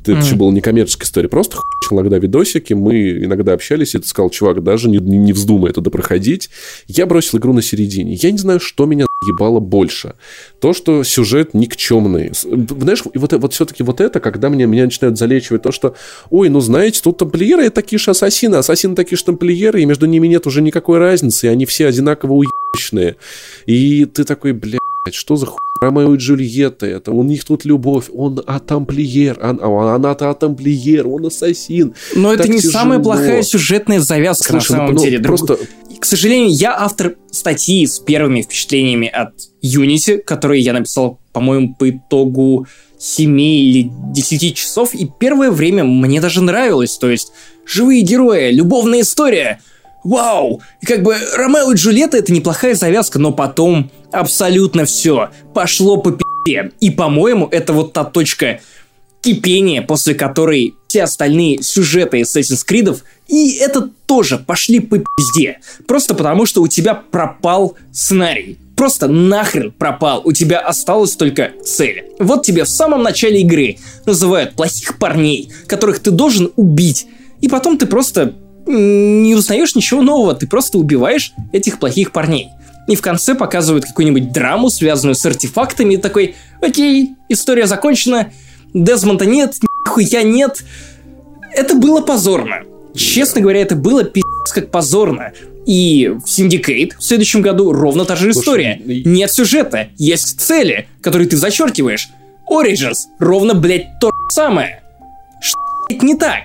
Это 0.00 0.12
Мгм. 0.12 0.20
еще 0.20 0.34
была 0.36 0.52
не 0.52 0.60
коммерческая 0.60 1.06
история, 1.06 1.28
просто 1.28 1.56
хуячил 1.56 1.98
иногда 2.00 2.18
видосики, 2.18 2.72
мы 2.72 3.10
иногда 3.24 3.52
общались, 3.52 3.94
и 3.94 3.98
ты 3.98 4.06
сказал, 4.06 4.30
чувак, 4.30 4.62
даже 4.62 4.88
не, 4.88 4.98
не, 4.98 5.18
не 5.18 5.32
вздумай 5.32 5.70
это 5.70 5.80
допроходить. 5.80 6.50
Я 6.86 7.04
бросил 7.06 7.38
игру 7.38 7.52
на 7.52 7.60
середине. 7.60 8.14
Я 8.14 8.30
не 8.30 8.38
знаю, 8.38 8.60
что 8.60 8.86
меня 8.86 9.06
ебало 9.22 9.60
больше. 9.60 10.14
То, 10.60 10.72
что 10.72 11.02
сюжет 11.04 11.52
никчемный. 11.54 12.30
Знаешь, 12.32 13.02
и 13.12 13.18
вот, 13.18 13.32
вот 13.32 13.52
все-таки 13.52 13.82
вот 13.82 14.00
это, 14.00 14.20
когда 14.20 14.48
мне, 14.48 14.66
меня 14.66 14.84
начинают 14.84 15.18
залечивать 15.18 15.62
то, 15.62 15.72
что, 15.72 15.94
ой, 16.30 16.48
ну 16.48 16.60
знаете, 16.60 17.00
тут 17.02 17.18
тамплиеры 17.18 17.68
такие 17.70 17.98
же 17.98 18.10
ассасины, 18.10 18.56
ассасины 18.56 18.94
такие 18.94 19.18
же 19.18 19.24
тамплиеры, 19.24 19.82
и 19.82 19.86
между 19.86 20.06
ними 20.06 20.26
нет 20.26 20.46
уже 20.46 20.62
никакой 20.62 20.98
разницы, 20.98 21.46
и 21.46 21.50
они 21.50 21.66
все 21.66 21.86
одинаково 21.86 22.32
уебищные. 22.32 23.16
И 23.66 24.06
ты 24.06 24.24
такой, 24.24 24.52
блядь, 24.52 24.80
что 25.12 25.36
за 25.36 25.46
хуй? 25.46 25.60
Ромео 25.80 26.14
и 26.14 26.18
Джульетта, 26.18 26.84
это 26.84 27.10
у 27.10 27.22
них 27.22 27.44
тут 27.44 27.64
любовь, 27.64 28.06
он 28.12 28.42
а 28.46 28.60
тамплиер, 28.60 29.38
он, 29.42 29.58
а 29.62 29.94
она-то 29.94 30.28
а 30.28 30.34
тамплиер, 30.34 31.08
он 31.08 31.26
ассасин. 31.26 31.94
Но 32.14 32.34
это 32.34 32.46
не 32.48 32.58
тяжело. 32.58 32.72
самая 32.72 32.98
плохая 32.98 33.42
сюжетная 33.42 34.00
завязка 34.00 34.52
Слушай, 34.52 34.72
на 34.72 34.76
ну, 34.76 34.88
самом 34.88 34.94
ну, 34.96 35.02
деле. 35.02 35.18
Друг- 35.18 35.38
просто 35.38 35.58
К 36.00 36.06
сожалению, 36.06 36.50
я 36.50 36.74
автор 36.78 37.16
статьи 37.30 37.86
с 37.86 37.98
первыми 37.98 38.40
впечатлениями 38.40 39.06
от 39.06 39.34
Unity, 39.62 40.18
которые 40.18 40.62
я 40.62 40.72
написал, 40.72 41.20
по-моему, 41.32 41.74
по 41.78 41.90
итогу 41.90 42.66
7 42.98 43.40
или 43.40 43.90
10 44.14 44.56
часов, 44.56 44.94
и 44.94 45.06
первое 45.18 45.50
время 45.50 45.84
мне 45.84 46.20
даже 46.22 46.42
нравилось. 46.42 46.96
То 46.96 47.10
есть, 47.10 47.32
живые 47.66 48.00
герои, 48.00 48.50
любовная 48.50 49.02
история. 49.02 49.60
Вау! 50.02 50.62
И 50.80 50.86
как 50.86 51.02
бы 51.02 51.14
Ромео 51.36 51.72
и 51.72 51.74
Джульетта 51.74 52.16
это 52.16 52.32
неплохая 52.32 52.74
завязка, 52.74 53.18
но 53.18 53.32
потом 53.32 53.90
абсолютно 54.10 54.86
все 54.86 55.28
пошло 55.54 55.98
по 55.98 56.12
пи***е. 56.12 56.72
И, 56.80 56.90
по-моему, 56.90 57.46
это 57.50 57.74
вот 57.74 57.92
та 57.92 58.04
точка 58.04 58.60
кипения, 59.20 59.82
после 59.82 60.14
которой 60.14 60.74
все 60.88 61.04
остальные 61.04 61.62
сюжеты 61.62 62.20
Assassin's 62.20 62.66
Creed 62.66 63.00
и 63.30 63.58
это 63.58 63.88
тоже 64.06 64.38
пошли 64.38 64.80
по 64.80 64.98
пизде. 64.98 65.60
Просто 65.86 66.14
потому, 66.14 66.46
что 66.46 66.62
у 66.62 66.66
тебя 66.66 66.94
пропал 66.94 67.76
сценарий. 67.92 68.58
Просто 68.76 69.06
нахрен 69.06 69.70
пропал. 69.70 70.22
У 70.24 70.32
тебя 70.32 70.58
осталась 70.58 71.14
только 71.14 71.52
цель. 71.64 72.06
Вот 72.18 72.44
тебе 72.44 72.64
в 72.64 72.68
самом 72.68 73.04
начале 73.04 73.42
игры 73.42 73.78
называют 74.04 74.54
плохих 74.54 74.98
парней, 74.98 75.52
которых 75.68 76.00
ты 76.00 76.10
должен 76.10 76.50
убить. 76.56 77.06
И 77.40 77.48
потом 77.48 77.78
ты 77.78 77.86
просто 77.86 78.34
не 78.66 79.34
узнаешь 79.36 79.76
ничего 79.76 80.02
нового. 80.02 80.34
Ты 80.34 80.48
просто 80.48 80.78
убиваешь 80.78 81.32
этих 81.52 81.78
плохих 81.78 82.10
парней. 82.10 82.48
И 82.88 82.96
в 82.96 83.00
конце 83.00 83.36
показывают 83.36 83.84
какую-нибудь 83.84 84.32
драму, 84.32 84.70
связанную 84.70 85.14
с 85.14 85.24
артефактами, 85.24 85.94
и 85.94 85.96
такой, 85.98 86.34
окей, 86.60 87.10
история 87.28 87.68
закончена, 87.68 88.32
Дезмонда 88.74 89.26
нет, 89.26 89.56
нихуя 89.86 90.22
нет. 90.22 90.64
Это 91.54 91.74
было 91.74 92.00
позорно. 92.00 92.62
Честно 92.94 93.40
говоря, 93.40 93.60
это 93.60 93.76
было 93.76 94.04
пи***ц 94.04 94.54
как 94.54 94.70
позорно. 94.70 95.32
И 95.66 96.08
в 96.08 96.24
Syndicate 96.26 96.96
в 96.98 97.04
следующем 97.04 97.42
году 97.42 97.72
ровно 97.72 98.04
та 98.04 98.16
же 98.16 98.30
история. 98.30 98.80
Слушай, 98.82 99.02
Нет 99.04 99.32
сюжета, 99.32 99.88
есть 99.98 100.40
цели, 100.40 100.88
которые 101.00 101.28
ты 101.28 101.36
зачеркиваешь. 101.36 102.08
Origins 102.50 103.06
ровно, 103.18 103.54
блядь, 103.54 103.98
то 104.00 104.08
же 104.08 104.34
самое. 104.34 104.79
Не 105.90 106.14
так? 106.14 106.44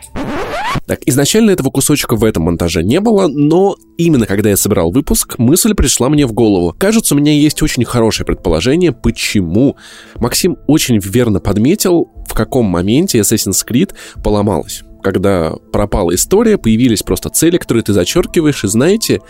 Так, 0.87 0.99
изначально 1.05 1.51
этого 1.51 1.71
кусочка 1.71 2.15
в 2.15 2.23
этом 2.23 2.43
монтаже 2.43 2.83
не 2.83 2.99
было, 2.99 3.27
но 3.27 3.75
именно 3.97 4.27
когда 4.27 4.49
я 4.49 4.57
собирал 4.57 4.91
выпуск, 4.91 5.39
мысль 5.39 5.73
пришла 5.73 6.09
мне 6.09 6.27
в 6.27 6.33
голову. 6.33 6.75
Кажется, 6.77 7.15
у 7.15 7.17
меня 7.17 7.31
есть 7.31 7.61
очень 7.63 7.83
хорошее 7.85 8.25
предположение, 8.25 8.91
почему. 8.91 9.77
Максим 10.15 10.57
очень 10.67 10.99
верно 10.99 11.39
подметил, 11.39 12.11
в 12.27 12.33
каком 12.33 12.65
моменте 12.65 13.19
Assassin's 13.19 13.65
Creed 13.67 13.93
поломалась. 14.23 14.83
Когда 15.01 15.53
пропала 15.71 16.13
история, 16.13 16.57
появились 16.57 17.03
просто 17.03 17.29
цели, 17.29 17.57
которые 17.57 17.83
ты 17.83 17.93
зачеркиваешь, 17.93 18.63
и 18.63 18.67
знаете, 18.67 19.21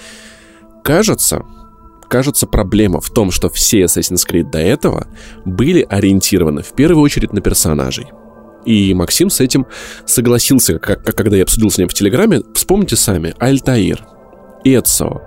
кажется, 0.83 1.43
кажется, 2.09 2.47
проблема 2.47 2.99
в 2.99 3.09
том, 3.09 3.31
что 3.31 3.49
все 3.49 3.83
Assassin's 3.83 4.25
Creed 4.29 4.51
до 4.51 4.59
этого 4.59 5.07
были 5.45 5.85
ориентированы 5.89 6.63
в 6.63 6.73
первую 6.73 7.03
очередь 7.03 7.31
на 7.31 7.41
персонажей. 7.41 8.07
И 8.65 8.93
Максим 8.93 9.29
с 9.29 9.39
этим 9.39 9.67
согласился, 10.05 10.79
как, 10.79 11.03
как 11.03 11.15
когда 11.15 11.37
я 11.37 11.43
обсудил 11.43 11.69
с 11.69 11.77
ним 11.77 11.87
в 11.87 11.93
Телеграме. 11.93 12.41
Вспомните 12.53 12.95
сами, 12.95 13.35
Альтаир, 13.39 14.05
Эцо, 14.63 15.21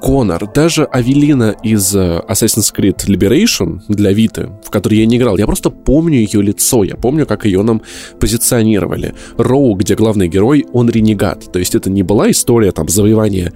Конор, 0.00 0.50
даже 0.52 0.84
Авелина 0.84 1.54
из 1.62 1.94
э, 1.94 2.22
Assassin's 2.28 2.72
Creed 2.74 3.06
Liberation 3.06 3.80
для 3.88 4.12
Виты, 4.12 4.50
в 4.64 4.70
которой 4.70 5.00
я 5.00 5.06
не 5.06 5.16
играл, 5.16 5.36
я 5.38 5.46
просто 5.46 5.70
помню 5.70 6.18
ее 6.18 6.42
лицо, 6.42 6.84
я 6.84 6.96
помню, 6.96 7.26
как 7.26 7.44
ее 7.44 7.62
нам 7.62 7.82
позиционировали. 8.20 9.14
Роу, 9.38 9.74
где 9.74 9.94
главный 9.94 10.28
герой, 10.28 10.66
он 10.72 10.90
ренегат, 10.90 11.50
то 11.52 11.58
есть 11.58 11.74
это 11.74 11.90
не 11.90 12.02
была 12.02 12.30
история 12.30 12.72
там 12.72 12.88
завоевания 12.88 13.52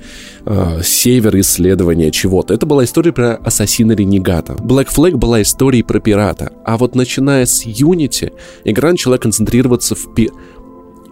э, 0.47 0.81
севера, 0.83 1.41
исследования 1.41 2.11
чего-то, 2.11 2.55
это 2.55 2.67
была 2.67 2.85
история 2.85 3.13
про 3.13 3.35
ассасина-ренегата. 3.37 4.55
Black 4.55 4.89
Flag 4.95 5.17
была 5.17 5.43
историей 5.43 5.83
про 5.83 6.01
пирата, 6.01 6.53
а 6.65 6.77
вот 6.77 6.95
начиная 6.95 7.47
с 7.47 7.67
Unity, 7.67 8.33
игра 8.65 8.91
начала 8.91 9.19
концентрироваться 9.19 9.95
в 9.95 10.15
пи... 10.15 10.31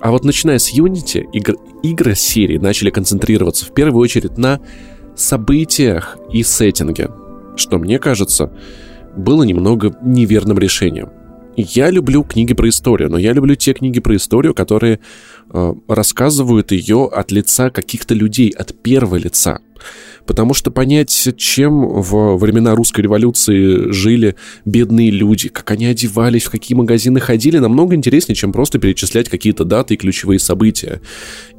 А 0.01 0.13
вот 0.13 0.25
начиная 0.25 0.59
с 0.59 0.73
Unity, 0.73 1.27
игр... 1.33 1.57
игры 1.83 2.15
серии 2.15 2.59
начали 2.59 2.91
концентрироваться 2.91 3.65
в 3.67 3.75
первую 3.75 4.03
очередь 4.03 4.39
на 4.39 4.61
событиях 5.19 6.17
и 6.33 6.43
сеттинге, 6.43 7.11
что, 7.57 7.79
мне 7.79 7.99
кажется, 7.99 8.51
было 9.17 9.43
немного 9.43 9.95
неверным 10.03 10.59
решением. 10.59 11.11
Я 11.61 11.91
люблю 11.91 12.23
книги 12.23 12.55
про 12.55 12.69
историю, 12.69 13.11
но 13.11 13.19
я 13.19 13.33
люблю 13.33 13.57
те 13.57 13.73
книги 13.73 13.99
про 13.99 14.15
историю, 14.15 14.55
которые 14.55 15.01
э, 15.53 15.75
рассказывают 15.89 16.71
ее 16.71 17.11
от 17.13 17.33
лица 17.33 17.71
каких-то 17.71 18.15
людей, 18.15 18.51
от 18.51 18.81
первого 18.81 19.17
лица. 19.17 19.59
Потому 20.25 20.55
что 20.55 20.71
понять, 20.71 21.35
чем 21.37 21.81
в 21.81 22.37
времена 22.37 22.77
русской 22.77 23.01
революции 23.01 23.91
жили 23.91 24.37
бедные 24.65 25.11
люди, 25.11 25.49
как 25.49 25.73
они 25.73 25.87
одевались, 25.87 26.45
в 26.45 26.51
какие 26.51 26.77
магазины 26.77 27.19
ходили, 27.19 27.59
намного 27.59 27.97
интереснее, 27.97 28.37
чем 28.37 28.53
просто 28.53 28.79
перечислять 28.79 29.29
какие-то 29.29 29.65
даты 29.65 29.95
и 29.95 29.97
ключевые 29.97 30.39
события. 30.39 31.01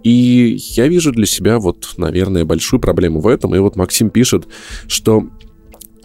И 0.06 0.58
я 0.76 0.88
вижу 0.88 1.12
для 1.12 1.26
себя 1.26 1.60
вот, 1.60 1.96
наверное, 1.98 2.46
большую 2.46 2.80
проблему 2.80 3.20
в 3.20 3.28
этом. 3.28 3.54
И 3.54 3.60
вот 3.60 3.76
Максим 3.76 4.12
пишет, 4.12 4.48
что 4.88 5.28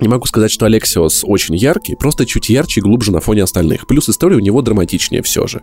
не 0.05 0.09
могу 0.09 0.27
сказать, 0.27 0.51
что 0.51 0.67
Алексиос 0.67 1.25
очень 1.27 1.57
яркий, 1.57 1.97
просто 1.97 2.27
чуть 2.27 2.51
ярче 2.51 2.81
и 2.81 2.83
глубже 2.83 3.11
на 3.11 3.21
фоне 3.21 3.43
остальных. 3.43 3.87
Плюс 3.87 4.07
история 4.11 4.37
у 4.37 4.41
него 4.41 4.61
драматичнее 4.61 5.23
все 5.23 5.47
же. 5.47 5.63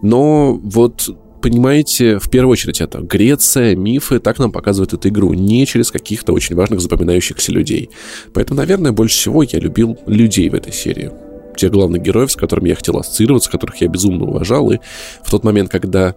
Но 0.00 0.54
вот 0.54 1.14
понимаете, 1.42 2.18
в 2.18 2.30
первую 2.30 2.52
очередь 2.52 2.80
это 2.80 3.00
Греция, 3.00 3.76
мифы, 3.76 4.18
так 4.18 4.38
нам 4.38 4.50
показывают 4.50 4.94
эту 4.94 5.10
игру, 5.10 5.34
не 5.34 5.66
через 5.66 5.90
каких-то 5.90 6.32
очень 6.32 6.56
важных 6.56 6.80
запоминающихся 6.80 7.52
людей. 7.52 7.90
Поэтому, 8.32 8.60
наверное, 8.60 8.92
больше 8.92 9.18
всего 9.18 9.42
я 9.42 9.58
любил 9.58 9.98
людей 10.06 10.48
в 10.48 10.54
этой 10.54 10.72
серии. 10.72 11.10
Тех 11.54 11.70
главных 11.70 12.00
героев, 12.00 12.32
с 12.32 12.36
которыми 12.36 12.70
я 12.70 12.76
хотел 12.76 12.96
ассоциироваться, 12.96 13.50
которых 13.50 13.76
я 13.82 13.88
безумно 13.88 14.24
уважал, 14.24 14.70
и 14.70 14.78
в 15.22 15.30
тот 15.30 15.44
момент, 15.44 15.70
когда 15.70 16.14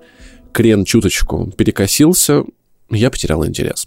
крен 0.54 0.86
чуточку 0.86 1.52
перекосился, 1.58 2.44
я 2.90 3.12
потерял 3.12 3.46
интерес. 3.46 3.86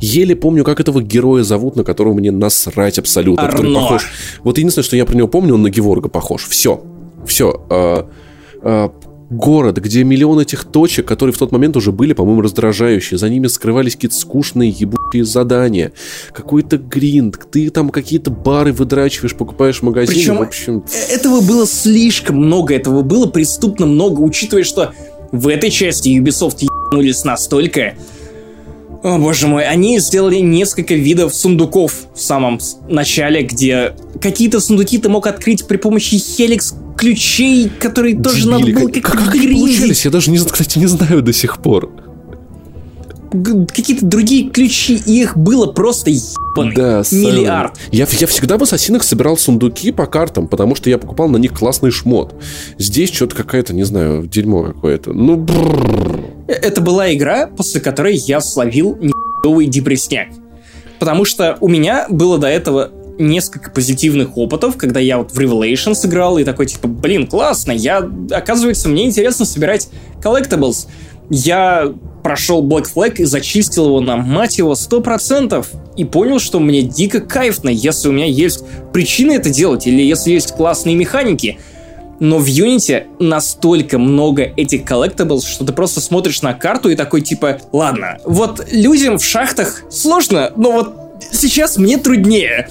Еле 0.00 0.34
помню, 0.34 0.64
как 0.64 0.80
этого 0.80 1.02
героя 1.02 1.42
зовут, 1.42 1.76
на 1.76 1.84
которого 1.84 2.14
мне 2.14 2.30
насрать 2.30 2.98
абсолютно. 2.98 3.44
Арно. 3.44 3.56
Который 3.56 3.74
похож. 3.74 4.10
Вот 4.42 4.58
единственное, 4.58 4.84
что 4.84 4.96
я 4.96 5.04
про 5.04 5.16
него 5.16 5.28
помню, 5.28 5.54
он 5.54 5.62
на 5.62 5.70
Геворга 5.70 6.08
похож. 6.08 6.48
Все. 6.48 6.82
Все. 7.26 7.64
А, 7.68 8.08
а, 8.62 8.92
город, 9.30 9.78
где 9.78 10.02
миллион 10.02 10.40
этих 10.40 10.64
точек, 10.64 11.06
которые 11.06 11.32
в 11.32 11.38
тот 11.38 11.52
момент 11.52 11.76
уже 11.76 11.92
были, 11.92 12.12
по-моему, 12.12 12.42
раздражающие. 12.42 13.16
За 13.16 13.28
ними 13.28 13.46
скрывались 13.46 13.94
какие-то 13.94 14.16
скучные 14.16 14.70
ебучие 14.70 15.24
задания. 15.24 15.92
Какой-то 16.32 16.78
гринд. 16.78 17.38
Ты 17.50 17.70
там 17.70 17.90
какие-то 17.90 18.30
бары 18.30 18.72
выдрачиваешь, 18.72 19.34
покупаешь 19.34 19.78
в 19.78 19.82
магазине. 19.82 20.18
Причем 20.18 20.36
в 20.38 20.42
общем... 20.42 20.84
этого 21.10 21.40
было 21.40 21.66
слишком 21.66 22.36
много, 22.36 22.74
этого 22.74 23.02
было 23.02 23.26
преступно 23.26 23.86
много, 23.86 24.20
учитывая, 24.20 24.64
что 24.64 24.92
в 25.30 25.46
этой 25.46 25.70
части 25.70 26.08
Ubisoft 26.08 26.58
ебанулись 26.60 27.24
настолько, 27.24 27.94
о 29.02 29.18
боже 29.18 29.46
мой, 29.46 29.64
они 29.64 29.98
сделали 29.98 30.36
несколько 30.36 30.94
видов 30.94 31.34
сундуков 31.34 31.92
в 32.14 32.20
самом 32.20 32.58
начале, 32.88 33.42
где 33.42 33.94
какие-то 34.20 34.60
сундуки 34.60 34.98
ты 34.98 35.08
мог 35.08 35.26
открыть 35.26 35.66
при 35.66 35.76
помощи 35.78 36.18
хеликс 36.18 36.74
ключей, 36.96 37.70
которые 37.78 38.20
тоже 38.20 38.46
надо 38.48 38.66
Дебили. 38.66 38.78
было 38.82 38.92
как, 38.92 39.02
как-то 39.02 39.18
как 39.24 39.34
они 39.34 39.46
гриндить. 39.46 39.76
получались? 39.78 40.04
Я 40.04 40.10
даже, 40.10 40.30
не, 40.30 40.38
кстати, 40.38 40.78
не 40.78 40.86
знаю 40.86 41.22
до 41.22 41.32
сих 41.32 41.62
пор. 41.62 41.90
Какие-то 43.30 44.04
другие 44.06 44.50
ключи, 44.50 45.00
и 45.06 45.22
их 45.22 45.36
было 45.36 45.70
просто 45.72 46.10
ебаный 46.10 46.74
Да, 46.74 47.02
миллиард. 47.12 47.78
Я, 47.92 48.06
я 48.10 48.26
всегда 48.26 48.58
в 48.58 48.62
ассасинах 48.62 49.04
собирал 49.04 49.36
сундуки 49.36 49.92
по 49.92 50.06
картам, 50.06 50.48
потому 50.48 50.74
что 50.74 50.90
я 50.90 50.98
покупал 50.98 51.28
на 51.28 51.36
них 51.36 51.52
классный 51.52 51.90
шмот. 51.90 52.34
Здесь 52.78 53.12
что-то 53.12 53.36
какая-то, 53.36 53.72
не 53.72 53.84
знаю, 53.84 54.26
дерьмо 54.26 54.64
какое-то. 54.64 55.12
Ну, 55.12 55.36
бррр. 55.36 56.20
Э, 56.48 56.52
Это 56.52 56.80
была 56.80 57.12
игра, 57.14 57.46
после 57.46 57.80
которой 57.80 58.16
я 58.16 58.40
словил 58.40 58.98
небовый 59.00 59.66
депресняк. 59.66 60.28
Потому 60.98 61.24
что 61.24 61.56
у 61.60 61.68
меня 61.68 62.06
было 62.10 62.36
до 62.36 62.48
этого 62.48 62.90
несколько 63.18 63.70
позитивных 63.70 64.36
опытов, 64.36 64.76
когда 64.76 64.98
я 64.98 65.18
вот 65.18 65.30
в 65.30 65.38
Revelation 65.38 65.94
сыграл 65.94 66.38
и 66.38 66.44
такой, 66.44 66.66
типа, 66.66 66.88
блин, 66.88 67.26
классно, 67.26 67.72
я, 67.72 68.08
оказывается, 68.30 68.88
мне 68.88 69.06
интересно 69.06 69.44
собирать 69.44 69.88
collectibles. 70.22 70.86
Я 71.28 71.92
прошел 72.30 72.64
Black 72.64 72.86
Flag 72.94 73.16
и 73.16 73.24
зачистил 73.24 73.86
его 73.86 74.00
на, 74.00 74.16
мать 74.16 74.58
его, 74.58 74.74
100%. 74.74 75.66
И 75.96 76.04
понял, 76.04 76.38
что 76.38 76.60
мне 76.60 76.82
дико 76.82 77.20
кайфно, 77.20 77.70
если 77.70 78.08
у 78.08 78.12
меня 78.12 78.26
есть 78.26 78.62
причины 78.92 79.32
это 79.32 79.50
делать, 79.50 79.88
или 79.88 80.00
если 80.00 80.30
есть 80.30 80.52
классные 80.52 80.94
механики. 80.94 81.58
Но 82.20 82.38
в 82.38 82.46
Unity 82.46 83.02
настолько 83.18 83.98
много 83.98 84.44
этих 84.44 84.82
collectibles, 84.82 85.44
что 85.44 85.64
ты 85.64 85.72
просто 85.72 86.00
смотришь 86.00 86.40
на 86.42 86.54
карту 86.54 86.90
и 86.90 86.94
такой 86.94 87.22
типа, 87.22 87.58
ладно, 87.72 88.18
вот 88.24 88.64
людям 88.70 89.18
в 89.18 89.24
шахтах 89.24 89.82
сложно, 89.90 90.52
но 90.54 90.70
вот 90.70 90.94
сейчас 91.32 91.78
мне 91.78 91.98
труднее. 91.98 92.68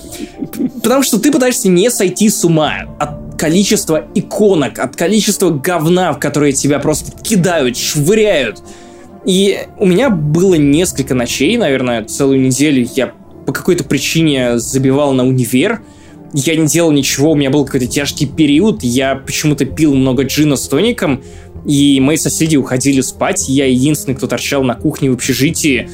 Потому 0.82 1.04
что 1.04 1.20
ты 1.20 1.34
пытаешься 1.34 1.68
не 1.68 1.92
сойти 1.92 2.30
с 2.30 2.46
ума 2.46 2.84
от 2.98 3.38
количества 3.38 4.06
иконок, 4.16 4.80
от 4.80 4.96
количества 4.96 5.50
говна, 5.50 6.14
в 6.14 6.20
которые 6.20 6.54
тебя 6.54 6.80
просто 6.80 7.12
кидают, 7.22 7.76
швыряют. 7.76 8.64
И 9.26 9.60
у 9.78 9.86
меня 9.86 10.10
было 10.10 10.56
несколько 10.56 11.14
ночей, 11.14 11.58
наверное, 11.58 12.04
целую 12.04 12.42
неделю 12.42 12.88
я 12.96 13.14
по 13.46 13.52
какой-то 13.52 13.84
причине 13.84 14.60
забивал 14.60 15.14
на 15.14 15.26
универ, 15.26 15.82
я 16.34 16.56
не 16.56 16.68
делал 16.68 16.92
ничего, 16.92 17.32
у 17.32 17.36
меня 17.36 17.50
был 17.50 17.66
какой-то 17.66 17.88
тяжкий 17.88 18.28
период, 18.28 18.84
я 18.84 19.16
почему-то 19.16 19.66
пил 19.66 19.96
много 19.96 20.24
джина 20.24 20.56
с 20.56 20.68
тоником, 20.68 21.24
и 21.66 22.00
мои 22.00 22.18
соседи 22.18 22.56
уходили 22.56 23.02
спать, 23.02 23.50
я 23.50 23.66
единственный, 23.66 24.16
кто 24.16 24.28
торчал 24.28 24.64
на 24.64 24.76
кухне 24.76 25.10
в 25.10 25.16
общежитии, 25.16 25.90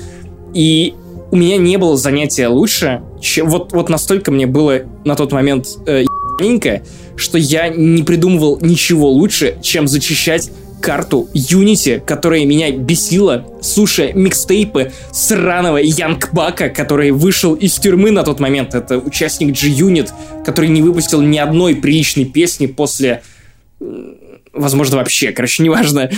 и 0.54 0.94
у 1.32 1.38
меня 1.38 1.58
не 1.58 1.78
было 1.78 1.98
занятия 1.98 2.48
лучше, 2.48 3.02
чем 3.22 3.50
вот, 3.50 3.72
вот 3.72 3.90
настолько 3.90 4.32
мне 4.32 4.46
было 4.46 4.82
на 5.06 5.16
тот 5.16 5.32
момент 5.32 5.68
э, 5.88 6.04
что 7.16 7.38
я 7.38 7.70
не 7.70 8.04
придумывал 8.04 8.60
ничего 8.62 9.10
лучше, 9.10 9.58
чем 9.62 9.88
зачищать 9.88 10.52
карту 10.86 11.28
Unity, 11.34 12.00
которая 12.00 12.46
меня 12.46 12.70
бесила, 12.70 13.44
слушая 13.60 14.14
микстейпы 14.14 14.92
сраного 15.12 15.78
Янгбака, 15.78 16.70
который 16.70 17.10
вышел 17.10 17.56
из 17.56 17.74
тюрьмы 17.74 18.12
на 18.12 18.22
тот 18.22 18.40
момент. 18.40 18.76
Это 18.76 19.00
участник 19.00 19.56
G-Unit, 19.56 20.12
который 20.46 20.70
не 20.70 20.84
выпустил 20.84 21.22
ни 21.22 21.40
одной 21.40 21.76
приличной 21.76 22.26
песни 22.26 22.68
после... 22.68 23.24
Возможно, 24.54 24.98
вообще, 24.98 25.32
короче, 25.32 25.64
неважно. 25.64 26.12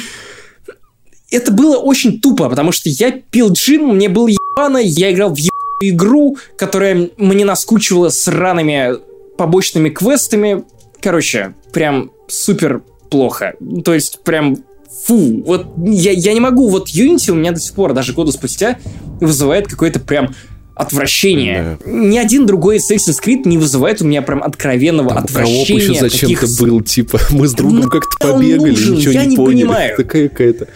Это 1.32 1.54
было 1.54 1.78
очень 1.78 2.20
тупо, 2.20 2.50
потому 2.50 2.74
что 2.74 2.90
я 2.90 3.12
пил 3.12 3.54
джин, 3.54 3.86
мне 3.88 4.10
было 4.10 4.28
ебано, 4.28 4.80
я 4.80 5.14
играл 5.14 5.34
в 5.34 5.38
ебаную 5.38 5.96
игру, 5.96 6.38
которая 6.58 7.10
мне 7.16 7.46
наскучивала 7.46 8.10
сраными 8.10 8.98
побочными 9.38 9.88
квестами. 9.88 10.66
Короче, 11.00 11.54
прям 11.72 12.12
супер 12.28 12.82
плохо. 13.10 13.54
То 13.84 13.94
есть, 13.94 14.20
прям 14.24 14.58
фу, 15.06 15.44
вот 15.46 15.68
я, 15.78 16.12
я 16.12 16.34
не 16.34 16.40
могу, 16.40 16.70
вот 16.70 16.90
Unity 16.90 17.32
у 17.32 17.36
меня 17.36 17.52
до 17.52 17.60
сих 17.60 17.74
пор, 17.74 17.94
даже 17.94 18.14
года 18.14 18.32
спустя, 18.32 18.78
вызывает 19.20 19.68
какое-то 19.68 20.00
прям 20.00 20.34
отвращение. 20.78 21.78
Да. 21.84 21.92
Ни 21.92 22.18
один 22.18 22.46
другой 22.46 22.78
Assassin's 22.78 23.20
Creed 23.24 23.42
не 23.46 23.58
вызывает 23.58 24.02
у 24.02 24.06
меня 24.06 24.22
прям 24.22 24.44
откровенного 24.44 25.10
Там 25.10 25.24
отвращения. 25.24 25.82
еще 25.82 25.94
зачем-то 25.96 26.46
был, 26.60 26.82
типа, 26.82 27.20
мы 27.32 27.48
с 27.48 27.54
другом 27.54 27.82
ну, 27.82 27.90
как-то 27.90 28.34
побегали, 28.34 28.70
нужен, 28.70 28.96
ничего 28.96 29.12
я 29.12 29.26
не, 29.26 29.32
не 29.32 29.36
поняли. 29.36 29.64
Понимаю. 29.64 29.98
Такая 29.98 30.30
какая-то, 30.30 30.68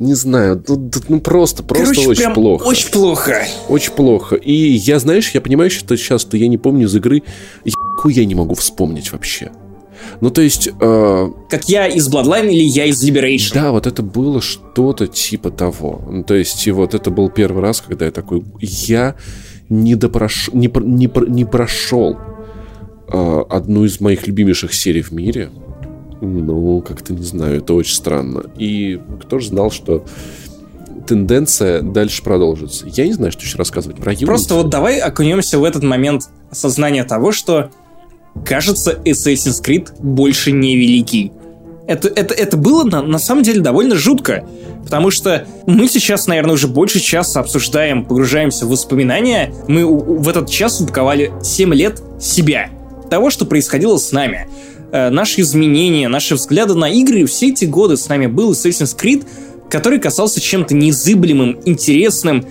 не 0.00 0.14
знаю, 0.14 0.60
тут, 0.60 0.92
тут, 0.92 1.08
ну 1.08 1.20
просто, 1.20 1.62
просто 1.62 1.94
Короче, 1.94 2.08
очень 2.08 2.34
плохо. 2.34 2.64
очень 2.64 2.90
плохо. 2.90 3.46
Очень 3.68 3.92
плохо. 3.92 4.34
И 4.36 4.52
я, 4.52 4.98
знаешь, 4.98 5.30
я 5.30 5.40
понимаю, 5.40 5.70
что 5.70 5.96
сейчас-то 5.96 6.36
я 6.36 6.48
не 6.48 6.58
помню 6.58 6.86
из 6.86 6.96
игры, 6.96 7.22
я 8.06 8.24
не 8.24 8.34
могу 8.34 8.54
вспомнить 8.54 9.12
вообще. 9.12 9.50
Ну, 10.20 10.30
то 10.30 10.40
есть... 10.40 10.68
Э, 10.80 11.30
как 11.48 11.68
я 11.68 11.86
из 11.86 12.08
Bloodline 12.08 12.48
или 12.50 12.62
я 12.62 12.86
из 12.86 13.02
Liberation. 13.06 13.54
Да, 13.54 13.72
вот 13.72 13.86
это 13.86 14.02
было 14.02 14.40
что-то 14.40 15.06
типа 15.06 15.50
того. 15.50 16.02
Ну, 16.08 16.24
то 16.24 16.34
есть, 16.34 16.66
и 16.66 16.70
вот 16.70 16.94
это 16.94 17.10
был 17.10 17.30
первый 17.30 17.62
раз, 17.62 17.80
когда 17.80 18.06
я 18.06 18.10
такой... 18.10 18.44
Я 18.60 19.16
не, 19.68 19.94
допрош... 19.94 20.50
не, 20.52 20.70
не, 20.82 21.10
не 21.28 21.44
прошел 21.44 22.16
э, 23.08 23.42
одну 23.50 23.84
из 23.84 24.00
моих 24.00 24.26
любимейших 24.26 24.74
серий 24.74 25.02
в 25.02 25.12
мире. 25.12 25.50
Ну, 26.20 26.80
как-то 26.80 27.12
не 27.12 27.24
знаю, 27.24 27.58
это 27.58 27.74
очень 27.74 27.94
странно. 27.94 28.44
И 28.56 29.00
кто 29.22 29.38
же 29.38 29.48
знал, 29.48 29.70
что 29.70 30.04
тенденция 31.06 31.82
дальше 31.82 32.22
продолжится. 32.22 32.86
Я 32.88 33.06
не 33.06 33.12
знаю, 33.12 33.32
что 33.32 33.42
еще 33.42 33.58
рассказывать 33.58 33.98
про 33.98 34.12
Unity. 34.12 34.26
Просто 34.26 34.54
вот 34.54 34.70
давай 34.70 34.98
окунемся 34.98 35.58
в 35.58 35.64
этот 35.64 35.82
момент 35.82 36.30
осознания 36.50 37.04
того, 37.04 37.32
что 37.32 37.70
кажется, 38.44 38.98
Assassin's 39.04 39.62
Creed 39.62 39.90
больше 40.00 40.52
не 40.52 40.76
великий. 40.76 41.32
Это, 41.86 42.08
это, 42.08 42.32
это 42.34 42.56
было 42.56 42.84
на, 42.84 43.02
на 43.02 43.18
самом 43.18 43.42
деле 43.42 43.60
довольно 43.60 43.94
жутко, 43.94 44.46
потому 44.84 45.10
что 45.10 45.46
мы 45.66 45.86
сейчас, 45.88 46.26
наверное, 46.26 46.54
уже 46.54 46.66
больше 46.66 46.98
часа 46.98 47.40
обсуждаем, 47.40 48.04
погружаемся 48.04 48.64
в 48.64 48.70
воспоминания. 48.70 49.52
Мы 49.68 49.84
в 49.86 50.28
этот 50.28 50.48
час 50.48 50.80
упаковали 50.80 51.32
7 51.42 51.74
лет 51.74 52.00
себя, 52.20 52.70
того, 53.10 53.30
что 53.30 53.44
происходило 53.44 53.98
с 53.98 54.12
нами. 54.12 54.48
Э, 54.92 55.10
наши 55.10 55.42
изменения, 55.42 56.08
наши 56.08 56.36
взгляды 56.36 56.74
на 56.74 56.88
игры, 56.88 57.26
все 57.26 57.50
эти 57.50 57.66
годы 57.66 57.96
с 57.96 58.08
нами 58.08 58.26
был 58.26 58.52
Assassin's 58.52 58.96
Creed, 58.96 59.26
который 59.68 59.98
касался 59.98 60.40
чем-то 60.40 60.74
незыблемым, 60.74 61.58
интересным, 61.64 62.46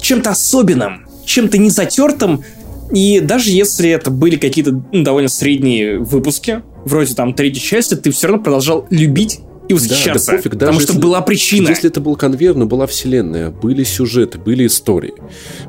чем-то 0.00 0.30
особенным, 0.30 1.06
чем-то 1.24 1.58
незатертым, 1.58 2.44
и 2.92 3.20
даже 3.20 3.50
если 3.50 3.90
это 3.90 4.10
были 4.10 4.36
какие-то 4.36 4.82
ну, 4.92 5.04
довольно 5.04 5.28
средние 5.28 5.98
выпуски, 5.98 6.62
вроде 6.84 7.14
там 7.14 7.34
третьей 7.34 7.62
части, 7.62 7.94
ты 7.94 8.10
все 8.10 8.28
равно 8.28 8.42
продолжал 8.42 8.86
любить 8.90 9.40
и 9.68 9.74
восхищаться. 9.74 10.26
Да, 10.26 10.32
да 10.32 10.36
пофиг, 10.38 10.52
даже 10.52 10.58
потому 10.58 10.80
если, 10.80 10.92
что 10.92 11.00
была 11.00 11.20
причина. 11.20 11.68
Если 11.68 11.88
это 11.88 12.00
был 12.00 12.16
конвейер, 12.16 12.56
но 12.56 12.66
была 12.66 12.86
вселенная, 12.86 13.50
были 13.50 13.84
сюжеты, 13.84 14.38
были 14.38 14.66
истории. 14.66 15.14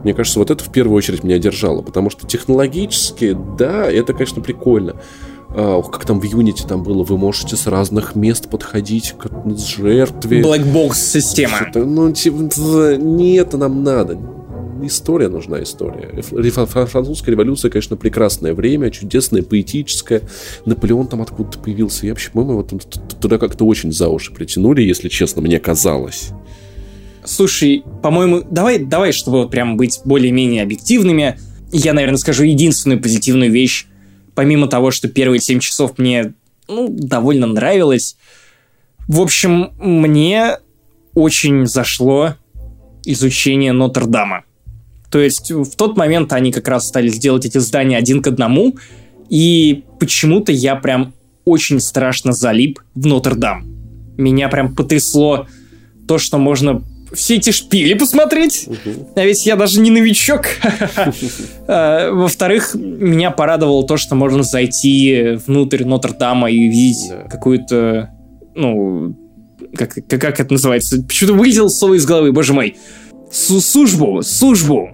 Мне 0.04 0.14
кажется, 0.14 0.40
вот 0.40 0.50
это 0.50 0.64
в 0.64 0.72
первую 0.72 0.98
очередь 0.98 1.24
меня 1.24 1.38
держало, 1.38 1.82
потому 1.84 2.10
что 2.10 2.26
технологически, 2.26 3.38
да, 3.58 3.90
это, 3.90 4.14
конечно, 4.14 4.42
прикольно. 4.42 4.96
Uh, 5.50 5.84
как 5.92 6.06
там 6.06 6.22
в 6.22 6.24
Unity 6.24 6.66
там 6.66 6.82
было, 6.82 7.04
вы 7.04 7.18
можете 7.18 7.58
с 7.58 7.68
разных 7.68 8.16
мест 8.16 8.50
подходить 8.50 9.16
к 9.20 9.30
жертве. 9.78 10.42
Black 10.42 10.64
Box 10.64 10.94
система. 10.96 11.58
Ну, 11.76 12.14
типа, 12.14 12.96
нет, 12.96 13.52
нам 13.52 13.84
надо 13.84 14.18
история 14.88 15.30
нужна, 15.30 15.62
история. 15.64 16.22
Французская 16.22 17.32
революция, 17.32 17.72
конечно, 17.72 17.98
прекрасное 17.98 18.54
время, 18.54 18.92
чудесное, 18.92 19.44
поэтическое. 19.44 20.22
Наполеон 20.66 21.08
там 21.08 21.22
откуда-то 21.22 21.60
появился. 21.60 22.06
Я 22.06 22.14
вообще, 22.14 22.32
по-моему, 22.32 22.66
вот 22.72 23.20
туда 23.20 23.38
как-то 23.38 23.66
очень 23.66 23.92
за 23.92 24.08
уши 24.10 24.34
притянули, 24.34 24.82
если 24.82 25.10
честно, 25.10 25.42
мне 25.42 25.60
казалось. 25.60 26.32
Слушай, 27.24 27.84
по-моему, 28.02 28.44
давай, 28.50 28.80
давай, 28.80 29.12
чтобы 29.12 29.44
вот 29.44 29.52
прям 29.52 29.78
быть 29.78 30.02
более-менее 30.06 30.64
объективными, 30.64 31.38
я, 31.72 31.94
наверное, 31.94 32.18
скажу 32.18 32.44
единственную 32.44 33.02
позитивную 33.02 33.52
вещь, 33.52 33.86
помимо 34.36 34.68
того, 34.68 34.92
что 34.92 35.08
первые 35.08 35.40
7 35.40 35.60
часов 35.60 35.98
мне 35.98 36.34
ну, 36.68 36.88
довольно 36.90 37.48
нравилось. 37.48 38.18
В 39.08 39.22
общем, 39.22 39.72
мне 39.80 40.58
очень 41.14 41.66
зашло 41.66 42.36
изучение 43.06 43.72
Нотр-Дама. 43.72 44.44
То 45.12 45.20
есть 45.20 45.52
в 45.52 45.76
тот 45.76 45.98
момент 45.98 46.32
они 46.34 46.52
как 46.52 46.68
раз 46.68 46.88
стали 46.88 47.10
сделать 47.10 47.46
эти 47.46 47.58
здания 47.58 47.98
один 47.98 48.22
к 48.22 48.28
одному, 48.28 48.78
и 49.30 49.84
почему-то 50.00 50.52
я 50.52 50.76
прям 50.76 51.14
очень 51.44 51.80
страшно 51.80 52.32
залип 52.32 52.80
в 52.96 53.06
Нотр-Дам. 53.06 53.66
Меня 54.18 54.48
прям 54.48 54.74
потрясло 54.74 55.48
то, 56.08 56.18
что 56.18 56.38
можно 56.38 56.82
все 57.14 57.36
эти 57.36 57.52
шпили 57.52 57.94
посмотреть. 57.94 58.70
А 59.16 59.26
ведь 59.26 59.46
я 59.46 59.58
даже 59.58 59.82
не 59.82 59.92
новичок. 59.92 60.46
А, 61.68 62.12
во-вторых, 62.12 62.74
меня 62.74 63.32
порадовало 63.32 63.88
то, 63.88 63.96
что 63.96 64.16
можно 64.16 64.44
зайти 64.44 65.38
внутрь 65.46 65.86
Нотр-Дама 65.86 66.52
и 66.52 66.68
увидеть 66.68 67.12
какую-то, 67.30 68.10
ну, 68.56 69.16
как, 69.76 69.94
как, 69.94 70.20
как 70.20 70.40
это 70.40 70.52
называется? 70.52 71.02
Почему-то 71.02 71.38
вылетел 71.38 71.70
слово 71.70 71.94
из 71.94 72.06
головы, 72.06 72.34
боже 72.34 72.54
мой. 72.54 72.76
Службу, 73.32 74.22
службу 74.22 74.90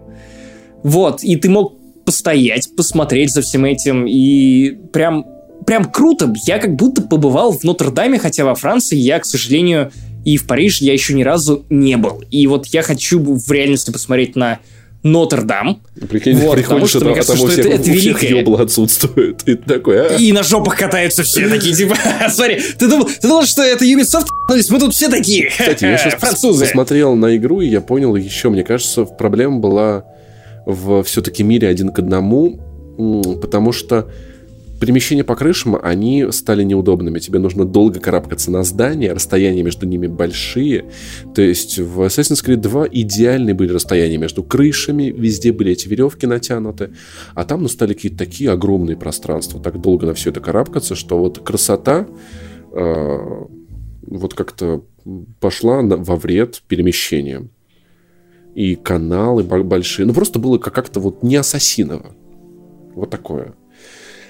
вот, 0.84 1.24
и 1.24 1.36
ты 1.36 1.50
мог 1.50 1.76
постоять, 2.06 2.70
посмотреть 2.76 3.34
за 3.34 3.42
всем 3.42 3.66
этим, 3.66 4.06
и 4.08 4.78
прям, 4.94 5.26
прям 5.66 5.86
круто. 5.86 6.34
Я 6.46 6.58
как 6.58 6.76
будто 6.76 7.02
побывал 7.02 7.52
в 7.52 7.64
Нотр-Даме, 7.64 8.18
хотя 8.18 8.46
во 8.46 8.56
Франции 8.56 8.96
я, 8.96 9.20
к 9.20 9.26
сожалению, 9.26 9.92
и 10.24 10.38
в 10.38 10.48
Париж 10.48 10.82
я 10.82 10.94
еще 10.94 11.14
ни 11.14 11.24
разу 11.24 11.66
не 11.70 11.98
был. 11.98 12.24
И 12.32 12.48
вот 12.48 12.68
я 12.68 12.82
хочу 12.82 13.20
в 13.20 13.52
реальности 13.52 13.92
посмотреть 13.92 14.36
на 14.36 14.60
Нотр-Дам. 15.04 15.82
Прикинь, 16.10 16.38
вот, 16.38 16.56
приходишь, 16.56 16.66
потому, 16.66 16.88
что, 16.88 17.06
мне 17.06 17.14
кажется, 17.16 17.34
а 17.34 17.38
что 17.38 17.52
это, 17.52 17.70
это 17.70 17.90
великое. 17.90 18.62
отсутствует. 18.62 19.44
И, 19.48 19.56
такой, 19.56 20.08
а? 20.08 20.16
и 20.16 20.32
на 20.32 20.44
жопах 20.44 20.78
катаются 20.78 21.24
все 21.24 21.48
такие, 21.50 21.76
типа, 21.76 21.96
смотри, 22.30 22.62
ты 22.78 22.88
думал, 22.88 23.06
ты 23.06 23.28
думал, 23.28 23.44
что 23.44 23.64
это 23.64 23.86
Ubisoft, 23.86 24.28
мы 24.70 24.80
тут 24.80 24.94
все 24.94 25.10
такие, 25.10 25.50
Кстати, 25.50 25.86
я 25.86 25.98
сейчас 25.98 26.16
французы. 26.16 26.66
посмотрел 26.66 27.16
на 27.16 27.36
игру, 27.38 27.62
и 27.62 27.68
я 27.68 27.82
понял 27.82 28.16
еще, 28.16 28.50
мне 28.50 28.64
кажется, 28.64 29.06
проблема 29.06 29.60
была 29.60 30.06
в 30.68 31.02
все-таки 31.04 31.44
мире 31.44 31.70
один 31.70 31.94
к 31.94 32.00
одному, 32.00 32.60
потому 33.42 33.72
что 33.72 34.12
перемещения 34.82 35.24
по 35.24 35.36
крышам, 35.36 35.78
они 35.82 36.28
стали 36.32 36.64
неудобными. 36.64 37.20
Тебе 37.20 37.40
нужно 37.40 37.64
долго 37.64 38.02
карабкаться 38.02 38.52
на 38.52 38.64
здание, 38.64 39.14
расстояния 39.14 39.64
между 39.64 39.88
ними 39.88 40.08
большие. 40.08 40.92
То 41.34 41.42
есть 41.42 41.80
в 41.80 42.02
Assassin's 42.02 42.46
Creed 42.46 42.58
2 42.58 42.88
идеальные 42.92 43.56
были 43.56 43.72
расстояния 43.72 44.18
между 44.18 44.44
крышами, 44.44 45.06
везде 45.16 45.54
были 45.54 45.72
эти 45.72 45.88
веревки 45.88 46.28
натянуты, 46.28 46.90
а 47.34 47.46
там 47.46 47.62
ну, 47.62 47.70
стали 47.70 47.94
какие-то 47.94 48.18
такие 48.18 48.52
огромные 48.52 48.98
пространства. 48.98 49.62
Так 49.62 49.80
долго 49.80 50.06
на 50.06 50.14
все 50.14 50.32
это 50.32 50.42
карабкаться, 50.42 50.96
что 50.96 51.18
вот 51.18 51.40
красота 51.40 52.08
э, 52.74 53.18
вот 54.06 54.34
как-то 54.34 54.84
пошла 55.40 55.82
на, 55.82 55.96
во 55.96 56.18
вред 56.18 56.62
перемещениям 56.68 57.52
и 58.58 58.74
каналы 58.76 59.44
большие. 59.44 60.08
Ну, 60.08 60.14
просто 60.16 60.40
было 60.40 60.58
как-то 60.58 61.00
вот 61.00 61.22
не 61.22 61.36
ассасиново. 61.36 62.16
Вот 62.96 63.12
такое. 63.12 63.54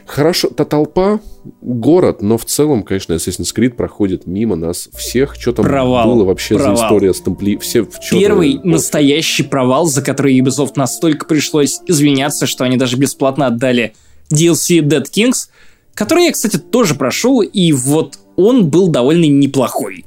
Хорошо, 0.05 0.49
та 0.49 0.65
толпа, 0.65 1.21
город, 1.61 2.21
но 2.21 2.37
в 2.37 2.43
целом, 2.43 2.83
конечно, 2.83 3.13
Assassin's 3.13 3.55
Creed 3.55 3.69
проходит 3.69 4.27
мимо 4.27 4.57
нас 4.57 4.89
всех. 4.93 5.35
Что 5.39 5.53
там 5.53 5.65
провал, 5.65 6.09
было 6.09 6.25
вообще 6.25 6.55
провал. 6.55 6.75
за 6.75 6.83
история 6.83 7.13
с 7.13 7.21
Темпли... 7.21 7.57
Все, 7.57 7.87
Первый 8.11 8.55
вот. 8.55 8.65
настоящий 8.65 9.43
провал, 9.43 9.85
за 9.85 10.01
который 10.01 10.37
Ubisoft 10.37 10.73
настолько 10.75 11.25
пришлось 11.25 11.79
извиняться, 11.87 12.47
что 12.47 12.65
они 12.65 12.75
даже 12.75 12.97
бесплатно 12.97 13.47
отдали 13.47 13.93
DLC 14.29 14.81
Dead 14.81 15.05
Kings, 15.09 15.47
который 15.93 16.25
я, 16.25 16.31
кстати, 16.33 16.57
тоже 16.57 16.95
прошел, 16.95 17.41
и 17.41 17.71
вот 17.71 18.19
он 18.35 18.69
был 18.69 18.89
довольно 18.89 19.23
неплохой. 19.23 20.03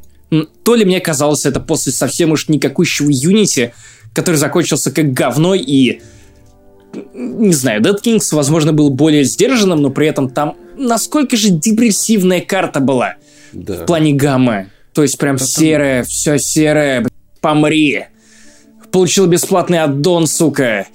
То 0.62 0.74
ли 0.74 0.84
мне 0.84 1.01
казалось 1.01 1.47
это 1.47 1.59
после 1.59 1.92
совсем 1.92 2.32
уж 2.32 2.48
никакущего 2.48 3.09
Unity, 3.09 3.72
который 4.12 4.36
закончился 4.36 4.90
как 4.90 5.12
говно 5.12 5.54
и 5.54 6.00
не 7.14 7.52
знаю, 7.52 7.82
Dead 7.82 7.96
Kings, 8.02 8.34
возможно, 8.34 8.72
был 8.72 8.90
более 8.90 9.24
сдержанным, 9.24 9.80
но 9.80 9.90
при 9.90 10.08
этом 10.08 10.28
там 10.28 10.56
насколько 10.76 11.36
же 11.36 11.50
депрессивная 11.50 12.40
карта 12.40 12.80
была 12.80 13.14
да. 13.52 13.82
в 13.82 13.86
плане 13.86 14.12
гаммы. 14.12 14.70
То 14.92 15.02
есть 15.02 15.18
прям 15.18 15.36
да, 15.36 15.44
серое, 15.44 16.02
там... 16.02 16.08
все 16.08 16.38
серое, 16.38 17.06
помри. 17.40 18.06
Получил 18.90 19.26
бесплатный 19.26 19.78
аддон, 19.78 20.26
сука. 20.26 20.86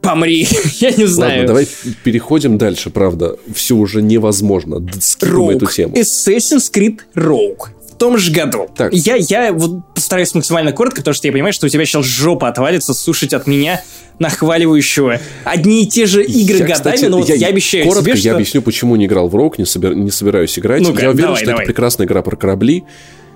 Помри, 0.00 0.48
я 0.80 0.90
не 0.92 1.04
знаю. 1.04 1.32
Ладно, 1.32 1.46
давай 1.48 1.68
переходим 2.02 2.56
дальше, 2.56 2.88
правда. 2.88 3.36
Все 3.54 3.76
уже 3.76 4.00
невозможно. 4.00 4.82
Скипим 4.98 5.50
эту 5.50 5.66
тему. 5.66 5.94
Assassin's 5.96 6.72
Creed 6.72 7.00
Rogue 7.14 7.68
том 8.00 8.18
же 8.18 8.32
году. 8.32 8.68
Так. 8.74 8.92
Я, 8.94 9.16
я 9.16 9.52
вот 9.52 9.84
постараюсь 9.94 10.34
максимально 10.34 10.72
коротко, 10.72 11.02
потому 11.02 11.14
что 11.14 11.28
я 11.28 11.32
понимаю, 11.32 11.52
что 11.52 11.66
у 11.66 11.68
тебя 11.68 11.84
сейчас 11.84 12.06
жопа 12.06 12.48
отвалится 12.48 12.94
слушать 12.94 13.34
от 13.34 13.46
меня 13.46 13.82
нахваливающего 14.18 15.20
одни 15.44 15.84
и 15.84 15.86
те 15.86 16.06
же 16.06 16.24
игры 16.24 16.58
Я, 16.58 16.64
годами, 16.64 16.72
кстати, 16.72 17.04
но 17.04 17.18
вот 17.18 17.28
я, 17.28 17.46
обещаю 17.46 17.84
коротко 17.84 18.10
тебе, 18.10 18.14
я 18.14 18.20
что... 18.20 18.34
объясню, 18.34 18.62
почему 18.62 18.96
не 18.96 19.06
играл 19.06 19.28
в 19.28 19.36
Роук, 19.36 19.58
не, 19.58 19.64
собер- 19.64 19.94
не 19.94 20.10
собираюсь 20.10 20.58
играть. 20.58 20.80
Ну-ка, 20.80 21.02
я 21.02 21.10
уверен, 21.10 21.26
давай, 21.26 21.36
что 21.36 21.46
давай. 21.46 21.62
это 21.64 21.72
прекрасная 21.72 22.06
игра 22.06 22.22
про 22.22 22.36
корабли. 22.36 22.84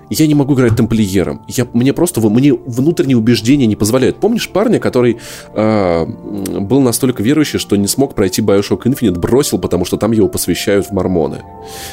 Я 0.09 0.27
не 0.27 0.35
могу 0.35 0.53
играть 0.55 0.75
тамплиером. 0.75 1.41
Я, 1.47 1.67
мне 1.73 1.93
просто 1.93 2.21
мне 2.21 2.53
внутренние 2.53 3.17
убеждения 3.17 3.65
не 3.65 3.75
позволяют. 3.75 4.17
Помнишь 4.17 4.49
парня, 4.49 4.79
который 4.79 5.17
э, 5.53 6.05
был 6.05 6.81
настолько 6.81 7.23
верующий, 7.23 7.59
что 7.59 7.75
не 7.75 7.87
смог 7.87 8.15
пройти 8.15 8.41
Bioshock 8.41 8.83
Infinite, 8.83 9.19
бросил, 9.19 9.59
потому 9.59 9.85
что 9.85 9.97
там 9.97 10.11
его 10.11 10.27
посвящают 10.27 10.87
в 10.87 10.91
мормоны. 10.91 11.43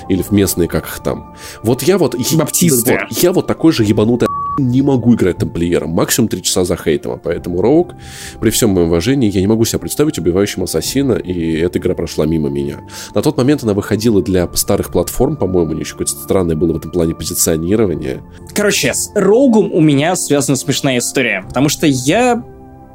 Или 0.09 0.22
в 0.22 0.30
местные, 0.30 0.68
как 0.68 0.86
их 0.86 1.01
там. 1.01 1.34
Вот 1.62 1.82
я 1.82 1.98
вот... 1.98 2.16
Баптисты. 2.34 2.93
вот, 2.93 3.22
я 3.22 3.32
вот 3.32 3.47
такой 3.47 3.72
же 3.72 3.84
ебанутый 3.84 4.28
не 4.59 4.83
могу 4.83 5.15
играть 5.15 5.39
тамплиером. 5.39 5.91
Максимум 5.91 6.29
3 6.29 6.43
часа 6.43 6.65
за 6.65 6.77
хейтом. 6.77 7.12
а 7.12 7.16
Поэтому 7.16 7.61
Роук, 7.61 7.95
при 8.41 8.51
всем 8.51 8.70
моем 8.70 8.89
уважении, 8.89 9.31
я 9.31 9.41
не 9.41 9.47
могу 9.47 9.65
себя 9.65 9.79
представить 9.79 10.19
убивающим 10.19 10.62
ассасина, 10.62 11.15
и 11.15 11.59
эта 11.59 11.79
игра 11.79 11.95
прошла 11.95 12.27
мимо 12.27 12.49
меня. 12.49 12.81
На 13.15 13.23
тот 13.23 13.37
момент 13.37 13.62
она 13.62 13.74
выходила 13.74 14.23
для 14.23 14.49
старых 14.55 14.91
платформ, 14.91 15.37
по-моему, 15.37 15.73
еще 15.73 15.93
какое-то 15.93 16.12
странное 16.12 16.57
было 16.57 16.73
в 16.73 16.77
этом 16.77 16.91
плане 16.91 17.15
позиционирование. 17.15 18.23
Короче, 18.55 18.93
с 18.95 19.11
Роугом 19.15 19.73
у 19.73 19.81
меня 19.81 20.16
связана 20.16 20.57
смешная 20.57 20.99
история, 20.99 21.45
потому 21.47 21.69
что 21.69 21.87
я 21.87 22.45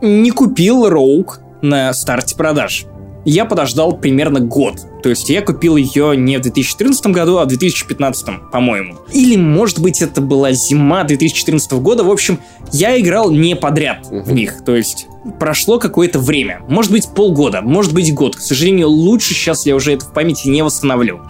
не 0.02 0.32
купил 0.32 0.88
Роуг 0.90 1.40
на 1.62 1.94
старте 1.94 2.36
продаж. 2.36 2.86
Я 3.26 3.46
подождал 3.46 3.98
примерно 3.98 4.40
год. 4.40 4.76
То 5.04 5.10
есть 5.10 5.30
я 5.30 5.42
купил 5.42 5.76
ее 5.76 6.16
не 6.16 6.38
в 6.38 6.42
2014 6.42 7.08
году, 7.08 7.38
а 7.38 7.46
в 7.46 7.48
2015, 7.48 8.52
по-моему. 8.52 8.96
Или, 9.12 9.36
может 9.36 9.80
быть, 9.80 10.02
это 10.02 10.22
была 10.22 10.54
зима 10.54 11.04
2014 11.04 11.74
года. 11.74 12.04
В 12.04 12.12
общем, 12.12 12.40
я 12.72 13.00
играл 13.00 13.32
не 13.32 13.56
подряд 13.56 14.08
в 14.10 14.32
них. 14.32 14.64
То 14.66 14.76
есть 14.76 15.08
прошло 15.40 15.80
какое-то 15.80 16.20
время. 16.20 16.62
Может 16.68 16.92
быть, 16.92 17.08
полгода, 17.14 17.62
может 17.62 17.94
быть, 17.94 18.14
год. 18.14 18.36
К 18.36 18.42
сожалению, 18.42 18.90
лучше 18.90 19.34
сейчас 19.34 19.66
я 19.66 19.76
уже 19.76 19.94
это 19.94 20.06
в 20.06 20.14
памяти 20.14 20.48
не 20.48 20.62
восстановлю. 20.62 21.22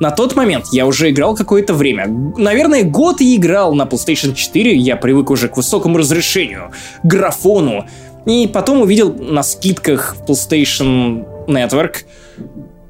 На 0.00 0.12
тот 0.12 0.36
момент 0.36 0.66
я 0.70 0.86
уже 0.86 1.10
играл 1.10 1.34
какое-то 1.34 1.74
время. 1.74 2.06
Наверное, 2.36 2.84
год 2.84 3.20
и 3.20 3.34
играл 3.34 3.74
на 3.74 3.82
PlayStation 3.82 4.32
4. 4.32 4.76
Я 4.76 4.96
привык 4.96 5.30
уже 5.30 5.48
к 5.48 5.56
высокому 5.56 5.98
разрешению, 5.98 6.70
графону. 7.02 7.86
И 8.28 8.46
потом 8.46 8.82
увидел 8.82 9.12
на 9.12 9.42
скидках 9.42 10.14
в 10.14 10.30
PlayStation 10.30 11.24
Network 11.48 12.04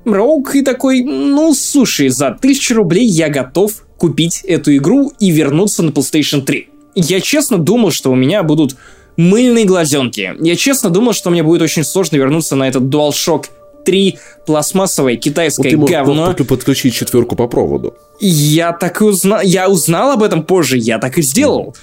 Роук 0.05 0.56
и 0.56 0.62
такой, 0.62 1.02
ну, 1.02 1.55
слушай, 1.55 2.09
за 2.09 2.28
1000 2.28 2.74
рублей 2.74 3.06
я 3.06 3.28
готов 3.28 3.86
купить 3.97 4.43
эту 4.43 4.74
игру 4.77 5.12
и 5.20 5.31
вернуться 5.31 5.82
на 5.82 5.90
PlayStation 5.90 6.43
3. 6.43 6.69
Я 6.97 7.20
честно 7.20 7.59
думал, 7.59 7.93
что 7.93 8.10
у 8.10 8.16
меня 8.16 8.43
будут 8.43 8.77
мыльные 9.16 9.65
глазенки. 9.65 10.35
Я 10.40 10.56
честно 10.56 10.90
думал, 10.90 11.12
что 11.12 11.31
мне 11.31 11.44
будет 11.44 11.62
очень 11.62 11.85
сложно 11.85 12.16
вернуться 12.16 12.56
на 12.56 12.66
этот 12.66 12.85
DualShock 12.85 13.47
3 13.85 14.19
пластмассовое 14.44 15.16
китайское 15.16 15.70
ты 15.70 15.77
мог 15.77 15.89
говно. 15.89 16.27
только 16.27 16.44
подключить 16.44 16.94
четверку 16.94 17.36
по 17.36 17.47
проводу. 17.47 17.94
Я 18.20 18.73
так 18.73 19.01
и 19.01 19.05
узнал, 19.05 19.40
я 19.43 19.69
узнал 19.69 20.12
об 20.12 20.23
этом 20.23 20.43
позже, 20.43 20.78
я 20.78 20.98
так 20.98 21.16
и 21.19 21.23
сделал. 21.23 21.77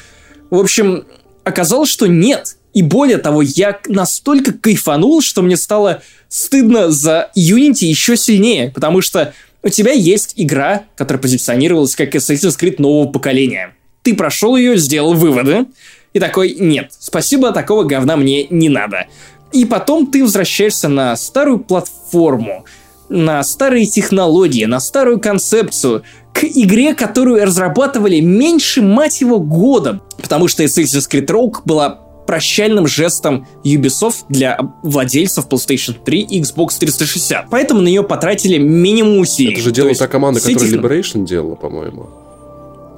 В 0.49 0.59
общем, 0.59 1.05
оказалось, 1.43 1.89
что 1.89 2.07
нет. 2.07 2.57
И 2.75 2.83
более 2.83 3.19
того, 3.19 3.41
я 3.41 3.79
настолько 3.87 4.51
кайфанул, 4.51 5.21
что 5.21 5.41
мне 5.41 5.55
стало 5.55 6.03
стыдно 6.27 6.91
за 6.91 7.31
Unity 7.33 7.85
еще 7.85 8.17
сильнее, 8.17 8.69
потому 8.69 8.99
что 9.01 9.33
у 9.63 9.69
тебя 9.69 9.93
есть 9.93 10.33
игра, 10.35 10.83
которая 10.97 11.21
позиционировалась 11.21 11.95
как 11.95 12.13
Assassin's 12.13 12.59
Creed 12.59 12.75
нового 12.79 13.09
поколения. 13.09 13.73
Ты 14.03 14.13
прошел 14.13 14.57
ее, 14.57 14.77
сделал 14.77 15.13
выводы, 15.13 15.67
и 16.11 16.19
такой, 16.19 16.53
нет, 16.59 16.91
спасибо, 16.99 17.53
такого 17.53 17.85
говна 17.85 18.17
мне 18.17 18.45
не 18.49 18.67
надо. 18.67 19.07
И 19.53 19.63
потом 19.63 20.07
ты 20.07 20.21
возвращаешься 20.21 20.89
на 20.89 21.15
старую 21.15 21.59
платформу, 21.59 22.65
на 23.07 23.41
старые 23.43 23.85
технологии, 23.85 24.65
на 24.65 24.81
старую 24.81 25.21
концепцию, 25.21 26.03
к 26.33 26.43
игре, 26.43 26.93
которую 26.93 27.41
разрабатывали 27.45 28.19
меньше, 28.19 28.81
мать 28.81 29.21
его, 29.21 29.39
года. 29.39 30.01
Потому 30.17 30.49
что 30.49 30.63
Assassin's 30.63 31.09
Creed 31.09 31.27
Rogue 31.27 31.61
была 31.63 32.04
прощальным 32.27 32.87
жестом 32.87 33.45
Ubisoft 33.63 34.25
для 34.29 34.57
владельцев 34.83 35.47
PlayStation 35.47 35.95
3 36.03 36.21
и 36.21 36.41
Xbox 36.41 36.77
360. 36.79 37.45
Поэтому 37.49 37.81
на 37.81 37.87
нее 37.87 38.03
потратили 38.03 38.57
минимум 38.57 39.19
усилий. 39.19 39.53
Это 39.53 39.61
же 39.61 39.71
делала 39.71 39.95
та 39.95 40.07
команда, 40.07 40.39
которая 40.41 40.71
Liberation 40.71 41.25
делала, 41.25 41.55
по-моему. 41.55 42.09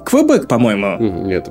Quebec, 0.06 0.46
по-моему. 0.46 0.98
Нет, 1.26 1.48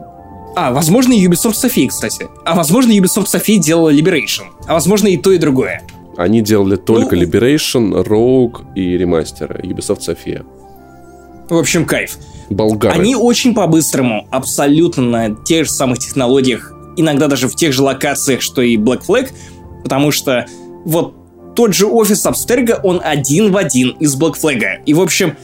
А, 0.56 0.72
возможно, 0.74 1.14
и 1.14 1.24
Ubisoft 1.28 1.54
София, 1.54 1.88
кстати. 1.88 2.28
А 2.44 2.56
возможно, 2.56 2.92
Ubisoft 2.92 3.28
София 3.28 3.60
делала 3.60 3.94
Liberation. 3.94 4.46
А 4.66 4.74
возможно, 4.74 5.08
и 5.08 5.18
то, 5.18 5.32
и 5.32 5.38
другое. 5.38 5.84
они 6.18 6.42
делали 6.42 6.78
только 6.78 7.16
Ну, 7.16 7.22
Liberation, 7.22 8.04
Rogue 8.04 8.66
и 8.74 8.98
ремастеры. 8.98 9.62
Ubisoft 9.62 10.02
София. 10.02 10.44
В 11.50 11.56
общем, 11.58 11.86
кайф. 11.86 12.18
Болгары. 12.50 13.00
Они 13.00 13.16
очень 13.16 13.54
по-быстрому, 13.54 14.28
абсолютно 14.32 15.04
на 15.04 15.36
тех 15.36 15.66
же 15.66 15.72
самых 15.72 16.00
технологиях, 16.00 16.74
иногда 16.98 17.28
даже 17.28 17.48
в 17.48 17.56
тех 17.56 17.74
же 17.74 17.84
локациях, 17.84 18.42
что 18.42 18.62
и 18.62 18.76
Black 18.78 19.04
Flag, 19.08 19.30
потому 19.84 20.12
что 20.12 20.46
вот 20.86 21.14
тот 21.56 21.74
же 21.74 21.88
офис 21.88 22.26
Абстерга, 22.26 22.80
он 22.84 23.02
один 23.04 23.52
в 23.52 23.58
один 23.58 23.92
из 24.00 24.20
Black 24.20 24.36
Flag. 24.42 24.84
И, 24.86 24.94
в 24.94 25.02
общем, 25.02 25.36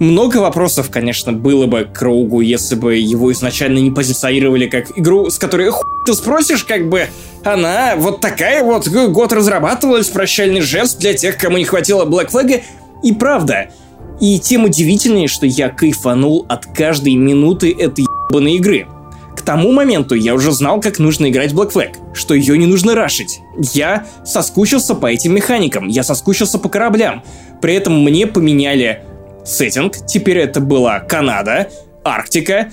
много 0.00 0.38
вопросов, 0.38 0.90
конечно, 0.90 1.32
было 1.32 1.66
бы 1.66 1.88
к 1.92 2.00
Роугу, 2.00 2.40
если 2.40 2.76
бы 2.76 2.96
его 2.96 3.32
изначально 3.32 3.78
не 3.78 3.90
позиционировали 3.90 4.68
как 4.68 4.96
игру, 4.96 5.28
с 5.28 5.38
которой 5.38 5.70
хуй 5.70 5.82
ты 6.06 6.14
спросишь, 6.14 6.64
как 6.64 6.88
бы 6.88 7.08
она 7.44 7.94
вот 7.96 8.20
такая 8.20 8.62
вот 8.62 8.86
год 8.88 9.32
разрабатывалась, 9.32 10.08
прощальный 10.08 10.60
жест 10.60 10.98
для 11.00 11.14
тех, 11.14 11.36
кому 11.36 11.58
не 11.58 11.64
хватило 11.64 12.04
Black 12.06 12.30
Flag. 12.30 12.62
И 13.02 13.12
правда, 13.12 13.70
и 14.20 14.38
тем 14.38 14.64
удивительнее, 14.64 15.28
что 15.28 15.46
я 15.46 15.68
кайфанул 15.68 16.46
от 16.48 16.66
каждой 16.66 17.14
минуты 17.14 17.72
этой 17.72 18.06
ебаной 18.30 18.54
игры. 18.54 18.86
Тому 19.48 19.72
моменту 19.72 20.14
я 20.14 20.34
уже 20.34 20.52
знал, 20.52 20.78
как 20.78 20.98
нужно 20.98 21.30
играть 21.30 21.52
Black 21.52 21.72
Flag, 21.72 21.94
что 22.12 22.34
ее 22.34 22.58
не 22.58 22.66
нужно 22.66 22.94
рашить. 22.94 23.40
Я 23.72 24.06
соскучился 24.22 24.94
по 24.94 25.06
этим 25.06 25.34
механикам, 25.34 25.88
я 25.88 26.02
соскучился 26.02 26.58
по 26.58 26.68
кораблям. 26.68 27.24
При 27.62 27.72
этом 27.72 28.04
мне 28.04 28.26
поменяли 28.26 29.04
сеттинг, 29.46 30.06
теперь 30.06 30.36
это 30.36 30.60
была 30.60 31.00
Канада, 31.00 31.70
Арктика, 32.04 32.70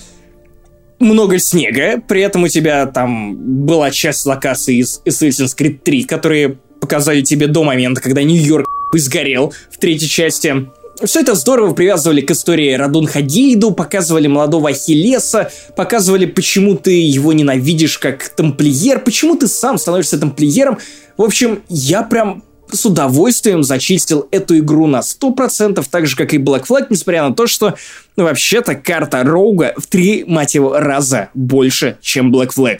много 0.99 1.39
снега, 1.39 2.01
при 2.05 2.21
этом 2.21 2.43
у 2.43 2.49
тебя 2.49 2.87
там 2.87 3.37
была 3.65 3.89
часть 3.89 4.25
локаций 4.25 4.75
из 4.75 5.01
Assassin's 5.05 5.57
Creed 5.57 5.79
3, 5.81 6.03
которые 6.03 6.57
показали 6.81 7.21
тебе 7.21 7.47
до 7.47 7.63
момента, 7.63 8.01
когда 8.01 8.21
Нью-Йорк 8.21 8.67
сгорел 8.95 9.53
в 9.71 9.77
третьей 9.77 10.09
части. 10.09 10.67
Все 11.03 11.19
это 11.19 11.35
здорово 11.35 11.73
привязывали 11.73 12.21
к 12.21 12.31
истории 12.31 12.71
Радун 12.73 13.05
Хадииду, 13.05 13.71
показывали 13.71 14.27
молодого 14.27 14.69
Ахиллеса, 14.69 15.51
показывали, 15.75 16.25
почему 16.25 16.75
ты 16.75 17.01
его 17.01 17.33
ненавидишь 17.33 17.97
как 17.97 18.29
тамплиер, 18.29 18.99
почему 18.99 19.35
ты 19.35 19.47
сам 19.47 19.77
становишься 19.77 20.17
тамплиером. 20.17 20.79
В 21.17 21.23
общем, 21.23 21.63
я 21.67 22.01
прям 22.01 22.43
с 22.71 22.85
удовольствием 22.85 23.61
зачистил 23.61 24.27
эту 24.31 24.57
игру 24.57 24.87
на 24.87 25.01
100%, 25.01 25.85
так 25.89 26.07
же, 26.07 26.15
как 26.15 26.33
и 26.33 26.37
Black 26.37 26.65
Flag, 26.67 26.87
несмотря 26.89 27.27
на 27.27 27.35
то, 27.35 27.45
что 27.45 27.75
ну, 28.15 28.23
вообще-то 28.23 28.75
карта 28.75 29.23
Роуга 29.23 29.73
в 29.77 29.87
три, 29.87 30.23
мать 30.25 30.55
его, 30.55 30.79
раза 30.79 31.29
больше, 31.33 31.97
чем 32.01 32.33
Black 32.33 32.51
Flag. 32.55 32.79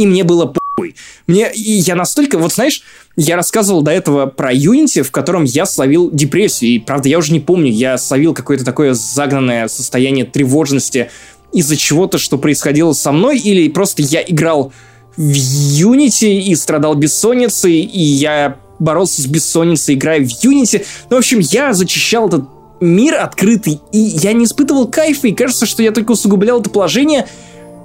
И 0.00 0.06
мне 0.06 0.24
было 0.24 0.46
похуй. 0.46 0.94
Мне, 1.26 1.52
и 1.52 1.72
я 1.72 1.94
настолько, 1.94 2.38
вот 2.38 2.54
знаешь, 2.54 2.82
я 3.16 3.36
рассказывал 3.36 3.82
до 3.82 3.90
этого 3.90 4.24
про 4.24 4.50
Unity, 4.50 5.02
в 5.02 5.10
котором 5.10 5.44
я 5.44 5.66
словил 5.66 6.10
депрессию, 6.10 6.70
и 6.70 6.78
правда, 6.78 7.10
я 7.10 7.18
уже 7.18 7.34
не 7.34 7.40
помню, 7.40 7.70
я 7.70 7.98
словил 7.98 8.32
какое-то 8.32 8.64
такое 8.64 8.94
загнанное 8.94 9.68
состояние 9.68 10.24
тревожности 10.24 11.10
из-за 11.52 11.76
чего-то, 11.76 12.16
что 12.16 12.38
происходило 12.38 12.94
со 12.94 13.12
мной, 13.12 13.38
или 13.38 13.68
просто 13.68 14.00
я 14.00 14.22
играл 14.22 14.72
в 15.18 15.20
Unity 15.20 16.38
и 16.40 16.54
страдал 16.54 16.94
бессонницей, 16.94 17.80
и 17.80 18.00
я 18.00 18.56
боролся 18.78 19.20
с 19.20 19.26
бессонницей, 19.26 19.96
играя 19.96 20.20
в 20.20 20.28
Unity. 20.42 20.86
Ну, 21.10 21.16
в 21.16 21.18
общем, 21.18 21.40
я 21.40 21.74
зачищал 21.74 22.28
этот 22.28 22.44
мир 22.80 23.16
открытый, 23.16 23.82
и 23.92 23.98
я 23.98 24.32
не 24.32 24.46
испытывал 24.46 24.88
кайфа, 24.88 25.28
и 25.28 25.32
кажется, 25.32 25.66
что 25.66 25.82
я 25.82 25.92
только 25.92 26.12
усугублял 26.12 26.62
это 26.62 26.70
положение. 26.70 27.26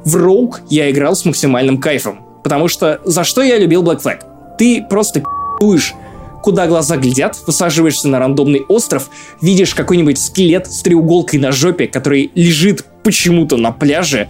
В 0.05 0.17
Rogue 0.17 0.57
я 0.69 0.89
играл 0.91 1.15
с 1.15 1.25
максимальным 1.25 1.79
кайфом. 1.79 2.19
Потому 2.43 2.67
что 2.67 3.01
за 3.05 3.23
что 3.23 3.41
я 3.41 3.57
любил 3.57 3.83
Black 3.83 4.03
Flag? 4.03 4.19
Ты 4.57 4.85
просто 4.87 5.19
пи***уешь, 5.19 5.95
куда 6.43 6.67
глаза 6.67 6.95
глядят, 6.97 7.35
высаживаешься 7.47 8.07
на 8.07 8.19
рандомный 8.19 8.61
остров, 8.69 9.09
видишь 9.41 9.73
какой-нибудь 9.73 10.19
скелет 10.19 10.71
с 10.71 10.83
треуголкой 10.83 11.39
на 11.39 11.51
жопе, 11.51 11.87
который 11.87 12.29
лежит 12.35 12.85
почему-то 13.03 13.57
на 13.57 13.71
пляже, 13.71 14.29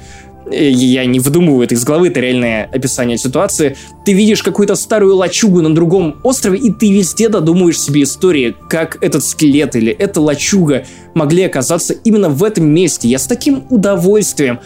э, 0.50 0.70
я 0.70 1.06
не 1.06 1.20
выдумываю 1.20 1.66
это 1.66 1.76
из 1.76 1.84
головы, 1.84 2.08
это 2.08 2.22
реальное 2.22 2.70
описание 2.72 3.18
ситуации. 3.18 3.76
Ты 4.06 4.14
видишь 4.14 4.44
какую-то 4.44 4.76
старую 4.76 5.18
лачугу 5.18 5.62
на 5.62 5.76
другом 5.76 6.16
острове, 6.24 6.58
и 6.58 6.72
ты 6.72 6.90
везде 6.90 7.28
додумываешь 7.28 7.82
себе 7.82 8.04
истории, 8.04 8.56
как 8.70 9.04
этот 9.04 9.26
скелет 9.26 9.76
или 9.76 9.92
эта 9.92 10.22
лачуга 10.22 10.86
могли 11.16 11.44
оказаться 11.44 11.94
именно 11.94 12.30
в 12.30 12.46
этом 12.46 12.66
месте. 12.66 13.10
Я 13.10 13.20
с 13.20 13.28
таким 13.28 13.66
удовольствием 13.70 14.62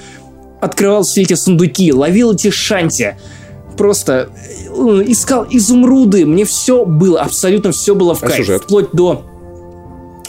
открывал 0.61 1.03
все 1.03 1.21
эти 1.21 1.33
сундуки, 1.33 1.91
ловил 1.93 2.33
эти 2.33 2.49
шанти, 2.49 3.17
просто 3.77 4.29
э, 4.67 5.03
искал 5.07 5.47
изумруды, 5.49 6.25
мне 6.25 6.45
все 6.45 6.85
было, 6.85 7.21
абсолютно 7.21 7.71
все 7.71 7.95
было 7.95 8.15
в 8.15 8.23
а 8.23 8.27
кайф, 8.27 8.37
сюжет? 8.45 8.63
вплоть 8.63 8.91
до 8.91 9.25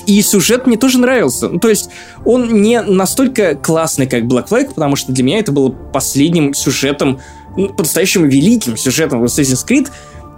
и 0.07 0.23
сюжет 0.23 0.67
мне 0.67 0.77
тоже 0.77 0.99
нравился. 0.99 1.49
Ну, 1.49 1.59
то 1.59 1.69
есть 1.69 1.91
он 2.25 2.63
не 2.63 2.81
настолько 2.81 3.55
классный, 3.55 4.07
как 4.07 4.25
Black 4.25 4.49
Flag, 4.49 4.75
потому 4.75 4.97
что 4.97 5.13
для 5.13 5.23
меня 5.23 5.39
это 5.39 5.53
было 5.53 5.71
последним 5.71 6.55
сюжетом, 6.55 7.21
ну, 7.57 7.69
по-настоящему 7.69 8.27
великим 8.27 8.77
сюжетом 8.77 9.21
в 9.21 9.25
Assassin's 9.25 9.67
Creed. 9.67 9.89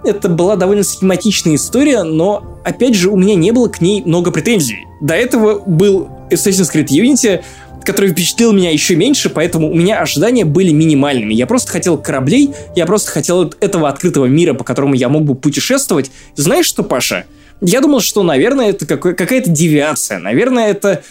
Это 0.03 0.27
была 0.27 0.57
довольно 0.57 0.83
схематичная 0.83 1.55
история, 1.55 2.03
но, 2.03 2.59
опять 2.63 2.93
же, 2.93 3.09
у 3.09 3.15
меня 3.15 3.35
не 3.35 3.51
было 3.51 3.69
к 3.69 3.79
ней 3.79 4.03
много 4.03 4.31
претензий. 4.31 4.85
До 5.01 5.13
этого 5.13 5.59
был 5.65 6.09
Assassin's 6.29 6.71
Creed 6.73 6.87
Unity, 6.87 7.43
который 7.83 8.11
впечатлил 8.11 8.51
меня 8.51 8.71
еще 8.71 8.95
меньше, 8.95 9.29
поэтому 9.29 9.71
у 9.71 9.75
меня 9.75 9.99
ожидания 9.99 10.45
были 10.45 10.71
минимальными. 10.71 11.33
Я 11.33 11.47
просто 11.47 11.71
хотел 11.71 11.97
кораблей, 11.97 12.51
я 12.75 12.85
просто 12.85 13.11
хотел 13.11 13.53
этого 13.59 13.89
открытого 13.89 14.25
мира, 14.25 14.53
по 14.53 14.63
которому 14.63 14.93
я 14.93 15.09
мог 15.09 15.23
бы 15.23 15.35
путешествовать. 15.35 16.11
Знаешь 16.35 16.65
что, 16.65 16.83
Паша? 16.83 17.25
Я 17.61 17.81
думал, 17.81 18.01
что, 18.01 18.23
наверное, 18.23 18.69
это 18.69 18.85
какая-то 18.85 19.49
девиация. 19.49 20.19
Наверное, 20.19 20.69
это 20.69 21.03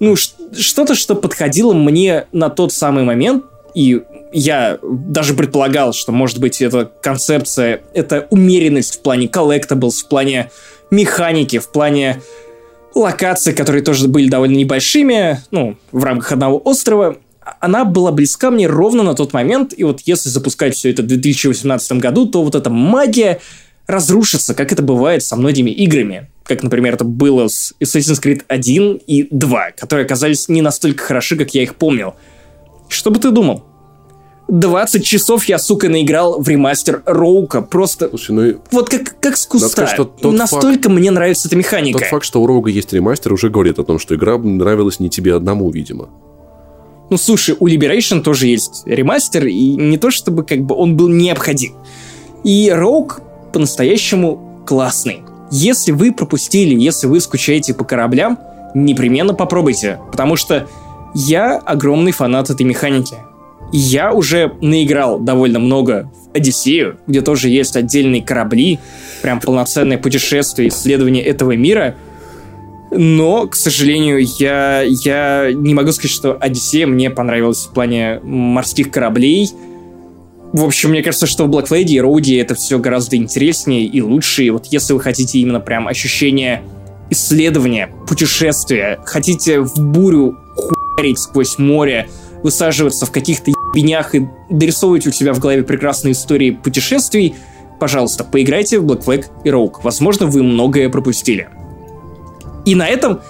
ну, 0.00 0.16
что-то, 0.16 0.94
что 0.94 1.14
подходило 1.14 1.72
мне 1.72 2.26
на 2.32 2.48
тот 2.48 2.72
самый 2.72 3.04
момент, 3.04 3.44
и 3.74 4.00
я 4.32 4.78
даже 4.82 5.34
предполагал, 5.34 5.92
что, 5.92 6.12
может 6.12 6.38
быть, 6.38 6.60
эта 6.60 6.90
концепция, 7.02 7.82
это 7.94 8.26
умеренность 8.30 8.96
в 8.96 9.02
плане 9.02 9.26
collectibles, 9.26 10.02
в 10.02 10.08
плане 10.08 10.50
механики, 10.90 11.58
в 11.58 11.70
плане 11.70 12.22
локаций, 12.94 13.52
которые 13.52 13.82
тоже 13.82 14.08
были 14.08 14.28
довольно 14.28 14.56
небольшими, 14.56 15.40
ну, 15.50 15.76
в 15.92 16.04
рамках 16.04 16.32
одного 16.32 16.60
острова, 16.64 17.16
она 17.60 17.84
была 17.84 18.12
близка 18.12 18.50
мне 18.50 18.66
ровно 18.66 19.02
на 19.02 19.14
тот 19.14 19.32
момент, 19.32 19.72
и 19.76 19.84
вот 19.84 20.00
если 20.04 20.28
запускать 20.28 20.74
все 20.74 20.90
это 20.90 21.02
в 21.02 21.06
2018 21.06 21.92
году, 21.92 22.26
то 22.26 22.42
вот 22.42 22.54
эта 22.54 22.70
магия, 22.70 23.40
разрушится, 23.90 24.54
как 24.54 24.72
это 24.72 24.82
бывает 24.82 25.22
со 25.24 25.36
многими 25.36 25.70
играми. 25.70 26.30
Как, 26.44 26.62
например, 26.62 26.94
это 26.94 27.04
было 27.04 27.48
с 27.48 27.74
Assassin's 27.80 28.22
Creed 28.22 28.42
1 28.48 29.00
и 29.06 29.28
2, 29.30 29.72
которые 29.72 30.04
оказались 30.04 30.48
не 30.48 30.62
настолько 30.62 31.04
хороши, 31.04 31.36
как 31.36 31.54
я 31.54 31.62
их 31.62 31.76
помнил. 31.76 32.14
Что 32.88 33.10
бы 33.10 33.18
ты 33.18 33.30
думал? 33.30 33.64
20 34.50 35.04
часов 35.04 35.44
я, 35.44 35.58
сука, 35.58 35.88
наиграл 35.88 36.40
в 36.40 36.48
ремастер 36.48 37.02
Роука. 37.06 37.62
Просто... 37.62 38.08
Слушай, 38.08 38.32
ну... 38.32 38.60
Вот 38.72 38.88
как, 38.88 39.18
как 39.20 39.36
с 39.36 39.46
куста. 39.46 39.68
Сказать, 39.68 39.90
что 39.94 40.04
тот 40.04 40.34
Настолько 40.34 40.88
факт, 40.88 40.98
мне 40.98 41.10
нравится 41.10 41.48
эта 41.48 41.56
механика. 41.56 42.00
Тот 42.00 42.08
факт, 42.08 42.24
что 42.24 42.42
у 42.42 42.46
Роуга 42.46 42.70
есть 42.70 42.92
ремастер, 42.92 43.32
уже 43.32 43.48
говорит 43.48 43.78
о 43.78 43.84
том, 43.84 43.98
что 43.98 44.14
игра 44.14 44.38
нравилась 44.38 44.98
не 44.98 45.08
тебе 45.08 45.34
одному, 45.34 45.70
видимо. 45.70 46.08
Ну, 47.10 47.16
слушай, 47.16 47.56
у 47.58 47.68
Liberation 47.68 48.22
тоже 48.22 48.46
есть 48.46 48.82
ремастер, 48.86 49.46
и 49.46 49.76
не 49.76 49.98
то 49.98 50.10
чтобы 50.10 50.44
как 50.44 50.60
бы 50.60 50.74
он 50.74 50.96
был 50.96 51.08
необходим. 51.08 51.74
И 52.44 52.70
Роук 52.70 53.20
по-настоящему 53.52 54.64
классный. 54.66 55.22
Если 55.50 55.92
вы 55.92 56.12
пропустили, 56.12 56.78
если 56.78 57.06
вы 57.06 57.20
скучаете 57.20 57.74
по 57.74 57.84
кораблям, 57.84 58.38
непременно 58.74 59.34
попробуйте, 59.34 59.98
потому 60.10 60.36
что 60.36 60.68
я 61.14 61.56
огромный 61.56 62.12
фанат 62.12 62.50
этой 62.50 62.62
механики. 62.62 63.16
Я 63.72 64.12
уже 64.12 64.52
наиграл 64.60 65.20
довольно 65.20 65.58
много 65.58 66.10
в 66.32 66.36
Одиссею, 66.36 66.98
где 67.06 67.20
тоже 67.20 67.48
есть 67.48 67.76
отдельные 67.76 68.22
корабли, 68.22 68.78
прям 69.22 69.40
полноценное 69.40 69.98
путешествие, 69.98 70.68
исследование 70.68 71.24
этого 71.24 71.56
мира. 71.56 71.94
Но, 72.90 73.46
к 73.46 73.54
сожалению, 73.54 74.26
я, 74.40 74.82
я 74.82 75.50
не 75.52 75.74
могу 75.74 75.92
сказать, 75.92 76.10
что 76.10 76.36
Одиссея 76.40 76.86
мне 76.86 77.10
понравилась 77.10 77.66
в 77.66 77.72
плане 77.72 78.20
морских 78.22 78.90
кораблей, 78.90 79.50
в 80.52 80.64
общем, 80.64 80.90
мне 80.90 81.02
кажется, 81.02 81.26
что 81.26 81.44
в 81.44 81.50
Black 81.50 81.68
Lady 81.68 81.92
и 81.92 82.00
Роуди 82.00 82.34
это 82.34 82.56
все 82.56 82.78
гораздо 82.80 83.16
интереснее 83.16 83.84
и 83.84 84.02
лучше. 84.02 84.44
И 84.44 84.50
вот 84.50 84.66
если 84.66 84.94
вы 84.94 85.00
хотите 85.00 85.38
именно 85.38 85.60
прям 85.60 85.86
ощущение 85.86 86.62
исследования, 87.08 87.88
путешествия, 88.08 88.98
хотите 89.04 89.60
в 89.60 89.78
бурю 89.78 90.36
хуярить 90.56 91.20
сквозь 91.20 91.56
море, 91.58 92.08
высаживаться 92.42 93.06
в 93.06 93.10
каких-то 93.10 93.50
ебенях 93.50 94.14
и 94.14 94.28
дорисовывать 94.48 95.06
у 95.06 95.12
себя 95.12 95.32
в 95.32 95.38
голове 95.38 95.62
прекрасные 95.62 96.12
истории 96.12 96.50
путешествий, 96.50 97.34
пожалуйста, 97.78 98.24
поиграйте 98.24 98.78
в 98.78 98.86
Black 98.86 99.04
Flag 99.04 99.26
и 99.44 99.48
Rogue. 99.48 99.76
Возможно, 99.82 100.26
вы 100.26 100.42
многое 100.42 100.88
пропустили. 100.88 101.48
И 102.64 102.74
на 102.74 102.86
этом 102.86 103.20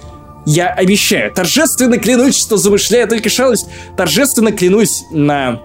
я 0.47 0.69
обещаю, 0.69 1.33
торжественно 1.33 1.99
клянусь, 1.99 2.37
что 2.37 2.57
замышляю 2.57 3.09
только 3.09 3.29
шалость, 3.29 3.67
торжественно 3.97 4.53
клянусь 4.53 5.05
на 5.11 5.61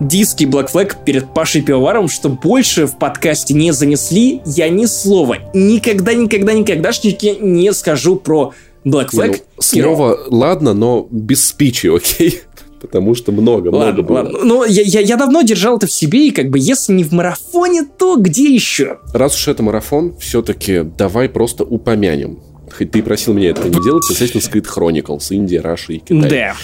диски 0.00 0.44
Black 0.44 0.70
Flag 0.72 0.96
перед 1.04 1.32
Пашей 1.32 1.62
Пивоваром, 1.62 2.08
что 2.08 2.28
больше 2.28 2.86
в 2.86 2.98
подкасте 2.98 3.54
не 3.54 3.72
занесли, 3.72 4.42
я 4.44 4.68
ни 4.68 4.86
слова, 4.86 5.38
никогда, 5.54 6.14
никогда, 6.14 6.52
никогдашники 6.52 7.38
не 7.40 7.72
скажу 7.72 8.16
про 8.16 8.52
Black 8.84 9.10
Flag. 9.12 9.40
Не, 9.72 9.82
ну, 9.82 9.88
слово 9.92 10.18
ладно, 10.28 10.74
но 10.74 11.06
без 11.10 11.46
спичи, 11.48 11.86
окей? 11.88 12.42
Потому 12.80 13.14
что 13.14 13.32
много, 13.32 13.68
ладно, 13.68 13.92
много 13.92 14.02
было. 14.02 14.16
Ладно. 14.18 14.38
Ну, 14.42 14.64
я, 14.64 14.82
я, 14.82 15.00
я 15.00 15.16
давно 15.16 15.42
держал 15.42 15.76
это 15.76 15.86
в 15.86 15.92
себе, 15.92 16.28
и 16.28 16.30
как 16.30 16.50
бы 16.50 16.58
если 16.58 16.92
не 16.92 17.04
в 17.04 17.12
марафоне, 17.12 17.84
то 17.84 18.16
где 18.16 18.52
еще? 18.54 18.98
Раз 19.12 19.34
уж 19.34 19.48
это 19.48 19.62
марафон, 19.62 20.16
все-таки 20.18 20.82
давай 20.82 21.28
просто 21.28 21.64
упомянем. 21.64 22.40
Хоть 22.70 22.90
ты 22.90 23.02
просил 23.02 23.34
меня 23.34 23.50
это 23.50 23.68
не 23.68 23.82
делать, 23.82 24.04
Assassin's 24.10 24.50
Creed 24.52 24.66
Chronicles, 24.66 25.28
Индия, 25.30 25.60
Раша 25.60 25.94
и 25.94 25.98
Китай. 25.98 26.30
Да 26.30 26.54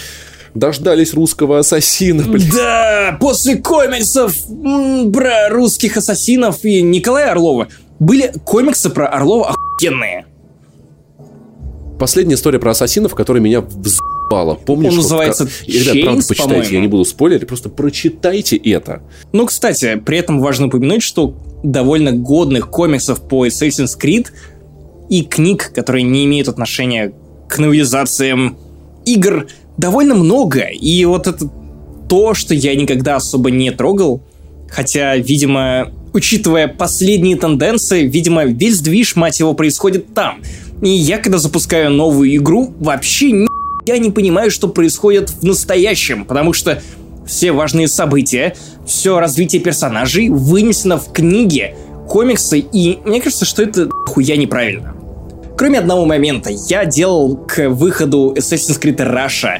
дождались 0.55 1.13
русского 1.13 1.59
ассасина. 1.59 2.23
Блин. 2.23 2.49
Да, 2.55 3.17
после 3.19 3.57
комиксов 3.57 4.33
про 5.13 5.49
русских 5.49 5.97
ассасинов 5.97 6.63
и 6.63 6.81
Николая 6.81 7.31
Орлова 7.31 7.67
были 7.99 8.31
комиксы 8.43 8.89
про 8.89 9.07
Орлова 9.07 9.49
охуенные. 9.49 10.25
Последняя 11.99 12.35
история 12.35 12.59
про 12.59 12.71
ассасинов, 12.71 13.15
которая 13.15 13.41
меня 13.41 13.61
взбала. 13.61 14.55
Помнишь? 14.55 14.91
Он 14.91 14.97
называется 14.97 15.45
как... 15.45 15.67
Ребят, 15.67 16.03
правда, 16.03 16.27
почитайте, 16.27 16.75
я 16.75 16.81
не 16.81 16.87
буду 16.87 17.05
спойлерить, 17.05 17.47
просто 17.47 17.69
прочитайте 17.69 18.57
это. 18.57 19.01
Ну, 19.31 19.45
кстати, 19.45 19.95
при 19.95 20.17
этом 20.17 20.39
важно 20.39 20.67
упомянуть, 20.67 21.03
что 21.03 21.35
довольно 21.63 22.11
годных 22.11 22.69
комиксов 22.69 23.27
по 23.27 23.47
Assassin's 23.47 23.97
Creed 23.99 24.27
и 25.09 25.23
книг, 25.23 25.71
которые 25.73 26.03
не 26.03 26.25
имеют 26.25 26.47
отношения 26.47 27.13
к 27.47 27.59
новелизациям 27.59 28.57
игр, 29.05 29.47
довольно 29.77 30.15
много. 30.15 30.61
И 30.61 31.05
вот 31.05 31.27
это 31.27 31.49
то, 32.09 32.33
что 32.33 32.53
я 32.53 32.75
никогда 32.75 33.15
особо 33.17 33.51
не 33.51 33.71
трогал. 33.71 34.21
Хотя, 34.69 35.15
видимо, 35.15 35.91
учитывая 36.15 36.67
последние 36.67 37.35
тенденции, 37.35 38.07
видимо, 38.07 38.45
весь 38.45 38.79
движ, 38.79 39.15
мать 39.15 39.39
его, 39.39 39.53
происходит 39.53 40.13
там. 40.13 40.41
И 40.81 40.89
я, 40.89 41.19
когда 41.19 41.37
запускаю 41.37 41.91
новую 41.91 42.35
игру, 42.37 42.73
вообще 42.79 43.31
ни 43.31 43.47
я 43.85 43.99
не 43.99 44.09
понимаю, 44.09 44.49
что 44.49 44.67
происходит 44.67 45.29
в 45.29 45.43
настоящем, 45.43 46.25
потому 46.25 46.53
что 46.53 46.81
все 47.27 47.51
важные 47.51 47.87
события, 47.87 48.55
все 48.87 49.19
развитие 49.19 49.61
персонажей 49.61 50.29
вынесено 50.29 50.97
в 50.97 51.11
книги, 51.11 51.75
комиксы, 52.07 52.59
и 52.59 52.97
мне 53.05 53.21
кажется, 53.21 53.45
что 53.45 53.61
это 53.61 53.89
хуя 54.07 54.37
неправильно. 54.37 54.95
Кроме 55.55 55.79
одного 55.79 56.05
момента, 56.05 56.49
я 56.67 56.85
делал 56.85 57.37
к 57.37 57.69
выходу 57.69 58.33
Assassin's 58.35 58.81
Creed 58.81 58.97
Russia 58.97 59.59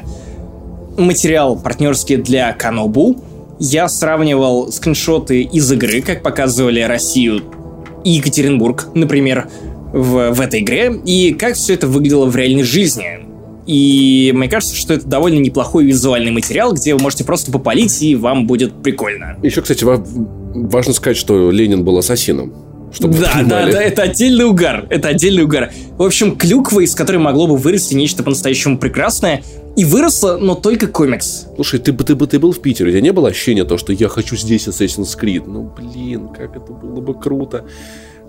материал 0.96 1.56
партнерский 1.56 2.16
для 2.16 2.52
Канобу. 2.52 3.16
Я 3.58 3.88
сравнивал 3.88 4.70
скриншоты 4.70 5.42
из 5.42 5.70
игры, 5.72 6.02
как 6.02 6.22
показывали 6.22 6.80
Россию 6.80 7.42
и 8.04 8.12
Екатеринбург, 8.12 8.88
например, 8.94 9.48
в, 9.92 10.32
в 10.32 10.40
этой 10.40 10.60
игре, 10.60 10.92
и 11.04 11.32
как 11.32 11.54
все 11.54 11.74
это 11.74 11.86
выглядело 11.86 12.26
в 12.26 12.36
реальной 12.36 12.64
жизни. 12.64 13.26
И 13.66 14.32
мне 14.34 14.48
кажется, 14.48 14.76
что 14.76 14.94
это 14.94 15.06
довольно 15.06 15.38
неплохой 15.38 15.84
визуальный 15.86 16.30
материал, 16.30 16.72
где 16.72 16.94
вы 16.94 17.02
можете 17.02 17.24
просто 17.24 17.50
попалить, 17.50 18.00
и 18.02 18.14
вам 18.14 18.46
будет 18.46 18.82
прикольно. 18.82 19.36
Еще, 19.42 19.62
кстати, 19.62 19.84
важно 19.84 20.92
сказать, 20.92 21.16
что 21.16 21.50
Ленин 21.50 21.84
был 21.84 21.98
ассасином 21.98 22.65
чтобы 22.96 23.18
да, 23.18 23.42
да, 23.42 23.70
да, 23.70 23.82
это 23.82 24.02
отдельный 24.02 24.46
угар, 24.46 24.86
это 24.88 25.08
отдельный 25.08 25.42
угар. 25.42 25.70
В 25.98 26.02
общем, 26.02 26.34
клюква, 26.34 26.80
из 26.80 26.94
которой 26.94 27.18
могло 27.18 27.46
бы 27.46 27.56
вырасти 27.56 27.94
нечто 27.94 28.22
по-настоящему 28.22 28.78
прекрасное, 28.78 29.42
и 29.76 29.84
выросло, 29.84 30.38
но 30.38 30.54
только 30.54 30.86
комикс. 30.86 31.46
Слушай, 31.54 31.78
ты, 31.80 31.92
ты, 31.92 32.16
ты, 32.16 32.26
ты 32.26 32.38
был 32.38 32.52
в 32.52 32.60
Питере, 32.60 32.88
у 32.88 32.92
тебя 32.92 33.02
не 33.02 33.12
было 33.12 33.28
ощущения 33.28 33.64
то, 33.64 33.76
что 33.76 33.92
я 33.92 34.08
хочу 34.08 34.34
здесь 34.34 34.66
Assassin's 34.66 35.14
Creed? 35.20 35.44
Ну, 35.46 35.70
блин, 35.76 36.28
как 36.28 36.56
это 36.56 36.72
было 36.72 37.02
бы 37.02 37.12
круто. 37.12 37.66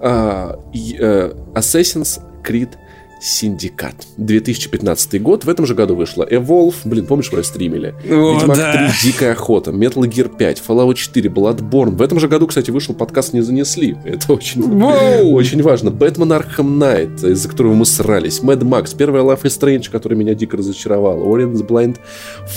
А, 0.01 0.59
и, 0.73 0.97
а, 0.99 1.33
Assassin's 1.55 2.19
Creed 2.45 2.71
Синдикат. 3.19 3.95
2015 4.17 5.21
год. 5.21 5.45
В 5.45 5.49
этом 5.49 5.65
же 5.65 5.73
году 5.75 5.95
вышла 5.95 6.27
Evolve. 6.29 6.75
Блин, 6.85 7.05
помнишь, 7.05 7.31
мы 7.31 7.43
стримили? 7.43 7.95
О, 8.09 8.33
Ведьмак 8.33 8.57
да. 8.57 8.91
3, 9.01 9.11
Дикая 9.11 9.31
охота, 9.31 9.71
Metal 9.71 10.03
Gear 10.03 10.35
5, 10.35 10.63
Fallout 10.67 10.95
4, 10.95 11.29
Bloodborne. 11.29 11.95
В 11.95 12.01
этом 12.01 12.19
же 12.19 12.27
году, 12.27 12.47
кстати, 12.47 12.71
вышел 12.71 12.93
подкаст 12.93 13.33
«Не 13.33 13.41
занесли». 13.41 13.97
Это 14.05 14.33
очень, 14.33 14.61
Воу! 14.61 15.33
очень 15.33 15.61
важно. 15.61 15.91
Бэтмен 15.91 16.31
Arkham 16.31 16.77
Knight, 16.77 17.31
из-за 17.31 17.49
которого 17.49 17.73
мы 17.73 17.85
срались. 17.85 18.41
Mad 18.41 18.59
Max, 18.59 18.95
первая 18.95 19.23
Life 19.23 19.43
is 19.43 19.59
Strange, 19.59 19.89
которая 19.89 20.17
меня 20.17 20.33
дико 20.33 20.57
разочаровала. 20.57 21.23
Ori 21.23 21.38
and 21.38 21.52
the 21.52 21.67
Blind 21.67 21.97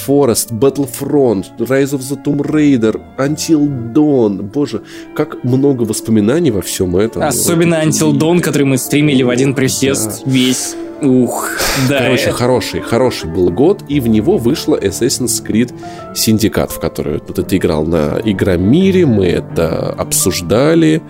Forest, 0.07 0.53
Battlefront, 0.53 1.47
Rise 1.59 1.93
of 1.93 2.01
the 2.01 2.19
Tomb 2.25 2.41
Raider, 2.43 3.01
Until 3.19 3.93
Dawn. 3.93 4.43
Боже, 4.43 4.83
как 5.15 5.43
много 5.45 5.83
воспоминаний 5.85 6.51
во 6.51 6.63
всем 6.63 6.97
этом. 6.97 7.23
Особенно 7.23 7.77
Вот. 7.77 7.87
Until 7.87 8.13
Dawn, 8.13 8.41
который 8.41 8.65
мы 8.65 8.79
стримили 8.79 9.23
в 9.23 9.31
один 9.31 9.55
присест 9.55 10.23
весь. 10.51 10.75
Ух, 11.03 11.49
да. 11.89 11.99
Короче, 12.01 12.25
это- 12.25 12.33
хороший, 12.33 12.81
хороший 12.81 13.31
был 13.31 13.49
год, 13.51 13.83
и 13.89 14.01
в 14.01 14.07
него 14.07 14.37
вышла 14.37 14.79
Assassin's 14.79 15.43
Creed 15.43 15.73
Syndicate, 16.15 16.71
в 16.71 16.79
которую 16.79 17.23
вот 17.27 17.47
ты 17.47 17.57
играл 17.57 17.87
на 17.87 18.21
Игромире, 18.23 19.07
мы 19.07 19.27
это 19.27 19.91
обсуждали. 19.93 21.01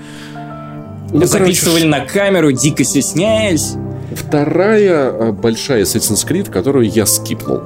Ну, 1.12 1.26
записывали 1.26 1.82
короче, 1.82 2.04
на 2.04 2.06
камеру, 2.06 2.52
дико 2.52 2.84
стесняясь. 2.84 3.72
Вторая 4.14 5.08
а, 5.10 5.32
большая 5.32 5.82
Assassin's 5.82 6.24
Creed, 6.24 6.50
которую 6.52 6.88
я 6.88 7.04
скипнул. 7.04 7.60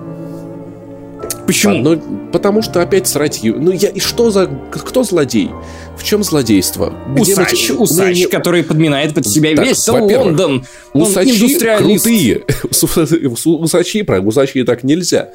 Почему? 1.47 1.79
Ну, 1.79 2.31
потому 2.33 2.62
что 2.62 2.81
опять 2.81 3.07
срать. 3.07 3.41
Ну, 3.43 3.71
я 3.71 3.89
и 3.89 4.01
что 4.01 4.31
за... 4.31 4.47
Кто 4.47 5.03
злодей? 5.05 5.51
В 5.97 6.03
чем 6.03 6.23
злодейство? 6.25 6.95
Где 7.15 7.33
Усач, 7.33 7.69
Ну, 7.71 7.83
усач, 7.83 8.16
не- 8.16 8.27
который 8.27 8.62
подминает 8.65 9.15
под 9.15 9.27
себя 9.27 9.55
Так, 9.55 9.66
весь 9.66 9.87
Лондон. 9.89 10.66
Он 10.93 11.03
Усачи 11.03 11.59
крутые. 11.79 12.45
Усачи, 13.45 14.03
про 14.03 14.21
усачи 14.21 14.65
так 14.65 14.85
нельзя. 14.85 15.31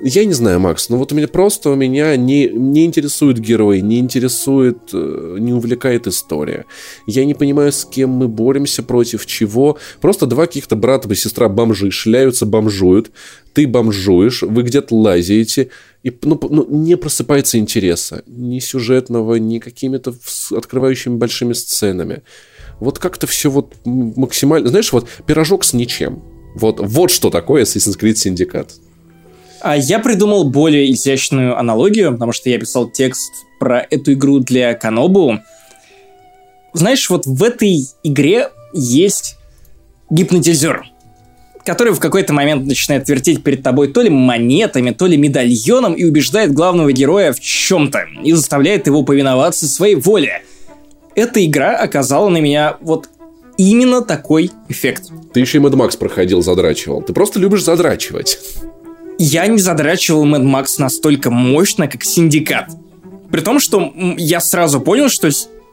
Я 0.00 0.24
не 0.24 0.32
знаю, 0.32 0.60
Макс, 0.60 0.88
но 0.90 0.96
вот 0.96 1.10
у 1.10 1.16
меня 1.16 1.26
просто 1.26 1.70
у 1.70 1.74
меня 1.74 2.16
не, 2.16 2.48
не 2.48 2.84
интересует 2.84 3.40
герой, 3.40 3.80
не 3.80 3.98
интересует, 3.98 4.78
э, 4.92 5.36
не 5.40 5.52
увлекает 5.52 6.06
история. 6.06 6.66
Я 7.06 7.24
не 7.24 7.34
понимаю, 7.34 7.72
с 7.72 7.84
кем 7.84 8.10
мы 8.10 8.28
боремся, 8.28 8.84
против 8.84 9.26
чего. 9.26 9.76
Просто 10.00 10.26
два 10.26 10.46
каких-то 10.46 10.76
брата 10.76 11.08
и 11.08 11.16
сестра 11.16 11.48
бомжи 11.48 11.90
шляются, 11.90 12.46
бомжуют. 12.46 13.10
Ты 13.54 13.66
бомжуешь, 13.66 14.42
вы 14.42 14.62
где-то 14.62 14.94
лазаете, 14.94 15.70
и 16.04 16.16
ну, 16.22 16.38
ну, 16.48 16.64
не 16.68 16.96
просыпается 16.96 17.58
интереса. 17.58 18.22
Ни 18.28 18.60
сюжетного, 18.60 19.34
ни 19.34 19.58
какими-то 19.58 20.14
открывающими 20.56 21.16
большими 21.16 21.54
сценами. 21.54 22.22
Вот 22.78 23.00
как-то 23.00 23.26
все 23.26 23.50
вот 23.50 23.74
максимально... 23.84 24.68
Знаешь, 24.68 24.92
вот 24.92 25.08
пирожок 25.26 25.64
с 25.64 25.72
ничем. 25.72 26.22
Вот, 26.54 26.78
вот 26.78 27.10
что 27.10 27.30
такое 27.30 27.64
Assassin's 27.64 27.98
Creed 27.98 28.14
Syndicate. 28.14 28.70
А 29.60 29.76
я 29.76 29.98
придумал 29.98 30.44
более 30.44 30.92
изящную 30.92 31.58
аналогию, 31.58 32.12
потому 32.12 32.32
что 32.32 32.48
я 32.50 32.58
писал 32.58 32.88
текст 32.88 33.32
про 33.58 33.84
эту 33.90 34.12
игру 34.12 34.38
для 34.40 34.74
Канобу. 34.74 35.40
Знаешь, 36.72 37.08
вот 37.10 37.26
в 37.26 37.42
этой 37.42 37.86
игре 38.04 38.50
есть 38.72 39.36
гипнотизер, 40.10 40.84
который 41.64 41.92
в 41.92 41.98
какой-то 41.98 42.32
момент 42.32 42.66
начинает 42.66 43.08
вертеть 43.08 43.42
перед 43.42 43.62
тобой 43.62 43.88
то 43.88 44.00
ли 44.00 44.10
монетами, 44.10 44.90
то 44.90 45.06
ли 45.06 45.16
медальоном 45.16 45.94
и 45.94 46.04
убеждает 46.04 46.52
главного 46.52 46.92
героя 46.92 47.32
в 47.32 47.40
чем-то 47.40 48.06
и 48.22 48.32
заставляет 48.32 48.86
его 48.86 49.02
повиноваться 49.02 49.66
своей 49.66 49.96
воле. 49.96 50.42
Эта 51.14 51.44
игра 51.44 51.76
оказала 51.76 52.28
на 52.28 52.38
меня 52.38 52.76
вот 52.80 53.08
именно 53.56 54.02
такой 54.02 54.52
эффект. 54.68 55.10
Ты 55.32 55.40
еще 55.40 55.58
и 55.58 55.60
Mad 55.60 55.72
Max 55.72 55.98
проходил, 55.98 56.42
задрачивал. 56.42 57.02
Ты 57.02 57.12
просто 57.12 57.40
любишь 57.40 57.64
задрачивать. 57.64 58.38
Я 59.18 59.46
не 59.46 59.58
задрачивал 59.58 60.26
Mad 60.26 60.42
Max 60.44 60.74
настолько 60.78 61.30
мощно, 61.30 61.88
как 61.88 62.04
Синдикат. 62.04 62.70
При 63.30 63.40
том, 63.40 63.60
что 63.60 63.92
я 64.16 64.40
сразу 64.40 64.80
понял, 64.80 65.08
что 65.08 65.28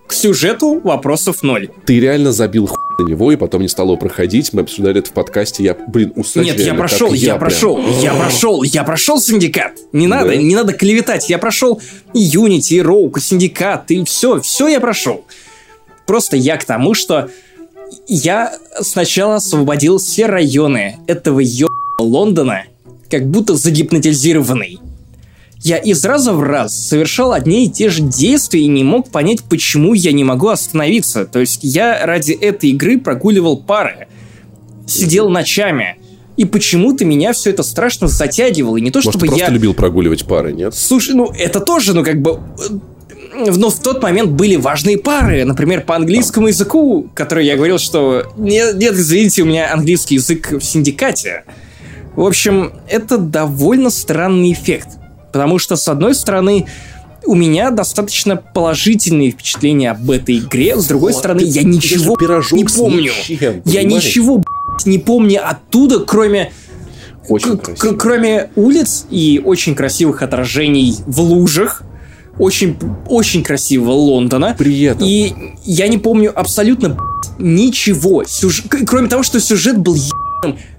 к 0.07 0.13
сюжету 0.13 0.79
вопросов 0.81 1.41
ноль. 1.41 1.69
Ты 1.85 1.99
реально 1.99 2.31
забил 2.31 2.67
хуй 2.67 2.77
на 2.99 3.09
него 3.09 3.31
и 3.31 3.35
потом 3.35 3.61
не 3.61 3.67
стал 3.67 3.87
его 3.87 3.97
проходить. 3.97 4.53
Мы 4.53 4.61
обсуждали 4.61 4.99
это 4.99 5.09
в 5.09 5.13
подкасте. 5.13 5.63
Я, 5.63 5.75
блин, 5.87 6.13
усач 6.15 6.45
Нет, 6.45 6.57
я 6.57 6.65
реально, 6.65 6.79
прошел, 6.79 7.09
как 7.09 7.17
я, 7.17 7.27
прям. 7.29 7.39
прошел, 7.39 7.79
я 8.01 8.13
прошел, 8.13 8.63
я 8.63 8.83
прошел 8.83 9.19
Синдикат. 9.21 9.73
Не 9.93 10.07
надо, 10.07 10.29
Да? 10.29 10.35
не 10.35 10.55
надо 10.55 10.73
клеветать. 10.73 11.29
Я 11.29 11.37
прошел 11.37 11.81
и 12.13 12.19
Unity, 12.19 12.75
и 12.75 12.81
Rogue, 12.81 13.17
и 13.17 13.21
Синдикат, 13.21 13.89
и 13.91 14.03
все, 14.05 14.39
все 14.41 14.67
я 14.67 14.79
прошел. 14.79 15.25
Просто 16.05 16.37
я 16.37 16.57
к 16.57 16.65
тому, 16.65 16.93
что 16.93 17.29
я 18.07 18.53
сначала 18.81 19.35
освободил 19.35 19.97
все 19.97 20.27
районы 20.27 20.97
этого 21.07 21.39
ё 21.39 21.67
Лондона, 21.99 22.63
как 23.09 23.27
будто 23.29 23.55
загипнотизированный. 23.55 24.79
Я 25.61 25.77
из 25.77 26.05
раза 26.05 26.33
в 26.33 26.43
раз 26.43 26.75
совершал 26.75 27.31
одни 27.31 27.65
и 27.65 27.69
те 27.69 27.89
же 27.89 28.03
действия 28.03 28.61
и 28.61 28.67
не 28.67 28.83
мог 28.83 29.09
понять, 29.09 29.43
почему 29.43 29.93
я 29.93 30.11
не 30.11 30.23
могу 30.23 30.49
остановиться. 30.49 31.25
То 31.25 31.39
есть 31.39 31.59
я 31.63 32.05
ради 32.05 32.33
этой 32.33 32.69
игры 32.69 32.99
прогуливал 32.99 33.57
пары, 33.57 34.07
сидел 34.85 35.29
ночами, 35.29 35.97
и 36.37 36.45
почему-то 36.45 37.05
меня 37.05 37.33
все 37.33 37.49
это 37.49 37.63
страшно 37.63 38.07
затягивало. 38.07 38.77
И 38.77 38.81
не 38.81 38.91
то, 38.91 38.99
Может, 38.99 39.13
чтобы 39.13 39.27
просто 39.27 39.45
я... 39.45 39.49
любил 39.49 39.73
прогуливать 39.73 40.25
пары, 40.25 40.51
нет? 40.51 40.75
Слушай, 40.75 41.15
ну 41.15 41.31
это 41.35 41.59
тоже, 41.61 41.93
ну 41.95 42.03
как 42.03 42.21
бы... 42.21 42.41
э, 43.33 43.51
Но 43.55 43.69
в 43.69 43.79
тот 43.79 44.03
момент 44.03 44.31
были 44.31 44.57
важные 44.57 44.97
пары. 44.97 45.45
Например, 45.45 45.81
по 45.81 45.95
английскому 45.95 46.49
языку, 46.49 47.09
который 47.15 47.45
я 47.45 47.55
говорил, 47.55 47.79
что... 47.79 48.23
Нет, 48.37 48.75
нет, 48.75 48.93
извините, 48.93 49.43
у 49.43 49.45
меня 49.45 49.73
английский 49.73 50.15
язык 50.15 50.51
в 50.51 50.61
синдикате. 50.61 51.45
В 52.15 52.21
общем, 52.25 52.73
это 52.89 53.17
довольно 53.17 53.89
странный 53.89 54.53
эффект. 54.53 54.87
Потому 55.33 55.59
что, 55.59 55.75
с 55.75 55.87
одной 55.87 56.15
стороны, 56.15 56.65
у 57.25 57.35
меня 57.35 57.71
достаточно 57.71 58.35
положительные 58.37 59.31
впечатления 59.31 59.91
об 59.91 60.09
этой 60.09 60.37
игре. 60.37 60.77
С 60.79 60.85
другой 60.85 61.11
Вот, 61.11 61.19
стороны, 61.19 61.41
ты- 61.41 61.47
я 61.47 61.63
ничего 61.63 62.15
не 62.51 62.63
помню. 62.65 63.11
ничем, 63.29 63.61
я 63.65 63.81
понимаешь? 63.81 64.05
ничего, 64.05 64.43
не 64.85 64.97
помню 64.99 65.41
оттуда, 65.47 65.99
кроме 65.99 66.51
Очень 67.27 67.57
красиво. 67.57 67.95
кроме 67.95 68.49
улиц 68.55 69.05
и 69.09 69.41
очень 69.43 69.75
красивых 69.75 70.21
отражений 70.21 70.95
в 71.07 71.19
лужах, 71.19 71.81
очень, 72.37 72.77
очень 73.07 73.43
красивого 73.43 73.91
Лондона. 73.93 74.55
При 74.57 74.81
этом. 74.83 75.05
И 75.07 75.33
я 75.65 75.87
не 75.87 75.97
помню 75.97 76.31
абсолютно 76.37 76.97
ничего. 77.39 78.23
Сюж- 78.27 78.63
Кроме 78.85 79.07
того, 79.07 79.23
что 79.23 79.39
сюжет 79.39 79.77
был 79.79 79.95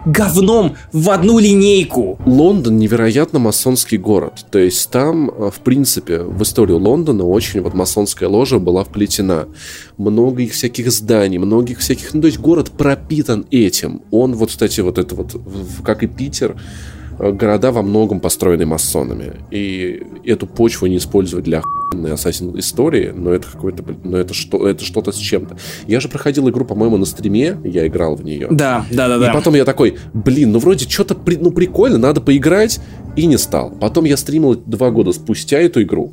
говном 0.05 0.77
в 0.93 1.11
одну 1.11 1.39
линейку. 1.39 2.19
Лондон 2.25 2.79
невероятно 2.79 3.39
масонский 3.39 3.99
город. 3.99 4.47
То 4.51 4.59
есть 4.59 4.91
там, 4.91 5.31
э, 5.31 5.51
в 5.51 5.61
принципе, 5.61 6.21
в 6.21 6.43
историю 6.43 6.79
Лондона 6.79 7.25
очень 7.25 7.61
вот 7.61 7.75
масонская 7.75 8.29
ложа 8.29 8.59
была 8.59 8.85
вплетена. 8.85 9.47
Много 9.97 10.43
их 10.43 10.53
всяких 10.53 10.91
зданий, 10.93 11.39
многих 11.39 11.79
всяких... 11.79 12.15
Ну, 12.15 12.21
то 12.21 12.27
есть 12.27 12.39
город 12.39 12.71
пропитан 12.71 13.47
этим. 13.51 14.03
Он 14.11 14.35
вот, 14.35 14.51
кстати, 14.51 14.81
вот 14.81 14.99
это 14.99 15.15
вот, 15.15 15.37
как 15.85 16.03
и 16.03 16.07
Питер, 16.07 16.57
города 17.19 17.73
во 17.73 17.83
многом 17.83 18.21
построены 18.21 18.67
масонами. 18.67 19.35
И 19.51 20.03
эту 20.25 20.47
почву 20.47 20.87
не 20.87 20.99
использовать 20.99 21.45
для 21.45 21.59
охуенной 21.61 22.13
ассасин 22.13 22.59
истории, 22.59 23.13
но 23.15 23.33
это 23.33 23.47
какое-то, 23.51 23.85
но 24.05 24.19
это, 24.19 24.35
что, 24.35 24.69
это 24.69 24.85
что-то 24.85 25.13
с 25.13 25.17
чем-то. 25.17 25.57
Я 25.87 26.01
же 26.01 26.09
проходил 26.09 26.49
игру, 26.51 26.65
по-моему, 26.65 26.97
на 26.97 27.07
стриме, 27.07 27.59
я 27.65 27.87
играл 27.87 28.17
в 28.17 28.25
нее. 28.25 28.49
Да, 28.51 28.85
да, 28.93 29.09
да, 29.09 29.19
да. 29.19 29.31
И 29.31 29.33
потом 29.35 29.55
я 29.55 29.65
такой, 29.65 29.97
блин, 30.13 30.53
ну 30.53 30.59
вроде 30.59 30.89
что-то 30.89 31.15
при- 31.15 31.37
ну, 31.37 31.51
прикольно, 31.51 31.99
надо 31.99 32.21
поиграть, 32.21 32.81
и 33.17 33.27
не 33.27 33.39
стал. 33.39 33.71
Потом 33.81 34.05
я 34.05 34.17
стримил 34.17 34.55
два 34.55 34.91
года 34.91 35.13
спустя 35.13 35.59
эту 35.59 35.83
игру, 35.83 36.13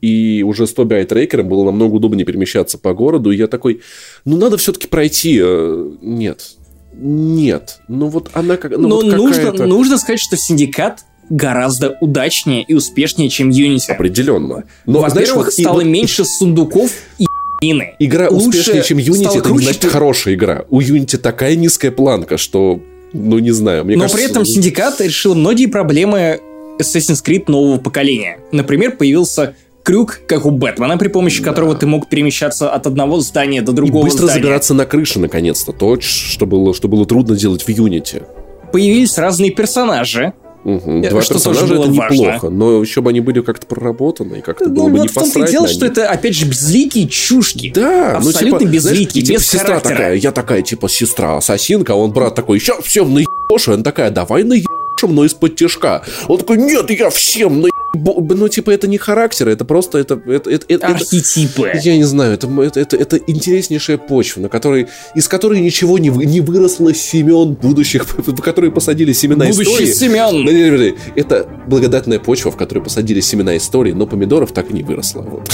и 0.00 0.42
уже 0.46 0.66
с 0.66 0.72
Tobii 0.74 0.94
айтрекером 0.94 1.48
было 1.48 1.64
намного 1.64 1.94
удобнее 1.94 2.24
перемещаться 2.26 2.78
по 2.78 2.92
городу, 2.94 3.30
и 3.30 3.36
я 3.36 3.46
такой, 3.46 3.80
ну 4.24 4.36
надо 4.36 4.56
все-таки 4.56 4.88
пройти. 4.88 5.40
э, 5.42 5.90
Нет. 6.02 6.56
Нет. 6.98 7.80
Ну 7.88 8.08
вот 8.08 8.30
она 8.32 8.56
как... 8.56 8.72
Ну, 8.72 8.88
Но 8.88 8.96
вот 8.96 9.06
нужно, 9.06 9.52
нужно 9.52 9.98
сказать, 9.98 10.20
что 10.20 10.36
Синдикат 10.36 11.04
гораздо 11.28 11.96
удачнее 12.00 12.62
и 12.62 12.74
успешнее, 12.74 13.28
чем 13.28 13.50
Unity. 13.50 13.90
Определенно. 13.90 14.64
Но, 14.86 15.00
знаешь, 15.08 15.28
Во-первых, 15.28 15.48
и 15.58 15.62
стало 15.62 15.76
вот 15.76 15.84
меньше 15.84 16.24
сундуков 16.24 16.90
и 17.18 17.26
ебанины. 17.60 17.94
Игра 17.98 18.28
Лучше 18.28 18.60
успешнее, 18.60 18.82
чем 18.82 18.98
Unity, 18.98 19.38
это 19.38 19.50
не 19.50 19.58
значит 19.58 19.82
ты- 19.82 19.88
хорошая 19.88 20.34
игра. 20.34 20.64
У 20.70 20.80
Unity 20.80 21.16
такая 21.16 21.56
низкая 21.56 21.90
планка, 21.90 22.38
что... 22.38 22.80
Ну, 23.12 23.38
не 23.38 23.52
знаю, 23.52 23.84
мне 23.84 23.96
Но 23.96 24.02
кажется... 24.02 24.18
при 24.18 24.30
этом 24.30 24.44
Синдикат 24.44 25.00
решил 25.00 25.34
многие 25.34 25.66
проблемы 25.66 26.40
Assassin's 26.78 27.24
Creed 27.24 27.44
нового 27.46 27.78
поколения. 27.78 28.38
Например, 28.52 28.92
появился 28.96 29.54
крюк, 29.86 30.20
как 30.26 30.44
у 30.44 30.50
Бэтмена, 30.50 30.98
при 30.98 31.08
помощи 31.08 31.42
которого 31.42 31.74
ты 31.76 31.86
мог 31.86 32.08
перемещаться 32.08 32.68
от 32.68 32.86
одного 32.86 33.20
здания 33.20 33.62
до 33.62 33.72
И 33.72 33.74
другого 33.76 34.04
быстро 34.04 34.24
здания. 34.26 34.42
забираться 34.42 34.74
на 34.74 34.84
крыше, 34.84 35.20
наконец-то. 35.20 35.72
То, 35.72 35.98
что 36.00 36.44
было, 36.44 36.74
что 36.74 36.88
было 36.88 37.06
трудно 37.06 37.36
делать 37.36 37.62
в 37.62 37.68
Unity. 37.68 38.24
Появились 38.72 39.16
разные 39.16 39.50
персонажи, 39.52 40.34
Угу. 40.64 41.02
Два 41.10 41.22
что 41.22 41.34
персонажа 41.34 41.60
тоже 41.60 41.74
было 41.76 41.84
это 41.84 41.92
важно. 41.92 42.14
неплохо, 42.16 42.50
но 42.50 42.82
еще 42.82 43.00
бы 43.00 43.10
они 43.10 43.20
были 43.20 43.40
как-то 43.40 43.68
проработаны, 43.68 44.38
и 44.38 44.40
как-то 44.40 44.68
было 44.68 44.88
Ну 44.88 44.90
бы 44.90 44.96
вот 44.98 45.02
не 45.02 45.08
в 45.08 45.14
том-то 45.14 45.44
и 45.44 45.48
дело, 45.48 45.68
что 45.68 45.86
это, 45.86 46.10
опять 46.10 46.34
же, 46.34 46.44
безликие 46.44 47.06
чушки. 47.06 47.70
Да, 47.72 48.18
ну, 48.20 48.30
Абсолютно 48.30 48.58
типа, 48.58 48.70
безликие, 48.72 48.80
знаешь, 48.80 49.14
и, 49.14 49.20
типа, 49.22 49.38
без 49.38 49.46
сестра 49.46 49.66
характера. 49.68 49.92
такая, 49.94 50.14
я 50.16 50.32
такая, 50.32 50.62
типа, 50.62 50.88
сестра 50.88 51.36
ассасинка, 51.36 51.92
а 51.92 51.96
он 51.96 52.10
брат 52.10 52.34
такой, 52.34 52.58
сейчас 52.58 52.82
всем 52.82 53.14
наебешь, 53.14 53.68
и 53.68 53.70
она 53.70 53.84
такая, 53.84 54.10
давай 54.10 54.42
наебешь, 54.42 54.66
но 55.02 55.24
из-под 55.24 55.56
тяжка. 55.56 56.02
Он 56.28 56.38
такой, 56.38 56.56
нет, 56.56 56.90
я 56.90 57.10
всем 57.10 57.60
наебу. 57.60 58.34
Ну, 58.34 58.48
типа, 58.48 58.70
это 58.70 58.88
не 58.88 58.98
характер, 58.98 59.48
это 59.48 59.64
просто, 59.64 59.98
это, 59.98 60.20
это, 60.26 60.50
это, 60.50 60.66
это- 60.68 60.86
Архетипы. 60.86 61.72
я 61.82 61.96
не 61.96 62.04
знаю, 62.04 62.34
это, 62.34 62.46
это, 62.62 62.80
это, 62.80 62.96
это 62.96 63.16
интереснейшая 63.16 63.96
почва, 63.98 64.40
на 64.40 64.48
которой, 64.48 64.88
из 65.14 65.28
которой 65.28 65.60
ничего 65.60 65.98
не, 65.98 66.10
не 66.10 66.40
выросло 66.40 66.94
семен 66.94 67.54
будущих, 67.54 68.06
в 68.18 68.40
которые 68.42 68.70
посадили 68.70 69.12
семена 69.12 69.46
Будущий 69.46 69.92
истории. 69.92 69.92
Семен. 69.92 70.94
Это 71.14 71.48
благодатная 71.66 72.18
почва, 72.18 72.50
в 72.50 72.56
которой 72.56 72.80
посадили 72.80 73.20
семена 73.20 73.56
истории, 73.56 73.92
но 73.92 74.06
помидоров 74.06 74.52
так 74.52 74.70
и 74.70 74.74
не 74.74 74.82
выросло. 74.82 75.22
Вот. 75.22 75.50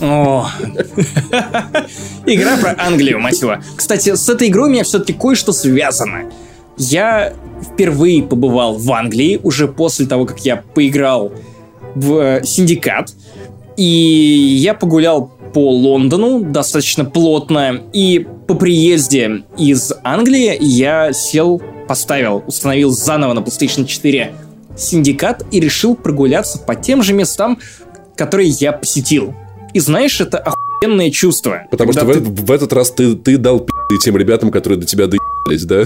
О. 0.00 0.48
Игра 2.26 2.56
про 2.58 2.74
Англию, 2.78 3.18
мать 3.20 3.40
его. 3.40 3.56
Кстати, 3.76 4.14
с 4.14 4.28
этой 4.28 4.48
игрой 4.48 4.68
у 4.68 4.72
меня 4.72 4.84
все-таки 4.84 5.12
кое-что 5.12 5.52
связано. 5.52 6.30
Я 6.76 7.32
впервые 7.62 8.22
побывал 8.22 8.76
в 8.76 8.92
Англии 8.92 9.40
уже 9.42 9.68
после 9.68 10.06
того, 10.06 10.26
как 10.26 10.40
я 10.40 10.56
поиграл 10.74 11.32
в 11.94 12.16
э, 12.18 12.44
Синдикат. 12.44 13.12
И 13.76 13.84
я 13.84 14.74
погулял 14.74 15.30
по 15.54 15.70
Лондону 15.70 16.40
достаточно 16.40 17.04
плотно. 17.04 17.82
И 17.92 18.26
по 18.46 18.54
приезде 18.54 19.44
из 19.56 19.92
Англии 20.04 20.56
я 20.60 21.12
сел, 21.12 21.62
поставил, 21.88 22.44
установил 22.46 22.90
заново 22.90 23.32
на 23.32 23.40
PlayStation 23.40 23.86
4 23.86 24.32
Синдикат 24.76 25.44
и 25.50 25.60
решил 25.60 25.94
прогуляться 25.94 26.58
по 26.58 26.74
тем 26.74 27.02
же 27.02 27.14
местам, 27.14 27.58
которые 28.16 28.50
я 28.50 28.72
посетил. 28.72 29.34
И 29.72 29.80
знаешь, 29.80 30.20
это 30.20 30.38
охуенное 30.80 31.10
чувство. 31.10 31.66
Потому 31.70 31.92
что 31.92 32.04
в, 32.04 32.12
ты- 32.12 32.20
в 32.20 32.50
этот 32.50 32.72
раз 32.72 32.90
ты, 32.90 33.14
ты 33.14 33.36
дал 33.38 33.60
пи***й 33.60 33.98
тем 33.98 34.16
ребятам, 34.16 34.50
которые 34.50 34.78
до 34.78 34.86
тебя 34.86 35.06
доебались, 35.06 35.64
да? 35.64 35.84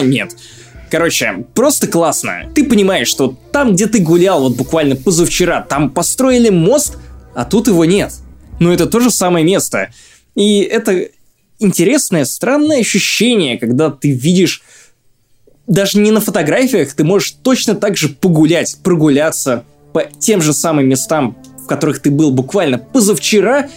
Нет. 0.02 0.36
Короче, 0.90 1.44
просто 1.54 1.88
классно. 1.88 2.50
Ты 2.54 2.64
понимаешь, 2.64 3.08
что 3.08 3.36
там, 3.52 3.74
где 3.74 3.86
ты 3.86 3.98
гулял 3.98 4.40
вот 4.42 4.56
буквально 4.56 4.94
позавчера, 4.94 5.60
там 5.62 5.90
построили 5.90 6.48
мост, 6.48 6.96
а 7.34 7.44
тут 7.44 7.66
его 7.66 7.84
нет. 7.84 8.12
Но 8.60 8.72
это 8.72 8.86
то 8.86 9.00
же 9.00 9.10
самое 9.10 9.44
место. 9.44 9.90
И 10.36 10.60
это 10.60 11.08
интересное, 11.58 12.24
странное 12.24 12.80
ощущение, 12.80 13.58
когда 13.58 13.90
ты 13.90 14.12
видишь 14.12 14.62
даже 15.66 15.98
не 15.98 16.12
на 16.12 16.20
фотографиях, 16.20 16.92
ты 16.94 17.02
можешь 17.02 17.32
точно 17.42 17.74
так 17.74 17.96
же 17.96 18.08
погулять, 18.08 18.78
прогуляться 18.84 19.64
по 19.92 20.04
тем 20.04 20.40
же 20.40 20.52
самым 20.52 20.86
местам, 20.88 21.36
в 21.66 21.68
которых 21.68 21.98
ты 21.98 22.12
был 22.12 22.30
буквально 22.30 22.78
позавчера, 22.78 23.68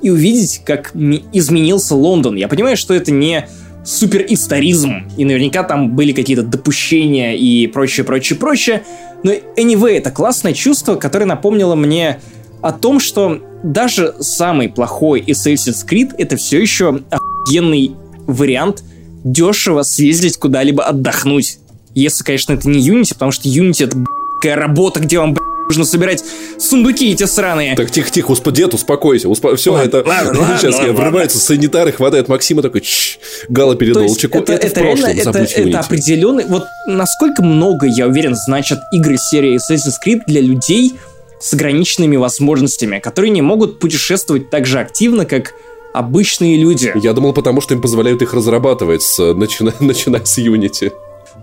и 0.00 0.08
увидеть, 0.08 0.62
как 0.64 0.92
изменился 0.94 1.94
Лондон. 1.94 2.36
Я 2.36 2.48
понимаю, 2.48 2.78
что 2.78 2.94
это 2.94 3.10
не 3.12 3.46
суперисторизм, 3.84 5.10
и 5.18 5.26
наверняка 5.26 5.62
там 5.62 5.94
были 5.94 6.12
какие-то 6.12 6.42
допущения 6.42 7.34
и 7.34 7.66
прочее, 7.66 8.04
прочее, 8.04 8.38
прочее, 8.38 8.82
но 9.22 9.32
anyway, 9.32 9.98
это 9.98 10.10
классное 10.10 10.54
чувство, 10.54 10.94
которое 10.94 11.26
напомнило 11.26 11.74
мне 11.74 12.18
о 12.62 12.72
том, 12.72 12.98
что 12.98 13.42
даже 13.62 14.14
самый 14.20 14.70
плохой 14.70 15.20
Assassin's 15.20 15.86
Creed 15.86 16.14
это 16.16 16.38
все 16.38 16.60
еще 16.62 17.00
охуенный 17.10 17.92
вариант 18.26 18.82
дешево 19.22 19.82
съездить 19.82 20.38
куда-либо 20.38 20.82
отдохнуть. 20.82 21.58
Если, 21.94 22.24
конечно, 22.24 22.54
это 22.54 22.70
не 22.70 22.86
Unity, 22.88 23.12
потому 23.12 23.32
что 23.32 23.50
Unity 23.50 23.84
это 23.84 23.98
б***кая 24.44 24.56
работа, 24.56 25.00
где 25.00 25.18
вам 25.18 25.36
нужно 25.68 25.84
собирать 25.84 26.22
сундуки 26.58 27.12
эти 27.12 27.24
сраные. 27.24 27.74
Так, 27.74 27.90
тихо, 27.90 28.10
тихо, 28.10 28.32
успо- 28.32 28.52
дед, 28.52 28.74
успокойся. 28.74 29.28
Успо... 29.28 29.56
Все, 29.56 29.72
Ладно, 29.72 29.86
это... 29.88 30.08
ладно, 30.08 30.40
ладно, 30.40 30.58
Сейчас 30.60 30.76
ладно, 30.76 30.92
врываются 30.92 31.38
санитары, 31.38 31.92
хватает 31.92 32.28
Максима 32.28 32.60
такой, 32.60 32.82
«Чш, 32.82 33.18
Гала 33.48 33.74
есть 33.80 34.20
чеку. 34.20 34.38
это, 34.38 34.52
Это, 34.52 34.66
это 34.66 34.80
прошлом, 34.80 35.10
реально, 35.10 35.20
это, 35.20 35.38
это 35.38 35.80
определенный... 35.80 36.44
Вот 36.44 36.64
насколько 36.86 37.42
много, 37.42 37.86
я 37.86 38.06
уверен, 38.06 38.34
значат 38.34 38.80
игры 38.92 39.16
серии 39.16 39.56
Assassin's 39.56 39.94
Creed 40.06 40.20
для 40.26 40.42
людей 40.42 40.92
с 41.40 41.54
ограниченными 41.54 42.16
возможностями, 42.16 42.98
которые 42.98 43.30
не 43.30 43.42
могут 43.42 43.78
путешествовать 43.78 44.50
так 44.50 44.66
же 44.66 44.80
активно, 44.80 45.24
как 45.24 45.54
обычные 45.94 46.58
люди. 46.58 46.92
Я 46.96 47.12
думал, 47.12 47.32
потому 47.32 47.60
что 47.60 47.72
им 47.72 47.80
позволяют 47.80 48.20
их 48.20 48.34
разрабатывать, 48.34 49.02
с, 49.02 49.32
начиная, 49.32 49.74
начиная 49.80 50.24
с 50.24 50.38
Unity. 50.38 50.92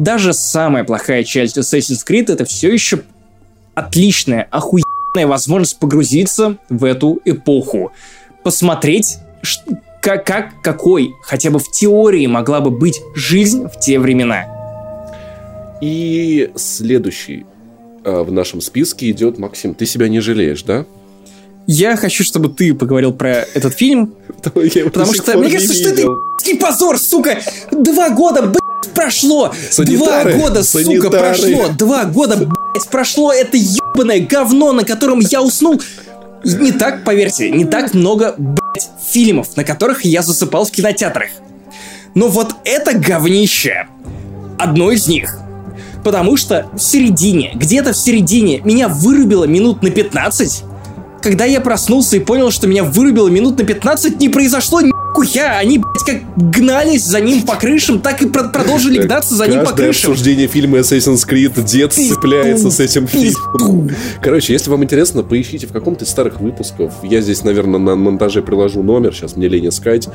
Даже 0.01 0.33
самая 0.33 0.83
плохая 0.83 1.23
часть 1.23 1.59
Assassin's 1.59 2.03
Creed 2.03 2.33
это 2.33 2.43
все 2.43 2.73
еще 2.73 3.01
отличная, 3.75 4.47
охуенная 4.49 5.27
возможность 5.27 5.77
погрузиться 5.77 6.57
в 6.69 6.85
эту 6.85 7.21
эпоху. 7.23 7.91
Посмотреть, 8.43 9.19
как, 10.01 10.25
как, 10.25 10.59
какой 10.63 11.13
хотя 11.21 11.51
бы 11.51 11.59
в 11.59 11.69
теории 11.69 12.25
могла 12.25 12.61
бы 12.61 12.71
быть 12.71 12.99
жизнь 13.13 13.67
в 13.67 13.79
те 13.79 13.99
времена. 13.99 14.45
И 15.83 16.49
следующий 16.55 17.45
э, 18.03 18.23
в 18.23 18.31
нашем 18.31 18.61
списке 18.61 19.11
идет 19.11 19.37
Максим. 19.37 19.75
Ты 19.75 19.85
себя 19.85 20.07
не 20.07 20.19
жалеешь, 20.19 20.63
да? 20.63 20.87
Я 21.67 21.95
хочу, 21.95 22.23
чтобы 22.23 22.49
ты 22.49 22.73
поговорил 22.73 23.13
про 23.13 23.45
этот 23.53 23.75
фильм, 23.75 24.15
потому 24.41 25.13
что 25.13 25.37
мне 25.37 25.49
не 25.49 25.53
кажется, 25.53 25.75
что 25.75 25.89
это 25.89 26.07
позор, 26.59 26.97
сука! 26.97 27.39
Два 27.69 28.09
года, 28.09 28.41
блядь, 28.41 28.60
прошло! 28.93 29.53
Санитары, 29.69 30.33
Два 30.33 30.41
года, 30.43 30.63
сука, 30.63 30.83
санитары. 30.85 31.17
прошло! 31.17 31.67
Два 31.77 32.05
года, 32.05 32.37
блядь, 32.37 32.87
прошло 32.89 33.31
это 33.31 33.57
ебаное 33.57 34.19
говно, 34.19 34.71
на 34.73 34.83
котором 34.83 35.19
я 35.19 35.41
уснул! 35.41 35.81
Не 36.43 36.71
так, 36.71 37.03
поверьте, 37.03 37.51
не 37.51 37.65
так 37.65 37.93
много, 37.93 38.35
блядь, 38.37 38.89
фильмов, 39.11 39.55
на 39.55 39.63
которых 39.63 40.05
я 40.05 40.21
засыпал 40.23 40.65
в 40.65 40.71
кинотеатрах. 40.71 41.29
Но 42.15 42.27
вот 42.27 42.55
это 42.65 42.97
говнище 42.97 43.87
одно 44.57 44.91
из 44.91 45.07
них. 45.07 45.37
Потому 46.03 46.35
что 46.35 46.67
в 46.73 46.79
середине, 46.79 47.51
где-то 47.53 47.93
в 47.93 47.97
середине, 47.97 48.59
меня 48.61 48.87
вырубило 48.87 49.43
минут 49.45 49.83
на 49.83 49.91
15. 49.91 50.63
Когда 51.21 51.45
я 51.45 51.61
проснулся 51.61 52.17
и 52.17 52.19
понял, 52.19 52.49
что 52.49 52.65
меня 52.65 52.83
вырубило 52.83 53.27
минут 53.27 53.59
на 53.59 53.63
15, 53.63 54.19
не 54.19 54.29
произошло 54.29 54.81
нихуя. 55.15 55.57
Они, 55.57 55.77
блядь, 55.79 56.03
как 56.05 56.51
гнались 56.51 57.03
за 57.05 57.19
ним 57.21 57.43
по 57.43 57.55
крышам, 57.55 57.99
так 57.99 58.21
и 58.21 58.27
про- 58.27 58.45
продолжили 58.49 58.99
гнаться 59.01 59.35
за 59.35 59.47
ним 59.47 59.63
по 59.63 59.71
крышам. 59.73 60.11
обсуждение 60.11 60.47
фильма 60.47 60.79
Assassin's 60.79 61.27
Creed 61.27 61.63
дед 61.63 61.93
цепляется 61.93 62.71
с 62.71 62.79
этим 62.79 63.07
фильмом. 63.07 63.89
Короче, 64.21 64.53
если 64.53 64.69
вам 64.69 64.83
интересно, 64.83 65.23
поищите 65.23 65.67
в 65.67 65.71
каком-то 65.71 66.05
из 66.05 66.09
старых 66.09 66.39
выпусков. 66.39 66.93
Я 67.03 67.21
здесь, 67.21 67.43
наверное, 67.43 67.79
на 67.79 67.95
монтаже 67.95 68.41
приложу 68.41 68.83
номер, 68.83 69.13
сейчас 69.13 69.35
мне 69.35 69.47
лень 69.47 69.69
искать. 69.69 70.07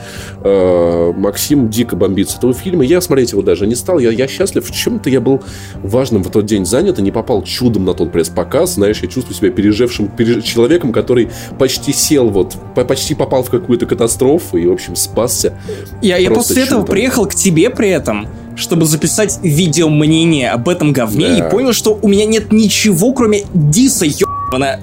Э, 0.43 1.13
Максим 1.17 1.69
дико 1.71 1.97
бомбит 1.97 2.31
с 2.31 2.37
этого 2.37 2.53
фильма. 2.55 2.85
Я 2.85 3.01
смотреть 3.01 3.33
его 3.33 3.43
даже 3.43 3.67
не 3.67 3.75
стал. 3.75 3.99
Я, 3.99 4.11
я 4.11 4.27
счастлив. 4.29 4.67
В 4.69 4.73
чем-то 4.75 5.11
я 5.11 5.21
был 5.21 5.43
важным 5.83 6.23
в 6.23 6.31
тот 6.31 6.47
день 6.47 6.65
занят 6.67 6.99
и 6.99 7.03
не 7.03 7.11
попал 7.11 7.43
чудом 7.43 7.85
на 7.85 7.95
тот 7.95 8.13
пресс-показ. 8.13 8.75
Знаешь, 8.75 8.99
я 9.03 9.09
чувствую 9.09 9.37
себя 9.37 9.51
пережившим 9.51 10.11
переж- 10.17 10.43
человеком, 10.43 10.93
который 10.93 11.31
почти 11.59 11.93
сел, 11.93 12.29
вот, 12.29 12.55
по- 12.75 12.85
почти 12.85 13.15
попал 13.15 13.43
в 13.43 13.51
какую-то 13.51 13.87
катастрофу 13.87 14.57
и, 14.57 14.67
в 14.67 14.73
общем, 14.73 14.86
спасся. 14.95 15.59
Я, 16.03 16.19
я 16.19 16.31
после 16.31 16.63
этого 16.63 16.85
приехал 16.85 17.27
к 17.27 17.35
тебе 17.35 17.71
при 17.71 17.89
этом, 17.89 18.29
чтобы 18.57 18.87
записать 18.87 19.39
видео 19.43 19.89
мнение 19.89 20.51
об 20.51 20.69
этом 20.69 20.93
говне, 20.93 21.29
Да. 21.29 21.49
и 21.49 21.51
понял, 21.51 21.73
что 21.73 21.99
у 22.01 22.09
меня 22.09 22.27
нет 22.27 22.53
ничего, 22.53 23.13
кроме 23.13 23.45
Диса, 23.53 24.05
ебана. 24.07 24.79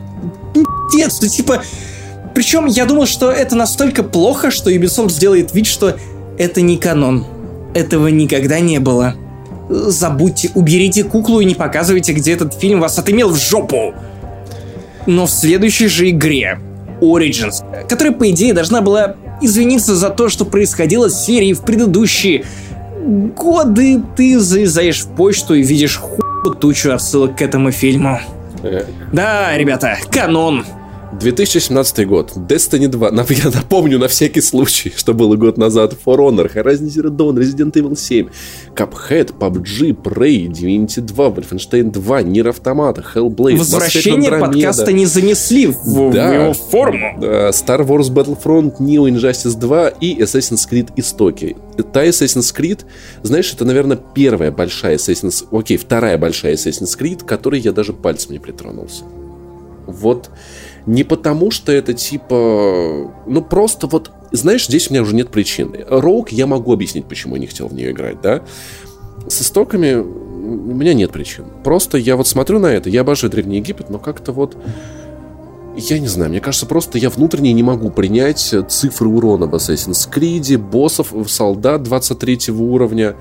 Пиздец, 0.91 1.21
ну 1.21 1.27
типа... 1.27 1.61
Причем 2.35 2.65
я 2.65 2.85
думал, 2.85 3.05
что 3.05 3.31
это 3.31 3.55
настолько 3.55 4.01
плохо, 4.01 4.49
что 4.49 4.71
Ubisoft 4.71 5.11
сделает 5.11 5.53
вид, 5.53 5.67
что 5.67 5.95
это 6.39 6.61
не 6.61 6.77
канон. 6.77 7.27
Этого 7.75 8.07
никогда 8.07 8.59
не 8.59 8.79
было. 8.79 9.13
Забудьте, 9.69 10.49
уберите 10.55 11.03
куклу 11.03 11.41
и 11.41 11.45
не 11.45 11.53
показывайте, 11.53 12.11
где 12.13 12.33
этот 12.33 12.55
фильм 12.55 12.79
вас 12.79 12.97
отымел 12.97 13.29
в 13.29 13.37
жопу. 13.37 13.93
Но 15.05 15.27
в 15.27 15.29
следующей 15.29 15.87
же 15.87 16.09
игре, 16.09 16.59
Origins, 17.01 17.63
которая, 17.87 18.13
по 18.15 18.29
идее, 18.31 18.53
должна 18.53 18.81
была 18.81 19.15
извиниться 19.45 19.95
за 19.95 20.09
то, 20.09 20.29
что 20.29 20.45
происходило 20.45 21.09
с 21.09 21.25
серией 21.25 21.53
в 21.53 21.61
предыдущие 21.61 22.45
годы, 23.35 24.01
ты 24.15 24.39
залезаешь 24.39 25.03
в 25.03 25.09
почту 25.09 25.55
и 25.55 25.61
видишь 25.63 25.97
ху 25.97 26.21
тучу 26.53 26.91
отсылок 26.91 27.37
к 27.37 27.41
этому 27.41 27.71
фильму. 27.71 28.19
Э, 28.63 28.85
Да, 29.11 29.57
ребята, 29.57 29.97
канон. 30.11 30.65
2017 31.19 32.07
год. 32.07 32.31
Destiny 32.35 32.87
2. 32.87 33.09
Я 33.29 33.49
напомню 33.49 33.99
на 33.99 34.07
всякий 34.07 34.41
случай, 34.41 34.91
что 34.95 35.13
было 35.13 35.35
год 35.35 35.57
назад. 35.57 35.95
For 36.05 36.17
Honor, 36.17 36.51
Horizon 36.53 36.87
Zero 36.87 37.09
Dawn, 37.09 37.35
Resident 37.35 37.71
Evil 37.73 37.95
7, 37.95 38.29
Cuphead, 38.75 39.33
PUBG, 39.37 39.93
Prey, 39.93 40.47
Divinity 40.47 41.01
2, 41.01 41.29
Wolfenstein 41.29 41.91
2, 41.91 42.23
Nier 42.23 42.47
Automata, 42.47 43.03
Hellblade, 43.13 43.57
Возвращение 43.57 44.31
подкаста 44.31 44.91
не 44.91 45.05
занесли 45.05 45.67
в, 45.67 46.11
да, 46.11 46.29
в 46.29 46.33
его 46.33 46.53
форму. 46.53 47.17
Star 47.19 47.85
Wars 47.85 48.09
Battlefront, 48.11 48.77
Neo 48.79 49.07
Injustice 49.09 49.57
2 49.57 49.89
и 50.01 50.19
Assassin's 50.19 50.67
Creed 50.69 50.89
Истоки. 50.95 51.55
Та 51.91 52.05
Assassin's 52.05 52.53
Creed, 52.55 52.81
знаешь, 53.21 53.53
это, 53.53 53.65
наверное, 53.65 53.97
первая 53.97 54.51
большая 54.51 54.97
Assassin's... 54.97 55.45
Окей, 55.51 55.77
вторая 55.77 56.17
большая 56.17 56.55
Assassin's 56.55 56.97
Creed, 56.99 57.25
которой 57.25 57.59
я 57.59 57.71
даже 57.71 57.93
пальцем 57.93 58.33
не 58.33 58.39
притронулся. 58.39 59.03
Вот 59.85 60.29
не 60.85 61.03
потому, 61.03 61.51
что 61.51 61.71
это 61.71 61.93
типа... 61.93 63.11
Ну, 63.25 63.41
просто 63.41 63.87
вот... 63.87 64.11
Знаешь, 64.31 64.67
здесь 64.67 64.89
у 64.89 64.93
меня 64.93 65.03
уже 65.03 65.15
нет 65.15 65.29
причины. 65.29 65.85
Роук 65.87 66.31
я 66.31 66.47
могу 66.47 66.73
объяснить, 66.73 67.05
почему 67.05 67.35
я 67.35 67.41
не 67.41 67.47
хотел 67.47 67.67
в 67.67 67.73
нее 67.73 67.91
играть, 67.91 68.21
да? 68.21 68.41
С 69.27 69.41
истоками 69.41 69.95
у 69.95 70.75
меня 70.75 70.93
нет 70.93 71.11
причин. 71.11 71.45
Просто 71.63 71.97
я 71.97 72.17
вот 72.17 72.27
смотрю 72.27 72.59
на 72.59 72.67
это, 72.67 72.89
я 72.89 73.01
обожаю 73.01 73.31
Древний 73.31 73.57
Египет, 73.57 73.89
но 73.89 73.99
как-то 73.99 74.31
вот... 74.31 74.57
Я 75.75 75.97
не 75.97 76.07
знаю, 76.07 76.29
мне 76.29 76.39
кажется, 76.39 76.67
просто 76.67 76.99
я 76.99 77.09
внутренне 77.09 77.51
не 77.51 77.63
могу 77.63 77.89
принять 77.89 78.53
цифры 78.67 79.07
урона 79.07 79.47
в 79.47 79.55
Assassin's 79.55 80.07
Creed, 80.11 80.55
боссов, 80.57 81.13
солдат 81.27 81.81
23 81.81 82.53
уровня, 82.53 83.15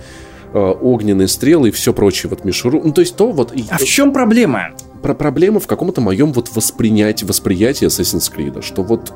э, 0.52 0.58
огненные 0.58 1.28
стрелы 1.28 1.68
и 1.68 1.70
все 1.70 1.94
прочее 1.94 2.28
вот 2.28 2.44
мишуру. 2.44 2.82
Ну, 2.84 2.92
то 2.92 3.00
есть 3.00 3.16
то 3.16 3.32
вот... 3.32 3.54
А 3.70 3.78
в 3.78 3.84
чем 3.84 4.12
проблема? 4.12 4.72
Про 5.02 5.14
проблему 5.14 5.58
в 5.60 5.66
каком-то 5.66 6.00
моем 6.00 6.32
вот 6.32 6.54
воспринятии, 6.54 7.24
восприятии 7.24 7.86
Assassin's 7.86 8.32
Creed, 8.32 8.62
что 8.62 8.82
вот 8.82 9.12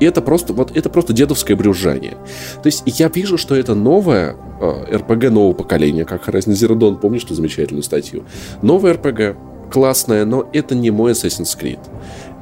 это 0.00 0.20
просто, 0.20 0.52
вот 0.52 0.76
это 0.76 0.88
просто 0.90 1.12
дедовское 1.12 1.56
брюзжание. 1.56 2.16
То 2.62 2.66
есть 2.66 2.82
я 2.86 3.08
вижу, 3.08 3.38
что 3.38 3.54
это 3.54 3.74
новое 3.74 4.36
э, 4.60 4.96
RPG 4.96 5.30
нового 5.30 5.54
поколения, 5.54 6.04
как 6.04 6.28
Horizon 6.28 6.52
Zero 6.52 6.76
Dawn, 6.76 6.98
помнишь 6.98 7.24
ту 7.24 7.34
замечательную 7.34 7.82
статью? 7.82 8.24
Новое 8.62 8.94
RPG, 8.94 9.36
классное, 9.72 10.24
но 10.24 10.48
это 10.52 10.74
не 10.74 10.90
мой 10.90 11.12
Assassin's 11.12 11.58
Creed. 11.58 11.80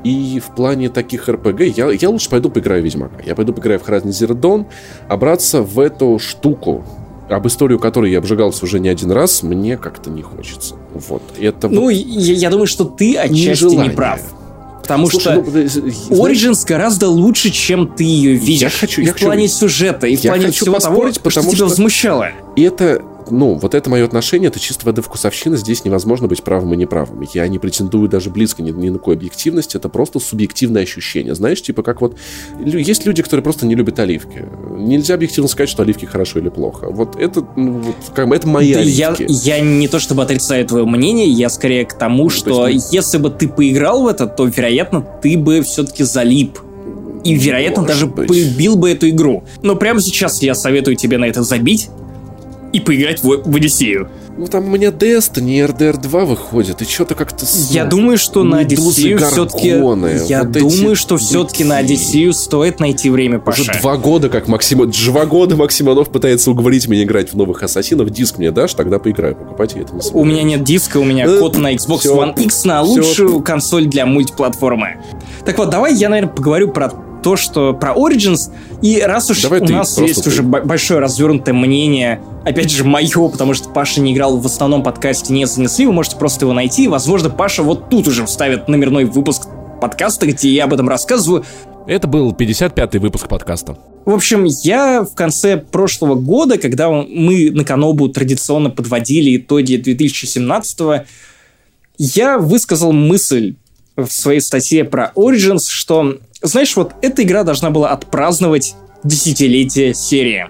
И 0.02 0.40
в 0.40 0.54
плане 0.54 0.90
таких 0.90 1.28
RPG 1.28 1.74
я, 1.76 1.90
я 1.90 2.10
лучше 2.10 2.28
пойду 2.28 2.50
поиграю 2.50 2.82
в 2.82 2.84
Ведьмака. 2.84 3.22
Я 3.24 3.34
пойду 3.34 3.52
поиграю 3.54 3.80
в 3.80 3.88
Horizon 3.88 4.08
Zero 4.08 4.38
Dawn, 4.38 4.66
а 5.08 5.16
в 5.16 5.80
эту 5.80 6.18
штуку, 6.18 6.84
об 7.28 7.46
историю 7.46 7.78
которой 7.78 8.10
я 8.10 8.18
обжигался 8.18 8.64
уже 8.64 8.80
не 8.80 8.88
один 8.88 9.10
раз, 9.10 9.42
мне 9.42 9.76
как-то 9.76 10.10
не 10.10 10.22
хочется. 10.22 10.76
Вот. 10.92 11.22
Это 11.38 11.68
ну, 11.68 11.82
вот... 11.82 11.90
я, 11.90 12.34
я 12.34 12.50
думаю, 12.50 12.66
что 12.66 12.84
ты 12.84 13.16
отчасти 13.16 13.64
не, 13.64 13.76
не 13.76 13.90
прав. 13.90 14.20
Потому 14.82 15.08
Слушай, 15.08 15.20
что 15.20 15.42
ну, 15.42 16.26
Origins 16.26 16.52
знаешь, 16.52 16.64
гораздо 16.66 17.08
лучше, 17.08 17.50
чем 17.50 17.88
ты 17.88 18.04
ее 18.04 18.34
видишь. 18.34 18.60
Я 18.60 18.68
хочу, 18.68 19.00
и 19.00 19.04
я 19.06 19.12
в 19.12 19.14
хочу, 19.14 19.24
плане 19.24 19.48
сюжета, 19.48 20.06
и 20.06 20.16
в 20.16 20.20
плане 20.20 20.50
всего 20.50 20.78
того, 20.78 21.10
что 21.10 21.30
тебя 21.30 21.52
что 21.54 21.64
возмущало. 21.64 22.28
И 22.54 22.62
это 22.62 23.02
ну, 23.30 23.54
вот 23.54 23.74
это 23.74 23.90
мое 23.90 24.04
отношение, 24.04 24.48
это 24.48 24.60
чисто 24.60 24.86
воды 24.86 25.02
вкусовщина, 25.02 25.56
здесь 25.56 25.84
невозможно 25.84 26.28
быть 26.28 26.42
правым 26.42 26.74
и 26.74 26.76
неправым. 26.76 27.26
Я 27.32 27.46
не 27.48 27.58
претендую 27.58 28.08
даже 28.08 28.30
близко 28.30 28.62
ни, 28.62 28.70
ни 28.70 28.88
на 28.88 28.98
какую 28.98 29.16
объективность, 29.16 29.74
это 29.74 29.88
просто 29.88 30.20
субъективное 30.20 30.82
ощущение. 30.82 31.34
Знаешь, 31.34 31.62
типа 31.62 31.82
как 31.82 32.00
вот... 32.00 32.16
Есть 32.64 33.06
люди, 33.06 33.22
которые 33.22 33.42
просто 33.42 33.66
не 33.66 33.74
любят 33.74 33.98
оливки. 33.98 34.46
Нельзя 34.76 35.14
объективно 35.14 35.48
сказать, 35.48 35.68
что 35.68 35.82
оливки 35.82 36.04
хорошо 36.04 36.38
или 36.38 36.48
плохо. 36.48 36.88
Вот 36.90 37.16
это, 37.16 37.46
ну, 37.56 37.78
вот, 37.78 37.96
как 38.14 38.28
бы, 38.28 38.36
это 38.36 38.46
мои 38.48 38.74
да 38.74 38.80
оливки. 38.80 39.26
Я, 39.28 39.56
я 39.56 39.60
не 39.60 39.88
то 39.88 39.98
чтобы 39.98 40.22
отрицаю 40.22 40.66
твое 40.66 40.84
мнение, 40.84 41.28
я 41.28 41.48
скорее 41.48 41.84
к 41.84 41.94
тому, 41.94 42.24
ну, 42.24 42.30
что 42.30 42.68
есть, 42.68 42.86
ну... 42.86 42.96
если 42.96 43.18
бы 43.18 43.30
ты 43.30 43.48
поиграл 43.48 44.02
в 44.02 44.06
это, 44.06 44.26
то, 44.26 44.44
вероятно, 44.44 45.00
ты 45.22 45.36
бы 45.38 45.62
все-таки 45.62 46.04
залип 46.04 46.58
и, 47.24 47.34
вероятно, 47.34 47.82
Может 47.82 47.94
даже 47.94 48.06
быть. 48.06 48.28
полюбил 48.28 48.76
бы 48.76 48.90
эту 48.90 49.08
игру. 49.08 49.44
Но 49.62 49.76
прямо 49.76 50.00
сейчас 50.00 50.42
я 50.42 50.54
советую 50.54 50.96
тебе 50.96 51.16
на 51.16 51.24
это 51.24 51.42
забить 51.42 51.88
и 52.74 52.80
поиграть 52.80 53.22
в, 53.22 53.42
в 53.44 53.56
Одиссею. 53.56 54.10
Ну 54.36 54.48
там 54.48 54.64
у 54.64 54.70
меня 54.70 54.88
Destiny, 54.88 55.64
RDR 55.64 56.00
2 56.00 56.24
выходит, 56.24 56.82
и 56.82 56.84
что-то 56.84 57.14
как-то... 57.14 57.46
Я 57.70 57.84
думаю, 57.84 58.18
что 58.18 58.42
на 58.42 58.58
Одиссею 58.58 59.18
все-таки... 59.18 59.68
Я 59.68 60.42
вот 60.42 60.50
думаю, 60.50 60.96
что 60.96 61.16
все-таки 61.16 61.62
на 61.62 61.76
Одиссею 61.76 62.32
стоит 62.32 62.80
найти 62.80 63.10
время 63.10 63.38
Паша. 63.38 63.62
Уже 63.62 63.80
два 63.80 63.96
года, 63.96 64.28
как 64.28 64.48
Максим... 64.48 64.90
Два 64.90 65.24
года 65.24 65.54
Максимонов 65.54 66.10
пытается 66.10 66.50
уговорить 66.50 66.88
меня 66.88 67.04
играть 67.04 67.32
в 67.32 67.36
новых 67.36 67.62
Ассасинов. 67.62 68.10
Диск 68.10 68.38
мне 68.38 68.50
дашь, 68.50 68.74
тогда 68.74 68.98
поиграю. 68.98 69.36
Покупайте 69.36 69.78
это 69.78 69.94
не 69.94 70.00
У 70.12 70.24
меня 70.24 70.42
нет 70.42 70.64
диска, 70.64 70.98
у 70.98 71.04
меня 71.04 71.26
э, 71.26 71.38
код 71.38 71.56
на 71.56 71.72
Xbox 71.72 71.98
все, 71.98 72.16
One 72.16 72.42
X 72.42 72.64
на 72.64 72.82
лучшую 72.82 73.28
все. 73.28 73.40
консоль 73.40 73.86
для 73.86 74.04
мультиплатформы. 74.04 74.96
Так 75.44 75.58
вот, 75.58 75.70
давай 75.70 75.94
я, 75.94 76.08
наверное, 76.08 76.34
поговорю 76.34 76.72
про 76.72 76.92
то, 77.24 77.36
что 77.36 77.72
про 77.72 77.94
Origins, 77.94 78.52
и 78.82 79.00
раз 79.00 79.30
уж 79.30 79.40
Давай 79.42 79.60
у 79.60 79.64
нас 79.66 79.96
есть 79.96 80.22
ты. 80.22 80.28
уже 80.28 80.42
большое 80.42 81.00
развернутое 81.00 81.54
мнение, 81.54 82.20
опять 82.44 82.70
же, 82.70 82.84
мое, 82.84 83.28
потому 83.28 83.54
что 83.54 83.70
Паша 83.70 84.02
не 84.02 84.12
играл 84.12 84.36
в 84.36 84.44
основном 84.44 84.82
подкасте 84.82 85.32
«Не 85.32 85.46
занесли», 85.46 85.86
вы 85.86 85.92
можете 85.92 86.16
просто 86.16 86.44
его 86.44 86.52
найти, 86.52 86.86
возможно, 86.86 87.30
Паша 87.30 87.62
вот 87.62 87.88
тут 87.88 88.08
уже 88.08 88.26
вставит 88.26 88.68
номерной 88.68 89.06
выпуск 89.06 89.48
подкаста, 89.80 90.26
где 90.26 90.50
я 90.50 90.64
об 90.64 90.74
этом 90.74 90.86
рассказываю. 90.86 91.44
Это 91.86 92.06
был 92.06 92.32
55-й 92.32 92.98
выпуск 92.98 93.26
подкаста. 93.26 93.78
В 94.04 94.12
общем, 94.12 94.44
я 94.44 95.02
в 95.02 95.14
конце 95.14 95.56
прошлого 95.56 96.14
года, 96.14 96.58
когда 96.58 96.90
мы 96.90 97.50
на 97.50 97.64
Канобу 97.64 98.10
традиционно 98.10 98.68
подводили 98.68 99.38
итоги 99.38 99.76
2017-го, 99.76 101.04
я 101.96 102.38
высказал 102.38 102.92
мысль 102.92 103.54
в 103.96 104.08
своей 104.08 104.40
статье 104.40 104.84
про 104.84 105.12
Origins, 105.14 105.66
что 105.68 106.18
знаешь, 106.44 106.76
вот 106.76 106.92
эта 107.00 107.22
игра 107.22 107.42
должна 107.42 107.70
была 107.70 107.90
отпраздновать 107.90 108.74
десятилетие 109.02 109.94
серии. 109.94 110.48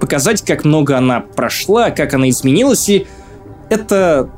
Показать, 0.00 0.42
как 0.42 0.64
много 0.64 0.98
она 0.98 1.20
прошла, 1.20 1.90
как 1.90 2.14
она 2.14 2.28
изменилась, 2.28 2.88
и 2.88 3.06
это 3.70 4.30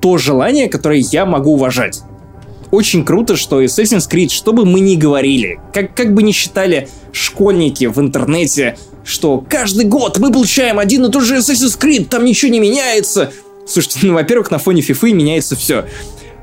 то 0.00 0.18
желание, 0.18 0.68
которое 0.68 0.98
я 0.98 1.24
могу 1.24 1.54
уважать. 1.54 2.02
Очень 2.70 3.04
круто, 3.04 3.36
что 3.36 3.62
Assassin's 3.62 4.10
Creed, 4.10 4.30
что 4.30 4.52
бы 4.52 4.64
мы 4.64 4.80
ни 4.80 4.96
говорили, 4.96 5.60
как, 5.72 5.94
как 5.94 6.14
бы 6.14 6.22
ни 6.22 6.32
считали 6.32 6.88
школьники 7.12 7.86
в 7.86 7.98
интернете, 8.00 8.76
что 9.04 9.44
каждый 9.48 9.86
год 9.86 10.18
мы 10.18 10.32
получаем 10.32 10.78
один 10.78 11.04
и 11.04 11.10
тот 11.10 11.22
же 11.22 11.36
Assassin's 11.36 11.78
Creed, 11.78 12.06
там 12.06 12.24
ничего 12.24 12.50
не 12.52 12.60
меняется. 12.60 13.32
Слушайте, 13.66 14.00
ну, 14.02 14.14
во-первых, 14.14 14.50
на 14.50 14.58
фоне 14.58 14.82
FIFA 14.82 15.12
меняется 15.12 15.56
все. 15.56 15.86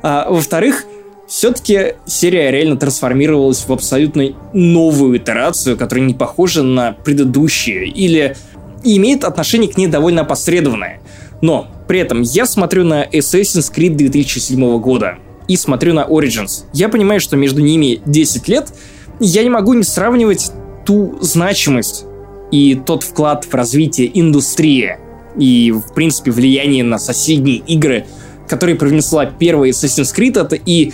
А, 0.02 0.30
во-вторых, 0.30 0.86
все-таки 1.28 1.96
серия 2.06 2.52
реально 2.52 2.78
трансформировалась 2.78 3.66
в 3.68 3.72
абсолютно 3.72 4.30
новую 4.54 5.18
итерацию, 5.18 5.78
которая 5.78 6.06
не 6.06 6.14
похожа 6.14 6.64
на 6.64 6.94
предыдущие 6.94 7.88
или 7.88 8.36
имеет 8.84 9.24
отношение 9.24 9.72
к 9.72 9.78
ней 9.78 9.88
довольно 9.88 10.22
опосредованное. 10.22 11.02
Но 11.42 11.68
при 11.88 12.00
этом 12.00 12.22
я 12.22 12.46
смотрю 12.46 12.84
на 12.84 13.06
Assassin's 13.06 13.74
Creed 13.74 13.96
2007 13.96 14.80
года 14.80 15.18
и 15.48 15.58
смотрю 15.58 15.94
на 15.94 16.06
Origins. 16.06 16.66
Я 16.74 16.90
понимаю, 16.90 17.20
что 17.20 17.36
между 17.36 17.62
ними 17.62 18.02
10 18.06 18.48
лет, 18.48 18.74
и 19.20 19.26
я 19.26 19.44
не 19.44 19.50
могу 19.50 19.74
не 19.74 19.84
сравнивать 19.84 20.52
ту 20.86 21.18
значимость 21.22 22.06
и 22.52 22.76
тот 22.76 23.04
вклад 23.04 23.46
в 23.46 23.54
развитие 23.54 24.18
индустрии 24.20 24.98
и, 25.38 25.72
в 25.72 25.94
принципе, 25.94 26.32
влияние 26.32 26.84
на 26.84 27.00
соседние 27.00 27.58
игры, 27.58 28.06
которые 28.48 28.76
привнесла 28.76 29.26
первая 29.26 29.72
Assassin's 29.72 30.16
Creed, 30.16 30.40
это 30.40 30.56
и 30.56 30.94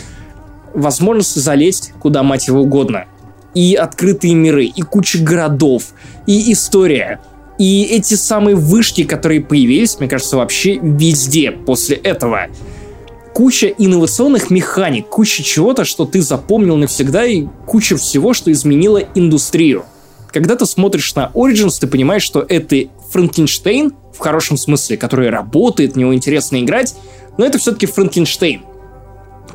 возможность 0.73 1.35
залезть 1.35 1.93
куда, 1.99 2.23
мать 2.23 2.47
его, 2.47 2.61
угодно. 2.61 3.05
И 3.53 3.75
открытые 3.75 4.33
миры, 4.33 4.65
и 4.65 4.81
куча 4.81 5.19
городов, 5.19 5.93
и 6.25 6.51
история. 6.53 7.19
И 7.57 7.83
эти 7.83 8.15
самые 8.15 8.55
вышки, 8.55 9.03
которые 9.03 9.41
появились, 9.41 9.99
мне 9.99 10.07
кажется, 10.07 10.37
вообще 10.37 10.79
везде 10.81 11.51
после 11.51 11.97
этого. 11.97 12.47
Куча 13.33 13.67
инновационных 13.67 14.49
механик, 14.49 15.07
куча 15.07 15.43
чего-то, 15.43 15.85
что 15.85 16.05
ты 16.05 16.21
запомнил 16.21 16.75
навсегда, 16.75 17.25
и 17.25 17.45
куча 17.65 17.97
всего, 17.97 18.33
что 18.33 18.51
изменило 18.51 19.03
индустрию. 19.15 19.83
Когда 20.31 20.55
ты 20.55 20.65
смотришь 20.65 21.13
на 21.15 21.29
Origins, 21.33 21.77
ты 21.79 21.87
понимаешь, 21.87 22.23
что 22.23 22.45
это 22.47 22.87
Франкенштейн, 23.11 23.93
в 24.13 24.19
хорошем 24.19 24.57
смысле, 24.57 24.97
который 24.97 25.29
работает, 25.29 25.93
в 25.93 25.97
него 25.97 26.13
интересно 26.13 26.61
играть, 26.61 26.95
но 27.37 27.45
это 27.45 27.57
все-таки 27.57 27.85
Франкенштейн 27.85 28.61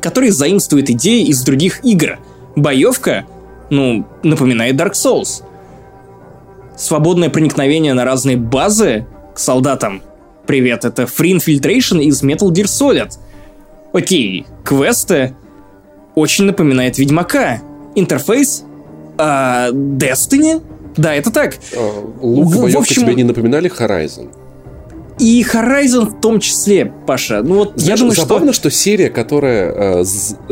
который 0.01 0.29
заимствует 0.29 0.89
идеи 0.89 1.25
из 1.25 1.43
других 1.43 1.83
игр. 1.83 2.19
Боевка, 2.55 3.25
ну, 3.69 4.05
напоминает 4.23 4.75
Dark 4.75 4.93
Souls. 4.93 5.43
Свободное 6.75 7.29
проникновение 7.29 7.93
на 7.93 8.05
разные 8.05 8.37
базы 8.37 9.05
к 9.33 9.39
солдатам. 9.39 10.01
Привет, 10.45 10.85
это 10.85 11.03
Free 11.03 11.37
Infiltration 11.37 12.01
из 12.01 12.23
Metal 12.23 12.49
Gear 12.49 12.65
Solid. 12.65 13.13
Окей, 13.93 14.45
квесты 14.63 15.35
очень 16.15 16.45
напоминает 16.45 16.97
Ведьмака. 16.97 17.61
Интерфейс? 17.95 18.63
А, 19.17 19.69
Destiny? 19.71 20.61
Да, 20.95 21.13
это 21.13 21.31
так. 21.31 21.57
А, 21.75 22.13
лук 22.21 22.47
в, 22.47 22.71
в 22.71 22.77
общем... 22.77 23.03
тебе 23.03 23.15
не 23.15 23.23
напоминали 23.23 23.69
Horizon? 23.69 24.29
И 25.19 25.43
Horizon 25.43 26.09
в 26.09 26.21
том 26.21 26.39
числе, 26.39 26.85
Паша. 26.85 27.41
Ну 27.41 27.55
вот 27.55 27.73
Знаешь, 27.75 27.89
я 27.89 27.97
думаю, 27.97 28.15
забавно, 28.15 28.53
что... 28.53 28.69
что 28.69 28.77
серия, 28.77 29.09
которая 29.09 30.03
э, 30.03 30.05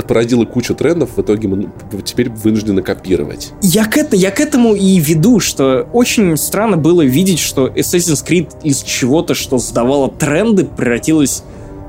породила 0.08 0.46
кучу 0.46 0.74
трендов, 0.74 1.12
в 1.18 1.22
итоге 1.22 1.48
мы 1.48 1.70
теперь 2.04 2.30
вынуждены 2.30 2.82
копировать. 2.82 3.54
Я 3.62 3.86
к, 3.86 3.98
это, 3.98 4.16
я 4.16 4.32
к 4.32 4.40
этому 4.40 4.74
и 4.74 4.98
веду, 5.00 5.40
что 5.40 5.88
очень 5.94 6.36
странно 6.38 6.78
было 6.78 7.04
видеть, 7.04 7.40
что 7.40 7.68
Assassin's 7.68 8.26
Creed 8.26 8.50
из 8.64 8.82
чего-то, 8.82 9.36
что 9.36 9.60
сдавало 9.60 10.10
тренды, 10.10 10.66
превратилось 10.66 11.44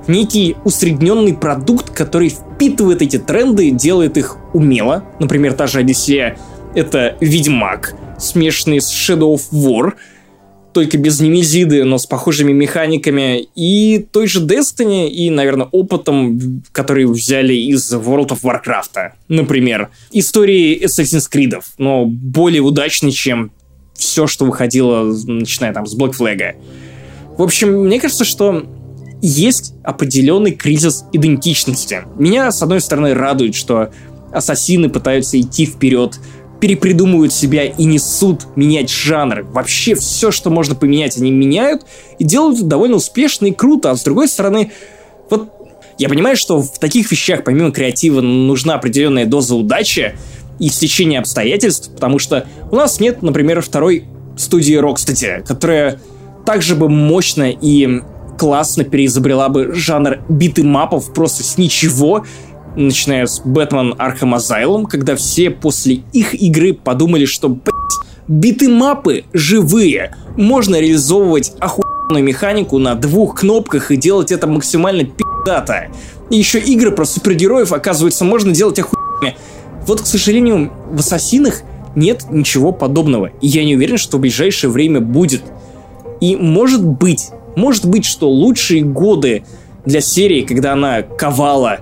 в 0.07 0.11
некий 0.11 0.57
усредненный 0.65 1.35
продукт, 1.35 1.91
который 1.91 2.29
впитывает 2.29 3.01
эти 3.01 3.19
тренды, 3.19 3.71
делает 3.71 4.19
их 4.19 4.37
умело. 4.53 5.03
Например, 5.19 5.55
та 5.55 5.67
же 5.67 5.79
Одиссея— 5.79 6.39
это 6.75 7.17
Ведьмак, 7.21 7.95
смешанный 8.19 8.81
с 8.83 8.91
Shadow 8.93 9.35
of 9.35 9.43
War— 9.51 9.95
только 10.77 10.99
без 10.99 11.21
немезиды, 11.21 11.85
но 11.85 11.97
с 11.97 12.05
похожими 12.05 12.53
механиками, 12.53 13.49
и 13.55 14.07
той 14.13 14.27
же 14.27 14.45
Destiny, 14.45 15.09
и, 15.09 15.31
наверное, 15.31 15.69
опытом, 15.73 16.63
который 16.71 17.07
взяли 17.07 17.55
из 17.55 17.95
World 17.95 18.29
of 18.29 18.43
Warcraft, 18.43 19.13
например. 19.29 19.89
Истории 20.13 20.85
Assassin's 20.85 21.31
Creed, 21.33 21.55
но 21.79 22.05
более 22.05 22.61
удачный, 22.61 23.11
чем 23.11 23.53
все, 23.95 24.27
что 24.27 24.45
выходило, 24.45 25.15
начиная 25.25 25.73
там 25.73 25.87
с 25.87 25.97
Black 25.97 26.13
Flag. 26.13 26.57
В 27.39 27.43
общем, 27.43 27.87
мне 27.87 27.99
кажется, 27.99 28.27
что 28.27 28.67
есть 29.23 29.73
определенный 29.83 30.53
кризис 30.53 31.07
идентичности. 31.11 32.03
Меня, 32.19 32.53
с 32.53 32.63
одной 32.63 32.83
стороны, 32.83 33.15
радует, 33.15 33.55
что 33.55 33.89
ассасины 34.31 34.91
пытаются 34.91 35.41
идти 35.41 35.65
вперед, 35.65 36.21
перепридумывают 36.61 37.33
себя 37.33 37.65
и 37.65 37.85
несут 37.85 38.47
менять 38.57 38.91
жанр. 38.91 39.43
Вообще 39.43 39.95
все, 39.95 40.31
что 40.31 40.51
можно 40.51 40.75
поменять, 40.75 41.17
они 41.17 41.31
меняют 41.31 41.83
и 42.19 42.25
делают 42.25 42.59
это 42.59 42.67
довольно 42.67 42.97
успешно 42.97 43.47
и 43.47 43.53
круто. 43.53 43.91
А 43.91 43.97
с 43.97 44.03
другой 44.03 44.29
стороны, 44.29 44.73
вот 45.31 45.51
я 45.99 46.09
понимаю, 46.09 46.37
что 46.37 46.61
в 46.61 46.79
таких 46.79 47.11
вещах 47.11 47.45
помимо 47.45 47.73
креатива 47.73 48.21
нужна 48.21 48.75
определенная 48.75 49.27
доза 49.27 49.55
удачи 49.55 50.17
и 50.59 50.69
стечения 50.69 51.21
обстоятельств, 51.21 51.91
потому 51.93 52.19
что 52.19 52.47
у 52.71 52.77
нас 52.77 53.01
нет, 53.01 53.23
например, 53.23 53.61
второй 53.61 54.05
студии 54.37 54.79
Rocksteady, 54.79 55.47
которая 55.47 56.01
также 56.45 56.75
бы 56.75 56.89
мощно 56.89 57.51
и 57.51 58.01
классно 58.39 58.85
переизобрела 58.85 59.49
бы 59.49 59.73
жанр 59.75 60.19
биты 60.29 60.63
мапов 60.63 61.13
просто 61.13 61.43
с 61.43 61.59
ничего 61.59 62.25
начиная 62.77 63.27
с 63.27 63.41
Бэтмен 63.41 63.95
Arkham 63.95 64.37
Asylum, 64.37 64.85
когда 64.85 65.17
все 65.17 65.51
после 65.51 66.03
их 66.13 66.35
игры 66.35 66.75
подумали, 66.75 67.25
что, 67.25 67.59
биты 68.29 68.69
мапы 68.69 69.25
живые, 69.33 70.15
можно 70.37 70.79
реализовывать 70.79 71.53
охуенную 71.59 72.25
механику 72.25 72.79
на 72.79 72.95
двух 72.95 73.41
кнопках 73.41 73.91
и 73.91 73.97
делать 73.97 74.31
это 74.31 74.47
максимально 74.47 75.05
пи***дато. 75.05 75.93
И 76.31 76.37
еще 76.37 76.59
игры 76.59 76.91
про 76.93 77.05
супергероев, 77.05 77.73
оказывается, 77.73 78.25
можно 78.25 78.53
делать 78.53 78.79
охуенными. 78.79 79.37
Вот, 79.87 80.03
к 80.03 80.07
сожалению, 80.07 80.73
в 80.91 81.01
Ассасинах 81.01 81.63
нет 81.95 82.27
ничего 82.31 82.73
подобного. 82.73 83.31
И 83.41 83.47
я 83.47 83.65
не 83.65 83.77
уверен, 83.77 83.97
что 83.97 84.19
в 84.19 84.21
ближайшее 84.21 84.71
время 84.71 85.01
будет. 85.01 85.43
И 86.21 86.37
может 86.37 86.85
быть, 86.85 87.29
может 87.57 87.87
быть, 87.87 88.05
что 88.05 88.29
лучшие 88.29 88.83
годы 88.83 89.45
для 89.85 90.01
серии, 90.01 90.43
когда 90.43 90.73
она 90.73 91.03
ковала 91.03 91.79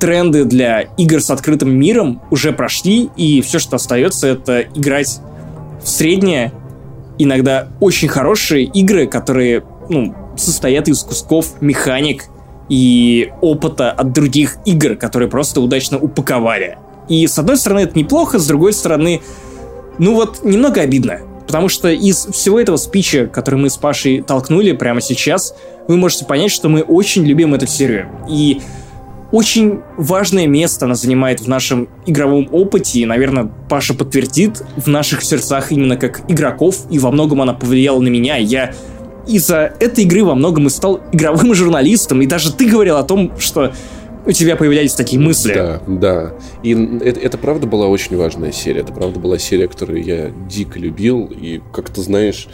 тренды 0.00 0.44
для 0.44 0.82
игр 0.96 1.20
с 1.20 1.30
открытым 1.30 1.70
миром 1.70 2.20
уже 2.30 2.52
прошли, 2.52 3.10
и 3.16 3.40
все, 3.42 3.58
что 3.58 3.76
остается, 3.76 4.26
это 4.26 4.62
играть 4.62 5.20
в 5.82 5.88
средние, 5.88 6.52
иногда 7.18 7.68
очень 7.78 8.08
хорошие 8.08 8.64
игры, 8.64 9.06
которые 9.06 9.62
ну, 9.88 10.14
состоят 10.36 10.88
из 10.88 11.02
кусков 11.02 11.60
механик 11.60 12.24
и 12.68 13.32
опыта 13.40 13.90
от 13.90 14.12
других 14.12 14.56
игр, 14.64 14.96
которые 14.96 15.28
просто 15.28 15.60
удачно 15.60 15.98
упаковали. 15.98 16.78
И 17.08 17.26
с 17.26 17.38
одной 17.38 17.56
стороны 17.56 17.80
это 17.80 17.98
неплохо, 17.98 18.38
с 18.38 18.46
другой 18.46 18.72
стороны, 18.72 19.20
ну 19.98 20.14
вот 20.14 20.44
немного 20.44 20.80
обидно. 20.80 21.20
Потому 21.46 21.68
что 21.68 21.88
из 21.88 22.26
всего 22.26 22.60
этого 22.60 22.76
спича, 22.76 23.26
который 23.26 23.56
мы 23.56 23.70
с 23.70 23.76
Пашей 23.76 24.22
толкнули 24.22 24.70
прямо 24.70 25.00
сейчас, 25.00 25.54
вы 25.88 25.96
можете 25.96 26.24
понять, 26.24 26.52
что 26.52 26.68
мы 26.68 26.82
очень 26.82 27.24
любим 27.24 27.54
эту 27.54 27.66
серию. 27.66 28.08
И 28.28 28.60
очень 29.32 29.80
важное 29.96 30.46
место 30.46 30.86
она 30.86 30.94
занимает 30.94 31.40
в 31.40 31.48
нашем 31.48 31.88
игровом 32.06 32.48
опыте, 32.50 33.00
и, 33.00 33.06
наверное, 33.06 33.50
Паша 33.68 33.94
подтвердит, 33.94 34.62
в 34.76 34.88
наших 34.88 35.22
сердцах 35.22 35.72
именно 35.72 35.96
как 35.96 36.22
игроков, 36.28 36.86
и 36.90 36.98
во 36.98 37.10
многом 37.10 37.42
она 37.42 37.54
повлияла 37.54 38.00
на 38.00 38.08
меня. 38.08 38.36
Я 38.36 38.74
из-за 39.26 39.72
этой 39.78 40.04
игры 40.04 40.24
во 40.24 40.34
многом 40.34 40.66
и 40.66 40.70
стал 40.70 41.00
игровым 41.12 41.54
журналистом, 41.54 42.22
и 42.22 42.26
даже 42.26 42.52
ты 42.52 42.68
говорил 42.68 42.96
о 42.96 43.04
том, 43.04 43.32
что 43.38 43.72
у 44.26 44.32
тебя 44.32 44.56
появлялись 44.56 44.94
такие 44.94 45.20
мысли. 45.20 45.54
Да, 45.54 45.80
да. 45.86 46.32
И 46.62 46.72
это, 46.72 47.20
это 47.20 47.38
правда 47.38 47.66
была 47.66 47.86
очень 47.86 48.16
важная 48.16 48.52
серия. 48.52 48.80
Это 48.80 48.92
правда 48.92 49.18
была 49.18 49.38
серия, 49.38 49.66
которую 49.66 50.04
я 50.04 50.30
дико 50.48 50.78
любил, 50.78 51.24
и 51.26 51.60
как 51.72 51.88
то 51.90 52.02
знаешь 52.02 52.48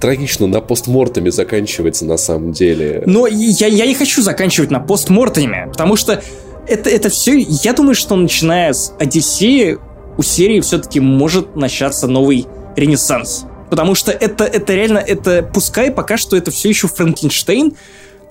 трагично 0.00 0.46
на 0.46 0.60
постмортами 0.60 1.30
заканчивается 1.30 2.04
на 2.04 2.16
самом 2.16 2.52
деле. 2.52 3.02
Но 3.06 3.26
я, 3.26 3.66
я 3.66 3.86
не 3.86 3.94
хочу 3.94 4.22
заканчивать 4.22 4.70
на 4.70 4.80
постмортами, 4.80 5.68
потому 5.68 5.96
что 5.96 6.22
это, 6.66 6.90
это 6.90 7.08
все... 7.08 7.38
Я 7.38 7.72
думаю, 7.72 7.94
что 7.94 8.16
начиная 8.16 8.72
с 8.72 8.92
Одиссеи 8.98 9.78
у 10.16 10.22
серии 10.22 10.60
все-таки 10.60 11.00
может 11.00 11.56
начаться 11.56 12.06
новый 12.06 12.46
ренессанс. 12.76 13.46
Потому 13.70 13.94
что 13.94 14.12
это, 14.12 14.44
это 14.44 14.74
реально, 14.74 14.98
это 14.98 15.42
пускай 15.42 15.90
пока 15.90 16.16
что 16.16 16.36
это 16.36 16.50
все 16.50 16.68
еще 16.68 16.88
Франкенштейн, 16.88 17.74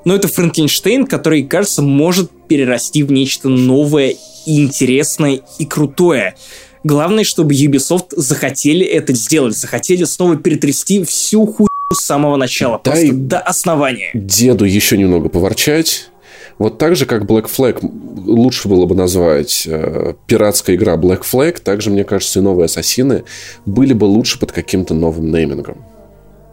но 0.06 0.16
это 0.16 0.28
Франкенштейн, 0.28 1.06
который, 1.06 1.44
кажется, 1.44 1.82
может 1.82 2.32
перерасти 2.48 3.04
в 3.04 3.12
нечто 3.12 3.50
новое 3.50 4.16
и 4.46 4.64
интересное 4.64 5.42
и 5.60 5.66
крутое. 5.66 6.36
Главное, 6.84 7.24
чтобы 7.24 7.54
Ubisoft 7.54 8.10
захотели 8.16 8.86
это 8.86 9.14
сделать, 9.14 9.58
захотели 9.58 10.04
снова 10.04 10.36
перетрясти 10.36 11.04
всю 11.04 11.46
хуйню 11.46 11.68
с 11.94 12.04
самого 12.04 12.36
начала, 12.36 12.80
Дай 12.84 12.94
просто 12.94 13.14
до 13.16 13.40
основания. 13.40 14.12
Деду 14.14 14.66
еще 14.66 14.98
немного 14.98 15.30
поворчать. 15.30 16.10
Вот 16.58 16.80
так 16.80 16.96
же, 16.96 17.06
как 17.06 17.24
Black 17.24 17.48
Flag 17.56 17.80
лучше 18.26 18.68
было 18.68 18.86
бы 18.86 18.96
назвать 18.96 19.68
э, 19.68 20.16
пиратская 20.26 20.76
игра 20.76 20.96
Black 20.96 21.22
Flag, 21.22 21.60
также, 21.62 21.92
мне 21.92 22.04
кажется, 22.04 22.40
и 22.40 22.42
новые 22.42 22.66
Ассасины 22.66 23.24
были 23.66 23.94
бы 23.94 24.06
лучше 24.06 24.40
под 24.40 24.52
каким-то 24.52 24.96
новым 24.96 25.32
неймингом. 25.32 25.78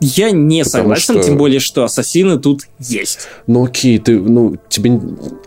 Я 0.04 0.30
не 0.30 0.62
Потому 0.62 0.82
согласен, 0.82 1.14
что... 1.14 1.22
тем 1.22 1.38
более, 1.38 1.60
что 1.60 1.84
ассасины 1.84 2.38
тут 2.38 2.62
есть. 2.78 3.20
Ну 3.46 3.64
окей, 3.64 3.98
ты, 3.98 4.18
ну, 4.18 4.56
тебе... 4.68 5.00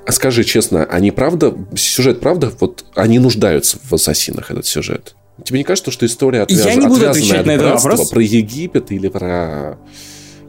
Скажи 0.09 0.43
честно, 0.43 0.85
они 0.85 1.11
правда, 1.11 1.53
сюжет 1.75 2.19
правда, 2.19 2.51
вот 2.59 2.85
они 2.95 3.19
нуждаются 3.19 3.77
в 3.83 3.93
ассасинах, 3.93 4.49
этот 4.49 4.65
сюжет? 4.65 5.15
Тебе 5.43 5.59
не 5.59 5.63
кажется, 5.63 5.91
что 5.91 6.05
история 6.07 6.41
отвяз... 6.41 6.65
Я 6.65 6.75
не 6.75 6.87
буду 6.87 7.07
отвечать 7.07 7.45
на 7.45 7.51
этот 7.51 7.83
вопрос. 7.83 8.09
про 8.09 8.21
Египет 8.21 8.91
или 8.91 9.07
про 9.07 9.77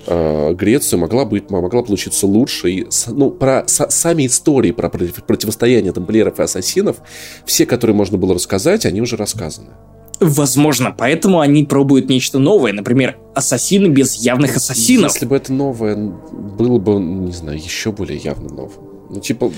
э, 0.06 0.54
Грецию 0.54 1.00
могла 1.00 1.26
быть, 1.26 1.50
могла 1.50 1.82
получиться 1.82 2.26
лучше. 2.26 2.70
И, 2.70 2.86
ну, 3.08 3.30
про 3.30 3.64
с, 3.66 3.90
сами 3.90 4.26
истории 4.26 4.70
про 4.70 4.88
противостояние 4.88 5.92
тамплиеров 5.92 6.40
и 6.40 6.42
ассасинов, 6.42 6.96
все, 7.44 7.66
которые 7.66 7.94
можно 7.94 8.16
было 8.16 8.34
рассказать, 8.34 8.86
они 8.86 9.02
уже 9.02 9.16
рассказаны. 9.16 9.72
Возможно, 10.20 10.94
поэтому 10.96 11.40
они 11.40 11.64
пробуют 11.64 12.08
нечто 12.08 12.38
новое. 12.38 12.72
Например, 12.72 13.16
ассасины 13.34 13.86
без 13.86 14.16
явных 14.16 14.56
ассасинов. 14.56 15.12
Если 15.12 15.26
бы 15.26 15.36
это 15.36 15.52
новое 15.52 15.96
было 15.96 16.78
бы, 16.78 16.94
не 17.00 17.32
знаю, 17.32 17.58
еще 17.58 17.92
более 17.92 18.18
явно 18.18 18.48
новым. 18.48 18.84
Ну, 19.10 19.20
типа... 19.20 19.52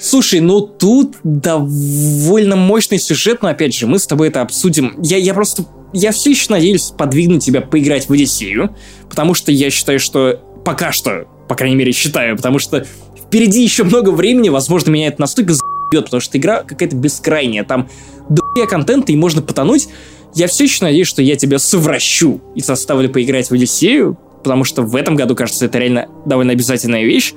Слушай, 0.00 0.40
ну 0.40 0.60
тут 0.60 1.16
довольно 1.22 2.56
мощный 2.56 2.98
сюжет, 2.98 3.40
но 3.40 3.48
опять 3.48 3.74
же, 3.74 3.86
мы 3.86 3.98
с 3.98 4.06
тобой 4.06 4.28
это 4.28 4.42
обсудим. 4.42 4.94
Я, 5.02 5.16
я 5.16 5.32
просто... 5.32 5.64
Я 5.94 6.12
все 6.12 6.30
еще 6.30 6.46
надеюсь 6.50 6.92
подвигнуть 6.96 7.44
тебя 7.44 7.62
поиграть 7.62 8.08
в 8.08 8.12
Одиссею, 8.12 8.76
потому 9.08 9.32
что 9.32 9.52
я 9.52 9.70
считаю, 9.70 9.98
что 9.98 10.40
пока 10.64 10.92
что, 10.92 11.26
по 11.48 11.54
крайней 11.54 11.76
мере, 11.76 11.92
считаю, 11.92 12.36
потому 12.36 12.58
что 12.58 12.86
впереди 13.16 13.62
еще 13.62 13.84
много 13.84 14.10
времени, 14.10 14.48
возможно, 14.48 14.90
меня 14.90 15.08
это 15.08 15.20
настолько 15.20 15.54
за***ет, 15.54 16.04
потому 16.04 16.20
что 16.20 16.38
игра 16.38 16.62
какая-то 16.62 16.96
бескрайняя, 16.96 17.64
там 17.64 17.88
до 18.28 18.42
контента 18.66 19.12
и 19.12 19.16
можно 19.16 19.42
потонуть. 19.42 19.88
Я 20.34 20.48
все 20.48 20.64
еще 20.64 20.84
надеюсь, 20.84 21.06
что 21.06 21.22
я 21.22 21.36
тебя 21.36 21.58
совращу 21.58 22.40
и 22.54 22.60
заставлю 22.60 23.08
поиграть 23.08 23.50
в 23.50 23.54
Одиссею, 23.54 24.18
потому 24.42 24.64
что 24.64 24.82
в 24.82 24.96
этом 24.96 25.16
году, 25.16 25.34
кажется, 25.36 25.66
это 25.66 25.78
реально 25.78 26.08
довольно 26.26 26.52
обязательная 26.52 27.04
вещь. 27.04 27.34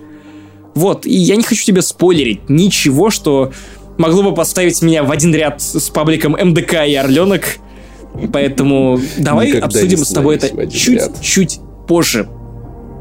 Вот, 0.73 1.05
и 1.05 1.15
я 1.15 1.35
не 1.35 1.43
хочу 1.43 1.63
тебе 1.63 1.81
спойлерить 1.81 2.49
ничего, 2.49 3.09
что 3.09 3.51
могло 3.97 4.23
бы 4.23 4.33
поставить 4.33 4.81
меня 4.81 5.03
в 5.03 5.11
один 5.11 5.33
ряд 5.33 5.61
с 5.61 5.89
пабликом 5.89 6.33
МДК 6.33 6.85
и 6.87 6.95
Орленок. 6.95 7.57
Поэтому 8.31 8.99
давай 9.17 9.47
Никогда 9.47 9.67
обсудим 9.67 9.97
с 9.99 10.09
тобой 10.09 10.35
это 10.37 10.67
чуть-чуть 10.67 11.59
позже. 11.87 12.27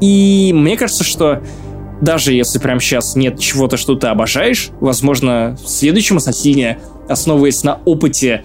И 0.01 0.51
мне 0.53 0.77
кажется, 0.77 1.03
что 1.03 1.41
даже 2.01 2.33
если 2.33 2.59
прямо 2.59 2.79
сейчас 2.79 3.15
нет 3.15 3.39
чего-то, 3.39 3.77
что 3.77 3.95
ты 3.95 4.07
обожаешь, 4.07 4.69
возможно, 4.79 5.57
в 5.63 5.67
следующем 5.67 6.17
Ассасине 6.17 6.79
основываясь 7.07 7.63
на 7.63 7.79
опыте 7.85 8.43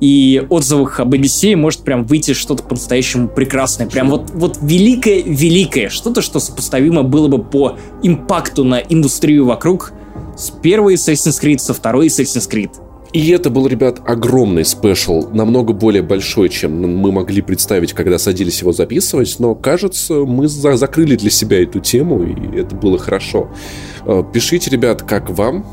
и 0.00 0.46
отзывах 0.48 1.00
об 1.00 1.12
Одиссее 1.14 1.56
может 1.56 1.80
прям 1.80 2.04
выйти 2.04 2.32
что-то 2.32 2.62
по-настоящему 2.62 3.28
прекрасное. 3.28 3.88
Прям 3.88 4.10
вот, 4.10 4.30
вот 4.30 4.58
великое-великое. 4.62 5.88
Что-то, 5.88 6.22
что 6.22 6.38
сопоставимо 6.38 7.02
было 7.02 7.28
бы 7.28 7.42
по 7.42 7.76
импакту 8.02 8.64
на 8.64 8.78
индустрию 8.78 9.44
вокруг 9.44 9.92
с 10.36 10.50
первой 10.50 10.94
Assassin's 10.94 11.42
Creed, 11.42 11.58
со 11.58 11.74
второй 11.74 12.06
Assassin's 12.06 12.48
Creed. 12.48 12.70
И 13.12 13.30
это 13.30 13.48
был, 13.48 13.66
ребят, 13.66 14.00
огромный 14.06 14.64
спешл, 14.64 15.28
намного 15.32 15.72
более 15.72 16.02
большой, 16.02 16.50
чем 16.50 16.98
мы 16.98 17.10
могли 17.10 17.40
представить, 17.40 17.92
когда 17.94 18.18
садились 18.18 18.60
его 18.60 18.72
записывать, 18.72 19.36
но, 19.38 19.54
кажется, 19.54 20.14
мы 20.14 20.46
за 20.46 20.76
закрыли 20.76 21.16
для 21.16 21.30
себя 21.30 21.62
эту 21.62 21.80
тему, 21.80 22.22
и 22.22 22.58
это 22.58 22.74
было 22.76 22.98
хорошо. 22.98 23.48
Э, 24.04 24.22
пишите, 24.32 24.70
ребят, 24.70 25.02
как 25.02 25.30
вам 25.30 25.64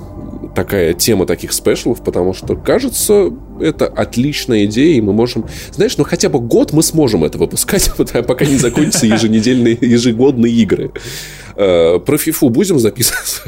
такая 0.56 0.94
тема 0.94 1.26
таких 1.26 1.54
спешлов, 1.54 2.04
потому 2.04 2.34
что, 2.34 2.56
кажется, 2.56 3.32
это 3.60 3.86
отличная 3.86 4.66
идея, 4.66 4.96
и 4.96 5.02
мы 5.02 5.14
можем... 5.14 5.46
Знаешь, 5.72 5.98
ну 5.98 6.04
хотя 6.04 6.30
бы 6.30 6.40
год 6.40 6.74
мы 6.74 6.82
сможем 6.82 7.24
это 7.24 7.38
выпускать, 7.38 7.92
пока 8.28 8.46
не 8.46 8.58
закончатся 8.58 9.06
еженедельные, 9.06 9.78
ежегодные 9.80 10.54
игры. 10.54 10.92
Э, 11.56 12.00
про 12.00 12.18
фифу 12.18 12.50
будем 12.50 12.80
записываться? 12.80 13.42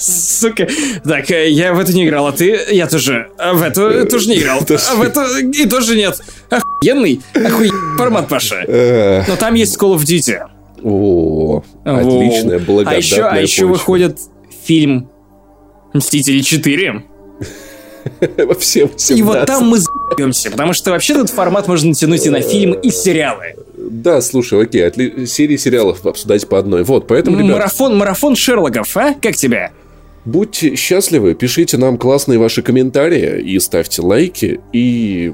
Сука. 0.00 0.68
Так, 1.04 1.30
э, 1.30 1.50
я 1.50 1.74
в 1.74 1.78
эту 1.78 1.92
не 1.92 2.06
играл, 2.06 2.26
а 2.28 2.32
ты? 2.32 2.58
Я 2.70 2.86
тоже. 2.86 3.28
А 3.38 3.54
в 3.54 3.62
эту 3.62 4.06
тоже 4.08 4.28
не 4.28 4.38
играл. 4.38 4.60
А 4.90 4.94
в 4.94 5.02
эту 5.02 5.20
и 5.38 5.66
тоже 5.66 5.96
нет. 5.96 6.20
Охуенный, 6.50 7.20
охуенный 7.34 7.98
формат, 7.98 8.28
Паша. 8.28 8.64
Но 9.28 9.36
там 9.36 9.54
есть 9.54 9.76
Call 9.76 9.96
of 9.96 10.02
Duty. 10.02 10.38
О, 10.82 11.62
отличная, 11.84 12.58
благодатная 12.58 12.94
А 12.94 12.98
еще, 12.98 13.22
а 13.22 13.40
еще 13.40 13.66
выходит 13.66 14.18
фильм 14.64 15.08
Мстители 15.96 16.40
4. 16.40 17.02
Все 18.58 18.88
И 19.10 19.22
вот 19.22 19.46
там 19.46 19.68
мы 19.68 19.78
за***емся, 19.78 20.50
потому 20.50 20.72
что 20.72 20.90
вообще 20.90 21.14
этот 21.14 21.30
формат 21.30 21.68
можно 21.68 21.88
натянуть 21.88 22.24
и 22.26 22.30
на 22.30 22.40
фильм, 22.40 22.74
и 22.74 22.90
сериалы. 22.90 23.56
Да, 23.76 24.20
слушай, 24.20 24.62
окей, 24.62 24.86
отли... 24.86 25.26
серии 25.26 25.56
сериалов 25.56 26.04
обсуждать 26.06 26.48
по 26.48 26.58
одной. 26.58 26.84
Вот, 26.84 27.06
поэтому, 27.06 27.38
ребят... 27.38 27.52
Марафон, 27.52 27.96
марафон 27.96 28.36
Шерлоков, 28.36 28.96
а? 28.96 29.14
Как 29.14 29.36
тебе? 29.36 29.72
Будьте 30.24 30.74
счастливы, 30.74 31.34
пишите 31.34 31.76
нам 31.76 31.98
классные 31.98 32.38
ваши 32.38 32.62
комментарии 32.62 33.40
и 33.42 33.58
ставьте 33.60 34.02
лайки, 34.02 34.60
и... 34.72 35.32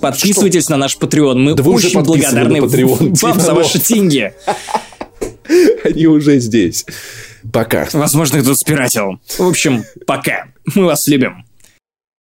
Подписывайтесь 0.00 0.64
Что? 0.64 0.72
на 0.72 0.76
наш 0.78 0.96
Patreon. 0.98 1.34
Мы 1.36 1.54
да 1.54 1.62
очень 1.64 2.00
благодарны 2.02 2.60
вам 2.60 3.40
за 3.40 3.54
ваши 3.54 3.80
деньги. 3.80 4.32
Они 5.84 6.06
уже 6.06 6.38
здесь. 6.38 6.84
Пока. 7.52 7.88
Возможно, 7.92 8.40
кто-то 8.40 8.56
спиратил. 8.56 9.20
В 9.38 9.42
общем, 9.48 9.84
пока. 10.06 10.48
Мы 10.74 10.84
вас 10.86 11.06
любим. 11.06 11.45